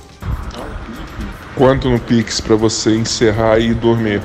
[1.56, 4.22] Quanto no Pix pra você encerrar e dormir?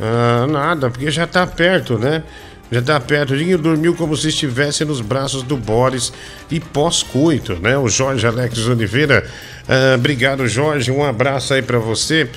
[0.00, 2.22] Ah, nada, porque já tá perto, né?
[2.70, 3.36] Já tá perto.
[3.36, 6.12] Dinho dormiu como se estivesse nos braços do Boris
[6.50, 7.76] e pós-coito, né?
[7.78, 9.28] O Jorge Alex Oliveira.
[9.68, 10.90] Ah, obrigado, Jorge.
[10.90, 12.30] Um abraço aí pra você.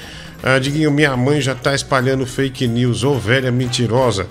[0.44, 4.26] Ah, Diguinho, minha mãe já tá espalhando fake news, ô velha mentirosa.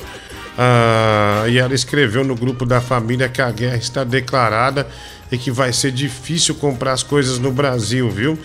[0.58, 4.86] Ah, e ela escreveu no grupo da família que a guerra está declarada
[5.30, 8.38] e que vai ser difícil comprar as coisas no Brasil, viu?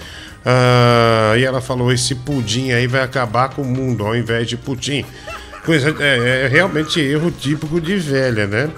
[0.46, 4.56] Ah, e ela falou: esse pudim aí vai acabar com o mundo ao invés de
[4.56, 5.04] pudim.
[5.66, 8.70] Coisa, é, é realmente erro típico de velha, né?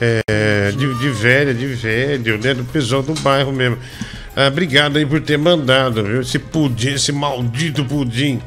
[0.00, 2.54] É, de, de velha, de velho, né?
[2.54, 3.76] Do pessoal do bairro mesmo.
[4.36, 6.20] Ah, obrigado aí por ter mandado, viu?
[6.20, 8.40] Esse pudim, esse maldito pudim.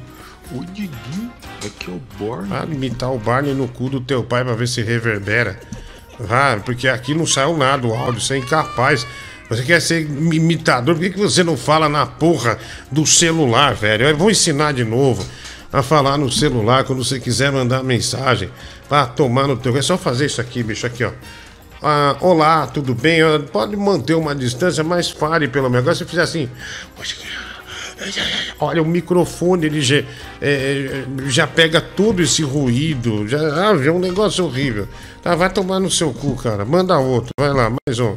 [0.52, 1.32] O Diguinho,
[1.66, 2.50] aqui é o Borne.
[2.52, 5.60] Ah, imitar o Barney no cu do teu pai pra ver se reverbera.
[6.30, 9.06] Ah, porque aqui não saiu nada o áudio, você é incapaz.
[9.50, 12.58] Você quer ser imitador, por que, que você não fala na porra
[12.92, 14.08] do celular, velho?
[14.08, 15.24] Eu vou ensinar de novo
[15.72, 18.50] a falar no celular quando você quiser mandar mensagem
[18.90, 19.76] pra tomar no teu.
[19.78, 21.12] É só fazer isso aqui, bicho, aqui, ó.
[21.82, 23.22] Ah, olá, tudo bem?
[23.22, 25.80] Ah, Pode manter uma distância, mas fale pelo menos.
[25.84, 26.50] Agora se fizer assim.
[28.60, 30.04] Olha, o microfone ele já,
[30.42, 33.28] é, já pega todo esse ruído.
[33.28, 34.88] Já, ah, é um negócio horrível.
[35.22, 36.66] Tá, vai tomar no seu cu, cara.
[36.66, 37.32] Manda outro.
[37.40, 38.16] Vai lá, mais um.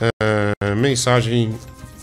[0.00, 1.54] Ah, mensagem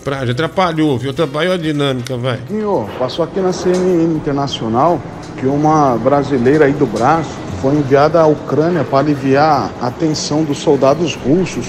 [0.03, 0.25] pra.
[0.25, 1.11] Já atrapalhou, viu?
[1.11, 2.37] Atrapalhou a dinâmica, vai.
[2.37, 5.01] Diguinho, passou aqui na CNN Internacional
[5.37, 7.29] que uma brasileira aí do braço
[7.61, 11.67] foi enviada à Ucrânia para aliviar a tensão dos soldados russos.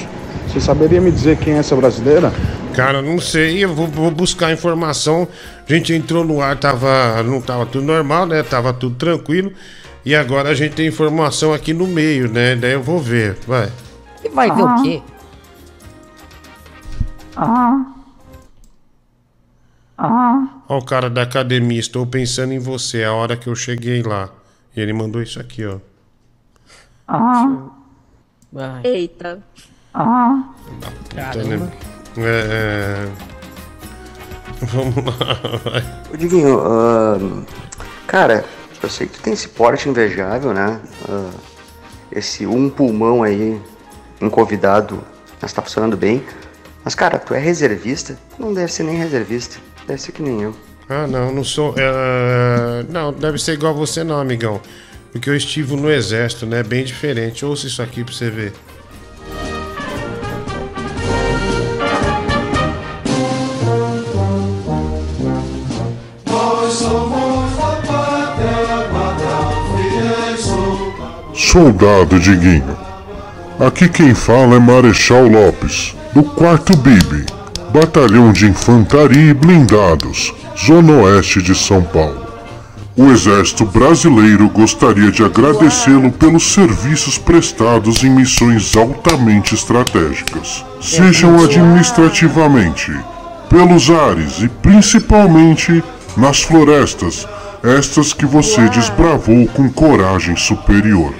[0.50, 2.32] Você saberia me dizer quem é essa brasileira?
[2.74, 5.28] Cara, não sei, eu vou, vou buscar informação.
[5.68, 8.42] A gente entrou no ar, tava, não tava tudo normal, né?
[8.42, 9.52] Tava tudo tranquilo.
[10.04, 12.56] E agora a gente tem informação aqui no meio, né?
[12.56, 13.70] Daí eu vou ver, vai.
[14.24, 15.02] E vai ver o quê?
[17.36, 17.86] Ah.
[19.96, 20.48] Ah.
[20.68, 24.28] Ó, o cara da academia, estou pensando em você, a hora que eu cheguei lá.
[24.76, 25.78] E ele mandou isso aqui, ó.
[27.06, 27.70] Ah.
[28.82, 29.40] Eita.
[29.94, 30.42] Ah.
[31.14, 31.72] Caramba.
[32.16, 33.08] É, é...
[34.62, 35.84] Vamos lá, vai.
[36.12, 37.44] Ô Diguinho, ahn,
[38.06, 38.44] cara,
[38.82, 40.80] eu sei que tu tem esse porte invejável, né?
[41.08, 41.30] Ah,
[42.12, 43.60] esse um pulmão aí,
[44.20, 45.02] um convidado,
[45.40, 46.22] mas tá funcionando bem.
[46.84, 48.18] Mas, cara, tu é reservista?
[48.38, 49.58] Não deve ser nem reservista.
[49.86, 50.54] Deve ser que nem eu.
[50.88, 51.74] Ah, não, não sou.
[51.76, 54.60] é, Não, deve ser igual você, não, amigão.
[55.12, 56.62] Porque eu estive no exército, né?
[56.62, 57.44] Bem diferente.
[57.44, 58.52] Ouça isso aqui pra você ver.
[71.50, 72.78] Soldado Diguinho.
[73.58, 77.26] Aqui quem fala é Marechal Lopes, do 4 BIB,
[77.74, 82.24] Batalhão de Infantaria e Blindados, Zona Oeste de São Paulo.
[82.96, 92.96] O Exército Brasileiro gostaria de agradecê-lo pelos serviços prestados em missões altamente estratégicas, sejam administrativamente,
[93.48, 95.82] pelos ares e principalmente
[96.16, 97.26] nas florestas,
[97.64, 101.12] estas que você desbravou com coragem superior.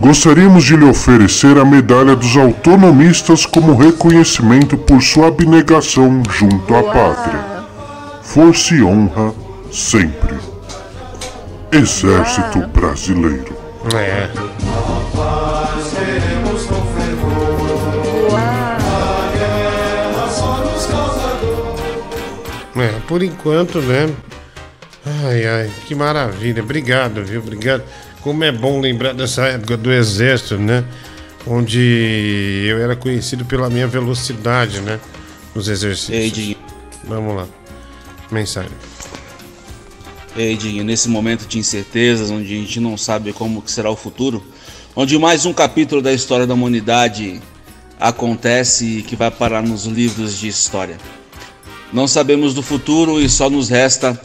[0.00, 6.82] Gostaríamos de lhe oferecer a Medalha dos Autonomistas como reconhecimento por sua abnegação junto à
[6.82, 7.44] pátria.
[8.22, 9.32] Força e honra
[9.72, 10.36] sempre.
[11.72, 13.56] Exército Brasileiro.
[13.94, 14.30] É.
[22.76, 24.10] É, por enquanto, né?
[25.24, 26.62] Ai, ai, que maravilha.
[26.62, 27.40] Obrigado, viu?
[27.40, 27.82] Obrigado.
[28.24, 30.84] Como é bom lembrar dessa época do exército, né?
[31.46, 34.98] Onde eu era conhecido pela minha velocidade, né?
[35.54, 36.18] os exercícios.
[36.18, 36.56] Ei, Dinho.
[37.04, 37.46] Vamos lá.
[38.30, 38.72] Mensagem.
[40.36, 44.42] Ei, Dinho, nesse momento de incertezas, onde a gente não sabe como será o futuro,
[44.96, 47.40] onde mais um capítulo da história da humanidade
[48.00, 50.98] acontece e que vai parar nos livros de história.
[51.92, 54.20] Não sabemos do futuro e só nos resta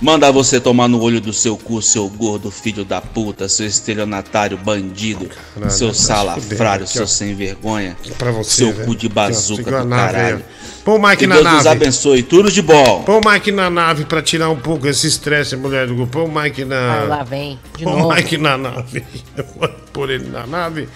[0.00, 4.56] mandar você tomar no olho do seu cu, seu gordo filho da puta, seu estelionatário
[4.58, 8.86] bandido, Caralho, seu salafrário, seu sem vergonha, Pra você, seu velho.
[8.86, 10.44] cu de Aqui, ó, bazuca do nave aí, caralho.
[10.60, 10.64] ó.
[10.84, 11.56] Põe o Mike que na Deus nave.
[11.56, 13.02] nos abençoe, tudo de bom.
[13.04, 16.12] Põe o Mike na nave pra tirar um pouco esse estresse, mulher do grupo.
[16.12, 16.76] Põe o Mike na.
[16.76, 18.08] Ah, lá vem, de Põe novo.
[18.08, 19.02] o Mike na nave.
[19.34, 20.86] Eu vou pôr ele na nave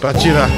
[0.00, 0.48] pra tirar.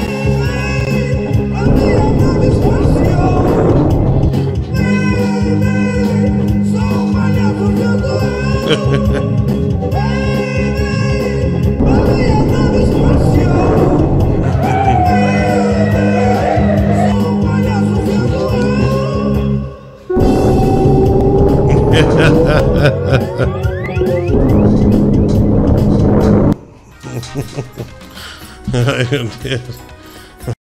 [28.71, 29.79] Ai, meu Deus.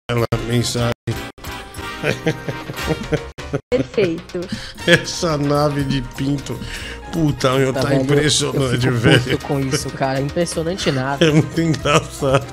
[0.09, 0.93] Ela mensagem.
[3.71, 4.41] Perfeito.
[4.87, 6.59] Essa nave de pinto.
[7.13, 9.39] Puta, meu, tá, velho, impressionante, eu fico velho.
[9.39, 10.21] com isso, cara.
[10.21, 11.25] Impressionante nada.
[11.25, 12.47] É muito engraçado.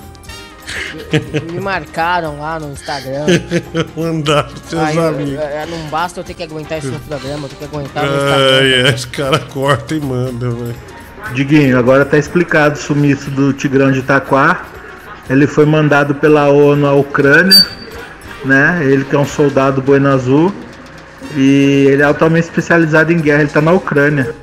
[1.52, 3.26] Me marcaram lá no Instagram.
[3.95, 5.34] Mandaram seus Aí, eu- amigos.
[5.34, 8.16] eu- não basta eu ter que aguentar isso no programa, eu tenho que aguentar no
[8.16, 8.58] Instagram.
[8.60, 10.76] Ai, ai, os caras cortam e mandam, velho.
[11.34, 14.66] Diguinho, agora tá explicado o sumiço do Tigrão de Itaquá.
[15.30, 17.66] Ele foi mandado pela ONU à Ucrânia,
[18.45, 18.80] né?
[18.84, 20.53] Ele que é um soldado boina azul.
[21.36, 24.34] E ele é altamente especializado em guerra, ele tá na Ucrânia.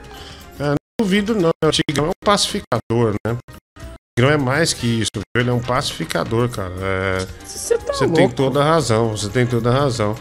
[1.01, 3.33] Não duvido não, o Tigrão é um pacificador, né?
[3.33, 6.73] O Tigrão é mais que isso, ele é um pacificador, cara.
[6.81, 10.15] É, Você tá você tem toda a razão, você tem toda a razão.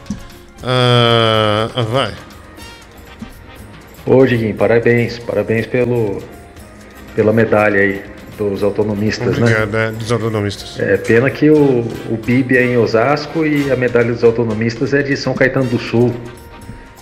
[0.63, 2.15] Ah, vai.
[4.03, 6.23] Ô, Diguinho, parabéns, parabéns pelo,
[7.15, 8.03] pela medalha aí
[8.35, 9.89] dos autonomistas, Obrigado, né?
[9.89, 10.79] é, dos autonomistas.
[10.79, 15.03] É pena que o, o BIB é em Osasco e a medalha dos autonomistas é
[15.03, 16.11] de São Caetano do Sul.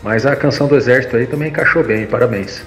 [0.03, 2.61] Mas a canção do exército aí também encaixou bem, parabéns.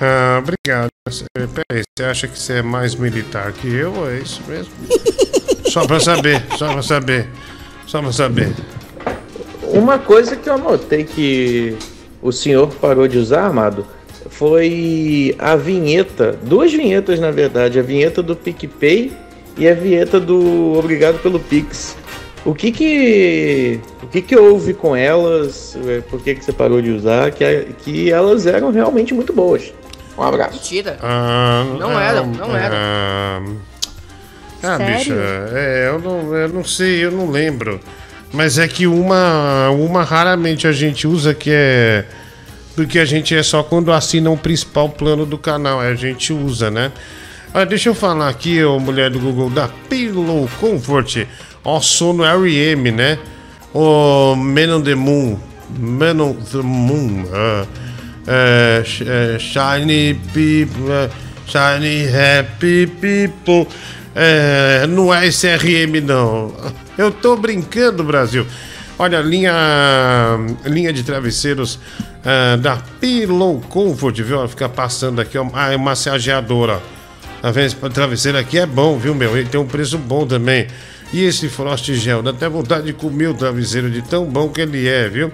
[0.00, 0.88] Ah, obrigado.
[1.06, 4.08] Você- Peraí, você acha que você é mais militar que eu?
[4.08, 4.72] É isso mesmo?
[5.70, 7.26] só pra saber, só pra saber.
[7.86, 8.52] Só pra saber.
[9.64, 11.76] Uma coisa que eu notei que
[12.22, 13.86] o senhor parou de usar, amado,
[14.28, 19.12] foi a vinheta, duas vinhetas na verdade, a vinheta do PicPay
[19.56, 21.96] e a vinheta do Obrigado pelo Pix.
[22.44, 25.76] O que que o que que houve com elas?
[25.86, 27.30] É, Por que que você parou de usar?
[27.32, 29.72] Que, que elas eram realmente muito boas.
[30.20, 30.52] Um abraço.
[30.52, 30.98] Mentira.
[31.02, 32.76] Ah, Não ah, eram, não eram.
[32.76, 33.42] Ah,
[34.62, 34.96] ah, Sério?
[34.98, 35.14] bicha,
[35.54, 37.80] é, eu não, eu não sei, eu não lembro.
[38.30, 42.04] Mas é que uma, uma raramente a gente usa que é.
[42.76, 46.34] Porque a gente é só quando assina o principal plano do canal, aí a gente
[46.34, 46.92] usa, né?
[47.54, 51.26] Ah, deixa eu falar aqui, ô mulher do Google, da Pillow Comfort.
[51.64, 53.18] Ó, sono R.E.M., né?
[53.72, 55.38] O Man on the Moon.
[55.78, 57.24] Man on the Moon.
[57.32, 57.66] ah,
[58.30, 58.82] é,
[59.34, 60.92] é, shiny people.
[60.92, 61.10] é,
[61.46, 63.66] shiny happy people.
[64.14, 66.54] É, não é esse RM, não.
[66.96, 68.46] Eu tô brincando, Brasil.
[68.98, 69.52] Olha, linha,
[70.66, 71.78] linha de travesseiros
[72.24, 74.38] ah, da Pillow Comfort, viu?
[74.38, 75.46] Ela fica passando aqui, ó.
[75.54, 76.80] Ah, é massageadora.
[77.40, 77.66] Tá vendo?
[77.66, 79.36] Esse travesseiro aqui é bom, viu, meu?
[79.36, 80.66] Ele tem um preço bom também.
[81.12, 84.60] E esse Frost Gel, dá até vontade de comer o travesseiro de tão bom que
[84.60, 85.32] ele é, viu?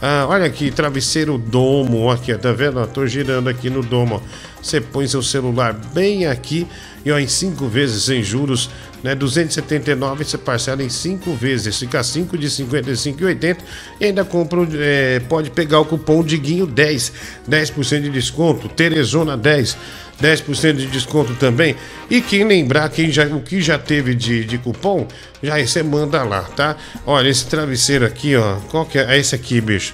[0.00, 2.86] Ah, olha aqui, travesseiro domo, aqui, tá vendo?
[2.88, 4.20] Tô girando aqui no domo, ó.
[4.62, 6.66] Você põe seu celular bem aqui
[7.02, 8.68] e ó, em cinco vezes sem juros,
[9.02, 9.14] né?
[9.14, 13.56] 279 você parcela em cinco vezes, fica 5 de 55,80
[13.98, 17.12] e ainda compra, é, pode pegar o cupom Diguinho 10,
[17.48, 19.78] 10% de desconto, Teresona 10,
[20.22, 21.76] 10% de desconto também.
[22.10, 25.06] E quem lembrar, quem já, o que já teve de, de cupom,
[25.42, 26.76] já aí você manda lá, tá?
[27.06, 29.14] Olha, esse travesseiro aqui, ó, qual que é?
[29.14, 29.92] É esse aqui, bicho.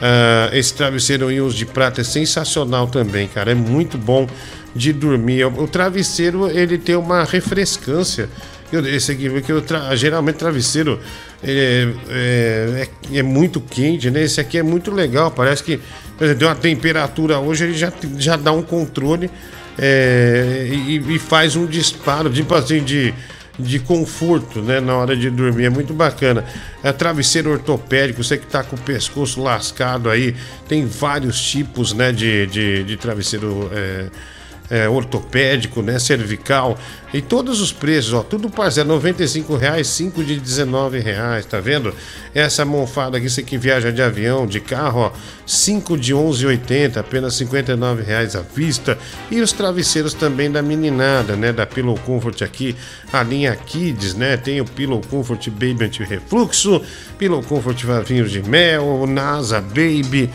[0.00, 3.52] Ah, esse travesseiro em uso de prata é sensacional também, cara.
[3.52, 4.26] É muito bom
[4.74, 5.44] de dormir.
[5.44, 8.28] O travesseiro ele tem uma refrescância.
[8.72, 10.98] Eu- Esse aqui, porque tra- geralmente travesseiro
[11.44, 14.22] é, é, é- é muito quente, né?
[14.24, 15.30] Esse aqui é muito legal.
[15.30, 15.78] Parece que
[16.22, 19.28] por exemplo, deu uma temperatura hoje, ele já, já dá um controle
[19.76, 23.12] é, e, e faz um disparo, tipo assim, de,
[23.58, 25.64] de conforto, né, na hora de dormir.
[25.64, 26.44] É muito bacana.
[26.80, 30.36] É travesseiro ortopédico, você que tá com o pescoço lascado aí,
[30.68, 34.06] tem vários tipos, né, de, de, de travesseiro é,
[34.72, 35.98] é, ortopédico, né?
[35.98, 36.78] Cervical.
[37.12, 41.94] E todos os preços, ó, tudo parcela, 95 reais, 5 de 19 reais, tá vendo?
[42.34, 45.12] Essa almofada aqui, você que viaja de avião, de carro, ó,
[45.44, 48.96] 5 de 11,80, apenas 59 reais à vista.
[49.30, 51.52] E os travesseiros também da meninada, né?
[51.52, 52.74] Da Pillow Comfort aqui,
[53.12, 54.38] a linha Kids, né?
[54.38, 56.80] Tem o Pillow Comfort Baby Anti-Refluxo,
[57.18, 60.30] Pillow Comfort Vavinhos de Mel, NASA Baby,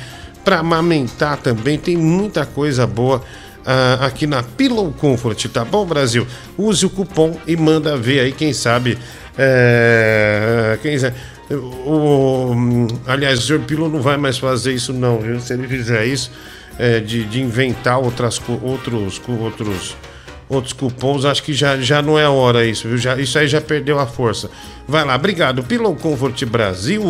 [0.45, 3.21] para amamentar também, tem muita coisa boa
[3.69, 6.25] ah, aqui na Pillow Comfort, tá bom, Brasil?
[6.57, 8.97] Use o cupom e manda ver aí, quem sabe.
[9.37, 11.17] É, quem sabe.
[11.51, 13.59] O, aliás, o Sr.
[13.65, 15.37] Pillow não vai mais fazer isso, não, viu?
[15.41, 16.31] Se ele fizer isso,
[16.79, 19.97] é, de, de inventar outras, outros, outros,
[20.49, 22.97] outros cupons, acho que já, já não é hora isso, viu?
[22.97, 24.49] Já, isso aí já perdeu a força.
[24.87, 25.63] Vai lá, obrigado.
[25.63, 27.03] Pillow Comfort Brasil.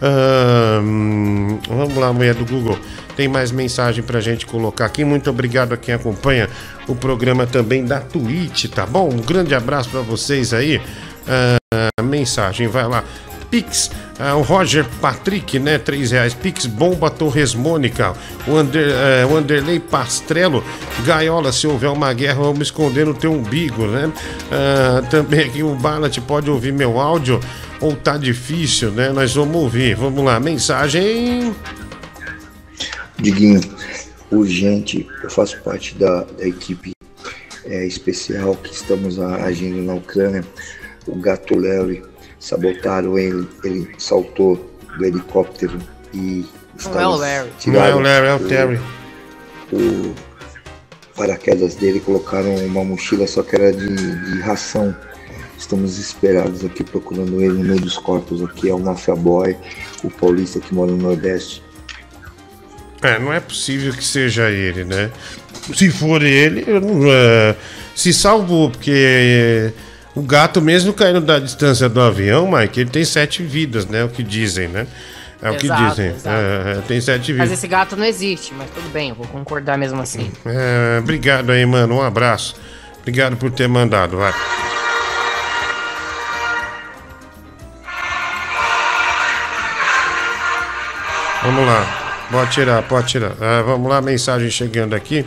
[0.00, 2.78] Ahn, vamos lá, mulher do Google.
[3.16, 5.04] Tem mais mensagem pra gente colocar aqui.
[5.04, 6.48] Muito obrigado a quem acompanha
[6.86, 9.08] o programa também da Twitch, tá bom?
[9.08, 10.80] Um grande abraço pra vocês aí.
[11.26, 13.04] Ah, mensagem, vai lá.
[13.50, 15.76] Pix, ah, o Roger Patrick, né?
[15.78, 16.34] 3 reais.
[16.34, 18.14] Pix Bomba Torres Mônica.
[18.46, 20.62] O, Ander, eh, o Anderley Pastrello.
[21.04, 24.12] Gaiola, se houver uma guerra, vamos esconder no teu umbigo, né?
[24.52, 27.40] Ah, também aqui o Balat pode ouvir meu áudio
[27.80, 29.10] ou tá difícil, né?
[29.10, 29.96] Nós vamos ouvir.
[29.96, 31.54] Vamos lá, mensagem.
[33.18, 33.60] Diguinho,
[34.30, 36.92] urgente, eu faço parte da, da equipe
[37.64, 40.44] é, especial que estamos agindo na Ucrânia.
[41.06, 42.02] O gato Larry
[42.40, 44.56] sabotaram ele, ele saltou
[44.98, 45.78] do helicóptero
[46.12, 46.44] e
[46.86, 47.50] Não é o Larry.
[47.66, 48.80] Não é o Larry, é o Terry.
[49.72, 50.14] o
[51.14, 54.96] paraquedas dele colocaram uma mochila só que era de, de ração.
[55.58, 58.70] Estamos desesperados aqui procurando ele no meio dos corpos aqui.
[58.70, 59.54] É o Mafia Boy,
[60.02, 61.62] o paulista que mora no Nordeste.
[63.02, 65.10] É, não é possível que seja ele, né?
[65.74, 66.64] Se for ele,
[67.10, 67.54] é,
[67.94, 69.72] se salvou, porque é,
[70.14, 74.00] o gato, mesmo caindo da distância do avião, Mike, ele tem sete vidas, né?
[74.00, 74.86] É o que dizem, né?
[75.42, 76.06] É o que Exato, dizem.
[76.10, 76.36] exato.
[76.36, 77.52] É, tem sete Mas vidas.
[77.52, 80.30] esse gato não existe, mas tudo bem, eu vou concordar mesmo assim.
[80.44, 81.96] É, obrigado aí, mano.
[81.96, 82.54] Um abraço.
[83.00, 84.34] Obrigado por ter mandado, vai.
[91.42, 91.86] Vamos lá.
[92.30, 93.32] Pode tirar, pode tirar.
[93.40, 95.24] Ah, vamos lá, mensagem chegando aqui.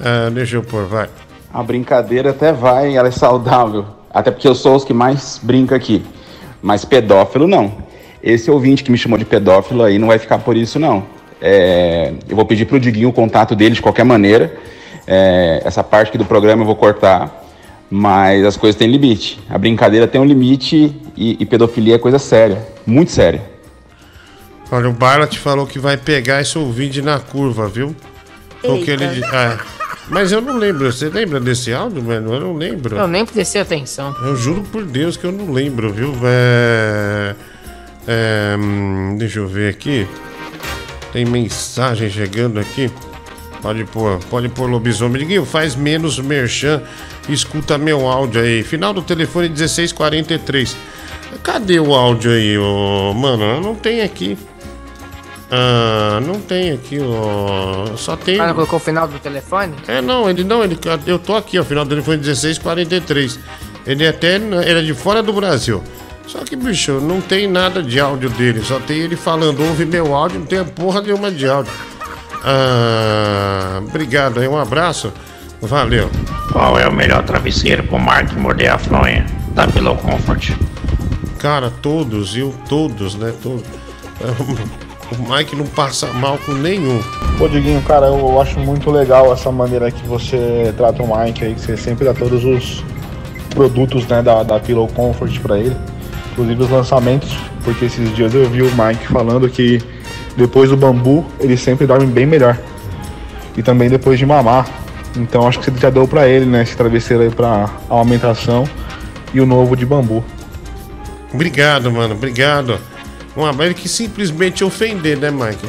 [0.00, 1.08] Ah, deixa eu pôr, vai.
[1.52, 3.86] A brincadeira até vai, ela é saudável.
[4.12, 6.02] Até porque eu sou os que mais brinca aqui.
[6.62, 7.72] Mas pedófilo não.
[8.22, 11.04] Esse ouvinte que me chamou de pedófilo aí não vai ficar por isso, não.
[11.40, 14.56] É, eu vou pedir pro Diguinho o contato dele de qualquer maneira.
[15.06, 17.44] É, essa parte aqui do programa eu vou cortar.
[17.90, 19.40] Mas as coisas têm limite.
[19.48, 22.66] A brincadeira tem um limite e, e pedofilia é coisa séria.
[22.86, 23.42] Muito séria.
[24.70, 27.96] Olha, o Barlat falou que vai pegar esse ouvinte na curva, viu?
[28.62, 29.77] O que ele Eita.
[30.10, 30.90] Mas eu não lembro.
[30.90, 32.34] Você lembra desse áudio, mano?
[32.34, 32.96] Eu não lembro.
[32.96, 34.14] Eu nem prestei atenção.
[34.22, 36.14] Eu juro por Deus que eu não lembro, viu?
[36.24, 37.34] É...
[38.06, 40.06] é, hum, deixa eu ver aqui.
[41.12, 42.90] Tem mensagem chegando aqui.
[43.62, 45.20] Pode pôr, pode pôr lobisomem.
[45.20, 46.82] Diguinho, faz menos merchan
[47.32, 48.62] escuta meu áudio aí.
[48.62, 50.76] Final do telefone 1643.
[51.42, 53.12] Cadê o áudio aí, ô?
[53.14, 54.36] Mano, não tem aqui.
[55.50, 57.96] Ah, não tem aqui, ó.
[57.96, 58.36] Só tem.
[58.36, 59.74] Cara colocou o final do telefone?
[59.86, 63.38] É, não, ele não, ele, eu tô aqui, ó, o final dele foi 1643.
[63.86, 64.36] Ele é até
[64.66, 65.82] era de fora do Brasil.
[66.26, 70.14] Só que, bicho, não tem nada de áudio dele, só tem ele falando, ouve meu
[70.14, 71.72] áudio, não tem a porra nenhuma de áudio.
[72.44, 75.10] Ah, obrigado aí, um abraço.
[75.62, 76.10] Valeu.
[76.52, 79.24] Qual é o melhor travesseiro pro Mark morder a fronha?
[79.54, 80.52] Da Pillow Comfort.
[81.38, 82.54] Cara, todos, viu?
[82.68, 83.32] Todos, né?
[83.42, 83.64] Todos.
[85.10, 87.00] O Mike não passa mal com nenhum.
[87.38, 91.54] Pô, Diguinho, cara, eu acho muito legal essa maneira que você trata o Mike aí,
[91.54, 92.84] que você sempre dá todos os
[93.50, 95.76] produtos né, da, da Pillow Comfort pra ele.
[96.32, 99.82] Inclusive os lançamentos, porque esses dias eu vi o Mike falando que
[100.36, 102.58] depois do bambu ele sempre dorme bem melhor.
[103.56, 104.68] E também depois de mamar.
[105.16, 108.68] Então acho que você já deu pra ele, né, esse travesseiro aí pra amamentação
[109.32, 110.22] e o novo de bambu.
[111.32, 112.78] Obrigado, mano, obrigado.
[113.38, 115.68] Um abraço ele que simplesmente ofender, né, Mike?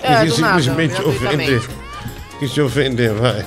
[0.00, 1.60] É, Ele do nada, simplesmente ofender.
[2.38, 3.44] Quis te ofender, vai.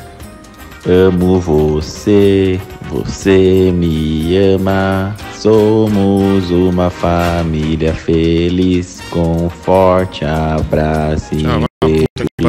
[0.85, 2.59] Amo você,
[2.89, 5.15] você me ama.
[5.35, 9.01] Somos uma família feliz.
[9.09, 12.05] Com forte abraço e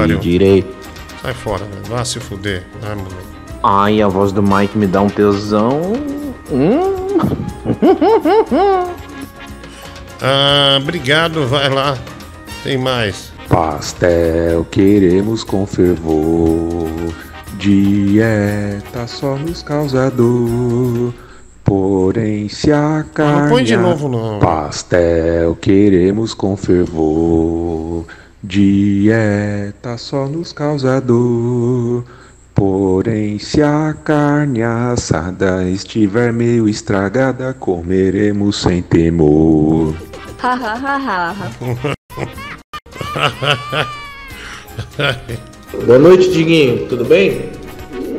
[0.09, 0.75] de direito.
[1.23, 1.85] Sai fora, velho.
[1.89, 2.65] Vá se fuder.
[2.81, 3.15] Vai, moleque.
[3.62, 5.93] Ai, a voz do Mike me dá um tesão.
[6.51, 6.97] Hum.
[10.20, 11.97] Ah, obrigado, vai lá.
[12.62, 13.33] Tem mais.
[13.49, 16.89] Pastel queremos com fervor.
[17.59, 21.15] Dieta só nos causa dor.
[21.62, 23.43] Porém, se a carne.
[23.43, 24.39] Não põe de novo, não.
[24.39, 28.05] Pastel queremos com fervor.
[28.43, 32.05] Dieta só nos causa dor.
[32.55, 39.95] Porém, se a carne assada estiver meio estragada, comeremos sem temor.
[40.39, 41.48] Ha, ha, ha, ha.
[45.86, 46.86] Boa noite, Diguinho.
[46.89, 47.50] Tudo bem?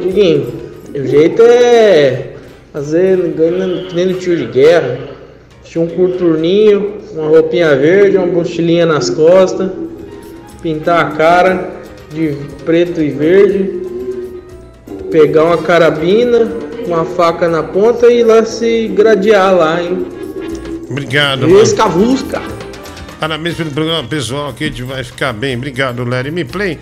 [0.02, 0.52] Diguinho,
[0.96, 2.34] o jeito é
[2.74, 4.98] fazer ganhando que nem tiro de guerra.
[5.62, 9.70] Vestir um curturninho, uma roupinha verde, uma mochilinha nas costas,
[10.62, 11.70] pintar a cara
[12.12, 13.80] de preto e verde,
[15.12, 16.52] pegar uma carabina,
[16.88, 20.17] uma faca na ponta e ir lá se gradear lá, hein?
[20.90, 22.42] Obrigado, Escavusca.
[23.20, 24.50] Parabéns pelo programa, pessoal.
[24.50, 25.56] Aqui a gente vai ficar bem.
[25.56, 26.80] Obrigado, Larry Me Play.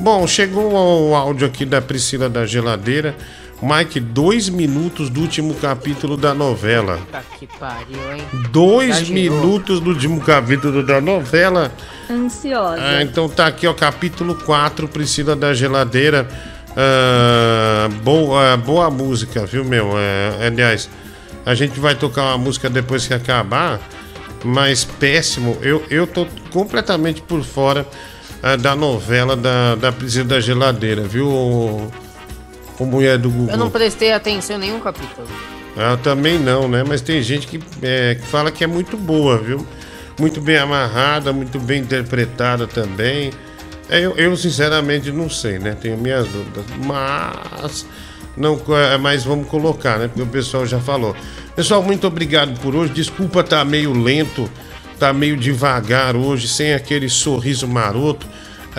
[0.00, 0.72] Bom, chegou
[1.10, 3.16] o áudio aqui da Priscila da Geladeira.
[3.60, 6.98] Mike, dois minutos do último capítulo da novela.
[6.98, 8.22] Puta que pariu, hein?
[8.52, 11.72] Dois minutos do último capítulo da novela.
[12.08, 12.80] Ansiosa.
[12.80, 16.28] Ah, então tá aqui, ó, capítulo 4, Priscila da Geladeira.
[16.76, 19.98] Ah, boa, boa música, viu, meu?
[19.98, 20.88] É, aliás,
[21.48, 23.80] a gente vai tocar uma música depois que acabar,
[24.44, 25.56] mas péssimo.
[25.62, 27.86] Eu, eu tô completamente por fora
[28.42, 31.90] ah, da novela da, da Priscila da Geladeira, viu, o,
[32.78, 33.50] o mulher do Google?
[33.50, 35.26] Eu não prestei atenção em nenhum capítulo.
[35.74, 36.84] Ah, também não, né?
[36.86, 39.66] Mas tem gente que, é, que fala que é muito boa, viu?
[40.20, 43.32] Muito bem amarrada, muito bem interpretada também.
[43.88, 45.74] É, Eu, eu sinceramente não sei, né?
[45.80, 46.66] Tenho minhas dúvidas.
[46.84, 47.86] Mas
[48.38, 50.08] não, é, mas vamos colocar, né?
[50.08, 51.14] Porque o pessoal já falou.
[51.56, 52.92] Pessoal, muito obrigado por hoje.
[52.92, 54.50] Desculpa tá meio lento,
[54.98, 58.26] tá meio devagar hoje, sem aquele sorriso maroto.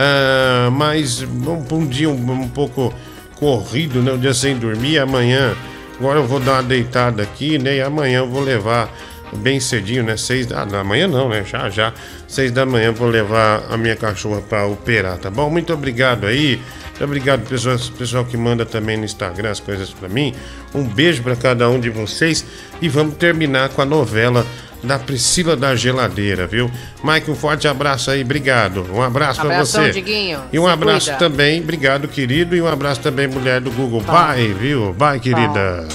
[0.02, 1.26] Ah, mas
[1.68, 2.94] pra um dia um, um pouco
[3.36, 4.14] corrido, né?
[4.14, 4.98] Um dia sem dormir.
[4.98, 5.54] Amanhã,
[6.00, 7.76] agora eu vou dar uma deitada aqui, né?
[7.76, 8.90] E amanhã eu vou levar
[9.38, 10.16] bem cedinho, né?
[10.16, 11.44] Seis da, da manhã não, né?
[11.44, 11.94] Já, já.
[12.30, 15.50] Seis da manhã vou levar a minha cachorra para operar, tá bom?
[15.50, 16.62] Muito obrigado aí.
[17.00, 20.36] Muito obrigado, pessoal, pessoal que manda também no Instagram as coisas para mim.
[20.76, 22.46] Um beijo para cada um de vocês.
[22.82, 24.46] E vamos terminar com a novela
[24.84, 26.70] da Priscila da Geladeira, viu?
[27.02, 28.86] Mike, um forte abraço aí, obrigado.
[28.94, 29.92] Um abraço para você.
[29.92, 30.42] Diguinho.
[30.52, 31.20] E um abraço cuida.
[31.20, 32.54] também, obrigado, querido.
[32.54, 34.02] E um abraço também, mulher do Google.
[34.02, 34.92] Bye, viu?
[34.92, 35.88] Bye, querida.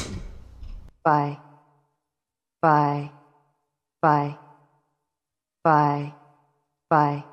[1.05, 1.37] Bye.
[2.63, 3.11] Bye.
[4.03, 4.39] Bye.
[5.63, 6.15] Bye.
[6.91, 7.25] Bye.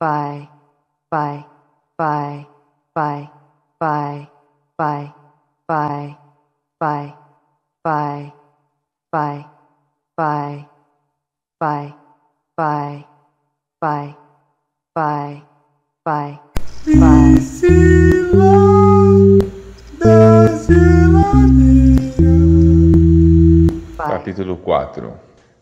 [0.00, 0.48] Bye.
[1.10, 1.44] Bye.
[1.98, 2.49] Bye.
[2.94, 3.30] Bye.
[3.78, 4.28] Bye.
[4.76, 5.14] Bye.
[5.68, 6.16] Bye.
[6.80, 7.14] Bye.
[7.84, 8.32] Bye.
[9.12, 9.46] Bye.
[10.16, 10.66] Bye.
[11.60, 11.94] Bye.
[12.60, 14.16] Bye.
[14.94, 15.42] Bye.
[16.04, 16.40] Bye.
[16.84, 17.30] Bye.
[23.96, 25.14] Capítulo 4.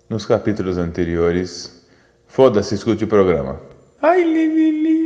[0.09, 1.87] Nos capítulos anteriores.
[2.27, 3.61] Foda-se, escute o programa.
[4.01, 4.98] Ai, Lili,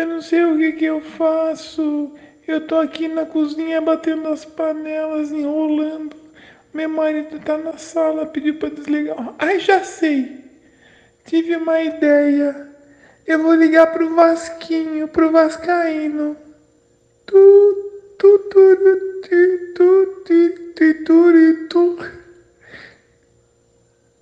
[0.00, 2.12] eu não sei o que que eu faço.
[2.46, 6.16] Eu tô aqui na cozinha batendo as panelas, enrolando.
[6.72, 9.34] Meu marido tá na sala, pediu pra desligar.
[9.38, 10.40] Ai, já sei.
[11.26, 12.68] Tive uma ideia.
[13.26, 16.36] Eu vou ligar pro Vasquinho, pro Vascaíno.
[17.26, 21.98] Tu, tu, tu, tu, tu, tu, tu, tu, tu.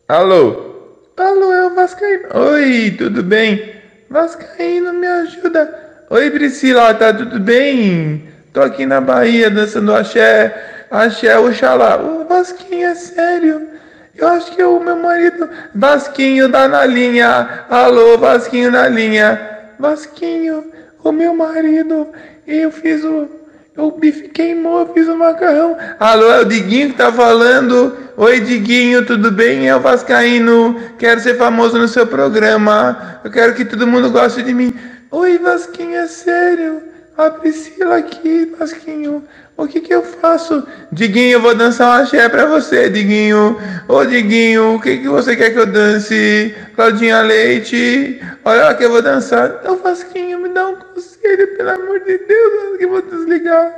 [0.08, 0.74] Alô?
[1.16, 2.28] Alô, é o Vascaíno.
[2.34, 3.77] Oi, tudo bem?
[4.10, 6.06] Vascaíno, me ajuda.
[6.08, 8.26] Oi, Priscila, tá tudo bem?
[8.54, 11.98] Tô aqui na Bahia dançando axé, axé, oxalá.
[11.98, 13.68] O Vasquinho é sério.
[14.16, 15.48] Eu acho que o meu marido.
[15.74, 17.66] Vasquinho tá na linha.
[17.68, 19.38] Alô, Vasquinho na linha.
[19.78, 20.72] Vasquinho,
[21.04, 22.08] o meu marido.
[22.46, 23.37] Eu fiz o.
[23.78, 25.76] O bife queimou, fiz o macarrão.
[26.00, 27.96] Alô, é o Diguinho que tá falando.
[28.16, 29.68] Oi, Diguinho, tudo bem?
[29.68, 30.74] É o Vascaíno.
[30.98, 33.20] Quero ser famoso no seu programa.
[33.22, 34.74] Eu quero que todo mundo goste de mim.
[35.12, 36.82] Oi, Vasquinho, é sério?
[37.16, 39.22] A Priscila aqui, Vasquinho.
[39.56, 40.66] O que que eu faço?
[40.90, 43.56] Diguinho, eu vou dançar um axé pra você, Diguinho.
[43.86, 46.52] Ô, Diguinho, o que que você quer que eu dance?
[46.74, 48.20] Claudinha Leite.
[48.44, 49.60] Olha que eu vou dançar.
[49.64, 53.74] Ô, Vasquinho, me dá um conselho, pelo amor de Deus, que eu vou desligar.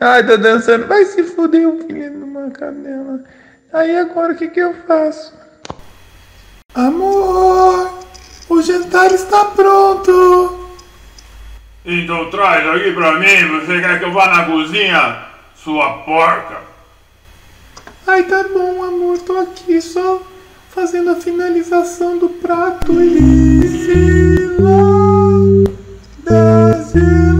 [0.00, 0.86] Ai, tô dançando.
[0.86, 3.22] Vai se fuder, o filho de uma canela.
[3.72, 5.32] Aí agora o que que eu faço?
[6.74, 7.98] Amor,
[8.48, 10.70] o jantar está pronto.
[11.84, 15.26] Então traz aqui pra mim, você quer que eu vá na cozinha?
[15.56, 16.60] Sua porca!
[18.06, 20.22] Ai, tá bom, amor, tô aqui só
[20.70, 22.92] fazendo a finalização do prato.
[22.94, 24.61] Priscila
[26.72, 27.31] with you.